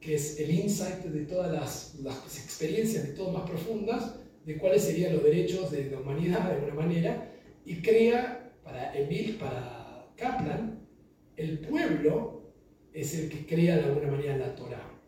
que 0.00 0.14
es 0.14 0.38
el 0.40 0.50
insight 0.50 1.04
de 1.04 1.26
todas 1.26 1.52
las, 1.52 2.38
experiencias 2.38 3.06
de 3.06 3.12
todas 3.12 3.34
más 3.34 3.50
profundas, 3.50 4.19
de 4.50 4.58
cuáles 4.58 4.82
serían 4.82 5.12
los 5.12 5.22
derechos 5.22 5.70
de 5.70 5.90
la 5.90 6.00
humanidad 6.00 6.48
de 6.48 6.54
alguna 6.54 6.74
manera 6.74 7.32
y 7.64 7.76
crea 7.76 8.52
para 8.64 8.92
Emil, 8.98 9.36
para 9.36 10.12
Kaplan, 10.16 10.86
el 11.36 11.60
pueblo 11.60 12.52
es 12.92 13.16
el 13.16 13.28
que 13.28 13.46
crea 13.46 13.76
de 13.76 13.84
alguna 13.84 14.10
manera 14.10 14.36
la 14.36 14.56
Torah, 14.56 15.00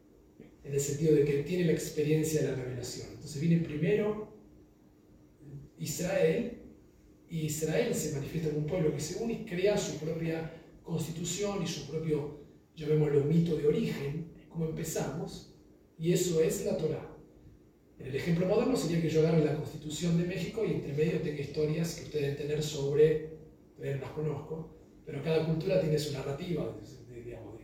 en 0.63 0.73
el 0.73 0.81
sentido 0.81 1.17
de 1.17 1.25
que 1.25 1.43
tiene 1.43 1.65
la 1.65 1.73
experiencia 1.73 2.43
de 2.43 2.49
la 2.49 2.55
revelación. 2.55 3.09
Entonces 3.15 3.41
viene 3.41 3.65
primero 3.65 4.33
Israel, 5.79 6.59
y 7.29 7.47
Israel 7.47 7.93
se 7.95 8.15
manifiesta 8.15 8.51
como 8.51 8.61
un 8.61 8.67
pueblo 8.69 8.95
que 8.95 9.01
se 9.01 9.25
une 9.25 9.33
y 9.33 9.45
crea 9.45 9.77
su 9.77 9.99
propia 9.99 10.53
constitución 10.85 11.63
y 11.65 11.67
su 11.67 11.91
propio, 11.91 12.45
llamémoslo, 12.77 13.25
mito 13.25 13.57
de 13.57 13.67
origen, 13.67 14.31
como 14.49 14.67
empezamos, 14.67 15.57
y 15.99 16.13
eso 16.13 16.41
es 16.41 16.65
la 16.65 16.77
Torah. 16.77 17.12
El 18.05 18.17
ejemplo 18.17 18.47
moderno 18.47 18.77
sería 18.77 19.01
que 19.01 19.09
yo 19.09 19.21
agarre 19.21 19.45
la 19.45 19.55
Constitución 19.55 20.19
de 20.19 20.27
México 20.27 20.65
y 20.65 20.73
entre 20.73 20.93
medio 20.93 21.21
tenga 21.21 21.41
historias 21.41 21.95
que 21.95 22.05
ustedes 22.05 22.23
deben 22.23 22.37
tener 22.37 22.63
sobre, 22.63 23.31
todavía 23.77 23.97
no 23.97 24.03
las 24.03 24.11
conozco, 24.11 24.71
pero 25.07 25.23
cada 25.23 25.47
cultura 25.47 25.81
tiene 25.81 25.99
su 25.99 26.13
narrativa, 26.13 26.77
digamos, 27.25 27.61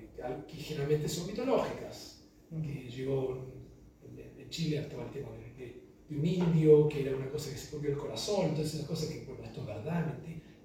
que 0.46 0.56
generalmente 0.56 1.08
son 1.08 1.26
mitológicas, 1.26 2.22
que 2.50 2.88
llegó 2.88 3.46
en, 4.02 4.48
Chile 4.48 4.78
hasta 4.78 4.94
el 5.04 5.10
tema 5.10 5.28
de, 5.32 5.82
un 6.10 6.24
indio, 6.24 6.88
que 6.88 7.02
era 7.02 7.14
una 7.14 7.28
cosa 7.28 7.50
que 7.50 7.58
se 7.58 7.70
copió 7.70 7.90
el 7.90 7.98
corazón, 7.98 8.46
entonces 8.46 8.76
esas 8.76 8.86
cosas 8.86 9.08
que, 9.10 9.24
bueno, 9.26 9.44
esto 9.44 9.60
es 9.60 9.66
verdad, 9.66 10.18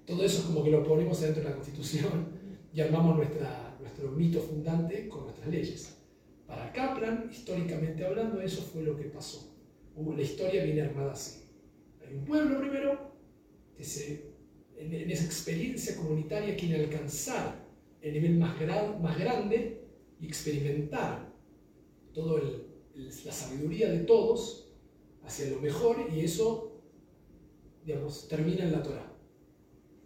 todo 0.06 0.24
eso 0.24 0.38
es 0.38 0.44
como 0.44 0.64
que 0.64 0.70
lo 0.70 0.82
ponemos 0.82 1.20
dentro 1.20 1.42
de 1.42 1.50
la 1.50 1.54
Constitución 1.54 2.28
y 2.72 2.80
armamos 2.80 3.16
nuestra, 3.16 3.76
nuestro 3.78 4.10
mito 4.12 4.40
fundante 4.40 5.06
con 5.06 5.24
nuestras 5.24 5.48
leyes. 5.48 5.98
Para 6.46 6.72
Kaplan, 6.72 7.28
históricamente 7.30 8.06
hablando, 8.06 8.40
eso 8.40 8.62
fue 8.62 8.82
lo 8.82 8.96
que 8.96 9.04
pasó 9.04 9.53
la 9.96 10.22
historia 10.22 10.64
viene 10.64 10.82
armada 10.82 11.12
así. 11.12 11.42
Hay 12.06 12.14
un 12.14 12.24
pueblo 12.24 12.58
primero 12.58 13.12
que 13.76 13.84
se, 13.84 14.34
en, 14.76 15.10
esa 15.10 15.24
experiencia 15.24 15.96
comunitaria 15.96 16.56
quiere 16.56 16.84
alcanzar 16.84 17.64
el 18.00 18.12
nivel 18.12 18.38
más, 18.38 18.56
más 19.00 19.18
grande 19.18 19.84
y 20.20 20.26
experimentar 20.26 21.32
toda 22.12 22.42
la 22.94 23.32
sabiduría 23.32 23.90
de 23.90 24.00
todos 24.00 24.72
hacia 25.24 25.50
lo 25.50 25.60
mejor 25.60 26.08
y 26.14 26.20
eso, 26.20 26.82
digamos, 27.84 28.28
termina 28.28 28.64
en 28.64 28.72
la 28.72 28.82
Torah. 28.82 29.10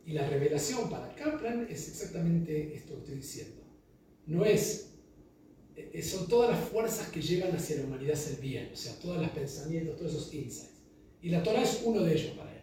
Y 0.05 0.12
la 0.12 0.28
revelación 0.28 0.89
para 0.89 1.15
Kaplan 1.15 1.66
es 1.69 1.89
exactamente 1.89 2.74
esto 2.74 2.94
que 2.94 3.01
estoy 3.01 3.15
diciendo. 3.16 3.62
No 4.27 4.44
es 4.44 4.88
son 6.02 6.28
todas 6.28 6.50
las 6.50 6.68
fuerzas 6.68 7.09
que 7.09 7.20
llevan 7.20 7.55
hacia 7.55 7.76
la 7.76 7.84
humanidad 7.84 8.14
a 8.14 8.16
ser 8.16 8.40
bien, 8.40 8.70
o 8.72 8.76
sea, 8.76 8.98
todos 8.98 9.18
los 9.18 9.30
pensamientos, 9.30 9.96
todos 9.96 10.12
esos 10.12 10.34
insights. 10.34 10.82
Y 11.20 11.30
la 11.30 11.42
Torah 11.42 11.62
es 11.62 11.82
uno 11.84 12.02
de 12.02 12.14
ellos 12.14 12.32
para 12.32 12.52
él. 12.52 12.62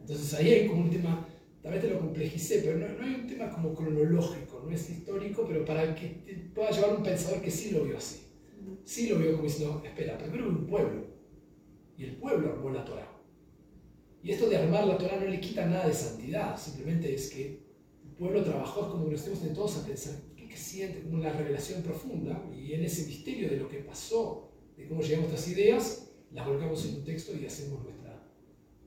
Entonces 0.00 0.34
ahí 0.34 0.52
hay 0.52 0.68
como 0.68 0.82
un 0.82 0.90
tema, 0.90 1.28
tal 1.62 1.72
vez 1.72 1.82
te 1.82 1.90
lo 1.90 2.00
complejicé, 2.00 2.62
pero 2.64 2.78
no, 2.78 3.04
hay 3.04 3.14
un 3.14 3.26
tema 3.26 3.50
como 3.50 3.74
cronológico, 3.74 4.64
no 4.66 4.74
es 4.74 4.88
histórico, 4.88 5.44
pero 5.46 5.64
para 5.64 5.94
que 5.94 6.50
pueda 6.54 6.70
llevar 6.70 6.96
un 6.96 7.02
pensador 7.02 7.42
que 7.42 7.50
sí 7.50 7.70
lo 7.70 7.84
vio 7.84 7.98
así. 7.98 8.22
Sí 8.84 9.08
lo 9.08 9.18
vio 9.18 9.32
como 9.32 9.44
diciendo, 9.44 9.82
espera, 9.84 10.16
primero 10.16 10.48
un 10.48 10.66
pueblo, 10.66 11.06
y 11.96 12.04
el 12.04 12.16
pueblo 12.16 12.52
armó 12.52 12.70
la 12.70 12.84
Torah. 12.84 13.12
Y 14.22 14.32
esto 14.32 14.48
de 14.48 14.56
armar 14.56 14.86
la 14.86 14.98
Torah 14.98 15.20
no 15.20 15.26
le 15.26 15.40
quita 15.40 15.66
nada 15.66 15.86
de 15.86 15.94
santidad, 15.94 16.58
simplemente 16.58 17.14
es 17.14 17.30
que 17.30 17.68
el 18.04 18.10
pueblo 18.16 18.42
trabajó, 18.42 18.90
como 18.90 19.04
que 19.04 19.12
nos 19.12 19.26
estemos 19.26 19.54
todos 19.54 19.76
a 19.78 19.86
pensar, 19.86 20.14
que 20.48 20.56
siente 20.56 21.02
como 21.02 21.18
una 21.18 21.32
revelación 21.32 21.82
profunda 21.82 22.42
y 22.54 22.72
en 22.72 22.84
ese 22.84 23.06
misterio 23.06 23.50
de 23.50 23.56
lo 23.56 23.68
que 23.68 23.78
pasó, 23.78 24.50
de 24.76 24.86
cómo 24.88 25.02
llegamos 25.02 25.30
a 25.30 25.34
estas 25.34 25.48
ideas, 25.48 26.10
las 26.32 26.46
volcamos 26.46 26.84
en 26.86 26.96
un 26.96 27.04
texto 27.04 27.32
y 27.36 27.46
hacemos 27.46 27.82
nuestra 27.84 28.22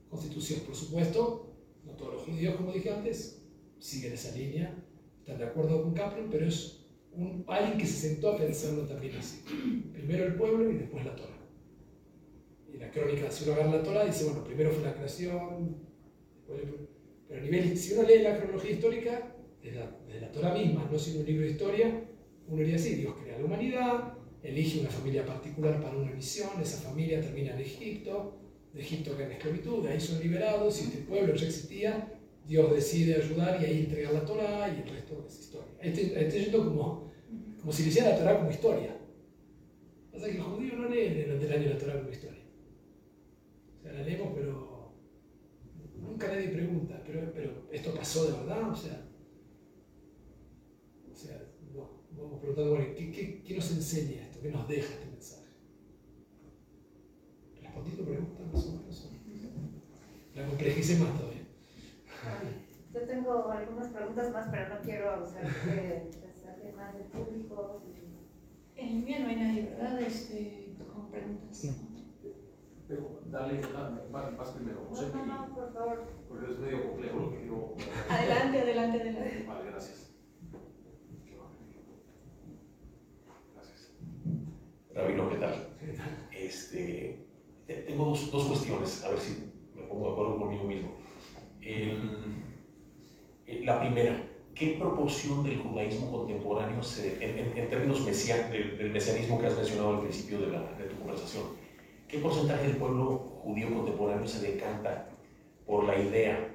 constitución. 0.08 0.60
Por 0.60 0.74
supuesto, 0.74 1.54
no 1.84 1.92
todos 1.92 2.14
los 2.14 2.22
judíos, 2.24 2.56
como 2.56 2.72
dije 2.72 2.90
antes, 2.90 3.42
siguen 3.78 4.12
esa 4.12 4.36
línea, 4.36 4.74
están 5.18 5.38
de 5.38 5.44
acuerdo 5.44 5.82
con 5.82 5.94
Kaplan, 5.94 6.28
pero 6.30 6.46
es 6.46 6.86
un, 7.12 7.44
alguien 7.48 7.78
que 7.78 7.86
se 7.86 8.08
sentó 8.08 8.32
a 8.32 8.38
pensarlo 8.38 8.86
también 8.86 9.16
así. 9.16 9.42
Primero 9.92 10.24
el 10.24 10.34
pueblo 10.34 10.70
y 10.70 10.76
después 10.76 11.04
la 11.04 11.16
Torah. 11.16 11.38
Y 12.72 12.78
la 12.78 12.90
crónica, 12.90 13.30
si 13.30 13.44
uno 13.44 13.54
agarra 13.54 13.76
la 13.76 13.82
Torah, 13.82 14.04
dice, 14.04 14.24
bueno, 14.24 14.44
primero 14.44 14.70
fue 14.70 14.82
la 14.82 14.94
creación, 14.94 15.76
Pero 16.46 17.40
a 17.40 17.42
nivel, 17.42 17.76
si 17.76 17.94
uno 17.94 18.02
lee 18.04 18.22
la 18.22 18.36
cronología 18.38 18.72
histórica, 18.72 19.36
de 19.62 19.72
la, 19.72 19.90
de 20.12 20.20
la 20.20 20.30
Torah 20.30 20.54
misma, 20.54 20.88
no 20.90 20.98
siendo 20.98 21.20
un 21.20 21.26
libro 21.26 21.44
de 21.44 21.52
historia, 21.52 22.04
uno 22.48 22.60
diría 22.60 22.76
así, 22.76 22.94
Dios 22.96 23.14
crea 23.22 23.38
la 23.38 23.44
humanidad, 23.44 24.14
elige 24.42 24.80
una 24.80 24.90
familia 24.90 25.24
particular 25.24 25.80
para 25.80 25.96
una 25.96 26.12
misión, 26.12 26.50
esa 26.60 26.78
familia 26.78 27.20
termina 27.20 27.54
en 27.54 27.60
Egipto, 27.60 28.38
de 28.72 28.80
Egipto 28.80 29.16
cae 29.16 29.26
en 29.26 29.32
esclavitud, 29.32 29.84
de 29.84 29.90
ahí 29.90 30.00
son 30.00 30.20
liberados, 30.20 30.80
y 30.80 30.84
este 30.84 30.98
pueblo 30.98 31.34
ya 31.34 31.46
existía, 31.46 32.18
Dios 32.46 32.72
decide 32.72 33.16
ayudar 33.16 33.60
y 33.60 33.64
ahí 33.64 33.78
entregar 33.80 34.12
la 34.12 34.24
Torah 34.24 34.68
y 34.68 34.82
el 34.82 34.94
resto 34.94 35.24
es 35.26 35.38
historia. 35.38 35.72
Estoy, 35.80 36.12
estoy 36.16 36.40
yendo 36.44 36.64
como, 36.64 37.12
como 37.60 37.72
si 37.72 37.84
le 37.84 37.88
hiciera 37.90 38.10
la 38.10 38.18
Torah 38.18 38.38
como 38.38 38.50
historia. 38.50 38.96
O 40.12 40.18
sea 40.18 40.28
que 40.28 40.36
el 40.36 40.42
judío 40.42 40.76
no 40.76 40.88
lee 40.88 41.22
durante 41.22 41.46
el 41.46 41.52
año 41.52 41.70
la 41.70 41.78
Torah 41.78 41.98
como 41.98 42.10
historia. 42.10 42.42
O 43.78 43.82
sea, 43.82 43.92
la 43.92 44.02
leemos, 44.02 44.32
pero 44.34 44.92
nunca 45.96 46.28
nadie 46.28 46.48
pregunta, 46.48 47.00
pero, 47.06 47.32
pero 47.32 47.68
esto 47.70 47.94
pasó 47.94 48.26
de 48.26 48.32
verdad, 48.32 48.70
o 48.70 48.76
sea, 48.76 49.08
o 51.10 51.14
sea, 51.14 51.42
bueno, 52.40 52.84
¿qué, 52.96 53.10
qué, 53.10 53.42
qué 53.42 53.54
nos 53.56 53.70
enseña 53.70 54.22
esto? 54.22 54.40
¿Qué 54.40 54.50
nos 54.50 54.68
deja 54.68 54.92
este 54.92 55.06
mensaje? 55.06 55.42
¿Respondí 57.60 57.90
tu 57.92 58.04
pregunta 58.04 58.42
más 58.52 58.66
o 58.66 58.72
menos? 58.72 59.08
La 60.34 60.46
complejicé 60.46 60.98
más 60.98 61.18
todavía. 61.18 61.42
Yo 62.94 63.00
tengo 63.02 63.50
algunas 63.50 63.88
preguntas 63.88 64.32
más, 64.32 64.48
pero 64.50 64.68
no 64.68 64.80
quiero 64.82 65.10
abusar 65.10 65.42
de 65.42 66.72
más 66.76 66.94
del 66.94 67.04
público. 67.04 67.82
En 68.76 68.88
línea 68.88 69.20
no 69.20 69.28
hay 69.28 69.36
nadie, 69.36 69.62
¿verdad? 69.62 70.00
Este, 70.00 70.74
con 70.92 71.10
preguntas. 71.10 71.66
Pero 72.88 73.20
dale, 73.26 73.60
dale, 73.60 74.36
vas 74.36 74.50
primero. 74.50 74.88
No, 74.90 75.02
no, 75.02 75.26
no, 75.26 75.54
por 75.54 75.72
favor. 75.72 76.04
Porque 76.28 76.52
es 76.52 76.58
medio 76.58 76.88
complejo 76.88 77.18
lo 77.18 77.30
que 77.30 77.38
quiero. 77.38 77.74
Adelante, 78.10 78.60
adelante, 78.60 79.00
adelante. 79.00 79.44
Vale. 79.46 79.70
Gracias. 79.70 80.01
Rabino, 84.94 85.30
¿qué 85.30 85.36
tal? 85.36 85.68
Este, 86.32 87.18
tengo 87.66 88.06
dos, 88.06 88.30
dos 88.30 88.44
cuestiones, 88.44 89.02
a 89.04 89.10
ver 89.10 89.18
si 89.18 89.52
me 89.74 89.82
pongo 89.82 90.06
de 90.06 90.12
acuerdo 90.12 90.38
conmigo 90.38 90.64
mismo. 90.64 90.92
Eh, 91.62 91.96
la 93.64 93.80
primera, 93.80 94.22
¿qué 94.54 94.76
proporción 94.78 95.44
del 95.44 95.58
judaísmo 95.58 96.10
contemporáneo, 96.10 96.82
se, 96.82 97.14
en, 97.24 97.38
en, 97.38 97.58
en, 97.58 97.68
términos 97.68 98.04
mesián, 98.04 98.50
del, 98.50 98.76
del, 98.76 98.90
mesianismo 98.90 99.40
que 99.40 99.46
has 99.46 99.56
mencionado 99.56 99.94
al 99.94 100.00
principio 100.00 100.40
de, 100.40 100.48
la, 100.48 100.60
de 100.74 100.84
tu 100.84 100.98
conversación, 100.98 101.44
qué 102.06 102.18
porcentaje 102.18 102.66
del 102.66 102.76
pueblo 102.76 103.40
judío 103.42 103.74
contemporáneo 103.74 104.26
se 104.26 104.52
decanta 104.52 105.08
por 105.66 105.84
la 105.84 105.98
idea 105.98 106.54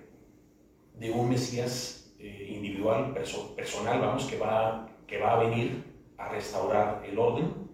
de 1.00 1.12
un 1.12 1.30
Mesías 1.30 2.14
eh, 2.20 2.54
individual, 2.56 3.14
perso, 3.14 3.56
personal, 3.56 4.00
vamos, 4.00 4.26
que 4.26 4.38
va, 4.38 4.90
que 5.08 5.18
va 5.18 5.34
a 5.34 5.44
venir 5.44 5.84
a 6.18 6.30
restaurar 6.30 7.04
el 7.08 7.18
orden 7.18 7.67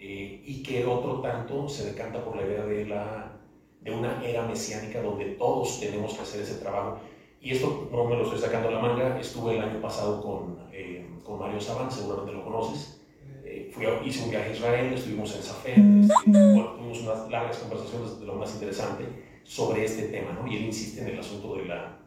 eh, 0.00 0.42
y 0.46 0.62
que 0.62 0.86
otro 0.86 1.20
tanto 1.20 1.68
se 1.68 1.86
decanta 1.86 2.24
por 2.24 2.36
la 2.36 2.42
idea 2.42 2.64
de, 2.64 2.86
la, 2.86 3.32
de 3.80 3.90
una 3.90 4.24
era 4.24 4.46
mesiánica 4.46 5.02
donde 5.02 5.24
todos 5.32 5.80
tenemos 5.80 6.14
que 6.14 6.22
hacer 6.22 6.42
ese 6.42 6.54
trabajo. 6.56 7.00
Y 7.40 7.52
esto 7.52 7.88
no 7.90 8.04
me 8.04 8.16
lo 8.16 8.24
estoy 8.24 8.38
sacando 8.38 8.68
de 8.68 8.74
la 8.74 8.80
manga, 8.80 9.18
estuve 9.18 9.56
el 9.56 9.62
año 9.62 9.80
pasado 9.80 10.22
con, 10.22 10.68
eh, 10.72 11.08
con 11.24 11.38
Mario 11.38 11.60
Saban, 11.60 11.90
seguramente 11.90 12.32
lo 12.32 12.44
conoces. 12.44 13.00
Eh, 13.44 13.70
fui 13.72 13.86
a, 13.86 14.02
hice 14.04 14.24
un 14.24 14.30
viaje 14.30 14.50
a 14.50 14.52
Israel, 14.52 14.92
estuvimos 14.92 15.34
en 15.34 15.42
Safed, 15.42 15.78
este, 15.78 16.52
bueno, 16.52 16.72
tuvimos 16.76 17.00
unas 17.02 17.30
largas 17.30 17.58
conversaciones 17.58 18.20
de 18.20 18.26
lo 18.26 18.34
más 18.34 18.52
interesante 18.54 19.04
sobre 19.42 19.84
este 19.84 20.08
tema, 20.08 20.32
¿no? 20.32 20.46
y 20.46 20.56
él 20.56 20.64
insiste 20.64 21.00
en 21.00 21.08
el 21.08 21.18
asunto 21.18 21.56
de 21.56 21.64
la, 21.64 21.98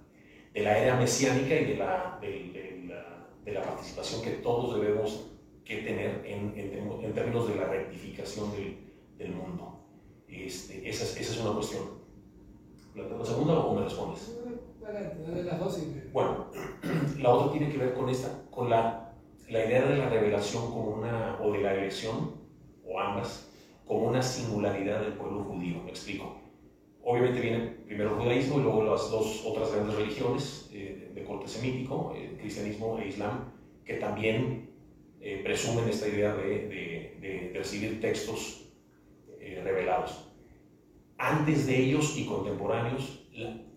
de 0.54 0.62
la 0.62 0.78
era 0.78 0.96
mesiánica 0.98 1.56
y 1.56 1.66
de 1.66 1.78
la, 1.78 2.20
de, 2.22 2.28
de 2.28 2.84
la, 2.88 3.28
de 3.44 3.52
la 3.52 3.64
participación 3.64 4.22
que 4.22 4.32
todos 4.32 4.80
debemos 4.80 5.31
que 5.66 5.78
tener 5.78 6.24
en, 6.26 6.54
en, 6.58 7.04
en 7.04 7.14
términos 7.14 7.48
de 7.48 7.56
la 7.56 7.66
rectificación 7.66 8.52
del, 8.52 8.78
del 9.18 9.36
mundo. 9.36 9.80
Este, 10.28 10.88
esa, 10.90 11.04
es, 11.04 11.20
esa, 11.20 11.34
es, 11.34 11.42
una 11.42 11.54
cuestión. 11.54 11.84
¿La, 12.96 13.04
la 13.04 13.26
segunda 13.26 13.60
o 13.60 13.76
me 13.76 13.84
respondes? 13.84 14.38
Las 15.46 15.60
dos 15.60 15.80
y... 15.80 16.10
Bueno, 16.12 16.48
la 17.20 17.30
otra 17.30 17.52
tiene 17.52 17.72
que 17.72 17.78
ver 17.78 17.94
con 17.94 18.10
esta, 18.10 18.44
con 18.50 18.70
la, 18.70 19.14
la 19.50 19.66
idea 19.66 19.86
de 19.86 19.98
la 19.98 20.10
revelación 20.10 20.72
como 20.72 20.96
una, 20.96 21.38
o 21.42 21.52
de 21.52 21.62
la 21.62 21.74
elección, 21.74 22.36
o 22.86 23.00
ambas, 23.00 23.50
como 23.86 24.08
una 24.08 24.22
singularidad 24.22 25.02
del 25.02 25.14
pueblo 25.14 25.44
judío. 25.44 25.82
Me 25.84 25.92
explico. 25.92 26.38
Obviamente 27.04 27.42
viene 27.42 27.60
primero 27.86 28.12
el 28.12 28.22
judaísmo 28.22 28.60
y 28.60 28.64
luego 28.64 28.84
las 28.84 29.10
dos 29.10 29.44
otras 29.46 29.74
grandes 29.74 29.96
religiones 29.96 30.70
eh, 30.72 31.12
de 31.14 31.24
corte 31.24 31.48
semítico, 31.48 32.14
el 32.16 32.38
cristianismo 32.38 33.00
e 33.00 33.08
islam, 33.08 33.52
que 33.86 33.96
también 33.96 34.71
eh, 35.24 35.42
presumen 35.44 35.88
esta 35.88 36.08
idea 36.08 36.34
de, 36.34 36.68
de, 37.22 37.52
recibir 37.54 38.02
textos 38.02 38.66
eh, 39.40 39.62
revelados. 39.64 40.28
Antes 41.18 41.68
de 41.68 41.78
ellos 41.78 42.18
y 42.18 42.26
contemporáneos, 42.26 43.20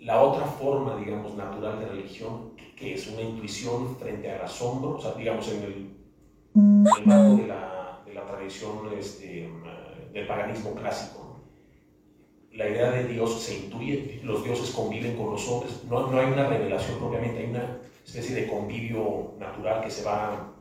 la, 0.00 0.22
otra 0.22 0.46
forma, 0.46 0.96
digamos, 0.96 1.34
natural 1.34 1.80
de 1.80 1.86
religión, 1.86 2.52
que, 2.76 2.94
es 2.94 3.06
una 3.08 3.20
intuición 3.20 3.94
frente 3.96 4.30
al 4.30 4.40
asombro, 4.40 4.96
o 4.96 5.00
sea, 5.00 5.12
digamos, 5.14 5.46
en 5.52 5.62
el, 5.64 5.94
marco 7.04 7.36
de 7.36 7.46
la, 7.46 8.02
de 8.06 8.14
la 8.14 8.26
tradición 8.26 8.90
este, 8.98 9.50
del 10.14 10.26
paganismo 10.26 10.74
clásico, 10.74 11.40
la 12.52 12.70
idea 12.70 12.90
de 12.90 13.08
Dios 13.08 13.42
se 13.42 13.58
intuye, 13.58 14.20
los 14.22 14.44
dioses 14.44 14.70
conviven 14.70 15.16
con 15.16 15.32
los 15.32 15.46
hombres, 15.48 15.82
no, 15.90 16.10
no 16.10 16.18
hay 16.18 16.26
una 16.26 16.48
revelación 16.48 16.98
propiamente, 16.98 17.40
hay 17.40 17.50
una 17.50 17.80
especie 18.02 18.34
de 18.34 18.46
convivio 18.46 19.34
natural 19.38 19.82
que 19.84 19.90
se 19.90 20.04
va 20.04 20.53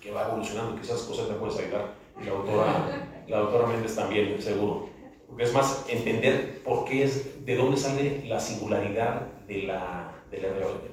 que 0.00 0.10
va 0.10 0.28
evolucionando, 0.28 0.80
esas 0.80 1.02
cosas 1.02 1.28
me 1.28 1.34
puedes 1.34 1.58
ayudar. 1.58 1.94
La 2.24 2.32
autora, 2.32 3.24
la 3.28 3.38
autora 3.38 3.66
Méndez 3.68 3.94
también, 3.94 4.40
seguro. 4.40 4.88
Porque 5.26 5.44
es 5.44 5.52
más, 5.52 5.86
entender 5.88 6.62
por 6.64 6.84
qué 6.84 7.04
es, 7.04 7.46
de 7.46 7.56
dónde 7.56 7.76
sale 7.76 8.24
la 8.26 8.40
singularidad 8.40 9.26
de 9.46 9.62
la, 9.62 10.12
de 10.30 10.38
la 10.40 10.48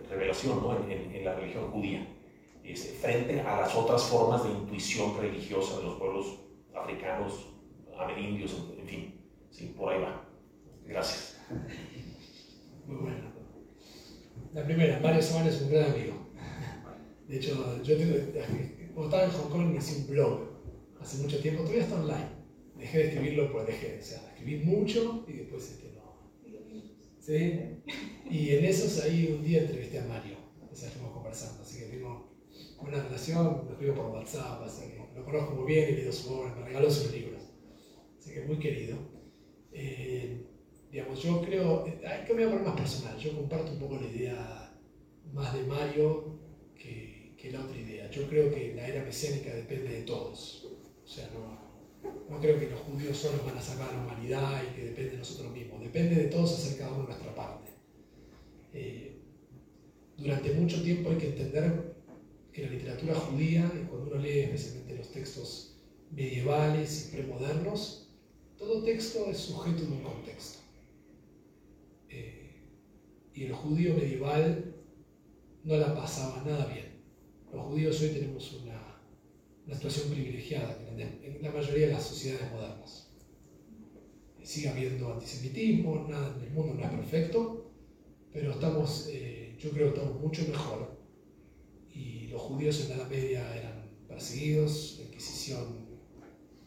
revelación 0.09 0.61
¿no? 0.61 0.77
en, 0.89 1.25
la 1.25 1.33
religión 1.35 1.71
judía, 1.71 2.07
este, 2.63 2.89
frente 2.89 3.41
a 3.41 3.61
las 3.61 3.75
otras 3.75 4.03
formas 4.03 4.43
de 4.43 4.51
intuición 4.51 5.17
religiosa 5.19 5.77
de 5.77 5.83
los 5.83 5.95
pueblos 5.95 6.37
africanos, 6.75 7.47
amerindios, 7.97 8.55
en, 8.77 8.87
fin. 8.87 9.75
Por 9.75 9.91
ahí 9.91 10.01
va. 10.01 10.23
Gracias. 10.85 11.39
Muy 12.85 12.95
bueno. 12.97 13.31
La 14.53 14.63
primera, 14.63 14.99
Mario 15.01 15.21
Saban 15.21 15.47
es 15.47 15.61
un 15.61 15.71
gran 15.71 15.91
amigo. 15.91 16.13
De 17.27 17.37
hecho, 17.37 17.81
yo 17.83 17.97
tengo, 17.97 18.15
cuando 18.97 19.15
estaba 19.15 19.31
en 19.31 19.39
Hong 19.39 19.49
Kong 19.51 19.75
hice 19.77 19.95
un 19.99 20.07
blog 20.07 20.39
hace 20.99 21.21
mucho 21.21 21.39
tiempo, 21.39 21.61
todavía 21.61 21.83
está 21.83 22.01
online. 22.01 22.29
Dejé 22.77 22.97
de 22.97 23.03
escribirlo, 23.09 23.51
pues 23.51 23.67
dejé, 23.67 23.99
o 23.99 24.03
sea, 24.03 24.33
escribí 24.33 24.65
mucho 24.65 25.23
y 25.27 25.33
después 25.33 25.69
este 25.69 25.91
no. 25.91 26.31
¿Sí? 27.19 27.59
Y 28.27 28.55
en 28.55 28.65
esos 28.65 29.03
ahí 29.03 29.35
un 29.37 29.45
día 29.45 29.61
entrevisté 29.61 29.99
a 29.99 30.05
Mario, 30.05 30.37
o 30.71 30.75
sea, 30.75 30.87
estuvimos 30.87 31.13
conversando, 31.13 31.61
así 31.61 31.77
que 31.77 31.85
tengo 31.85 32.27
una 32.79 33.03
relación, 33.03 33.65
lo 33.67 33.71
escribo 33.73 33.93
por 33.93 34.05
WhatsApp, 34.07 34.63
así 34.63 34.89
que 34.89 34.97
lo 35.15 35.23
conozco 35.23 35.53
muy 35.53 35.73
bien, 35.73 35.89
he 35.89 35.91
leído 35.91 36.11
su 36.11 36.33
obra, 36.33 36.55
me 36.55 36.65
regaló 36.65 36.89
sus 36.89 37.11
libros. 37.11 37.43
Así 38.17 38.33
que 38.33 38.41
muy 38.45 38.57
querido. 38.57 38.97
Eh, 39.73 40.43
digamos, 40.91 41.21
yo 41.21 41.43
creo, 41.43 41.85
hay 41.85 42.25
que 42.25 42.33
me 42.33 42.45
voy 42.47 42.55
a 42.55 42.57
poner 42.57 42.67
más 42.67 42.81
personal, 42.81 43.15
yo 43.19 43.35
comparto 43.35 43.73
un 43.73 43.79
poco 43.79 43.97
la 43.97 44.07
idea 44.07 44.81
más 45.33 45.53
de 45.53 45.67
Mario 45.67 46.46
la 47.51 47.63
otra 47.63 47.77
idea. 47.77 48.09
Yo 48.11 48.27
creo 48.27 48.53
que 48.53 48.73
la 48.75 48.87
era 48.87 49.03
mesiánica 49.03 49.53
depende 49.53 49.89
de 49.89 50.01
todos. 50.03 50.67
O 51.03 51.07
sea, 51.07 51.29
no, 51.33 51.67
no 52.29 52.39
creo 52.41 52.59
que 52.59 52.69
los 52.69 52.79
judíos 52.81 53.17
solos 53.17 53.45
van 53.45 53.57
a 53.57 53.61
salvar 53.61 53.89
a 53.89 53.93
la 53.93 54.03
humanidad 54.03 54.61
y 54.63 54.75
que 54.75 54.85
depende 54.85 55.11
de 55.11 55.17
nosotros 55.17 55.51
mismos. 55.51 55.81
Depende 55.81 56.15
de 56.15 56.27
todos 56.27 56.53
hacer 56.53 56.77
cada 56.77 56.91
uno 56.91 57.03
nuestra 57.03 57.33
parte. 57.33 57.71
Eh, 58.73 59.17
durante 60.17 60.53
mucho 60.53 60.81
tiempo 60.83 61.09
hay 61.09 61.17
que 61.17 61.29
entender 61.29 61.95
que 62.51 62.63
la 62.63 62.71
literatura 62.71 63.15
judía, 63.15 63.71
y 63.75 63.85
cuando 63.85 64.11
uno 64.11 64.21
lee 64.21 64.39
especialmente 64.39 64.95
los 64.95 65.11
textos 65.11 65.77
medievales 66.11 67.07
y 67.07 67.15
premodernos, 67.15 68.09
todo 68.57 68.83
texto 68.83 69.29
es 69.29 69.37
sujeto 69.37 69.83
de 69.83 69.91
un 69.91 70.01
contexto. 70.01 70.59
Eh, 72.09 72.55
y 73.33 73.43
el 73.45 73.53
judío 73.53 73.93
medieval 73.93 74.75
no 75.63 75.77
la 75.77 75.93
pasaba 75.95 76.43
nada 76.43 76.65
bien. 76.65 76.96
Los 77.53 77.65
judíos 77.65 78.01
hoy 78.01 78.09
tenemos 78.09 78.53
una, 78.61 79.01
una 79.65 79.75
situación 79.75 80.09
privilegiada 80.09 80.77
en 80.95 81.41
la 81.41 81.51
mayoría 81.51 81.87
de 81.87 81.93
las 81.93 82.03
sociedades 82.03 82.51
modernas. 82.51 83.09
Sigue 84.43 84.69
habiendo 84.69 85.13
antisemitismo, 85.13 86.07
nada 86.07 86.35
en 86.37 86.45
el 86.45 86.51
mundo 86.51 86.73
no 86.73 86.83
es 86.83 86.91
perfecto, 86.91 87.71
pero 88.31 88.51
estamos, 88.51 89.07
eh, 89.09 89.55
yo 89.59 89.71
creo 89.71 89.93
que 89.93 89.99
estamos 89.99 90.21
mucho 90.21 90.47
mejor. 90.47 90.97
Y 91.93 92.27
los 92.27 92.41
judíos 92.41 92.81
en 92.81 92.89
la 92.89 92.95
Edad 92.95 93.09
Media 93.09 93.57
eran 93.57 93.89
perseguidos, 94.07 94.97
la 94.99 95.05
Inquisición 95.05 95.87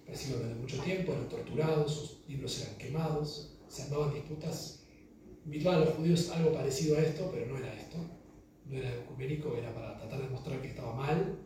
persiguió 0.05 0.39
durante 0.39 0.61
mucho 0.61 0.83
tiempo, 0.83 1.13
eran 1.13 1.29
torturados, 1.29 1.95
sus 1.95 2.29
libros 2.29 2.61
eran 2.63 2.77
quemados, 2.77 3.57
se 3.69 3.83
armaban 3.83 4.13
disputas 4.13 4.81
invitaban 5.45 5.83
a 5.83 5.85
los 5.87 5.95
judíos 5.95 6.31
algo 6.31 6.53
parecido 6.53 6.97
a 6.97 7.01
esto, 7.01 7.31
pero 7.33 7.47
no 7.47 7.59
era 7.59 7.73
esto. 7.75 7.97
No 8.71 8.79
era 8.79 8.95
ecuménico, 8.95 9.57
era 9.57 9.75
para 9.75 9.99
tratar 9.99 10.23
de 10.23 10.29
mostrar 10.29 10.63
que 10.63 10.69
estaba 10.69 10.95
mal. 10.95 11.39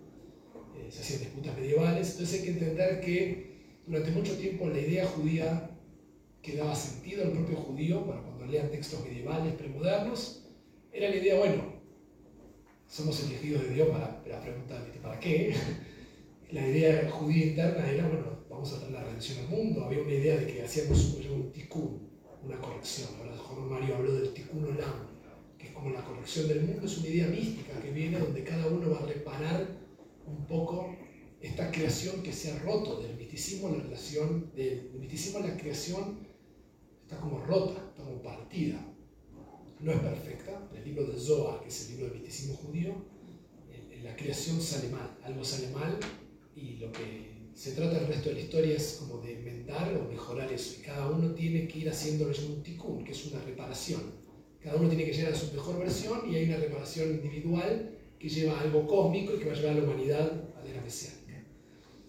Eh, 0.77 0.89
se 0.91 1.01
hacían 1.01 1.21
disputas 1.21 1.57
medievales. 1.57 2.13
Entonces 2.13 2.39
hay 2.39 2.47
que 2.47 2.53
entender 2.53 3.01
que 3.01 3.81
durante 3.87 4.11
mucho 4.11 4.37
tiempo 4.37 4.69
la 4.69 4.79
idea 4.79 5.07
judía 5.07 5.71
que 6.43 6.57
daba 6.57 6.75
sentido 6.75 7.25
al 7.25 7.33
propio 7.33 7.57
judío, 7.57 8.07
para 8.07 8.21
cuando 8.21 8.45
lean 8.45 8.71
textos 8.71 9.03
medievales, 9.03 9.55
premodernos, 9.55 10.45
era 10.93 11.09
la 11.09 11.17
idea, 11.17 11.39
bueno, 11.39 11.75
somos 12.87 13.25
elegidos 13.25 13.63
de 13.63 13.75
Dios 13.75 13.89
para 13.89 14.23
la 14.27 14.41
pregunta, 14.41 14.87
¿para 15.03 15.19
qué? 15.19 15.55
La 16.51 16.69
idea 16.69 17.11
judía 17.11 17.47
interna 17.47 17.91
era, 17.91 18.07
bueno, 18.07 18.45
vamos 18.49 18.73
a 18.73 18.79
traer 18.79 18.93
la 18.93 19.03
redención 19.03 19.39
al 19.41 19.49
mundo. 19.49 19.85
Había 19.85 20.03
una 20.03 20.13
idea 20.13 20.37
de 20.37 20.47
que 20.47 20.63
hacíamos 20.63 21.17
un 21.29 21.51
tikkun, 21.51 22.09
una 22.45 22.59
corrección. 22.59 23.09
Ahora 23.19 23.37
Juan 23.37 23.69
Mario 23.69 23.97
habló 23.97 24.13
del 24.13 24.33
tikkun 24.35 24.65
olam, 24.65 25.14
como 25.85 25.97
la 25.97 26.05
corrección 26.05 26.49
del 26.49 26.63
mundo, 26.63 26.87
es 26.87 26.97
una 26.97 27.09
idea 27.09 27.27
mística 27.27 27.79
que 27.79 27.91
viene 27.91 28.19
donde 28.19 28.43
cada 28.43 28.69
uno 28.69 28.91
va 28.91 29.01
a 29.01 29.07
reparar 29.07 29.69
un 30.27 30.47
poco 30.47 30.97
esta 31.43 31.71
creación 31.71 32.23
que 32.23 32.33
se 32.33 32.53
ha 32.53 32.59
roto 32.61 33.03
del 33.03 33.15
misticismo 33.19 33.69
la 33.69 33.83
relación, 33.83 34.51
del 34.57 34.93
misticismo 34.99 35.41
la 35.41 35.55
creación 35.59 36.27
está 37.03 37.21
como 37.21 37.45
rota, 37.45 37.75
está 37.91 38.03
como 38.03 38.23
partida. 38.23 38.81
No 39.79 39.93
es 39.93 39.99
perfecta. 39.99 40.71
El 40.75 40.85
libro 40.87 41.05
de 41.05 41.21
Zohar, 41.21 41.61
que 41.61 41.69
es 41.69 41.83
el 41.83 41.97
libro 41.97 42.07
del 42.07 42.15
misticismo 42.15 42.55
judío, 42.55 42.95
en 43.71 44.03
la 44.05 44.17
creación 44.17 44.63
sale 44.63 44.89
mal, 44.89 45.19
algo 45.23 45.45
sale 45.45 45.69
mal 45.69 45.99
y 46.57 46.77
lo 46.79 46.91
que 46.93 47.51
se 47.53 47.73
trata 47.73 47.99
el 47.99 48.07
resto 48.07 48.31
de 48.31 48.37
la 48.37 48.41
historia 48.41 48.75
es 48.75 48.97
como 49.01 49.19
de 49.19 49.33
inventar 49.33 49.95
o 49.99 50.11
mejorar 50.11 50.51
eso. 50.51 50.77
Y 50.81 50.83
cada 50.83 51.11
uno 51.11 51.35
tiene 51.35 51.69
que 51.69 51.81
ir 51.81 51.91
haciéndolo 51.91 52.33
un 52.49 52.63
tikkun, 52.63 53.05
que 53.05 53.13
es 53.13 53.27
una 53.27 53.43
reparación. 53.43 54.24
Cada 54.65 54.77
uno 54.77 54.89
tiene 54.89 55.05
que 55.05 55.13
llegar 55.13 55.35
a 55.35 55.37
su 55.37 55.53
mejor 55.53 55.79
versión 55.79 56.21
y 56.27 56.37
hay 56.37 56.45
una 56.47 56.57
reparación 56.57 57.11
individual 57.11 57.99
que 58.19 58.31
lleva 58.31 58.59
a 58.59 58.63
algo 58.63 58.87
cósmico 58.87 59.35
y 59.35 59.39
que 59.39 59.45
va 59.45 59.53
a 59.53 59.57
llevar 59.57 59.73
a 59.73 59.79
la 59.81 59.85
humanidad 59.85 60.51
a 60.57 60.65
la 60.65 60.71
era 60.71 60.81
mesiánica. 60.81 61.45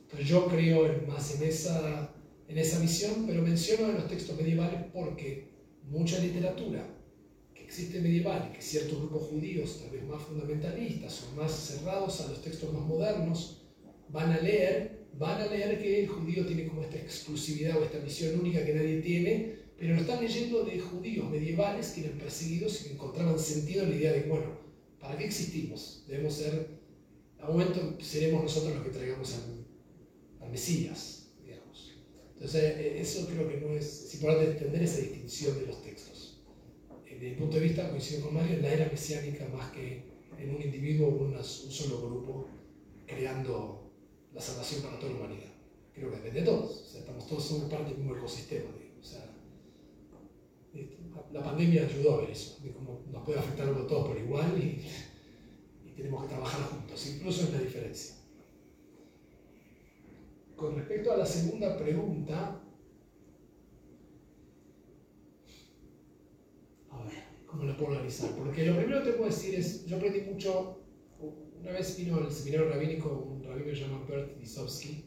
Entonces 0.03 0.25
yo 0.25 0.47
creo 0.47 1.01
más 1.05 1.35
en 1.35 1.49
esa, 1.49 2.15
en 2.47 2.57
esa 2.57 2.79
visión, 2.79 3.25
pero 3.27 3.41
menciono 3.41 3.89
en 3.89 3.95
los 3.95 4.07
textos 4.07 4.37
medievales 4.37 4.79
porque 4.93 5.49
mucha 5.83 6.17
literatura 6.19 6.87
que 7.53 7.65
existe 7.65 7.99
medieval, 7.99 8.53
que 8.53 8.61
ciertos 8.61 8.99
grupos 8.99 9.23
judíos, 9.23 9.81
tal 9.81 9.89
vez 9.89 10.05
más 10.05 10.23
fundamentalistas 10.23 11.23
o 11.23 11.35
más 11.35 11.51
cerrados 11.51 12.21
a 12.21 12.29
los 12.29 12.41
textos 12.41 12.71
más 12.71 12.83
modernos, 12.83 13.63
van 14.07 14.31
a 14.31 14.39
leer, 14.39 15.07
van 15.19 15.41
a 15.41 15.47
leer 15.47 15.81
que 15.81 16.03
el 16.03 16.07
judío 16.07 16.45
tiene 16.45 16.67
como 16.67 16.83
esta 16.83 16.95
exclusividad 16.95 17.77
o 17.77 17.83
esta 17.83 17.99
misión 17.99 18.39
única 18.39 18.63
que 18.65 18.73
nadie 18.73 19.01
tiene, 19.01 19.64
pero 19.77 19.95
lo 19.95 20.01
están 20.01 20.21
leyendo 20.21 20.63
de 20.63 20.79
judíos 20.79 21.29
medievales 21.29 21.91
que 21.91 22.05
eran 22.05 22.17
perseguidos 22.17 22.81
y 22.81 22.83
que 22.85 22.93
encontraban 22.93 23.37
sentido 23.37 23.83
en 23.83 23.89
la 23.89 23.95
idea 23.95 24.13
de, 24.13 24.21
bueno, 24.23 24.57
¿para 24.99 25.17
qué 25.17 25.25
existimos? 25.25 26.03
Debemos 26.07 26.33
ser, 26.33 26.67
a 27.39 27.49
un 27.49 27.57
momento 27.57 27.97
seremos 28.01 28.43
nosotros 28.43 28.75
los 28.75 28.83
que 28.83 28.91
traigamos 28.91 29.33
al, 29.33 29.65
Mesías, 30.51 31.31
digamos. 31.43 31.97
Entonces, 32.35 32.63
eh, 32.63 33.01
eso 33.01 33.27
creo 33.27 33.49
que 33.49 33.57
no 33.57 33.69
es, 33.71 34.05
es 34.05 34.13
importante 34.13 34.51
entender 34.51 34.83
esa 34.83 35.01
distinción 35.01 35.59
de 35.59 35.65
los 35.65 35.81
textos. 35.81 36.39
Eh, 37.07 37.15
desde 37.15 37.31
mi 37.31 37.35
punto 37.35 37.57
de 37.57 37.63
vista, 37.63 37.89
coincido 37.89 38.21
con 38.21 38.35
Mario, 38.35 38.55
en 38.57 38.61
la 38.61 38.71
era 38.71 38.85
mesiánica 38.89 39.47
más 39.49 39.71
que 39.71 40.03
en 40.37 40.55
un 40.55 40.61
individuo 40.61 41.07
o 41.07 41.23
un 41.23 41.43
solo 41.43 42.07
grupo 42.07 42.47
creando 43.05 43.91
la 44.33 44.39
salvación 44.39 44.83
para 44.83 44.99
toda 44.99 45.13
la 45.13 45.19
humanidad. 45.19 45.51
Creo 45.93 46.11
que 46.11 46.17
depende 46.17 46.41
de 46.41 46.45
todos. 46.45 46.81
O 46.81 46.85
sea, 46.85 46.99
estamos 47.01 47.27
todos 47.27 47.43
somos 47.43 47.69
parte 47.69 47.89
del 47.89 47.99
mismo 47.99 48.15
ecosistema. 48.15 48.69
Este, 48.69 48.84
la 51.35 51.43
pandemia 51.43 51.83
ayudó 51.83 52.13
a 52.13 52.21
ver 52.21 52.29
eso, 52.29 52.57
de 52.63 52.71
cómo 52.71 53.01
nos 53.11 53.23
puede 53.23 53.39
afectar 53.39 53.67
a 53.67 53.87
todos 53.87 54.07
por 54.07 54.17
igual 54.17 54.57
y, 54.57 54.81
tenemos 55.95 56.23
que 56.23 56.29
trabajar 56.29 56.61
juntos, 56.63 57.07
incluso 57.07 57.47
en 57.47 57.53
la 57.53 57.59
diferencia. 57.59 58.15
Con 60.53 60.75
respecto 60.75 61.13
a 61.13 61.17
la 61.17 61.25
segunda 61.25 61.77
pregunta, 61.77 62.61
a 66.89 67.03
ver, 67.03 67.13
¿cómo 67.45 67.63
la 67.63 67.77
puedo 67.77 67.91
organizar? 67.91 68.29
Porque 68.31 68.65
lo 68.65 68.75
primero 68.75 69.03
que 69.03 69.11
te 69.11 69.17
puedo 69.17 69.29
decir 69.29 69.55
es, 69.55 69.85
yo 69.85 69.95
aprendí 69.95 70.21
mucho 70.21 70.81
una 71.61 71.71
vez 71.71 71.97
vino 71.97 72.17
al 72.17 72.29
seminario 72.29 72.69
rabínico 72.69 73.09
un 73.09 73.43
rabino 73.43 73.71
llamado 73.71 74.05
Bert 74.05 74.37
Lisowski, 74.37 75.05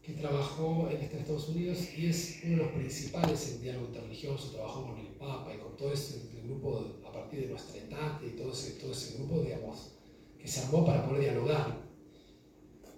que 0.00 0.12
trabajó 0.12 0.88
en 0.90 0.98
Estados 1.02 1.48
Unidos 1.48 1.88
y 1.98 2.06
es 2.06 2.40
uno 2.44 2.56
de 2.56 2.62
los 2.62 2.72
principales 2.72 3.52
en 3.52 3.62
diálogo 3.62 3.88
interreligioso, 3.88 4.52
trabajó 4.52 4.86
con 4.86 4.98
el 5.00 5.07
Papa 5.18 5.54
y 5.54 5.58
con 5.58 5.76
todo 5.76 5.92
ese 5.92 6.28
grupo 6.44 7.00
a 7.06 7.12
partir 7.12 7.40
de 7.40 7.48
nuestra 7.48 7.78
edad 7.78 8.20
y 8.22 8.36
todo 8.36 8.52
ese, 8.52 8.72
todo 8.80 8.92
ese 8.92 9.18
grupo, 9.18 9.40
digamos, 9.40 9.92
que 10.38 10.48
se 10.48 10.60
armó 10.60 10.84
para 10.84 11.04
poder 11.06 11.22
dialogar. 11.22 11.88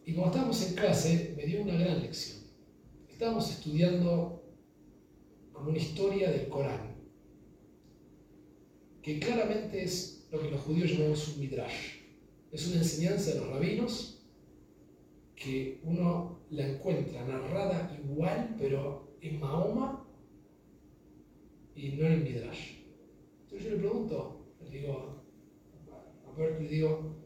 Y 0.05 0.13
cuando 0.13 0.31
estábamos 0.31 0.67
en 0.67 0.75
clase, 0.75 1.35
me 1.37 1.45
dio 1.45 1.63
una 1.63 1.75
gran 1.75 2.01
lección. 2.01 2.39
Estábamos 3.09 3.51
estudiando 3.51 4.43
como 5.53 5.71
una 5.71 5.79
historia 5.79 6.31
del 6.31 6.49
Corán, 6.49 6.97
que 9.03 9.19
claramente 9.19 9.83
es 9.83 10.27
lo 10.31 10.41
que 10.41 10.51
los 10.51 10.61
judíos 10.61 10.93
llamamos 10.93 11.29
un 11.29 11.41
midrash 11.41 12.01
es 12.53 12.67
una 12.67 12.77
enseñanza 12.77 13.33
de 13.33 13.41
los 13.41 13.49
rabinos 13.49 14.23
que 15.37 15.81
uno 15.85 16.41
la 16.51 16.67
encuentra 16.67 17.25
narrada 17.25 17.97
igual, 18.05 18.57
pero 18.59 19.17
en 19.21 19.41
Mahoma 19.41 20.07
y 21.81 21.93
no 21.93 22.07
en 22.07 22.13
el 22.13 22.23
Midrash. 22.23 22.75
Entonces 23.43 23.65
yo 23.65 23.71
le 23.71 23.79
pregunto, 23.79 24.55
le 24.63 24.79
digo, 24.79 25.25
a 26.27 26.39
ver, 26.39 26.61
le 26.61 26.69
digo, 26.69 27.17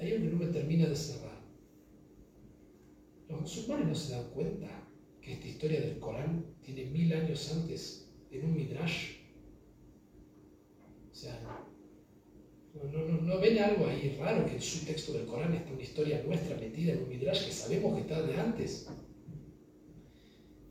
hay 0.00 0.12
algo 0.12 0.24
que 0.24 0.32
no 0.32 0.38
me 0.38 0.46
termina 0.46 0.86
de 0.86 0.96
cerrar. 0.96 1.42
Los 3.28 3.40
musulmanes 3.40 3.88
no 3.88 3.94
se 3.94 4.12
dan 4.12 4.30
cuenta 4.30 4.88
que 5.20 5.32
esta 5.32 5.48
historia 5.48 5.80
del 5.80 5.98
Corán 5.98 6.44
tiene 6.62 6.84
mil 6.86 7.12
años 7.12 7.52
antes 7.52 8.14
en 8.30 8.44
un 8.44 8.54
Midrash. 8.54 9.16
O 11.10 11.14
sea, 11.14 11.40
no, 12.74 13.22
no, 13.22 13.40
ven 13.40 13.58
algo 13.58 13.86
ahí 13.86 14.16
raro 14.18 14.46
que 14.46 14.54
en 14.54 14.60
su 14.60 14.84
texto 14.84 15.12
del 15.12 15.26
Corán 15.26 15.54
está 15.54 15.72
una 15.72 15.82
historia 15.82 16.22
nuestra 16.24 16.56
metida 16.56 16.92
en 16.92 17.02
un 17.04 17.08
midrash 17.08 17.46
que 17.46 17.52
sabemos 17.52 17.94
que 17.94 18.00
está 18.00 18.20
de 18.22 18.36
antes. 18.36 18.88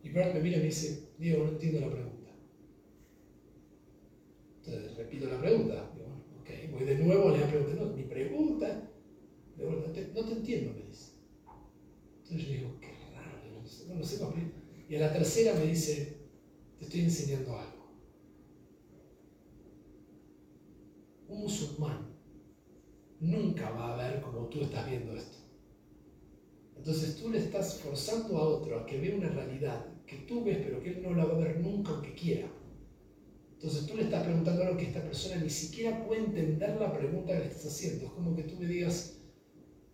Y 0.03 0.09
Brad 0.09 0.33
me 0.33 0.41
mira 0.41 0.57
y 0.57 0.59
me 0.59 0.65
dice, 0.65 1.11
Diego, 1.17 1.45
no 1.45 1.51
entiendo 1.51 1.79
la 1.79 1.89
pregunta. 1.89 2.12
Entonces 4.65 4.95
repito 4.95 5.27
la 5.27 5.39
pregunta. 5.39 5.91
Digo, 5.93 6.07
bueno, 6.07 6.23
ok, 6.41 6.71
voy 6.71 6.85
de 6.85 7.03
nuevo, 7.03 7.29
le 7.31 7.45
pregunto, 7.45 7.85
no, 7.85 7.93
mi 7.93 8.03
pregunta, 8.03 8.89
no 9.57 9.91
te, 9.91 10.07
no 10.13 10.25
te 10.25 10.31
entiendo, 10.31 10.73
me 10.73 10.85
dice. 10.87 11.11
Entonces 12.23 12.47
yo 12.47 12.53
digo, 12.53 12.79
qué 12.79 12.87
raro, 13.13 13.61
no 13.61 13.67
sé, 13.67 14.15
sé 14.17 14.23
cómo. 14.23 14.33
Y 14.87 14.95
a 14.95 14.99
la 14.99 15.13
tercera 15.13 15.53
me 15.55 15.65
dice, 15.65 16.17
te 16.79 16.85
estoy 16.85 17.01
enseñando 17.01 17.57
algo. 17.57 17.83
un 21.33 21.41
musulmán 21.41 22.13
nunca 23.19 23.71
va 23.71 23.93
a 23.93 23.97
ver 23.97 24.21
como 24.21 24.47
tú 24.49 24.61
estás 24.61 24.89
viendo 24.89 25.15
esto. 25.15 25.37
Entonces 26.77 27.15
tú 27.15 27.29
le 27.29 27.39
estás 27.39 27.79
forzando 27.79 28.37
a 28.37 28.47
otro 28.47 28.79
a 28.79 28.85
que 28.85 28.99
vea 28.99 29.15
una 29.15 29.29
realidad 29.29 29.85
que 30.05 30.17
tú 30.27 30.43
ves 30.43 30.57
pero 30.63 30.81
que 30.81 30.89
él 30.89 31.01
no 31.01 31.13
la 31.13 31.25
va 31.25 31.35
a 31.35 31.39
ver 31.39 31.59
nunca 31.59 31.91
aunque 31.91 32.13
quiera. 32.13 32.47
Entonces 33.63 33.87
tú 33.87 33.95
le 33.95 34.03
estás 34.03 34.23
preguntando 34.25 34.61
algo 34.61 34.75
que 34.75 34.87
esta 34.87 35.01
persona 35.01 35.41
ni 35.41 35.49
siquiera 35.49 36.05
puede 36.05 36.25
entender 36.25 36.75
la 36.81 36.91
pregunta 36.91 37.31
que 37.31 37.39
le 37.39 37.45
estás 37.45 37.67
haciendo. 37.67 38.07
Es 38.07 38.11
como 38.11 38.35
que 38.35 38.43
tú 38.43 38.59
me 38.59 38.65
digas, 38.65 39.19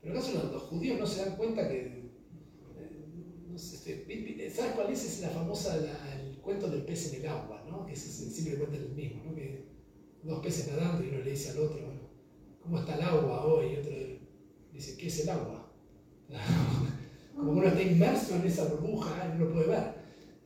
pero 0.01 0.15
acaso 0.15 0.49
los, 0.51 0.63
judíos 0.63 0.99
no 0.99 1.05
se 1.05 1.23
dan 1.23 1.35
cuenta 1.37 1.69
que... 1.69 1.77
Eh, 1.77 2.11
no 3.47 3.55
este, 3.55 4.49
¿Sabes 4.49 4.71
cuál 4.71 4.91
es? 4.91 5.05
Es 5.05 5.21
la 5.21 5.29
famosa, 5.29 5.77
el 5.77 6.39
cuento 6.39 6.67
del 6.67 6.81
pez 6.81 7.13
en 7.13 7.21
el 7.21 7.27
agua, 7.27 7.63
¿no? 7.69 7.85
Que 7.85 7.93
es, 7.93 7.99
siempre 7.99 8.57
cuenta 8.57 8.77
el 8.77 8.89
mismo, 8.95 9.23
¿no? 9.23 9.35
Que, 9.35 9.69
dos 10.23 10.39
peces 10.39 10.73
nadando 10.73 11.05
y 11.05 11.09
uno 11.09 11.19
le 11.19 11.29
dice 11.29 11.51
al 11.51 11.59
otro, 11.59 11.93
¿cómo 12.63 12.79
está 12.79 12.95
el 12.95 13.03
agua 13.03 13.45
hoy? 13.45 13.73
Y 13.73 13.77
otro 13.77 13.91
dice, 14.73 14.97
¿qué 14.97 15.07
es 15.07 15.19
el 15.19 15.29
agua? 15.29 15.71
Como 17.35 17.51
uno 17.51 17.67
está 17.67 17.83
inmerso 17.83 18.35
en 18.35 18.47
esa 18.47 18.65
burbuja 18.65 19.31
y 19.31 19.37
no 19.37 19.45
lo 19.45 19.53
puede 19.53 19.67
ver. 19.67 19.98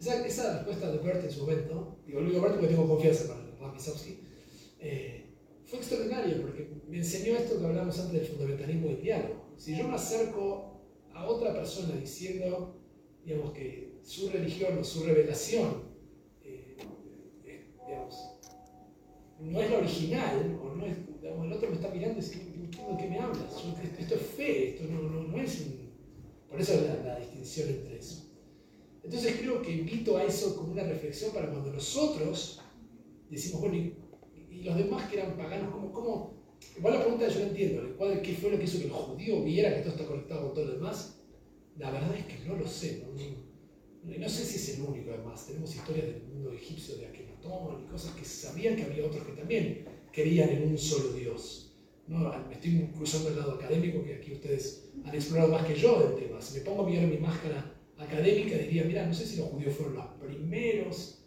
Esa, 0.05 0.57
respuesta 0.57 0.91
de 0.91 0.97
Bert 0.97 1.23
en 1.23 1.31
su 1.31 1.41
momento, 1.41 1.97
digo, 2.05 2.19
lo 2.19 2.29
digo 2.29 2.41
Bert 2.41 2.55
porque 2.55 2.67
tengo 2.67 2.87
confianza 2.89 3.27
con 3.27 3.57
Ramisowski, 3.57 4.19
eh, 4.79 5.23
fue 5.63 5.79
extraordinario 5.79 6.41
porque 6.41 6.69
me 6.89 6.97
enseñó 6.97 7.37
esto 7.37 7.57
que 7.57 7.65
hablábamos 7.65 7.97
antes 7.99 8.13
del 8.13 8.25
fundamentalismo 8.25 8.87
del 8.87 9.01
diálogo. 9.01 9.45
Si 9.55 9.77
yo 9.77 9.87
me 9.87 9.95
acerco 9.95 10.81
a 11.13 11.25
otra 11.25 11.53
persona 11.53 11.95
diciendo, 11.95 12.75
digamos, 13.23 13.53
que 13.53 13.93
su 14.03 14.29
religión 14.29 14.77
o 14.77 14.83
su 14.83 15.05
revelación, 15.05 15.83
eh, 16.43 16.75
eh, 17.45 17.65
digamos, 17.87 18.15
no 19.39 19.61
es 19.61 19.71
la 19.71 19.77
original, 19.77 20.59
o 20.61 20.75
no 20.75 20.85
es, 20.85 20.97
el 21.23 21.53
otro 21.53 21.69
me 21.69 21.75
está 21.75 21.89
mirando 21.89 22.19
y 22.19 22.21
dice, 22.21 22.39
¿de 22.39 22.97
qué 22.97 23.09
me 23.09 23.19
hablas? 23.19 23.39
esto 23.99 24.15
es 24.15 24.21
fe, 24.21 24.69
esto 24.71 24.83
no 24.83 25.41
es 25.41 25.61
un... 25.61 25.93
Por 26.49 26.59
eso 26.59 26.73
la, 26.85 27.03
la 27.03 27.19
distinción 27.19 27.69
entre 27.69 27.99
eso. 27.99 28.22
Entonces 29.03 29.37
creo 29.39 29.61
que 29.61 29.71
invito 29.71 30.17
a 30.17 30.23
eso 30.23 30.55
como 30.55 30.71
una 30.71 30.83
reflexión 30.83 31.31
para 31.33 31.49
cuando 31.49 31.71
nosotros 31.73 32.61
decimos, 33.29 33.61
bueno, 33.61 33.75
¿y, 33.75 33.95
los 34.63 34.77
demás 34.77 35.09
que 35.09 35.19
eran 35.19 35.35
paganos, 35.35 35.73
cómo, 35.73 35.91
cómo? 35.91 36.33
Igual 36.77 36.93
la 36.93 37.01
pregunta 37.01 37.27
yo 37.27 37.39
la 37.39 37.47
entiendo, 37.47 37.97
¿cuál- 37.97 38.21
¿qué 38.21 38.33
fue 38.33 38.51
lo 38.51 38.57
que 38.57 38.63
hizo 38.63 38.79
que 38.79 38.85
el 38.85 38.91
judío 38.91 39.43
viera 39.43 39.75
que 39.75 39.81
todo 39.81 39.91
está 39.95 40.05
conectado 40.05 40.45
con 40.45 40.53
todo 40.53 40.65
lo 40.65 40.73
demás? 40.75 41.19
La 41.77 41.91
verdad 41.91 42.15
es 42.15 42.25
que 42.25 42.47
no 42.47 42.55
lo 42.55 42.65
sé, 42.65 43.03
no, 43.03 44.17
no, 44.17 44.29
sé 44.29 44.45
si 44.45 44.55
es 44.55 44.77
el 44.77 44.85
único 44.85 45.11
además, 45.11 45.45
tenemos 45.47 45.75
historias 45.75 46.05
del 46.05 46.23
mundo 46.23 46.53
egipcio 46.53 46.95
de 46.95 47.07
Akenatón 47.07 47.83
y 47.83 47.87
cosas 47.87 48.13
que 48.15 48.23
sabían 48.23 48.75
que 48.75 48.83
había 48.83 49.05
otros 49.05 49.25
que 49.25 49.33
también 49.33 49.85
creían 50.11 50.49
en 50.49 50.69
un 50.69 50.77
solo 50.77 51.11
Dios. 51.13 51.75
¿no? 52.07 52.19
Me 52.47 52.53
estoy 52.53 52.89
cruzando 52.95 53.29
al 53.29 53.37
lado 53.37 53.53
académico, 53.53 54.03
que 54.03 54.15
aquí 54.15 54.33
ustedes 54.33 54.89
han 55.03 55.15
explorado 55.15 55.51
más 55.51 55.65
que 55.65 55.75
yo 55.75 55.99
del 55.99 56.15
tema. 56.23 56.41
Si 56.41 56.59
me 56.59 56.65
pongo 56.65 56.83
a 56.83 56.85
mirar 56.89 57.07
mi 57.07 57.17
máscara 57.17 57.72
académica, 58.03 58.57
diría, 58.57 58.83
mira, 58.83 59.05
no 59.05 59.13
sé 59.13 59.25
si 59.25 59.37
los 59.37 59.49
judíos 59.49 59.75
fueron 59.75 59.95
los 59.95 60.05
primeros, 60.19 61.23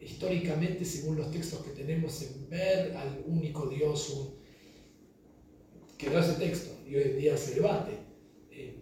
históricamente, 0.00 0.84
según 0.84 1.16
los 1.16 1.30
textos 1.30 1.60
que 1.60 1.70
tenemos, 1.70 2.22
en 2.22 2.48
ver 2.48 2.96
al 2.96 3.22
único 3.26 3.68
Dios, 3.68 4.10
un... 4.10 4.34
quedó 5.98 6.20
ese 6.20 6.34
texto, 6.34 6.70
y 6.86 6.96
hoy 6.96 7.02
en 7.02 7.18
día 7.18 7.36
se 7.36 7.54
debate. 7.54 7.92
Eh, 8.50 8.76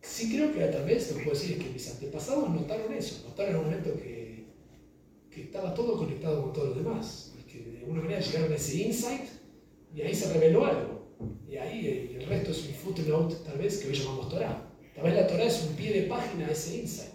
sí 0.00 0.34
creo 0.34 0.52
que 0.52 0.60
tal 0.60 0.84
vez 0.84 1.10
lo 1.10 1.18
que 1.18 1.24
puedo 1.24 1.38
decir 1.38 1.56
es 1.56 1.64
que 1.64 1.70
mis 1.70 1.90
antepasados 1.90 2.50
notaron 2.50 2.92
eso, 2.92 3.26
notaron 3.28 3.52
en 3.52 3.58
un 3.58 3.64
momento 3.64 3.94
que, 3.94 4.24
estaba 5.34 5.74
todo 5.74 5.98
conectado 5.98 6.42
con 6.42 6.52
todo 6.52 6.66
lo 6.66 6.74
demás, 6.74 7.34
que 7.50 7.58
de 7.58 7.78
alguna 7.78 8.02
manera 8.02 8.20
llegaron 8.20 8.52
a 8.52 8.54
ese 8.54 8.82
insight 8.82 9.22
y 9.92 10.02
ahí 10.02 10.14
se 10.14 10.32
reveló 10.32 10.64
algo. 10.64 10.94
Y 11.48 11.56
ahí 11.56 11.86
eh, 11.86 12.18
el 12.20 12.26
resto 12.26 12.52
es 12.52 12.68
un 12.68 12.74
footnote, 12.74 13.34
tal 13.44 13.58
vez, 13.58 13.78
que 13.78 13.88
hoy 13.88 13.94
llamamos 13.94 14.28
Torah. 14.28 14.63
Tal 14.94 15.04
vez 15.04 15.14
la 15.14 15.26
Torah 15.26 15.44
es 15.44 15.66
un 15.68 15.74
pie 15.74 15.92
de 15.92 16.06
página 16.06 16.46
a 16.46 16.52
ese 16.52 16.78
insight, 16.78 17.14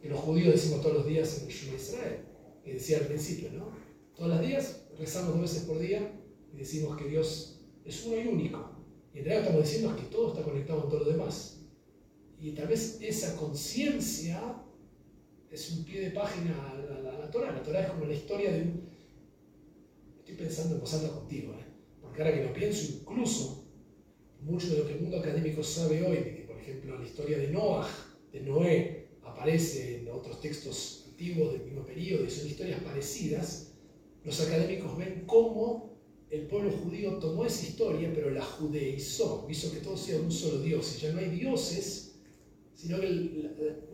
que 0.00 0.08
los 0.08 0.20
judíos 0.20 0.54
decimos 0.54 0.80
todos 0.80 0.98
los 0.98 1.06
días 1.06 1.42
en 1.42 1.48
Shema 1.48 1.76
Israel, 1.76 2.18
que 2.64 2.74
decía 2.74 2.98
al 2.98 3.06
principio, 3.06 3.50
¿no? 3.52 3.72
Todos 4.14 4.30
los 4.30 4.40
días 4.40 4.86
rezamos 4.98 5.32
dos 5.32 5.42
veces 5.42 5.62
por 5.64 5.78
día 5.78 6.08
y 6.54 6.56
decimos 6.56 6.96
que 6.96 7.08
Dios 7.08 7.60
es 7.84 8.06
uno 8.06 8.16
y 8.16 8.28
único. 8.28 8.70
Y 9.12 9.18
en 9.18 9.24
realidad 9.24 9.46
estamos 9.46 9.68
diciendo 9.68 9.94
es 9.94 10.02
que 10.02 10.10
todo 10.10 10.28
está 10.28 10.42
conectado 10.42 10.82
con 10.82 10.90
todo 10.90 11.00
lo 11.00 11.10
demás. 11.10 11.60
Y 12.38 12.52
tal 12.52 12.68
vez 12.68 12.98
esa 13.00 13.36
conciencia 13.36 14.62
es 15.50 15.70
un 15.72 15.84
pie 15.84 16.02
de 16.02 16.10
página 16.10 16.70
a 16.70 16.74
la, 16.74 17.10
a 17.10 17.18
la 17.18 17.30
Torah. 17.30 17.52
La 17.52 17.62
Torah 17.62 17.82
es 17.82 17.90
como 17.90 18.04
la 18.04 18.14
historia 18.14 18.52
de 18.52 18.62
un... 18.62 18.88
Estoy 20.18 20.34
pensando 20.36 20.74
en 20.74 20.80
voz 20.80 20.94
alta 20.94 21.08
contigo, 21.08 21.52
¿eh? 21.54 21.64
porque 22.00 22.22
ahora 22.22 22.34
que 22.34 22.44
lo 22.44 22.52
pienso, 22.52 22.92
incluso 23.00 23.64
mucho 24.42 24.70
de 24.70 24.78
lo 24.78 24.86
que 24.86 24.94
el 24.94 25.00
mundo 25.00 25.18
académico 25.18 25.62
sabe 25.62 26.04
hoy, 26.06 26.35
ejemplo 26.66 26.98
la 26.98 27.04
historia 27.04 27.38
de 27.38 27.48
Noah, 27.48 27.88
de 28.32 28.40
Noé, 28.40 29.08
aparece 29.22 30.00
en 30.00 30.08
otros 30.10 30.40
textos 30.40 31.04
antiguos 31.08 31.52
del 31.52 31.62
mismo 31.62 31.84
periodo 31.84 32.24
y 32.24 32.30
son 32.30 32.46
historias 32.46 32.80
parecidas, 32.80 33.72
los 34.24 34.40
académicos 34.40 34.96
ven 34.98 35.24
cómo 35.26 35.96
el 36.30 36.48
pueblo 36.48 36.72
judío 36.72 37.18
tomó 37.18 37.46
esa 37.46 37.66
historia, 37.66 38.10
pero 38.12 38.30
la 38.30 38.44
judeizó, 38.44 39.46
hizo 39.48 39.72
que 39.72 39.78
todo 39.78 39.96
sea 39.96 40.20
un 40.20 40.32
solo 40.32 40.60
Dios. 40.60 40.96
Y 40.96 41.02
ya 41.02 41.12
no 41.12 41.20
hay 41.20 41.30
dioses, 41.30 42.16
sino 42.74 43.00
que 43.00 43.08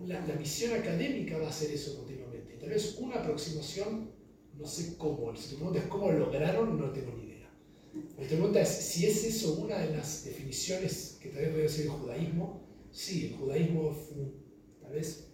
la, 0.06 0.20
la, 0.20 0.26
la 0.26 0.34
visión 0.36 0.72
académica 0.72 1.36
va 1.36 1.46
a 1.46 1.50
hacer 1.50 1.70
eso 1.70 1.98
continuamente. 1.98 2.54
Y 2.54 2.58
tal 2.58 2.70
vez 2.70 2.96
una 2.98 3.16
aproximación, 3.16 4.10
no 4.58 4.66
sé 4.66 4.96
cómo, 4.96 5.36
si 5.36 5.50
tu 5.50 5.56
pregunta 5.56 5.80
es 5.80 5.86
cómo 5.86 6.10
lograron, 6.10 6.78
no 6.78 6.90
tengo 6.90 7.12
ni 7.14 7.24
idea. 7.24 7.50
Tu 7.92 8.24
pregunta 8.24 8.62
es 8.62 8.68
si 8.68 9.04
es 9.04 9.24
eso 9.24 9.54
una 9.56 9.78
de 9.78 9.94
las 9.94 10.24
definiciones 10.24 11.18
que 11.20 11.28
tal 11.28 11.42
vez 11.42 11.54
debe 11.54 11.68
ser 11.68 11.84
el 11.84 11.90
judaísmo. 11.90 12.61
Sí, 12.92 13.26
el 13.26 13.36
judaísmo 13.38 13.90
fue 13.90 14.34
tal 14.82 14.92
vez 14.92 15.32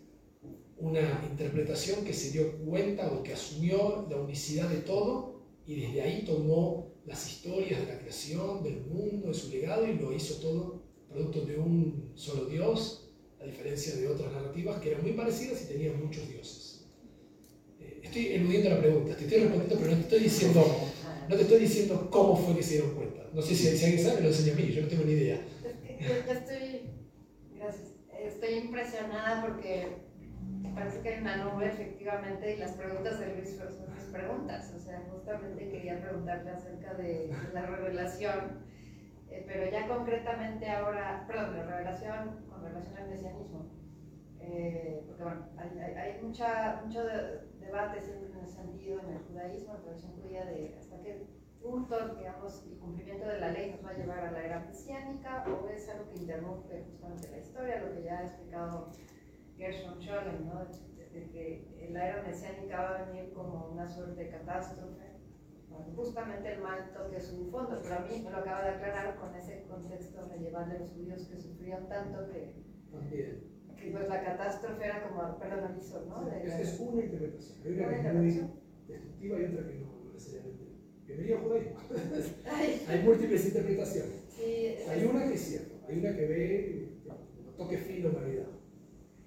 una 0.76 1.26
interpretación 1.28 2.04
que 2.04 2.12
se 2.14 2.30
dio 2.30 2.56
cuenta 2.58 3.12
o 3.12 3.22
que 3.24 3.32
asumió 3.32 4.06
la 4.08 4.16
unicidad 4.16 4.68
de 4.68 4.78
todo 4.78 5.42
y 5.66 5.80
desde 5.80 6.00
ahí 6.00 6.24
tomó 6.24 6.94
las 7.04 7.28
historias 7.28 7.80
de 7.80 7.92
la 7.92 7.98
creación, 7.98 8.62
del 8.62 8.82
mundo, 8.86 9.28
de 9.28 9.34
su 9.34 9.50
legado 9.50 9.86
y 9.88 9.94
lo 9.94 10.12
hizo 10.12 10.34
todo 10.36 10.84
producto 11.08 11.44
de 11.46 11.56
un 11.56 12.12
solo 12.14 12.46
Dios, 12.46 13.10
a 13.40 13.44
diferencia 13.44 13.96
de 13.96 14.06
otras 14.06 14.32
narrativas 14.32 14.80
que 14.80 14.90
eran 14.90 15.02
muy 15.02 15.12
parecidas 15.12 15.62
y 15.62 15.72
tenían 15.72 16.00
muchos 16.00 16.28
dioses. 16.28 16.86
Eh, 17.80 18.00
estoy 18.04 18.26
eludiendo 18.28 18.70
la 18.70 18.78
pregunta, 18.78 19.16
te 19.16 19.24
estoy 19.24 19.40
respondiendo, 19.40 19.76
pero 19.80 19.90
no 19.90 19.96
te 19.96 20.02
estoy 20.02 20.20
diciendo, 20.20 20.64
no 21.28 21.36
te 21.36 21.42
estoy 21.42 21.58
diciendo 21.58 22.08
cómo 22.10 22.36
fue 22.36 22.56
que 22.56 22.62
se 22.62 22.74
dieron 22.74 22.94
cuenta. 22.94 23.28
No 23.32 23.42
sé 23.42 23.54
si, 23.56 23.76
si 23.76 23.84
alguien 23.84 24.04
sabe, 24.04 24.20
lo 24.20 24.28
enseña 24.28 24.52
a 24.52 24.56
mí, 24.56 24.72
yo 24.72 24.82
no 24.82 24.88
tengo 24.88 25.04
ni 25.04 25.12
idea. 25.12 25.44
Estoy, 25.98 26.67
estoy 28.18 28.54
impresionada 28.54 29.42
porque 29.42 29.96
parece 30.74 31.00
que 31.00 31.08
hay 31.14 31.20
una 31.20 31.36
nube 31.36 31.66
efectivamente 31.66 32.54
y 32.54 32.58
las 32.58 32.72
preguntas 32.72 33.18
de 33.18 33.34
Luis 33.34 33.56
son 33.56 33.94
mis 33.94 34.04
preguntas. 34.04 34.72
O 34.76 34.78
sea, 34.78 35.02
justamente 35.10 35.68
quería 35.68 36.00
preguntarle 36.00 36.50
acerca 36.50 36.94
de 36.94 37.34
la 37.52 37.66
revelación, 37.66 38.64
eh, 39.30 39.44
pero 39.46 39.70
ya 39.70 39.86
concretamente 39.86 40.68
ahora, 40.70 41.24
perdón, 41.26 41.56
la 41.56 41.64
revelación 41.64 42.46
con 42.48 42.62
relación 42.62 42.96
al 42.96 43.08
mesianismo. 43.08 43.66
Eh, 44.40 45.02
porque 45.06 45.22
bueno, 45.24 45.46
hay, 45.58 45.94
hay, 45.94 46.22
mucha, 46.22 46.80
mucho 46.84 47.04
de, 47.04 47.40
debate 47.60 48.00
siempre 48.00 48.30
en 48.30 48.44
ese 48.44 48.56
sentido 48.56 49.00
en 49.00 49.14
el 49.14 49.18
judaísmo, 49.18 49.74
en 49.74 49.78
la 49.78 49.84
tradición 49.84 50.12
judía, 50.22 50.44
de 50.46 50.74
hasta 50.78 51.00
qué 51.02 51.26
punto, 51.62 52.14
digamos, 52.16 52.64
el 52.70 52.78
cumplimiento 52.78 53.26
de 53.26 53.40
la 53.40 53.50
ley 53.50 53.70
nos 53.72 53.84
va 53.84 53.90
a 53.90 53.94
llevar 53.98 54.24
a 54.24 54.30
la 54.32 54.44
era 54.44 54.60
mesiánica 54.60 55.44
o 55.48 55.68
es 55.68 55.88
algo 55.88 56.08
que 56.10 56.20
interrumpe 56.20 56.84
justamente 56.90 57.28
la 57.30 57.38
historia, 57.38 57.80
lo 57.82 57.94
que 57.94 58.02
ya 58.04 58.18
ha 58.18 58.24
explicado 58.24 58.88
Gershon 59.56 60.00
Scholem, 60.00 60.46
¿no? 60.46 60.64
de, 60.96 61.10
de 61.10 61.30
que 61.30 61.88
la 61.92 62.06
era 62.08 62.22
mesiánica 62.22 62.80
va 62.80 62.98
a 62.98 63.04
venir 63.06 63.32
como 63.32 63.68
una 63.72 63.88
suerte 63.88 64.24
de 64.24 64.30
catástrofe, 64.30 65.18
bueno, 65.68 65.86
justamente 65.96 66.52
el 66.52 66.60
mal 66.62 66.92
toque 66.92 67.20
su 67.20 67.50
fondo, 67.50 67.78
pero 67.82 67.96
a 67.96 68.00
mí 68.00 68.22
me 68.24 68.30
lo 68.30 68.38
acaba 68.38 68.62
de 68.62 68.70
aclarar 68.70 69.16
con 69.16 69.34
ese 69.34 69.64
contexto 69.68 70.26
medieval 70.28 70.68
de 70.70 70.78
los 70.78 70.90
judíos 70.90 71.26
que 71.26 71.36
sufrían 71.38 71.88
tanto 71.88 72.28
que, 72.30 72.54
También. 72.90 73.42
que 73.76 73.90
pues 73.90 74.08
la 74.08 74.22
catástrofe 74.24 74.84
era 74.84 75.08
como, 75.08 75.38
perdón, 75.38 75.72
aviso, 75.72 76.04
¿no? 76.08 76.24
De 76.24 76.44
la- 76.46 76.60
Es 76.60 76.80
una 76.80 77.02
interpretación. 77.04 77.58
Hay 77.66 77.72
una 77.72 77.86
Una 77.88 78.20
que 78.20 78.28
es 78.28 78.36
muy 78.36 78.50
destructiva 78.86 79.38
y 79.40 79.44
otra 79.44 79.66
que 79.66 79.74
no, 79.74 79.86
no 80.04 80.12
necesariamente. 80.12 80.67
Hay 82.88 83.02
múltiples 83.02 83.46
interpretaciones. 83.46 84.20
sí, 84.28 84.76
Hay 84.88 85.04
una 85.04 85.26
que 85.28 85.34
es 85.34 85.40
cierta, 85.40 85.74
hay 85.88 85.98
una 85.98 86.14
que 86.16 86.26
ve 86.26 86.88
como 87.06 87.50
toque 87.56 87.78
fino 87.78 88.08
en 88.10 88.14
la 88.14 88.20
vida. 88.22 88.46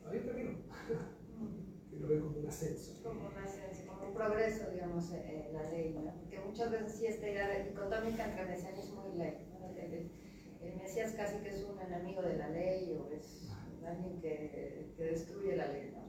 Hay 0.06 0.18
otra 0.20 0.36
que 0.36 0.44
no, 0.44 0.52
que 1.90 1.98
lo 1.99 2.08
ve 2.08 2.20
como 2.20 2.38
un 2.40 2.48
ascenso. 2.48 3.02
como 3.03 3.28
una 3.30 3.45
esencia, 3.45 3.88
como 3.88 4.08
un 4.08 4.14
progreso, 4.14 4.70
digamos, 4.72 5.12
en 5.14 5.53
la 5.53 5.70
ley, 5.72 5.94
¿no? 5.94 6.14
Porque 6.20 6.40
muchas 6.40 6.72
veces 6.72 6.91
sí 6.94 7.06
esta 7.08 7.30
idea 7.30 7.48
de 7.49 7.64
dicotómica 7.70 8.26
entre 8.30 8.45
mesianismo 8.45 9.03
y 9.14 9.18
ley, 9.18 9.48
¿no? 9.60 9.70
El, 9.70 9.78
el- 9.94 10.12
el 10.62 10.76
Mesías 10.78 11.14
casi 11.14 11.38
que 11.40 11.49
es 11.49 11.64
un 11.64 11.80
enemigo 11.82 12.22
de 12.22 12.38
la 12.38 12.49
ley 12.49 12.95
o 12.95 13.12
es 13.12 13.49
alguien 13.84 14.22
que, 14.22 14.94
que 14.95 15.03
destruye 15.03 15.56
la 15.56 15.68
ley, 15.72 15.91
¿no? 15.91 16.02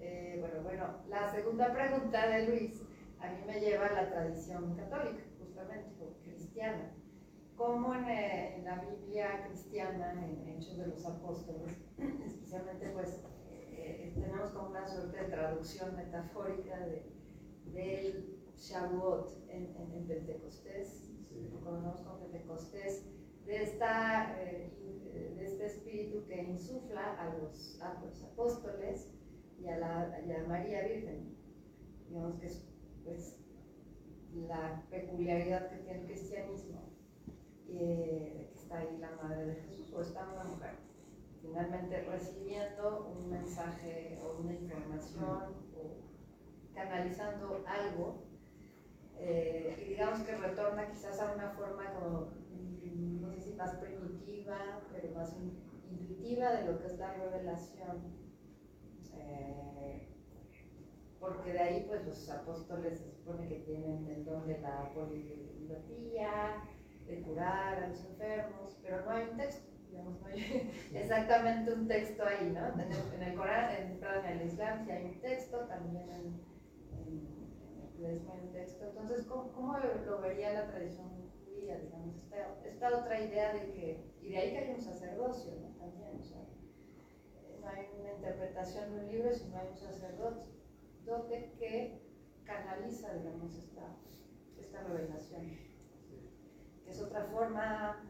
Eh, 0.00 0.36
bueno, 0.40 0.62
bueno, 0.62 1.02
la 1.10 1.30
segunda 1.30 1.70
pregunta 1.74 2.28
de 2.28 2.46
Luis 2.48 2.80
a 3.20 3.30
mí 3.30 3.38
me 3.46 3.60
lleva 3.60 3.86
a 3.86 3.92
la 3.92 4.10
tradición 4.10 4.76
católica, 4.76 5.24
justamente, 5.38 5.90
o 6.00 6.22
cristiana. 6.22 6.92
¿Cómo 7.56 7.94
en, 7.94 8.04
eh, 8.08 8.56
en 8.56 8.64
la 8.64 8.84
Biblia 8.84 9.44
cristiana, 9.48 10.12
en 10.12 10.48
Hechos 10.48 10.78
de 10.78 10.86
los 10.86 11.04
Apóstoles, 11.04 11.76
especialmente 12.26 12.88
pues 12.90 13.20
eh, 13.50 14.12
tenemos 14.14 14.50
como 14.52 14.70
una 14.70 14.86
suerte 14.86 15.16
de 15.16 15.28
traducción 15.28 15.96
metafórica 15.96 16.78
de, 16.86 17.12
del 17.72 18.38
Shavuot 18.56 19.48
en, 19.48 19.74
en, 19.76 19.92
en 19.92 20.06
Pentecostés, 20.06 21.10
lo 21.52 21.60
conocemos 21.60 22.00
como 22.02 22.20
Pentecostés, 22.20 23.04
de, 23.44 23.62
esta, 23.62 24.40
eh, 24.40 24.70
de 25.36 25.44
este 25.44 25.66
espíritu 25.66 26.24
que 26.26 26.42
insufla 26.42 27.14
a 27.20 27.34
los, 27.34 27.80
a 27.80 28.00
los 28.04 28.22
apóstoles 28.22 29.12
y 29.58 29.68
a, 29.68 29.78
la, 29.78 30.20
y 30.26 30.32
a 30.32 30.44
María 30.46 30.86
Virgen. 30.86 31.34
Digamos 32.08 32.38
que 32.38 32.46
es 32.46 32.62
pues, 33.08 33.36
la 34.48 34.82
peculiaridad 34.90 35.68
que 35.70 35.76
tiene 35.78 36.00
el 36.00 36.06
cristianismo, 36.06 36.82
eh, 37.68 38.50
que 38.52 38.58
está 38.58 38.78
ahí 38.78 38.98
la 38.98 39.10
madre 39.22 39.46
de 39.46 39.54
Jesús 39.62 39.92
o 39.94 40.00
está 40.02 40.28
una 40.34 40.44
mujer 40.44 40.72
finalmente 41.40 42.02
recibiendo 42.02 43.14
un 43.16 43.30
mensaje 43.30 44.18
o 44.22 44.40
una 44.40 44.52
información 44.54 45.54
o 45.76 46.74
canalizando 46.74 47.64
algo 47.66 48.22
eh, 49.16 49.82
y 49.84 49.88
digamos 49.90 50.20
que 50.20 50.36
retorna 50.36 50.88
quizás 50.90 51.18
a 51.20 51.34
una 51.34 51.50
forma 51.50 51.92
como, 51.94 52.20
mm, 52.20 53.20
no 53.20 53.30
sé 53.32 53.40
si 53.40 53.54
más 53.54 53.74
primitiva, 53.76 54.80
pero 54.92 55.12
más 55.14 55.34
in- 55.36 55.58
intuitiva 55.90 56.52
de 56.52 56.66
lo 56.72 56.78
que 56.78 56.86
es 56.86 56.98
la 56.98 57.14
revelación. 57.14 58.02
Eh, 59.14 60.07
porque 61.34 61.52
de 61.52 61.60
ahí 61.60 61.84
pues 61.88 62.04
los 62.06 62.28
apóstoles 62.30 62.98
se 62.98 63.10
supone 63.10 63.48
que 63.48 63.56
tienen 63.60 64.06
el 64.08 64.24
don 64.24 64.46
de 64.46 64.58
la 64.58 64.90
poliglotía, 64.94 66.64
de 67.06 67.20
curar 67.22 67.82
a 67.82 67.88
los 67.88 68.04
enfermos, 68.04 68.78
pero 68.82 69.04
no 69.04 69.10
hay 69.10 69.28
un 69.30 69.36
texto 69.36 69.68
digamos, 69.90 70.20
no 70.20 70.26
hay 70.26 70.70
exactamente 70.94 71.72
un 71.72 71.88
texto 71.88 72.24
ahí, 72.24 72.50
¿no? 72.54 72.66
En 72.80 72.92
el, 72.92 73.22
el 73.22 73.34
Corán, 73.34 73.70
en, 73.70 73.98
perdón, 73.98 74.24
en 74.26 74.40
el 74.40 74.46
Islam 74.46 74.84
sí 74.84 74.90
hay 74.90 75.04
un 75.06 75.20
texto, 75.20 75.58
también 75.66 76.10
en, 76.10 76.40
en- 76.92 78.02
lees 78.02 78.22
el 78.28 78.52
texto. 78.52 78.84
Entonces, 78.84 79.26
¿cómo, 79.26 79.50
¿cómo, 79.52 79.76
lo 79.78 80.20
vería 80.20 80.52
la 80.52 80.66
tradición 80.68 81.08
judía, 81.44 81.78
digamos? 81.78 82.16
Esta, 82.16 82.36
esta, 82.64 82.98
otra 83.00 83.20
idea 83.20 83.52
de 83.52 83.72
que, 83.72 84.04
y 84.22 84.30
de 84.30 84.38
ahí 84.38 84.52
que 84.52 84.58
hay 84.58 84.70
un 84.70 84.80
sacerdocio, 84.80 85.52
¿no? 85.60 85.68
También, 85.78 86.16
o 86.20 86.22
sea, 86.22 86.44
no 87.60 87.66
hay 87.66 87.88
una 88.00 88.12
interpretación 88.12 88.94
de 88.94 89.00
un 89.00 89.06
libro, 89.08 89.32
sino 89.32 89.58
hay 89.58 89.66
un 89.68 89.76
sacerdote 91.08 91.52
que 91.58 92.00
canaliza, 92.44 93.14
digamos, 93.14 93.56
esta, 93.56 93.96
revelación. 94.86 95.42
Que 96.84 96.90
es 96.90 97.00
otra 97.02 97.24
forma 97.24 98.04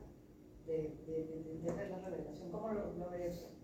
de, 0.67 0.97
de, 1.07 1.53
entender 1.53 1.91
la 1.91 2.01
revelación. 2.01 2.51
¿Cómo 2.51 2.73
lo, 2.73 2.93
lo 2.95 3.11
ve 3.11 3.29
eso? 3.29 3.55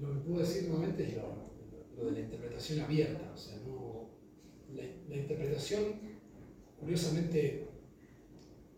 lo 0.00 0.14
que 0.14 0.20
puedo 0.20 0.40
decir 0.40 0.68
nuevamente 0.68 1.04
es 1.04 1.16
lo, 1.16 2.04
de 2.04 2.12
la 2.12 2.20
interpretación 2.20 2.80
abierta. 2.80 3.30
O 3.32 3.36
sea, 3.36 3.56
no, 3.58 4.10
la, 4.74 5.16
interpretación, 5.16 5.82
curiosamente, 6.78 7.68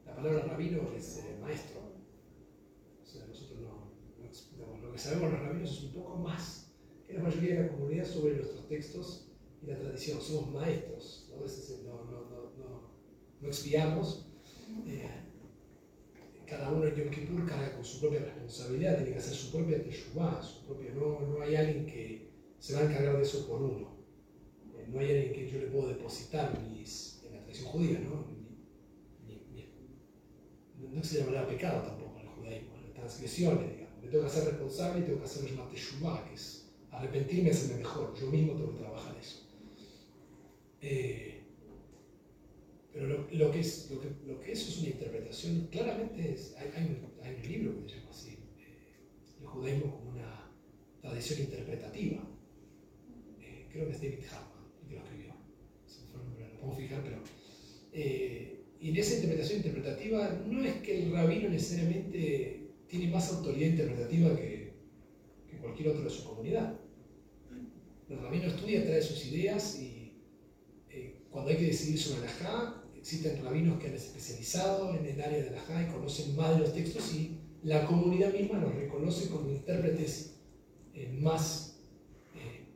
la 0.05 0.15
palabra 0.15 0.45
rabino 0.45 0.93
es 0.95 1.19
eh, 1.19 1.39
maestro. 1.41 1.81
O 3.03 3.07
sea, 3.07 3.27
nosotros 3.27 3.61
no, 3.61 4.77
lo 4.79 4.93
que 4.93 4.99
sabemos 4.99 5.33
los 5.33 5.41
rabinos 5.41 5.71
es 5.71 5.85
un 5.85 5.93
poco 5.95 6.17
más 6.17 6.62
la 7.15 7.23
mayoría 7.23 7.55
de 7.57 7.63
la 7.63 7.69
comunidad 7.73 8.05
sobre 8.05 8.37
nuestros 8.37 8.69
textos 8.69 9.29
y 9.63 9.67
la 9.67 9.79
tradición. 9.79 10.21
Somos 10.21 10.53
maestros, 10.53 11.31
no, 11.85 12.05
no, 12.05 12.51
no, 12.59 12.91
no 13.41 13.49
expiamos. 13.49 14.29
Eh, 14.87 15.09
cada 16.47 16.71
uno 16.71 16.87
en 16.87 16.95
Yom 16.95 17.11
Kippur 17.11 17.47
carga 17.47 17.75
con 17.75 17.85
su 17.85 18.01
propia 18.01 18.21
responsabilidad, 18.21 18.97
tiene 18.97 19.13
que 19.13 19.19
hacer 19.19 19.35
su 19.35 19.51
propia 19.51 19.83
teshuvah, 19.83 20.43
su 20.43 20.67
propio, 20.67 20.95
no, 20.95 21.41
hay 21.43 21.57
alguien 21.57 21.87
que 21.87 22.31
se 22.59 22.75
va 22.75 22.81
a 22.81 22.85
encargar 22.85 23.17
de 23.17 23.23
eso 23.23 23.47
por 23.47 23.63
uno. 23.63 23.97
Eh, 24.77 24.87
no 24.89 25.01
hay 25.01 25.11
alguien 25.11 25.33
que 25.33 25.51
yo 25.51 25.59
le 25.59 25.67
puedo 25.67 25.89
depositar 25.89 26.53
en 26.55 27.33
la 27.33 27.43
tradición 27.43 27.69
judía, 27.69 28.01
¿no? 28.01 28.43
no 30.93 31.03
se 31.03 31.19
llamará 31.19 31.47
pecado 31.47 31.83
tampoco 31.83 32.21
en 32.21 32.27
el 32.27 32.33
judaísmo, 32.35 32.77
las 32.83 32.93
transgresiones, 32.93 33.71
digamos. 33.71 34.03
Me 34.03 34.09
tengo 34.09 34.25
que 34.25 34.31
hacer 34.31 34.45
responsable 34.45 35.01
y 35.01 35.05
tengo 35.05 35.19
que 35.21 35.25
hacer 35.25 35.53
una 35.53 35.69
teshuvah, 35.71 36.25
que 36.29 36.35
arrepentirme 36.93 37.49
y 37.49 37.53
hacerme 37.53 37.79
mejor. 37.79 38.15
Yo 38.19 38.27
mismo 38.31 38.53
tengo 38.53 38.73
que 38.73 38.79
trabajar 38.79 39.17
eso. 39.19 39.49
Eh, 40.81 41.41
pero 42.93 43.07
lo, 43.09 43.51
que 43.51 43.61
es, 43.61 43.91
lo, 44.27 44.41
que, 44.41 44.53
eso 44.53 44.69
es 44.69 44.79
una 44.79 44.89
interpretación, 44.89 45.69
claramente 45.71 46.33
es, 46.33 46.55
hay, 46.57 46.85
un, 46.85 47.51
libro 47.51 47.83
que 47.83 47.89
se 47.89 47.97
llama 47.97 48.11
así, 48.11 48.31
eh, 48.59 49.41
el 49.41 49.47
judaísmo 49.47 49.97
como 49.97 50.11
una 50.11 50.51
tradición 51.01 51.41
interpretativa. 51.41 52.23
Eh, 53.41 53.67
creo 53.73 53.87
que 53.87 53.93
es 53.93 54.03
David 54.03 54.25
Hartman 54.31 54.65
el 54.83 54.89
que 54.89 54.95
lo 54.95 55.01
escribió. 55.03 55.35
Podemos 56.61 56.77
fijar, 56.77 57.03
pero... 57.03 57.23
Y 58.81 58.89
en 58.89 58.97
esa 58.97 59.15
interpretación 59.15 59.59
interpretativa 59.59 60.43
no 60.45 60.65
es 60.65 60.75
que 60.83 61.05
el 61.05 61.13
rabino 61.13 61.49
necesariamente 61.49 62.73
tiene 62.89 63.13
más 63.13 63.33
autoridad 63.33 63.69
interpretativa 63.69 64.37
que 64.37 64.63
cualquier 65.63 65.89
otro 65.91 66.05
de 66.05 66.11
su 66.11 66.25
comunidad. 66.25 66.82
El 68.13 68.21
rabino 68.21 68.47
estudia, 68.47 68.85
trae 68.85 69.03
sus 69.03 69.27
ideas 69.27 69.79
y 69.81 70.03
cuando 71.33 71.51
hay 71.51 71.57
que 71.57 71.67
decidir 71.67 71.99
sobre 71.99 72.27
la 72.27 72.29
Já, 72.29 72.85
existen 72.95 73.43
rabinos 73.43 73.81
que 73.81 73.89
han 73.89 73.95
especializado 73.95 74.95
en 74.95 75.07
el 75.07 75.21
área 75.21 75.43
de 75.43 75.51
la 75.51 75.61
JA 75.63 75.83
y 75.83 75.93
conocen 75.93 76.37
más 76.37 76.55
de 76.55 76.61
los 76.61 76.75
textos 76.75 77.15
y 77.15 77.39
la 77.63 77.87
comunidad 77.87 78.33
misma 78.33 78.59
los 78.59 78.75
reconoce 78.75 79.31
como 79.31 79.49
intérpretes 79.49 80.35
eh, 80.95 81.17
más 81.21 81.81
eh, 82.37 82.67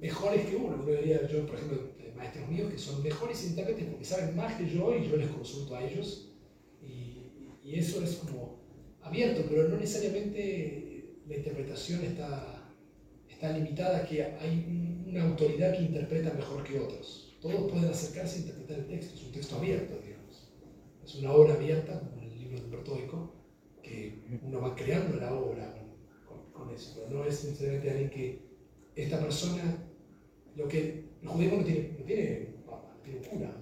mejores 0.00 0.46
que 0.46 0.56
uno. 0.56 0.80
Uno 0.82 0.86
diría, 0.86 1.28
yo, 1.28 1.46
por 1.46 1.56
ejemplo, 1.56 1.90
maestros 2.16 2.48
míos 2.48 2.72
que 2.72 2.78
son 2.78 3.02
mejores 3.02 3.44
intérpretes 3.44 3.84
porque 3.84 4.04
saben 4.04 4.34
más 4.34 4.54
que 4.54 4.68
yo 4.68 4.96
y 4.96 5.08
yo 5.08 5.16
les 5.16 5.28
consulto 5.28 5.76
a 5.76 5.84
ellos. 5.84 6.28
Y 7.64 7.78
eso 7.78 8.02
es 8.02 8.16
como 8.16 8.60
abierto, 9.02 9.44
pero 9.48 9.68
no 9.68 9.76
necesariamente 9.76 11.20
la 11.26 11.36
interpretación 11.36 12.04
está, 12.04 12.61
está 13.42 13.58
limitada 13.58 14.06
que 14.06 14.22
hay 14.22 15.04
una 15.04 15.24
autoridad 15.24 15.76
que 15.76 15.82
interpreta 15.82 16.32
mejor 16.32 16.62
que 16.62 16.78
otros 16.78 17.28
todos 17.40 17.72
pueden 17.72 17.90
acercarse 17.90 18.36
a 18.36 18.40
interpretar 18.42 18.78
el 18.78 18.86
texto, 18.86 19.14
es 19.16 19.24
un 19.24 19.32
texto 19.32 19.56
abierto, 19.56 19.98
digamos. 20.00 20.48
Es 21.04 21.16
una 21.16 21.32
obra 21.32 21.54
abierta, 21.54 21.98
como 21.98 22.22
el 22.22 22.38
libro 22.38 22.56
de 22.56 22.64
Humberto 22.64 22.96
Eco, 22.96 23.32
que 23.82 24.22
uno 24.44 24.60
va 24.60 24.76
creando 24.76 25.16
la 25.16 25.34
obra 25.34 25.74
con, 26.52 26.70
eso, 26.70 26.94
pero 26.94 27.18
no 27.18 27.24
es 27.24 27.44
necesariamente 27.44 27.90
alguien 27.90 28.10
que 28.10 28.42
esta 28.94 29.18
persona, 29.18 29.88
lo 30.54 30.68
que 30.68 31.06
el 31.20 31.28
judaísmo 31.28 31.56
no 31.58 31.64
tiene, 31.64 31.96
no 31.98 32.04
tiene 32.04 32.54
papa, 32.64 32.94
no 32.96 33.02
tiene 33.02 33.18
cura, 33.26 33.58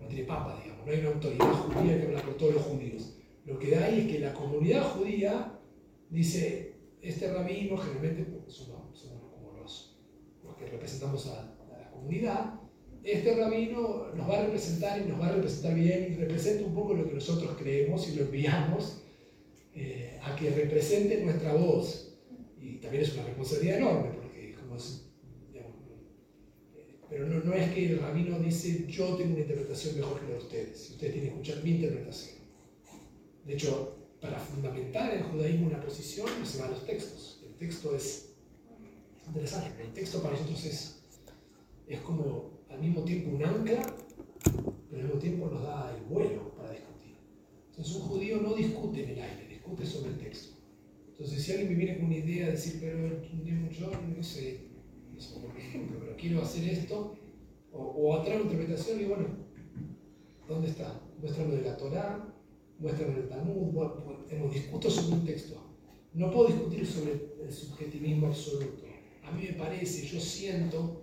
no 0.00 0.08
tiene 0.08 0.24
papa, 0.24 0.62
digamos, 0.62 0.86
no 0.86 0.92
hay 0.92 1.00
una 1.00 1.08
autoridad 1.10 1.52
judía 1.52 2.00
que 2.00 2.06
habla 2.06 2.22
por 2.22 2.36
todos 2.38 2.54
los 2.54 2.62
judíos. 2.62 3.18
Lo 3.44 3.58
que 3.58 3.76
hay 3.76 4.00
es 4.00 4.06
que 4.06 4.18
la 4.20 4.32
comunidad 4.32 4.82
judía 4.94 5.60
dice, 6.08 6.72
este 7.02 7.30
rabino, 7.30 7.76
generalmente 7.76 8.24
somos, 8.50 8.98
somos 8.98 9.32
como 9.32 9.52
los, 9.58 9.98
los 10.42 10.56
que 10.56 10.66
representamos 10.66 11.26
a, 11.26 11.40
a 11.40 11.78
la 11.80 11.90
comunidad, 11.90 12.60
este 13.04 13.34
rabino 13.36 14.06
nos 14.14 14.28
va 14.28 14.38
a 14.38 14.44
representar 14.46 15.00
y 15.00 15.04
nos 15.04 15.20
va 15.20 15.28
a 15.28 15.32
representar 15.32 15.74
bien 15.74 16.10
y 16.10 16.16
representa 16.16 16.64
un 16.64 16.74
poco 16.74 16.94
lo 16.94 17.06
que 17.06 17.14
nosotros 17.14 17.54
creemos 17.58 18.08
y 18.08 18.16
lo 18.16 18.22
enviamos 18.22 19.02
eh, 19.74 20.18
a 20.22 20.34
que 20.34 20.50
represente 20.50 21.22
nuestra 21.22 21.52
voz. 21.52 22.16
Y 22.58 22.76
también 22.76 23.02
es 23.02 23.12
una 23.12 23.24
responsabilidad 23.24 23.78
enorme, 23.78 24.10
porque 24.14 24.54
como 24.54 24.76
eh, 24.76 25.66
pero 27.10 27.26
no, 27.26 27.44
no, 27.44 27.52
es 27.52 27.70
que 27.72 27.90
el 27.90 27.98
rabino 27.98 28.38
dice 28.38 28.86
yo 28.88 29.16
tengo 29.16 29.32
una 29.32 29.40
interpretación 29.40 29.96
mejor 29.96 30.20
que 30.20 30.26
la 30.26 30.32
de 30.32 30.38
ustedes, 30.38 30.90
ustedes 30.90 31.12
tienen 31.12 31.30
que 31.30 31.40
escuchar 31.40 31.62
mi 31.62 31.70
interpretación. 31.72 32.38
De 33.44 33.52
hecho, 33.52 33.98
para 34.22 34.38
fundamentar 34.38 35.12
en 35.12 35.18
el 35.18 35.24
judaísmo 35.24 35.66
una 35.66 35.80
posición 35.80 36.26
no 36.40 36.46
se 36.46 36.58
van 36.62 36.70
los 36.70 36.86
textos. 36.86 37.42
El 37.44 37.54
texto 37.56 37.94
es 37.94 38.33
interesante, 39.26 39.82
el 39.82 39.92
texto 39.92 40.22
para 40.22 40.32
nosotros 40.32 40.64
es, 40.64 41.02
es 41.86 42.00
como 42.00 42.50
al 42.68 42.80
mismo 42.80 43.02
tiempo 43.04 43.30
un 43.30 43.44
ancla, 43.44 43.96
pero 44.90 45.02
al 45.02 45.06
mismo 45.06 45.20
tiempo 45.20 45.46
nos 45.48 45.62
da 45.62 45.94
el 45.96 46.04
vuelo 46.04 46.54
para 46.56 46.70
discutir. 46.70 47.16
Entonces 47.70 47.96
un 47.96 48.02
judío 48.02 48.40
no 48.40 48.54
discute 48.54 49.04
en 49.04 49.10
el 49.10 49.22
aire, 49.22 49.48
discute 49.48 49.86
sobre 49.86 50.10
el 50.10 50.18
texto. 50.18 50.56
Entonces 51.08 51.42
si 51.42 51.52
alguien 51.52 51.70
me 51.70 51.76
viene 51.76 51.96
con 51.96 52.06
una 52.06 52.16
idea 52.16 52.46
de 52.46 52.52
decir, 52.52 52.78
pero 52.80 53.22
yo 53.70 53.90
no 54.16 54.22
sé, 54.22 54.68
no 55.12 55.20
sé 55.20 55.40
por 55.40 55.56
ejemplo, 55.56 55.98
pero 56.00 56.16
quiero 56.16 56.42
hacer 56.42 56.68
esto, 56.68 57.16
o, 57.72 57.78
o 57.78 58.20
una 58.20 58.34
interpretación, 58.34 59.00
y 59.00 59.04
bueno, 59.04 59.26
¿dónde 60.48 60.68
está? 60.68 61.00
Muéstrame 61.20 61.56
de 61.56 61.62
la 61.62 61.76
Torah, 61.76 62.34
muéstrame 62.78 63.18
el 63.18 63.28
Talmud, 63.28 63.90
hemos 64.30 64.52
discuto 64.54 64.90
sobre 64.90 65.16
un 65.16 65.24
texto. 65.24 65.60
No 66.12 66.30
puedo 66.30 66.48
discutir 66.48 66.86
sobre 66.86 67.12
el 67.42 67.52
subjetivismo 67.52 68.28
absoluto. 68.28 68.83
A 69.24 69.32
mí 69.32 69.44
me 69.48 69.54
parece, 69.54 70.06
yo 70.06 70.20
siento, 70.20 71.02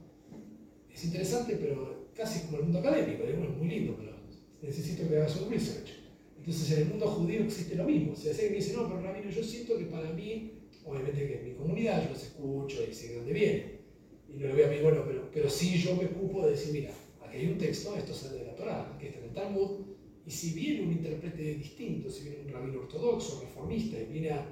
es 0.94 1.06
interesante, 1.06 1.58
pero 1.60 2.10
casi 2.16 2.46
como 2.46 2.58
el 2.58 2.64
mundo 2.64 2.80
académico, 2.80 3.24
es 3.24 3.58
muy 3.58 3.68
lindo, 3.68 3.96
pero 3.98 4.14
necesito 4.62 5.08
que 5.08 5.18
hagas 5.18 5.36
un 5.38 5.50
research. 5.50 5.90
Entonces 6.38 6.72
en 6.72 6.84
el 6.84 6.90
mundo 6.90 7.08
judío 7.08 7.44
existe 7.44 7.76
lo 7.76 7.84
mismo. 7.84 8.16
Si 8.16 8.30
alguien 8.30 8.54
dice, 8.54 8.74
no, 8.74 8.88
pero 8.88 9.02
Rabino, 9.02 9.30
yo 9.30 9.44
siento 9.44 9.78
que 9.78 9.86
para 9.86 10.12
mí, 10.12 10.52
obviamente 10.86 11.28
que 11.28 11.40
en 11.40 11.46
mi 11.46 11.54
comunidad 11.54 12.04
yo 12.04 12.10
los 12.12 12.24
escucho 12.24 12.78
y 12.90 12.94
sé 12.94 13.10
de 13.10 13.16
dónde 13.18 13.34
viene. 13.34 13.82
Y 14.28 14.38
no 14.38 14.48
le 14.48 14.54
voy 14.54 14.64
a 14.64 14.68
mí, 14.68 14.78
bueno, 14.82 15.04
pero, 15.06 15.30
pero 15.32 15.50
sí 15.50 15.78
yo 15.78 15.96
me 15.96 16.06
ocupo 16.06 16.46
de 16.46 16.52
decir, 16.52 16.74
mira, 16.74 16.92
aquí 17.24 17.38
hay 17.38 17.48
un 17.48 17.58
texto, 17.58 17.96
esto 17.96 18.14
sale 18.14 18.40
de 18.40 18.46
la 18.46 18.56
Torah, 18.56 18.94
aquí 18.96 19.08
está 19.08 19.20
en 19.20 19.26
el 19.26 19.34
Talmud, 19.34 19.82
y 20.26 20.32
si 20.32 20.54
viene 20.54 20.84
un 20.84 20.92
intérprete 20.94 21.56
distinto, 21.56 22.10
si 22.10 22.24
viene 22.24 22.46
un 22.46 22.50
rabino 22.50 22.80
ortodoxo, 22.80 23.42
reformista, 23.42 24.00
y 24.00 24.06
viene 24.06 24.32
a, 24.32 24.46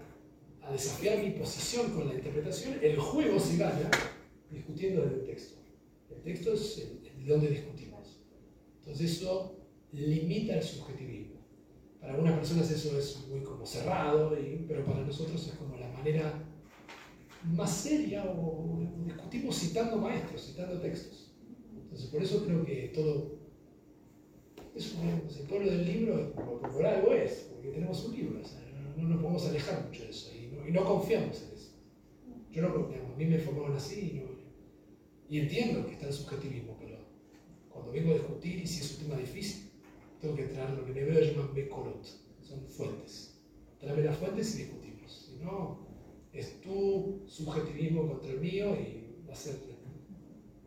a 0.63 0.71
desafiar 0.71 1.23
mi 1.23 1.31
posición 1.31 1.91
con 1.91 2.07
la 2.07 2.15
interpretación, 2.15 2.77
el 2.81 2.97
juego 2.97 3.39
se 3.39 3.57
gana 3.57 3.89
discutiendo 4.51 5.01
desde 5.01 5.15
el 5.15 5.25
texto. 5.25 5.59
El 6.09 6.21
texto 6.21 6.53
es 6.53 6.77
el, 6.79 7.25
de 7.25 7.31
donde 7.31 7.49
discutimos. 7.49 8.19
Entonces 8.79 9.11
eso 9.11 9.55
limita 9.91 10.55
el 10.55 10.63
subjetivismo. 10.63 11.39
Para 11.99 12.13
algunas 12.13 12.37
personas 12.37 12.71
eso 12.71 12.97
es 12.97 13.27
muy 13.27 13.41
como 13.41 13.65
cerrado, 13.65 14.35
pero 14.67 14.85
para 14.85 15.01
nosotros 15.01 15.47
es 15.47 15.53
como 15.53 15.77
la 15.77 15.89
manera 15.89 16.45
más 17.43 17.71
seria 17.71 18.23
o, 18.25 18.79
discutimos 19.05 19.57
citando 19.57 19.97
maestros, 19.97 20.45
citando 20.45 20.79
textos. 20.79 21.31
Entonces 21.83 22.07
por 22.07 22.21
eso 22.21 22.45
creo 22.45 22.65
que 22.65 22.91
todo 22.93 23.39
es 24.75 24.95
el 25.39 25.47
pueblo 25.47 25.71
del 25.71 25.85
libro 25.85 26.33
por, 26.33 26.85
algo 26.85 27.13
es, 27.13 27.49
porque 27.51 27.69
tenemos 27.69 28.05
un 28.05 28.15
libro, 28.15 28.39
no, 28.95 29.09
nos 29.09 29.21
podemos 29.21 29.47
alejar 29.47 29.85
mucho 29.85 30.03
de 30.03 30.09
eso 30.09 30.31
y 30.69 30.71
no, 30.71 30.85
confiamos 30.85 31.41
en 31.41 31.57
eso. 31.57 31.71
Yo 32.51 32.61
no, 32.61 32.69
a 32.69 33.17
mí 33.17 33.25
me 33.25 33.39
formaron 33.39 33.75
así 33.75 34.11
y 34.11 34.19
no, 34.19 34.29
y 35.27 35.39
entiendo 35.39 35.85
que 35.85 35.93
está 35.93 36.07
el 36.07 36.13
subjetivismo, 36.13 36.77
pero 36.79 36.97
cuando 37.69 37.91
vengo 37.91 38.11
a 38.11 38.13
discutir 38.13 38.59
y 38.59 38.67
si 38.67 38.81
es 38.81 38.91
un 38.93 39.07
tema 39.07 39.19
difícil, 39.19 39.71
tengo 40.21 40.35
que 40.35 40.43
traer 40.43 40.71
lo 40.71 40.85
que 40.85 40.91
en 40.91 40.97
hebreo 40.97 41.21
llaman 41.21 41.55
bekorot, 41.55 42.05
son 42.41 42.67
fuentes. 42.67 43.39
Tráeme 43.79 44.03
las 44.03 44.17
fuentes 44.17 44.55
y 44.55 44.63
discutimos. 44.63 45.11
Si 45.11 45.43
no, 45.43 45.87
es 46.33 46.61
tu 46.61 47.23
subjetivismo 47.25 48.07
contra 48.07 48.31
el 48.31 48.39
mío 48.39 48.75
y 48.75 49.25
va 49.27 49.33
a 49.33 49.35
ser 49.35 49.55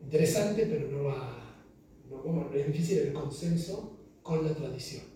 interesante, 0.01 0.65
pero 0.65 0.91
no 0.91 1.03
va, 1.05 1.65
no, 2.09 2.21
como, 2.21 2.49
es 2.53 2.67
difícil 2.67 2.99
el 2.99 3.13
consenso 3.13 3.99
con 4.21 4.45
la 4.45 4.53
tradición. 4.53 5.12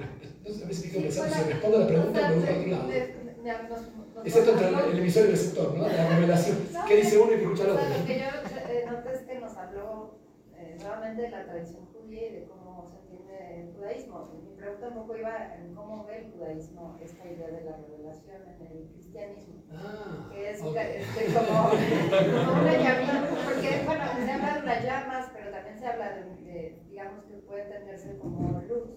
Entonces, 0.00 0.62
a 0.62 0.66
veces 0.66 0.84
me 0.84 0.90
quedo 0.92 1.02
pensando, 1.02 1.34
si 1.34 1.52
respondo 1.52 1.76
a 1.76 1.80
la 1.80 1.86
pregunta, 1.86 2.28
me 2.28 2.36
otro 2.36 2.66
lado. 2.66 2.90
Excepto 4.24 4.52
entre 4.52 4.68
el, 4.68 4.98
emisor 4.98 5.22
y 5.22 5.26
el 5.26 5.32
receptor, 5.32 5.76
¿no? 5.76 5.86
La 5.86 6.08
revelación. 6.08 6.56
¿Qué 6.88 6.96
dice 6.96 7.18
uno 7.18 7.32
y 7.32 7.36
que 7.36 7.42
escucha 7.42 7.64
el 7.64 7.70
otro? 7.70 7.88
lo 7.88 8.06
que 8.06 8.18
yo 8.18 8.24
eh, 8.24 8.84
noté 8.86 9.12
es 9.12 9.20
que 9.20 9.38
nos 9.38 9.56
habló 9.56 10.18
eh, 10.56 10.76
nuevamente 10.80 11.22
de 11.22 11.30
la 11.30 11.44
tradición 11.44 11.86
judía 11.92 12.28
y 12.28 12.32
de 12.32 12.44
cómo 12.46 12.86
se 12.88 12.96
entiende 13.00 13.60
el 13.60 13.74
judaísmo. 13.74 14.30
Mi 14.32 14.56
pregunta 14.56 14.88
un 14.88 14.94
poco 14.94 15.16
iba 15.16 15.54
en 15.56 15.74
cómo 15.74 16.04
ve 16.06 16.18
el 16.20 16.32
judaísmo 16.32 16.98
esta 17.02 17.28
idea 17.28 17.48
de 17.48 17.64
la 17.64 17.76
revelación 17.76 18.42
en 18.48 18.66
el 18.66 18.88
cristianismo. 18.94 19.62
Ah, 19.72 20.30
Que 20.32 20.50
es 20.50 20.56
este, 20.56 21.34
como, 21.34 21.68
como 21.68 22.62
una 22.62 22.72
llamita, 22.72 23.28
porque 23.44 23.82
bueno, 23.84 24.04
se 24.24 24.30
habla 24.32 24.54
de 24.54 24.62
unas 24.62 24.84
llamas, 24.84 25.30
pero 25.34 25.50
también 25.50 25.78
se 25.78 25.86
habla 25.86 26.12
de, 26.14 26.24
de, 26.44 26.82
digamos 26.88 27.24
que 27.24 27.34
puede 27.34 27.64
entenderse 27.64 28.16
como 28.16 28.62
luz. 28.62 28.88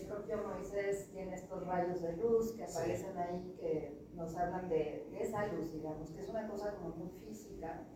El 0.00 0.06
propio 0.06 0.36
Moisés 0.46 1.10
tiene 1.12 1.34
estos 1.34 1.66
rayos 1.66 2.02
de 2.02 2.16
luz 2.16 2.52
que 2.52 2.64
aparecen 2.64 3.16
ahí 3.18 3.56
que 3.58 4.06
nos 4.14 4.36
hablan 4.36 4.68
de, 4.68 5.08
de 5.10 5.20
esa 5.22 5.46
luz, 5.48 5.72
digamos, 5.72 6.10
que 6.10 6.20
es 6.20 6.28
una 6.28 6.48
cosa 6.48 6.74
como 6.76 6.90
muy 6.96 7.10
física. 7.26 7.86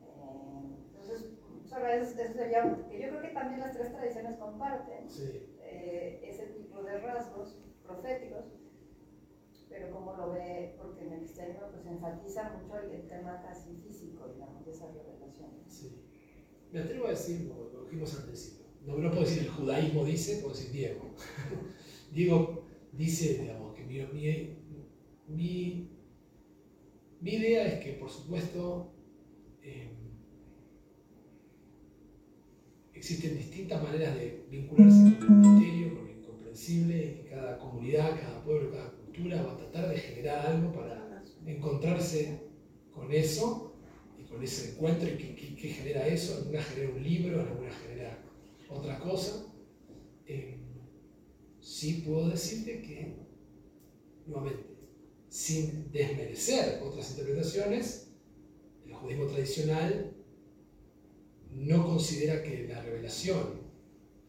Eh, 0.00 0.76
entonces, 0.88 1.32
solo 1.64 1.86
es- 1.88 2.16
eso 2.18 2.32
sería, 2.34 2.62
que 2.88 3.00
yo 3.00 3.08
creo 3.08 3.22
que 3.22 3.28
también 3.28 3.60
las 3.60 3.72
tres 3.72 3.92
tradiciones 3.92 4.36
comparten 4.38 5.08
Sí. 5.10 5.56
eh, 5.60 6.20
ese 6.24 6.46
tipo 6.48 6.82
de 6.82 6.98
rasgos 6.98 7.58
proféticos, 7.82 8.44
pero 9.68 9.90
como 9.90 10.14
lo 10.14 10.30
ve, 10.32 10.76
porque 10.80 11.02
en 11.06 11.12
el 11.12 11.20
cristianismo 11.20 11.66
pues 11.72 11.86
enfatiza 11.86 12.50
mucho 12.50 12.78
el, 12.78 12.90
el 12.90 13.08
tema 13.08 13.40
casi 13.42 13.74
físico, 13.76 14.28
digamos, 14.28 14.64
de 14.66 14.70
esa 14.72 14.86
revelación. 14.88 15.50
Sí. 15.66 16.04
Me 16.70 16.80
atrevo 16.80 17.06
a 17.06 17.10
decir, 17.10 17.48
como 17.48 17.64
lo 17.70 17.84
dijimos 17.84 18.14
principio, 18.24 18.61
no, 18.86 18.98
no 18.98 19.10
puedo 19.10 19.22
decir 19.22 19.42
el 19.42 19.50
judaísmo 19.50 20.04
dice, 20.04 20.38
puedo 20.38 20.54
decir 20.54 20.72
Diego. 20.72 21.14
Diego 22.12 22.64
dice, 22.92 23.38
digamos, 23.38 23.74
que 23.74 23.84
mi, 23.84 23.98
mi, 25.28 25.88
mi, 27.20 27.30
idea 27.30 27.66
es 27.68 27.84
que, 27.84 27.92
por 27.92 28.10
supuesto, 28.10 28.92
eh, 29.62 29.88
existen 32.92 33.36
distintas 33.36 33.82
maneras 33.82 34.16
de 34.16 34.44
vincularse 34.50 35.18
con 35.18 35.44
el 35.44 35.50
misterio, 35.50 35.94
con 35.94 36.04
lo 36.04 36.12
incomprensible, 36.12 37.04
y 37.04 37.22
que 37.22 37.28
cada 37.30 37.58
comunidad, 37.58 38.20
cada 38.20 38.42
pueblo, 38.44 38.72
cada 38.72 38.90
cultura 38.90 39.42
va 39.42 39.52
a 39.52 39.56
tratar 39.56 39.90
de 39.90 39.98
generar 39.98 40.46
algo 40.46 40.72
para 40.72 41.22
encontrarse 41.46 42.40
con 42.92 43.12
eso 43.12 43.74
y 44.18 44.24
con 44.24 44.42
ese 44.42 44.72
encuentro 44.72 45.08
y 45.08 45.16
qué 45.16 45.68
genera 45.68 46.06
eso. 46.06 46.36
Alguna 46.36 46.62
genera 46.62 46.90
un 46.90 47.02
libro, 47.02 47.40
alguna 47.40 47.70
genera 47.70 48.21
otra 48.72 48.98
cosa. 48.98 49.46
Eh, 50.26 50.58
sí 51.60 52.02
puedo 52.06 52.28
decirte 52.28 52.82
que, 52.82 53.16
nuevamente, 54.26 54.64
sin 55.28 55.90
desmerecer 55.90 56.82
otras 56.82 57.10
interpretaciones, 57.10 58.12
el 58.84 58.94
judaísmo 58.94 59.26
tradicional 59.26 60.14
no 61.50 61.86
considera 61.86 62.42
que 62.42 62.66
la 62.68 62.82
revelación 62.82 63.62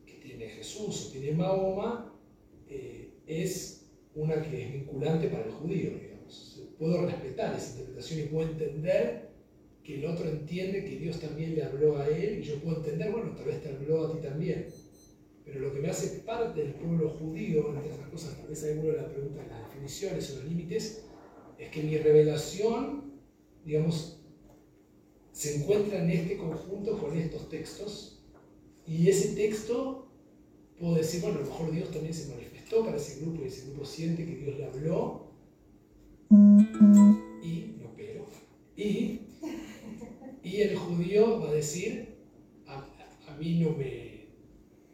que 0.05 0.13
tiene 0.15 0.49
Jesús 0.49 1.07
o 1.07 1.11
tiene 1.11 1.33
Mahoma 1.33 2.13
eh, 2.67 3.13
es 3.27 3.87
una 4.15 4.41
que 4.41 4.63
es 4.63 4.73
vinculante 4.73 5.27
para 5.29 5.45
el 5.45 5.51
judío, 5.51 5.91
digamos. 5.91 6.61
Puedo 6.77 7.05
respetar 7.05 7.55
esa 7.55 7.71
interpretación 7.71 8.19
y 8.19 8.23
puedo 8.23 8.49
entender 8.49 9.22
que 9.83 9.95
el 9.95 10.05
otro 10.05 10.29
entiende 10.29 10.85
que 10.85 10.97
Dios 10.97 11.19
también 11.19 11.55
le 11.55 11.63
habló 11.63 11.97
a 11.97 12.07
él 12.07 12.39
y 12.39 12.43
yo 12.43 12.59
puedo 12.61 12.77
entender, 12.77 13.11
bueno, 13.11 13.35
tal 13.35 13.45
vez 13.45 13.61
te 13.61 13.69
habló 13.69 14.07
a 14.07 14.11
ti 14.13 14.19
también. 14.21 14.67
Pero 15.43 15.59
lo 15.59 15.73
que 15.73 15.79
me 15.79 15.89
hace 15.89 16.19
parte 16.19 16.63
del 16.63 16.73
pueblo 16.75 17.09
judío, 17.09 17.73
entre 17.73 17.91
otras 17.91 18.09
cosas, 18.09 18.37
tal 18.37 18.47
vez 18.47 18.63
alguno 18.63 18.91
de 18.93 18.97
las 18.97 19.11
preguntas, 19.11 19.47
las 19.49 19.67
definiciones 19.67 20.31
o 20.31 20.35
los 20.35 20.45
límites, 20.45 21.03
es 21.57 21.69
que 21.69 21.83
mi 21.83 21.97
revelación, 21.97 23.21
digamos, 23.65 24.21
se 25.33 25.57
encuentra 25.57 26.01
en 26.01 26.11
este 26.11 26.37
conjunto 26.37 26.97
con 26.97 27.17
estos 27.17 27.49
textos 27.49 28.23
y 28.85 29.09
ese 29.09 29.35
texto 29.35 30.07
puedo 30.79 30.95
decir, 30.95 31.21
bueno, 31.21 31.37
a 31.37 31.41
lo 31.41 31.47
mejor 31.47 31.71
Dios 31.71 31.91
también 31.91 32.13
se 32.13 32.29
manifestó 32.29 32.85
para 32.85 32.97
ese 32.97 33.21
grupo 33.21 33.43
y 33.43 33.47
ese 33.47 33.65
grupo 33.67 33.85
siente 33.85 34.25
que 34.25 34.35
Dios 34.35 34.57
le 34.57 34.65
habló 34.65 35.33
y, 37.41 37.75
no 37.81 37.93
pero, 37.95 38.25
y, 38.75 39.22
y 40.43 40.61
el 40.61 40.75
judío 40.75 41.39
va 41.41 41.49
a 41.49 41.53
decir, 41.53 42.15
a, 42.67 43.35
mí 43.37 43.59
no 43.61 43.71
me, 43.71 44.27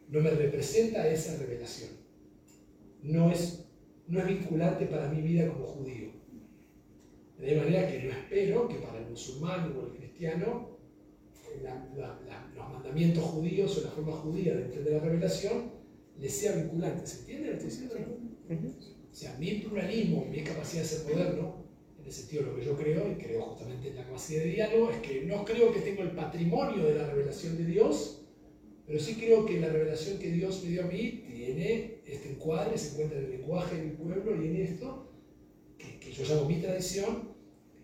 no 0.08 0.20
me 0.20 0.30
representa 0.30 1.06
esa 1.08 1.36
revelación, 1.38 1.90
no 3.02 3.30
es, 3.30 3.64
no 4.08 4.20
es 4.20 4.26
vinculante 4.26 4.86
para 4.86 5.08
mi 5.10 5.20
vida 5.22 5.48
como 5.52 5.66
judío. 5.66 6.10
De 7.38 7.56
manera 7.56 7.90
que 7.90 8.02
no 8.04 8.10
espero 8.12 8.68
que 8.68 8.74
para 8.76 8.98
el 8.98 9.10
musulmán 9.10 9.74
o 9.76 9.86
el 9.86 9.92
cristiano 9.98 10.78
la- 11.62 11.88
la- 11.96 12.20
la- 12.26 12.50
los 12.54 12.68
mandamientos 12.70 13.24
judíos 13.24 13.78
o 13.78 13.82
la 13.84 13.90
forma 13.90 14.12
judía 14.12 14.54
de 14.54 14.64
entender 14.66 14.92
la 14.94 15.00
revelación 15.00 15.72
les 16.18 16.32
sea 16.32 16.52
vinculante. 16.56 17.06
¿Se 17.06 17.20
entiende 17.20 17.52
lo 17.52 17.58
que 17.58 17.66
estoy 17.66 17.86
diciendo? 17.88 18.16
O 19.10 19.14
sea, 19.14 19.36
mi 19.38 19.54
pluralismo, 19.60 20.24
mi 20.26 20.42
capacidad 20.44 20.82
de 20.82 20.88
ser 20.88 21.12
moderno, 21.12 21.64
en 22.00 22.06
el 22.06 22.12
sentido 22.12 22.42
de 22.42 22.50
lo 22.50 22.56
que 22.56 22.64
yo 22.64 22.76
creo, 22.76 23.10
y 23.10 23.14
creo 23.14 23.42
justamente 23.42 23.88
en 23.88 23.96
la 23.96 24.04
capacidad 24.04 24.42
de 24.42 24.50
diálogo, 24.50 24.90
es 24.90 24.98
que 24.98 25.22
no 25.22 25.44
creo 25.44 25.72
que 25.72 25.80
tengo 25.80 26.02
el 26.02 26.12
patrimonio 26.12 26.84
de 26.84 26.94
la 26.94 27.06
revelación 27.06 27.56
de 27.56 27.64
Dios, 27.64 28.22
pero 28.86 28.98
sí 28.98 29.14
creo 29.14 29.46
que 29.46 29.60
la 29.60 29.68
revelación 29.68 30.18
que 30.18 30.30
Dios 30.30 30.62
me 30.64 30.70
dio 30.70 30.84
a 30.84 30.86
mí 30.86 31.24
tiene 31.26 32.00
este 32.06 32.30
encuadre, 32.30 32.76
se 32.76 32.92
encuentra 32.92 33.18
en 33.18 33.26
el 33.26 33.30
lenguaje 33.30 33.76
de 33.76 33.82
mi 33.84 33.90
pueblo 33.90 34.42
y 34.42 34.48
en 34.48 34.56
esto, 34.56 35.12
que, 35.78 36.12
yo 36.12 36.24
llamo 36.24 36.48
mi 36.48 36.56
tradición, 36.56 37.30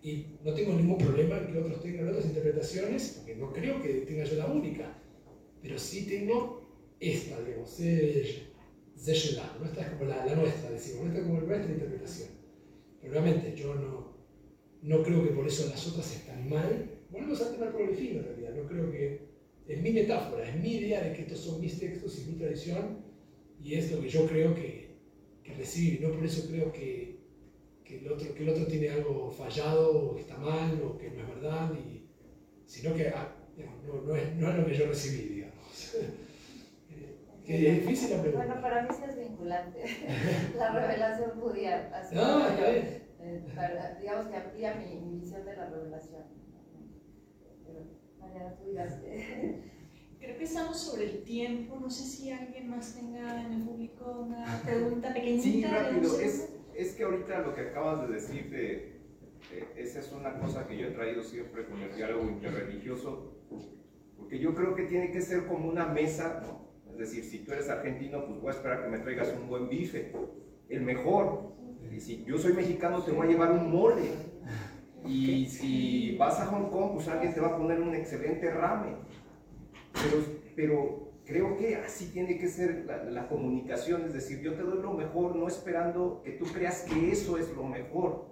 y 0.03 0.25
no 0.43 0.53
tengo 0.53 0.73
ningún 0.73 0.97
problema 0.97 1.37
en 1.37 1.47
que 1.47 1.59
otros 1.59 1.81
tengan 1.81 2.09
otras 2.09 2.25
interpretaciones, 2.25 3.15
porque 3.17 3.35
no 3.35 3.53
creo 3.53 3.81
que 3.81 3.89
tenga 4.01 4.23
yo 4.23 4.35
la 4.35 4.47
única, 4.47 5.01
pero 5.61 5.77
sí 5.79 6.05
tengo 6.07 6.61
esta, 6.99 7.39
digamos, 7.41 7.75
Zeshelá, 8.97 9.55
¿no? 9.59 9.65
esta 9.65 9.81
es 9.81 9.89
como 9.89 10.05
la, 10.05 10.25
nuestra, 10.35 10.71
decimos, 10.71 11.07
esta 11.07 11.19
es 11.19 11.25
como 11.25 11.41
nuestra 11.41 11.71
interpretación. 11.71 12.29
Pero 12.99 13.13
realmente 13.13 13.55
yo 13.55 13.75
no, 13.75 14.06
no 14.81 15.03
creo 15.03 15.23
que 15.23 15.31
por 15.31 15.47
eso 15.47 15.69
las 15.69 15.87
otras 15.87 16.15
están 16.15 16.49
mal. 16.49 16.89
Volvemos 17.09 17.41
al 17.41 17.51
tema 17.53 17.65
del 17.65 17.73
pueblo 17.73 17.93
fino 17.93 18.19
en 18.19 18.25
realidad, 18.25 18.53
no 18.55 18.67
creo 18.67 18.91
que 18.91 19.27
es 19.67 19.81
mi 19.81 19.91
metáfora, 19.91 20.47
es 20.47 20.55
mi 20.55 20.75
idea 20.75 21.01
de 21.01 21.13
que 21.13 21.23
estos 21.23 21.39
son 21.39 21.59
mis 21.59 21.79
textos 21.79 22.19
y 22.19 22.31
mi 22.31 22.37
tradición, 22.37 23.05
y 23.61 23.75
es 23.75 23.91
lo 23.91 24.01
que 24.01 24.09
yo 24.09 24.25
creo 24.27 24.55
que, 24.55 24.97
que 25.43 25.53
recibir, 25.55 26.01
no 26.01 26.13
por 26.13 26.25
eso 26.25 26.47
creo 26.47 26.71
que, 26.71 27.19
que, 27.83 27.99
el 27.99 28.11
otro, 28.11 28.33
que 28.33 28.43
el 28.43 28.49
otro 28.49 28.65
tiene 28.65 28.89
algo 28.89 29.29
fallado, 29.29 30.09
o 30.09 30.15
que 30.15 30.21
está 30.21 30.37
mal, 30.37 30.81
o 30.81 30.97
que 30.97 31.11
no 31.11 31.21
es 31.21 31.27
verdad, 31.27 31.71
y, 31.73 32.07
sino 32.65 32.93
que 32.93 33.09
ah, 33.09 33.35
no, 33.85 34.01
no 34.01 34.15
es, 34.15 34.35
no 34.35 34.49
es 34.49 34.57
lo 34.57 34.65
que 34.65 34.73
yo 34.73 34.87
recibí, 34.87 35.35
digamos. 35.35 35.95
Eh, 37.49 37.59
que 37.59 37.69
es 37.69 37.75
difícil 37.81 38.09
la 38.09 38.21
pregunta. 38.21 38.45
Bueno, 38.45 38.61
para 38.61 38.81
mí 38.83 38.89
sí 38.91 39.03
es 39.09 39.17
vinculante 39.17 39.79
la 40.57 40.69
revelación 40.73 41.31
judía. 41.39 41.89
No, 42.11 42.33
como 42.33 42.47
está 42.47 42.69
bien. 42.71 43.06
Eh, 43.27 43.43
para- 43.55 43.95
digamos 43.99 44.27
que 44.27 44.35
amplía 44.37 44.75
mi, 44.75 44.99
mi 45.01 45.19
visión 45.19 45.45
de 45.45 45.55
la 45.55 45.69
revelación. 45.69 46.23
Pero, 47.65 47.79
Mariana, 48.19 48.55
tú 48.55 48.69
dirás 48.69 48.93
que... 48.95 49.77
Creo 50.19 50.35
que 50.35 50.45
estamos 50.45 50.79
sobre 50.79 51.05
el 51.11 51.23
tiempo. 51.23 51.77
No 51.79 51.89
sé 51.91 52.03
si 52.03 52.31
alguien 52.31 52.69
más 52.71 52.95
tenga 52.95 53.45
en 53.45 53.53
el 53.53 53.61
público 53.61 54.25
una 54.27 54.61
pregunta 54.65 55.13
pequeñita. 55.13 55.43
Sí, 55.43 55.63
rápido. 55.63 56.19
Es, 56.19 56.49
es 56.75 56.93
que 56.95 57.03
ahorita 57.03 57.39
lo 57.41 57.53
que 57.53 57.61
acabas 57.61 58.07
de 58.07 58.15
decir, 58.15 58.49
de, 58.49 58.57
de- 58.57 59.67
esa 59.81 59.99
es 59.99 60.11
una 60.11 60.39
cosa 60.39 60.67
que 60.67 60.75
yo 60.75 60.87
he 60.87 60.91
traído 60.91 61.23
siempre 61.23 61.65
con 61.67 61.79
el 61.81 61.95
diálogo 61.95 62.27
interreligioso, 62.29 63.37
porque 64.17 64.39
yo 64.39 64.55
creo 64.55 64.73
que 64.73 64.83
tiene 64.83 65.11
que 65.11 65.21
ser 65.21 65.45
como 65.45 65.69
una 65.69 65.85
mesa, 65.85 66.41
¿no? 66.43 66.67
Es 66.93 66.97
decir, 66.97 67.23
si 67.23 67.39
tú 67.45 67.51
eres 67.53 67.69
argentino, 67.69 68.25
pues 68.25 68.41
voy 68.41 68.49
a 68.49 68.55
esperar 68.55 68.83
que 68.83 68.89
me 68.89 68.97
traigas 68.97 69.31
un 69.39 69.47
buen 69.47 69.69
bife, 69.69 70.11
el 70.69 70.81
mejor. 70.81 71.53
Y 71.91 71.99
si 71.99 72.23
yo 72.25 72.37
soy 72.37 72.53
mexicano, 72.53 73.03
te 73.03 73.11
voy 73.11 73.27
a 73.27 73.29
llevar 73.31 73.51
un 73.51 73.71
mole. 73.71 74.11
Y 75.05 75.45
si 75.47 76.15
vas 76.17 76.39
a 76.39 76.47
Hong 76.47 76.69
Kong, 76.69 76.91
pues 76.95 77.07
alguien 77.07 77.33
te 77.33 77.39
va 77.39 77.49
a 77.49 77.57
poner 77.57 77.79
un 77.79 77.95
excelente 77.95 78.51
ramen. 78.51 78.95
Pero, 79.93 80.23
pero 80.55 81.11
creo 81.25 81.57
que 81.57 81.75
así 81.75 82.07
tiene 82.07 82.37
que 82.37 82.47
ser 82.47 82.85
la, 82.85 83.03
la 83.03 83.27
comunicación, 83.27 84.03
es 84.03 84.13
decir, 84.13 84.41
yo 84.41 84.53
te 84.53 84.63
doy 84.63 84.81
lo 84.81 84.93
mejor, 84.93 85.35
no 85.35 85.47
esperando 85.47 86.21
que 86.23 86.31
tú 86.31 86.45
creas 86.45 86.81
que 86.81 87.11
eso 87.11 87.37
es 87.37 87.53
lo 87.55 87.63
mejor, 87.63 88.27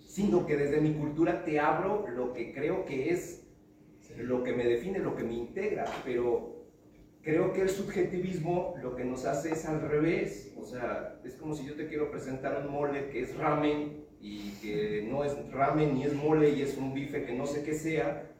sino 0.00 0.46
que 0.46 0.56
desde 0.56 0.80
mi 0.80 0.94
cultura 0.94 1.44
te 1.44 1.58
abro 1.58 2.06
lo 2.08 2.32
que 2.32 2.52
creo 2.52 2.84
que 2.84 3.10
es 3.10 3.44
lo 4.16 4.44
que 4.44 4.52
me 4.52 4.64
define, 4.64 4.98
lo 4.98 5.16
que 5.16 5.24
me 5.24 5.34
integra, 5.34 5.84
pero 6.04 6.53
creo 7.24 7.52
que 7.52 7.62
el 7.62 7.70
subjetivismo 7.70 8.74
lo 8.82 8.94
que 8.94 9.04
nos 9.04 9.24
hace 9.24 9.52
es 9.52 9.64
al 9.64 9.80
revés, 9.80 10.54
o 10.58 10.64
sea, 10.64 11.18
es 11.24 11.34
como 11.36 11.54
si 11.54 11.66
yo 11.66 11.74
te 11.74 11.88
quiero 11.88 12.10
presentar 12.10 12.64
un 12.64 12.70
mole 12.70 13.08
que 13.08 13.22
es 13.22 13.36
ramen 13.36 14.04
y 14.20 14.50
que 14.60 15.06
no 15.10 15.24
es 15.24 15.34
ramen 15.50 15.94
ni 15.94 16.04
es 16.04 16.14
mole 16.14 16.50
y 16.50 16.62
es 16.62 16.76
un 16.76 16.92
bife 16.92 17.24
que 17.24 17.34
no 17.34 17.46
sé 17.46 17.64
qué 17.64 17.74
sea. 17.74 18.30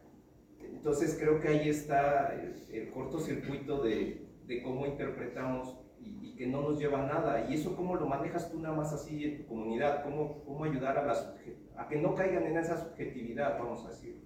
Entonces 0.62 1.16
creo 1.18 1.40
que 1.40 1.48
ahí 1.48 1.68
está 1.68 2.34
el, 2.70 2.90
cortocircuito 2.90 3.82
de, 3.82 4.26
de, 4.46 4.62
cómo 4.62 4.86
interpretamos 4.86 5.78
y, 5.98 6.28
y, 6.28 6.34
que 6.36 6.46
no 6.46 6.60
nos 6.60 6.78
lleva 6.78 7.04
a 7.04 7.06
nada. 7.06 7.50
Y 7.50 7.54
eso 7.54 7.74
cómo 7.74 7.96
lo 7.96 8.06
manejas 8.06 8.50
tú 8.50 8.60
nada 8.60 8.76
más 8.76 8.92
así 8.92 9.24
en 9.24 9.38
tu 9.38 9.46
comunidad, 9.46 10.04
cómo, 10.04 10.44
cómo 10.44 10.64
ayudar 10.64 10.98
a, 10.98 11.06
la, 11.06 11.36
a 11.78 11.88
que 11.88 11.96
no 11.96 12.14
caigan 12.14 12.44
en 12.44 12.58
esa 12.58 12.76
subjetividad, 12.76 13.58
vamos 13.58 13.84
a 13.86 13.88
decirlo. 13.88 14.24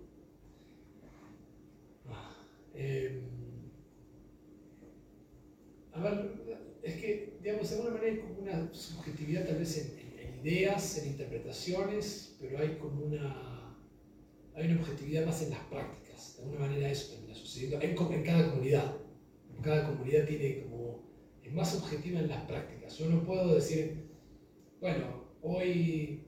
Eh, 2.74 3.20
a 6.06 6.38
es 6.82 6.94
que, 6.94 7.38
digamos, 7.42 7.68
de 7.68 7.76
alguna 7.76 7.94
manera 7.94 8.12
hay 8.12 8.18
como 8.20 8.38
una 8.40 8.72
subjetividad 8.72 9.46
tal 9.46 9.58
vez 9.58 9.78
en, 9.78 10.46
ideas, 10.46 10.98
en 10.98 11.08
interpretaciones, 11.08 12.36
pero 12.40 12.58
hay 12.58 12.76
como 12.76 13.06
una, 13.06 13.76
hay 14.54 14.70
una 14.70 14.80
objetividad 14.80 15.26
más 15.26 15.42
en 15.42 15.50
las 15.50 15.60
prácticas. 15.64 16.36
De 16.36 16.44
alguna 16.44 16.66
manera 16.66 16.90
eso 16.90 17.14
está 17.14 17.34
sucediendo 17.34 17.80
en, 17.80 17.90
en 18.14 18.22
cada 18.22 18.50
comunidad. 18.50 18.96
Cada 19.62 19.88
comunidad 19.88 20.24
tiene 20.24 20.62
como, 20.62 21.02
es 21.42 21.52
más 21.52 21.74
objetiva 21.74 22.20
en 22.20 22.28
las 22.28 22.44
prácticas. 22.44 22.96
Yo 22.96 23.08
no 23.10 23.24
puedo 23.24 23.56
decir, 23.56 24.08
bueno, 24.80 25.24
hoy, 25.42 26.24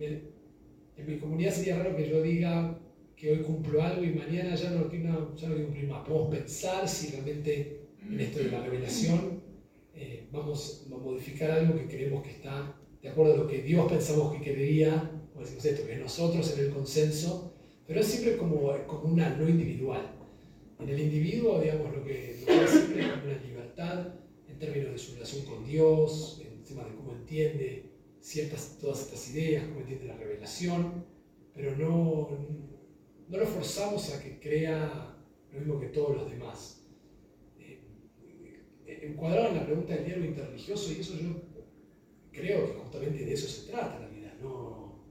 en 0.00 1.06
mi 1.06 1.18
comunidad 1.18 1.52
sería 1.52 1.78
raro 1.78 1.96
que 1.96 2.08
yo 2.08 2.22
diga 2.22 2.78
que 3.16 3.32
hoy 3.32 3.38
cumplo 3.42 3.82
algo 3.82 4.04
y 4.04 4.10
mañana 4.10 4.54
ya 4.54 4.70
no, 4.70 4.84
no, 4.84 4.88
ya 5.36 5.48
no 5.48 5.54
quiero 5.54 5.64
cumplir 5.64 5.88
más. 5.88 6.06
Podemos 6.06 6.36
pensar 6.36 6.88
si 6.88 7.10
realmente 7.10 7.83
en 8.08 8.20
esto 8.20 8.38
de 8.38 8.50
la 8.50 8.62
revelación, 8.62 9.42
eh, 9.94 10.28
vamos 10.32 10.86
a 10.86 10.96
modificar 10.96 11.50
algo 11.50 11.78
que 11.78 11.86
creemos 11.86 12.22
que 12.22 12.30
está 12.30 12.76
de 13.02 13.08
acuerdo 13.08 13.34
a 13.34 13.36
lo 13.36 13.46
que 13.46 13.62
Dios 13.62 13.90
pensamos 13.90 14.34
que 14.34 14.42
quería, 14.42 15.10
o 15.34 15.40
decimos 15.40 15.64
esto, 15.64 15.86
que 15.86 15.96
nosotros 15.96 16.52
en 16.56 16.64
el 16.64 16.70
consenso, 16.70 17.54
pero 17.86 18.00
es 18.00 18.06
siempre 18.06 18.36
como, 18.36 18.72
como 18.86 19.12
una 19.12 19.36
no 19.36 19.48
individual. 19.48 20.10
En 20.80 20.88
el 20.88 21.00
individuo, 21.00 21.60
digamos, 21.60 21.94
lo 21.94 22.02
que, 22.04 22.44
lo 22.46 22.66
siempre 22.66 23.00
es 23.02 23.24
una 23.24 23.42
libertad 23.46 24.14
en 24.48 24.58
términos 24.58 24.92
de 24.92 24.98
su 24.98 25.14
relación 25.14 25.44
con 25.44 25.64
Dios, 25.64 26.42
en 26.44 26.64
tema 26.64 26.84
de 26.84 26.94
cómo 26.94 27.12
entiende 27.12 27.90
ciertas, 28.20 28.78
todas 28.80 29.02
estas 29.02 29.30
ideas, 29.34 29.64
cómo 29.66 29.80
entiende 29.80 30.06
la 30.06 30.16
revelación, 30.16 31.04
pero 31.54 31.76
no, 31.76 32.30
no 33.28 33.38
lo 33.38 33.46
forzamos 33.46 34.12
a 34.14 34.22
que 34.22 34.40
crea 34.40 35.14
lo 35.52 35.58
mismo 35.60 35.78
que 35.78 35.88
todos 35.88 36.16
los 36.16 36.30
demás 36.30 36.83
encuadrado 39.02 39.48
en 39.48 39.56
la 39.56 39.66
pregunta 39.66 39.94
del 39.94 40.04
diálogo 40.04 40.28
interreligioso 40.28 40.92
y 40.92 41.00
eso 41.00 41.14
yo 41.14 41.42
creo 42.32 42.66
que 42.66 42.80
justamente 42.80 43.24
de 43.24 43.32
eso 43.32 43.48
se 43.48 43.70
trata 43.70 44.00
la 44.00 44.08
vida, 44.08 44.34
no, 44.42 45.04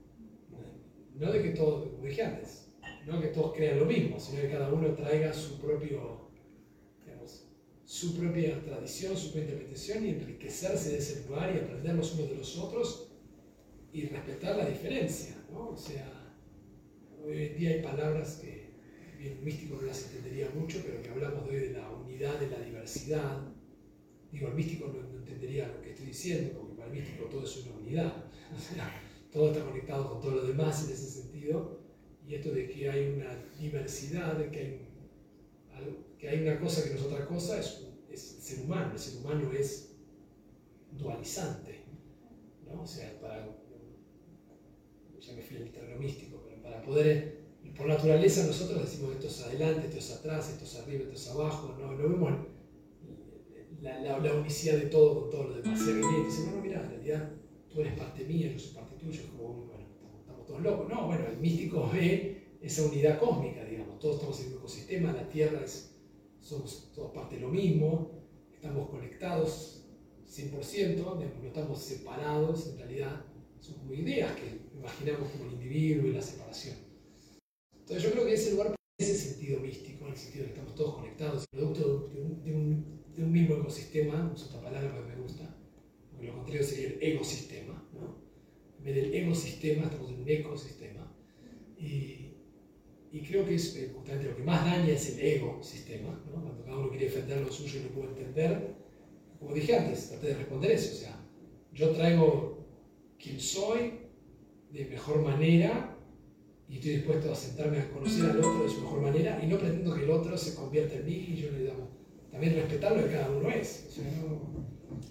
no 1.14 1.32
de 1.32 1.42
que 1.42 1.50
todos, 1.50 1.90
como 1.90 2.06
dije 2.06 2.22
antes, 2.22 2.68
no 3.06 3.20
que 3.20 3.28
todos 3.28 3.54
crean 3.54 3.78
lo 3.78 3.86
mismo, 3.86 4.18
sino 4.18 4.42
que 4.42 4.50
cada 4.50 4.72
uno 4.72 4.94
traiga 4.94 5.32
su 5.32 5.58
propio, 5.58 6.30
su 7.84 8.16
propia 8.16 8.62
tradición, 8.64 9.16
su 9.16 9.32
propia 9.32 9.50
interpretación 9.50 10.06
y 10.06 10.10
enriquecerse 10.10 10.90
de 10.90 10.98
ese 10.98 11.26
lugar 11.26 11.54
y 11.54 11.58
aprender 11.58 11.94
los 11.94 12.14
unos 12.14 12.30
de 12.30 12.36
los 12.36 12.58
otros 12.58 13.12
y 13.92 14.06
respetar 14.06 14.56
la 14.56 14.66
diferencia. 14.66 15.36
O 15.52 15.76
sea, 15.76 16.34
hoy 17.22 17.44
en 17.44 17.56
día 17.56 17.70
hay 17.70 17.82
palabras 17.82 18.38
que 18.42 18.74
bien 19.18 19.44
místico 19.44 19.76
no 19.76 19.82
las 19.82 20.04
entendería 20.06 20.50
mucho, 20.50 20.82
pero 20.84 21.02
que 21.02 21.10
hablamos 21.10 21.48
hoy 21.48 21.56
de 21.56 21.72
la 21.72 21.90
unidad, 21.90 22.40
de 22.40 22.50
la 22.50 22.58
diversidad, 22.58 23.53
Digo, 24.34 24.48
el 24.48 24.54
místico 24.54 24.88
no, 24.88 25.16
entendería 25.16 25.68
lo 25.68 25.80
que 25.80 25.90
estoy 25.90 26.06
diciendo, 26.06 26.58
porque 26.58 26.74
para 26.74 26.88
el 26.88 26.94
místico 26.96 27.26
todo 27.26 27.44
es 27.44 27.56
una 27.58 27.76
unidad. 27.76 28.24
Todo 29.32 29.52
está 29.52 29.64
conectado 29.64 30.10
con 30.10 30.20
todo 30.20 30.30
lo 30.32 30.46
demás 30.46 30.84
en 30.84 30.92
ese 30.92 31.06
sentido. 31.06 31.80
Y 32.26 32.34
esto 32.34 32.50
de 32.52 32.68
que 32.68 32.90
hay 32.90 33.14
una 33.14 33.36
diversidad, 33.58 34.36
de 34.36 34.50
que 34.50 36.28
hay, 36.28 36.42
una 36.42 36.58
cosa 36.58 36.82
que 36.82 36.90
no 36.90 36.96
es 36.96 37.02
otra 37.02 37.26
cosa, 37.26 37.60
es, 37.60 37.86
es 38.10 38.34
el 38.34 38.42
ser 38.42 38.64
humano. 38.64 38.92
El 38.92 38.98
ser 38.98 39.18
humano 39.18 39.52
es 39.52 39.94
dualizante. 40.90 41.84
¿no? 42.66 42.82
O 42.82 42.86
sea, 42.86 43.16
para, 43.20 43.46
ya 45.20 45.32
me 45.32 45.42
fui 45.42 45.58
al 45.58 45.70
terreno 45.70 46.00
místico, 46.00 46.42
pero 46.44 46.60
para 46.60 46.82
poder, 46.82 47.40
por 47.76 47.86
naturaleza 47.86 48.46
nosotros 48.46 48.82
decimos 48.82 49.12
esto 49.14 49.28
es 49.28 49.42
adelante, 49.42 49.86
esto 49.86 49.98
es 49.98 50.10
atrás, 50.10 50.50
esto 50.50 50.64
es 50.64 50.74
arriba, 50.76 51.04
esto 51.04 51.14
es 51.14 51.28
abajo, 51.28 51.76
no, 51.78 51.92
no 51.92 52.08
vemos 52.08 52.53
la, 53.84 54.00
la, 54.00 54.18
la, 54.18 54.34
unicidad 54.34 54.76
de 54.78 54.86
todo 54.86 55.20
con 55.20 55.30
todo 55.30 55.44
lo 55.44 55.56
demás. 55.56 55.78
Alguien 55.80 56.00
viene 56.00 56.20
y 56.20 56.24
dice, 56.24 56.42
bueno, 56.44 56.62
mira, 56.62 56.82
en 56.82 56.88
realidad 56.88 57.30
tú 57.68 57.80
eres 57.80 57.98
parte 57.98 58.24
mía, 58.24 58.50
yo 58.50 58.58
soy 58.58 58.74
parte 58.74 58.96
tuya, 58.96 59.20
como, 59.30 59.66
bueno, 59.66 59.84
estamos, 60.22 60.46
todos 60.46 60.62
locos. 60.62 60.88
No, 60.88 61.06
bueno, 61.06 61.26
el 61.26 61.36
místico 61.36 61.90
ve 61.92 62.56
esa 62.62 62.82
unidad 62.84 63.20
cósmica, 63.20 63.62
digamos, 63.64 63.98
todos 63.98 64.16
estamos 64.16 64.40
en 64.40 64.52
un 64.52 64.58
ecosistema, 64.58 65.12
la 65.12 65.28
Tierra 65.28 65.60
es, 65.62 65.94
somos 66.40 66.90
todos 66.94 67.12
parte 67.12 67.36
de 67.36 67.42
lo 67.42 67.48
mismo, 67.48 68.10
estamos 68.54 68.88
conectados 68.88 69.84
100%, 70.26 70.94
digamos, 70.94 71.18
no 71.42 71.46
estamos 71.46 71.78
separados, 71.78 72.68
en 72.68 72.78
realidad 72.78 73.24
son 73.60 73.74
como 73.76 73.92
ideas 73.92 74.34
que 74.34 74.76
imaginamos 74.78 75.30
como 75.30 75.44
el 75.44 75.52
individuo 75.52 76.08
y 76.08 76.12
la 76.12 76.22
separación. 76.22 76.76
Entonces 77.78 78.02
yo 78.02 78.12
creo 78.12 78.24
que 78.24 78.32
ese 78.32 78.52
lugar, 78.52 78.74
ese 78.98 79.14
sentido 79.14 79.60
místico, 79.60 80.06
en 80.06 80.12
el 80.12 80.16
sentido 80.16 80.44
de 80.44 80.52
que 80.52 80.54
estamos 80.54 80.74
todos 80.74 80.94
conectados, 80.94 81.44
producto 81.50 82.08
de 82.14 82.22
un, 82.54 83.04
de 83.14 83.24
mismo 83.44 83.62
ecosistema, 83.62 84.32
es 84.34 84.42
otra 84.44 84.60
palabra 84.60 84.94
que 84.94 85.14
me 85.14 85.22
gusta, 85.22 85.56
porque 86.10 86.26
lo 86.26 86.34
contrario 86.34 86.62
sería 86.62 86.88
el 86.88 86.98
ecosistema, 87.00 87.88
¿no? 87.92 88.22
En 88.78 88.84
vez 88.84 88.94
del 88.94 89.14
ecosistema 89.14 89.84
estamos 89.84 90.10
en 90.10 90.20
un 90.20 90.28
ecosistema. 90.28 91.12
Y, 91.78 92.32
y 93.12 93.20
creo 93.22 93.44
que 93.46 93.54
es 93.54 93.90
justamente 93.94 94.28
lo 94.28 94.36
que 94.36 94.42
más 94.42 94.64
daña 94.64 94.92
es 94.92 95.16
el 95.16 95.26
ecosistema, 95.26 96.22
¿no? 96.26 96.42
Cuando 96.42 96.64
cada 96.64 96.78
uno 96.78 96.90
quiere 96.90 97.06
defender 97.06 97.40
lo 97.40 97.52
suyo 97.52 97.80
y 97.80 97.82
no 97.84 97.88
puede 97.90 98.08
entender. 98.08 98.74
Como 99.38 99.54
dije 99.54 99.76
antes, 99.76 100.08
traté 100.08 100.28
de 100.28 100.34
responder 100.34 100.70
eso, 100.70 100.94
o 100.94 100.98
sea, 100.98 101.28
yo 101.72 101.90
traigo 101.90 102.66
quien 103.18 103.40
soy 103.40 103.92
de 104.72 104.84
mejor 104.86 105.22
manera 105.22 105.96
y 106.68 106.76
estoy 106.76 106.96
dispuesto 106.96 107.30
a 107.30 107.34
sentarme 107.34 107.78
a 107.78 107.90
conocer 107.90 108.30
al 108.30 108.38
otro 108.38 108.62
de 108.62 108.68
su 108.70 108.80
mejor 108.80 109.02
manera 109.02 109.40
y 109.42 109.46
no 109.46 109.58
pretendo 109.58 109.94
que 109.94 110.04
el 110.04 110.10
otro 110.10 110.36
se 110.36 110.54
convierta 110.54 110.94
en 110.96 111.04
mí 111.04 111.26
y 111.28 111.36
yo 111.36 111.50
le 111.50 111.64
damos 111.64 111.88
también 112.34 112.56
respetar 112.56 112.96
lo 112.96 113.04
que 113.04 113.12
cada 113.12 113.30
uno 113.30 113.48
es. 113.48 113.96
No, 113.96 114.28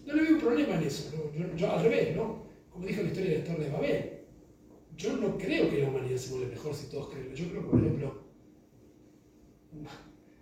no, 0.06 0.14
le 0.14 0.24
veo 0.24 0.34
un 0.34 0.42
problema 0.42 0.76
en 0.76 0.84
eso. 0.84 1.10
Yo, 1.56 1.72
al 1.72 1.82
revés, 1.82 2.18
¿no? 2.18 2.44
Como 2.70 2.86
dijo 2.86 3.02
la 3.02 3.08
historia 3.08 3.32
de 3.32 3.38
la 3.38 3.44
Torre 3.46 3.64
de 3.64 3.72
Babel. 3.72 4.20
Yo 4.98 5.16
no 5.16 5.38
creo 5.38 5.70
que 5.70 5.82
la 5.82 5.88
humanidad 5.88 6.18
se 6.18 6.32
vuelva 6.32 6.50
mejor 6.50 6.76
si 6.76 6.88
todos 6.88 7.14
creen. 7.14 7.34
Yo 7.34 7.50
creo 7.50 7.66
por 7.70 7.80
ejemplo, 7.80 8.24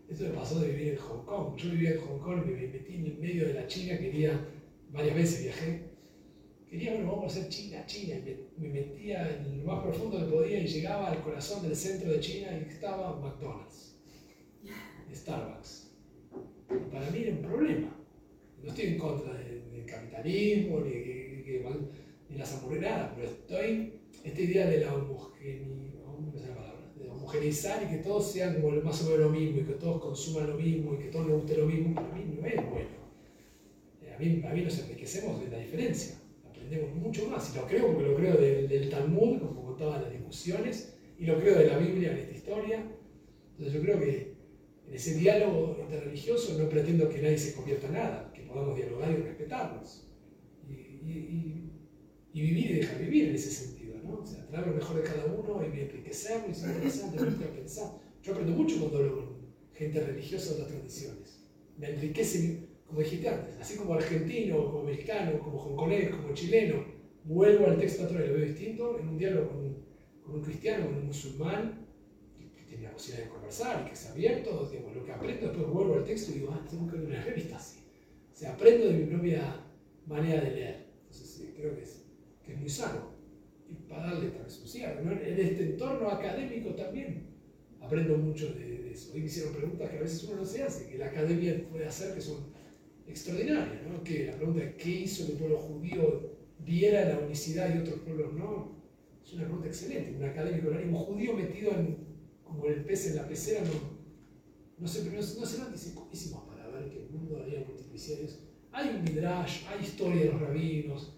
esto 0.10 0.24
me 0.24 0.30
pasó 0.32 0.60
de 0.60 0.70
vivir 0.70 0.94
en 0.94 0.98
Hong 0.98 1.24
Kong. 1.24 1.56
Yo 1.56 1.70
vivía 1.70 1.92
en 1.92 2.02
Hong 2.02 2.20
Kong 2.20 2.42
y 2.48 2.50
me 2.50 2.68
metí 2.68 2.96
en 2.96 3.06
el 3.06 3.18
medio 3.20 3.48
de 3.48 3.54
la 3.54 3.68
China, 3.68 4.00
quería, 4.00 4.44
varias 4.90 5.16
veces 5.16 5.44
viajé. 5.44 5.84
Quería, 6.68 6.96
bueno, 6.96 7.12
vamos 7.12 7.26
a 7.26 7.28
hacer 7.28 7.50
China, 7.50 7.86
China. 7.86 8.16
Me, 8.26 8.68
me 8.68 8.74
metía 8.74 9.38
en 9.38 9.60
lo 9.60 9.72
más 9.72 9.84
profundo 9.84 10.18
que 10.18 10.32
podía 10.32 10.60
y 10.60 10.66
llegaba 10.66 11.12
al 11.12 11.22
corazón 11.22 11.62
del 11.62 11.76
centro 11.76 12.12
de 12.12 12.20
China 12.20 12.48
y 12.58 12.68
estaba 12.68 13.20
McDonald's, 13.20 13.96
Starbucks 15.14 15.81
para 16.92 17.10
mí 17.12 17.20
era 17.20 17.32
un 17.32 17.42
problema. 17.42 17.96
No 18.64 18.70
estoy 18.70 18.86
en 18.86 18.98
contra 18.98 19.34
del, 19.34 19.62
capitalismo 19.86 20.80
ni, 20.82 20.92
de, 20.92 21.66
las 22.38 22.54
hamburguesas, 22.54 23.12
pero 23.16 23.28
estoy, 23.28 23.94
esta 24.24 24.42
idea 24.42 24.68
de 24.68 24.80
la 24.80 24.94
homogeneizar 27.32 27.84
y 27.84 27.88
que 27.88 28.04
todos 28.04 28.32
sean 28.32 28.62
como 28.62 28.72
más 28.82 29.02
o 29.02 29.06
menos 29.06 29.20
lo 29.20 29.30
mismo 29.30 29.62
y 29.62 29.64
que 29.66 29.74
todos 29.74 30.02
consuman 30.02 30.48
lo 30.48 30.56
mismo 30.56 30.94
y 30.96 30.98
que 30.98 31.10
todos 31.10 31.28
les 31.28 31.36
guste 31.36 31.58
lo 31.58 31.66
mismo, 31.66 31.96
para 31.96 32.08
mí 32.14 32.24
no 32.40 32.46
es 32.46 32.56
bueno. 32.56 33.02
A 34.14 34.20
mí, 34.20 34.44
a 34.46 34.54
mí 34.54 34.62
nos 34.62 34.80
enriquecemos 34.80 35.42
de 35.44 35.50
la 35.50 35.58
diferencia, 35.58 36.16
aprendemos 36.48 36.94
mucho 36.96 37.28
más 37.28 37.54
y 37.54 37.58
lo 37.58 37.66
creo 37.66 37.88
porque 37.88 38.04
lo 38.04 38.16
creo 38.16 38.36
del, 38.36 38.68
del 38.68 38.90
Talmud, 38.90 39.40
como 39.40 39.64
contaban 39.64 40.04
las 40.04 40.12
discusiones, 40.12 40.96
y 41.18 41.26
lo 41.26 41.40
creo 41.40 41.58
de 41.58 41.68
la 41.68 41.78
Biblia 41.78 42.12
en 42.12 42.18
esta 42.18 42.36
historia. 42.36 42.84
Entonces 43.52 43.74
yo 43.74 43.82
creo 43.82 44.00
que 44.00 44.34
en 44.92 44.98
ese 44.98 45.14
diálogo 45.16 45.78
interreligioso 45.80 46.60
no 46.60 46.68
pretendo 46.68 47.08
que 47.08 47.22
nadie 47.22 47.38
se 47.38 47.56
convierta 47.56 47.88
en 47.88 47.94
nada, 47.94 48.32
que 48.34 48.42
podamos 48.42 48.76
dialogar 48.76 49.10
y 49.10 49.22
respetarnos. 49.22 50.06
Y, 50.68 50.74
y, 50.74 51.72
y, 52.34 52.42
vivir 52.42 52.72
y 52.72 52.74
dejar 52.74 53.00
vivir 53.00 53.30
en 53.30 53.36
ese 53.36 53.52
sentido, 53.52 53.96
¿no? 54.04 54.20
O 54.20 54.26
sea, 54.26 54.46
traer 54.48 54.68
lo 54.68 54.74
mejor 54.74 54.98
de 54.98 55.04
cada 55.04 55.26
uno 55.28 55.62
y 55.64 55.80
enriquecerlo 55.80 56.50
y 56.50 56.54
ser 56.54 56.72
interesante, 56.72 57.46
pensar. 57.46 58.02
Yo 58.22 58.34
aprendo 58.34 58.52
mucho 58.52 58.80
cuando 58.80 58.98
hablo 58.98 59.16
con 59.16 59.38
gente 59.74 60.02
religiosa 60.02 60.50
de 60.50 60.56
otras 60.56 60.78
tradiciones. 60.78 61.40
Me 61.78 61.92
enriquece, 61.92 62.68
como 62.86 63.00
dijiste 63.00 63.30
antes, 63.30 63.56
así 63.62 63.78
como 63.78 63.94
argentino, 63.94 64.66
como 64.66 64.84
mexicano, 64.84 65.40
como 65.40 65.58
hongkonés, 65.58 66.10
como 66.10 66.34
chileno, 66.34 66.84
vuelvo 67.24 67.66
al 67.68 67.78
texto 67.78 68.04
otro 68.04 68.22
y 68.22 68.28
lo 68.28 68.34
veo 68.34 68.46
distinto, 68.46 69.00
en 69.00 69.08
un 69.08 69.18
diálogo 69.18 69.52
con, 69.52 69.78
con 70.22 70.36
un 70.36 70.42
cristiano, 70.42 70.88
con 70.88 70.96
un 70.96 71.06
musulmán, 71.06 71.81
la 72.82 72.92
posibilidad 72.92 73.26
de 73.26 73.32
conversar 73.32 73.90
que 73.90 73.96
sea 73.96 74.12
abierto, 74.12 74.68
digamos, 74.72 74.96
lo 74.96 75.06
que 75.06 75.12
aprendo, 75.12 75.48
después 75.48 75.68
vuelvo 75.68 75.96
al 75.96 76.04
texto 76.04 76.32
y 76.32 76.36
digo, 76.36 76.52
ah, 76.52 76.66
tengo 76.70 76.90
que 76.90 76.98
ver 76.98 77.08
una 77.08 77.24
revista 77.24 77.58
así. 77.58 77.80
O 78.32 78.36
sea, 78.36 78.54
aprendo 78.54 78.88
de 78.88 78.94
mi 78.94 79.06
propia 79.06 79.66
manera 80.08 80.42
de 80.42 80.52
leer. 80.52 80.86
Entonces, 81.02 81.30
sí, 81.30 81.54
creo 81.56 81.76
que 81.76 81.84
es, 81.84 82.04
que 82.44 82.54
es 82.54 82.60
muy 82.60 82.70
sano. 82.70 83.12
Y 83.70 83.76
para 83.88 84.08
darle 84.08 84.28
esta 84.28 84.44
vez 84.44 85.04
¿no? 85.04 85.12
En 85.12 85.40
este 85.40 85.64
entorno 85.64 86.10
académico 86.10 86.72
también 86.72 87.28
aprendo 87.80 88.18
mucho 88.18 88.54
de, 88.54 88.92
eso. 88.92 89.14
Hoy 89.14 89.22
me 89.22 89.26
hicieron 89.28 89.54
preguntas 89.54 89.90
que 89.90 89.98
a 89.98 90.02
veces 90.02 90.24
uno 90.26 90.38
no 90.38 90.46
se 90.46 90.64
hace, 90.64 90.90
que 90.90 90.98
la 90.98 91.08
academia 91.08 91.66
puede 91.70 91.86
hacer, 91.86 92.14
que 92.14 92.22
son 92.22 92.38
extraordinarias. 93.08 93.84
¿no? 93.88 94.04
Que 94.04 94.28
la 94.28 94.36
pregunta 94.36 94.62
de 94.62 94.76
qué 94.76 94.90
hizo 94.90 95.26
que 95.26 95.34
el 95.34 95.38
pueblo 95.38 95.58
judío 95.58 96.32
viera 96.60 97.08
la 97.08 97.20
unicidad 97.20 97.74
y 97.74 97.80
otros 97.80 98.00
pueblos 98.00 98.34
no, 98.34 98.82
es 99.24 99.34
una 99.34 99.44
pregunta 99.44 99.68
excelente. 99.68 100.16
Un 100.18 100.24
académico, 100.24 100.70
un 100.70 100.94
judío 100.96 101.34
metido 101.34 101.72
en, 101.72 102.11
como 102.52 102.66
el 102.66 102.84
pez 102.84 103.08
en 103.08 103.16
la 103.16 103.28
pecera, 103.28 103.62
no, 103.62 104.02
no 104.78 104.88
se, 104.88 105.06
no, 105.06 105.12
no 105.12 105.22
se 105.22 105.58
lo 105.58 105.70
dice 105.70 105.94
para 105.96 106.68
ver 106.68 106.90
que 106.90 107.04
el 107.04 107.10
mundo 107.10 107.42
había 107.42 107.64
multiplicidades. 107.66 108.40
Hay 108.72 108.90
un 108.90 109.04
midrash, 109.04 109.66
hay 109.68 109.84
historia 109.84 110.22
de 110.24 110.32
los 110.32 110.42
rabinos 110.42 111.18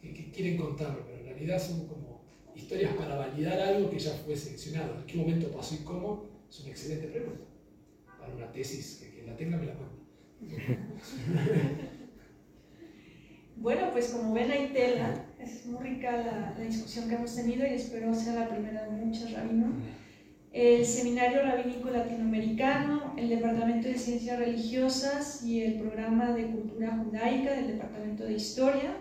que, 0.00 0.30
quieren 0.30 0.56
contarlo, 0.56 1.04
pero 1.06 1.18
en 1.18 1.24
realidad 1.24 1.58
son 1.58 1.86
como 1.86 2.24
historias 2.54 2.94
para 2.94 3.16
validar 3.16 3.58
algo 3.58 3.90
que 3.90 3.98
ya 3.98 4.12
fue 4.12 4.36
seleccionado. 4.36 4.98
¿En 4.98 5.06
qué 5.06 5.16
momento 5.16 5.50
pasó 5.50 5.74
y 5.74 5.78
cómo? 5.78 6.44
Es 6.48 6.60
una 6.60 6.70
excelente 6.70 7.08
pregunta. 7.08 7.44
Para 8.18 8.34
una 8.34 8.52
tesis, 8.52 9.00
que, 9.00 9.16
que 9.16 9.26
la 9.26 9.36
tenga 9.36 9.56
me 9.56 9.66
la 9.66 9.74
manda. 9.74 9.96
Bueno, 13.58 13.90
pues 13.90 14.10
como 14.10 14.34
ven 14.34 14.50
hay 14.50 14.68
tela, 14.68 15.24
es 15.40 15.64
muy 15.64 15.82
rica 15.82 16.12
la, 16.12 16.54
la, 16.58 16.60
discusión 16.60 17.08
que 17.08 17.14
hemos 17.14 17.34
tenido 17.34 17.66
y 17.66 17.70
espero 17.70 18.14
sea 18.14 18.34
la 18.34 18.50
primera 18.50 18.84
de 18.84 18.90
muchas, 18.90 19.32
Rabino. 19.32 19.72
El 20.56 20.86
Seminario 20.86 21.42
Rabínico 21.42 21.90
Latinoamericano, 21.90 23.12
el 23.18 23.28
Departamento 23.28 23.88
de 23.88 23.98
Ciencias 23.98 24.38
Religiosas 24.38 25.44
y 25.44 25.60
el 25.60 25.74
Programa 25.74 26.32
de 26.32 26.46
Cultura 26.46 26.96
Judaica 26.96 27.52
del 27.52 27.66
Departamento 27.66 28.24
de 28.24 28.32
Historia 28.32 28.96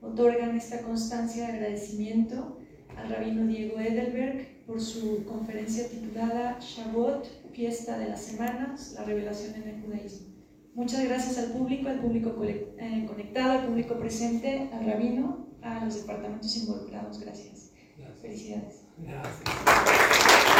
otorgan 0.00 0.56
esta 0.56 0.82
constancia 0.82 1.48
de 1.48 1.52
agradecimiento 1.54 2.58
al 2.96 3.10
rabino 3.10 3.44
Diego 3.44 3.80
Edelberg 3.80 4.64
por 4.68 4.80
su 4.80 5.24
conferencia 5.24 5.88
titulada 5.88 6.60
Shavuot, 6.60 7.26
Fiesta 7.54 7.98
de 7.98 8.10
las 8.10 8.22
Semanas, 8.22 8.94
la 8.96 9.02
revelación 9.02 9.56
en 9.56 9.68
el 9.68 9.82
judaísmo. 9.82 10.28
Muchas 10.76 11.02
gracias 11.02 11.38
al 11.38 11.50
público, 11.50 11.88
al 11.88 11.98
público 11.98 12.40
eh, 12.44 13.04
conectado, 13.08 13.58
al 13.58 13.66
público 13.66 13.98
presente, 13.98 14.70
al 14.72 14.86
rabino, 14.86 15.48
a 15.60 15.84
los 15.84 15.96
departamentos 15.96 16.56
involucrados. 16.56 17.18
Gracias. 17.18 17.72
Felicidades. 18.22 18.82
Gracias. 18.98 20.59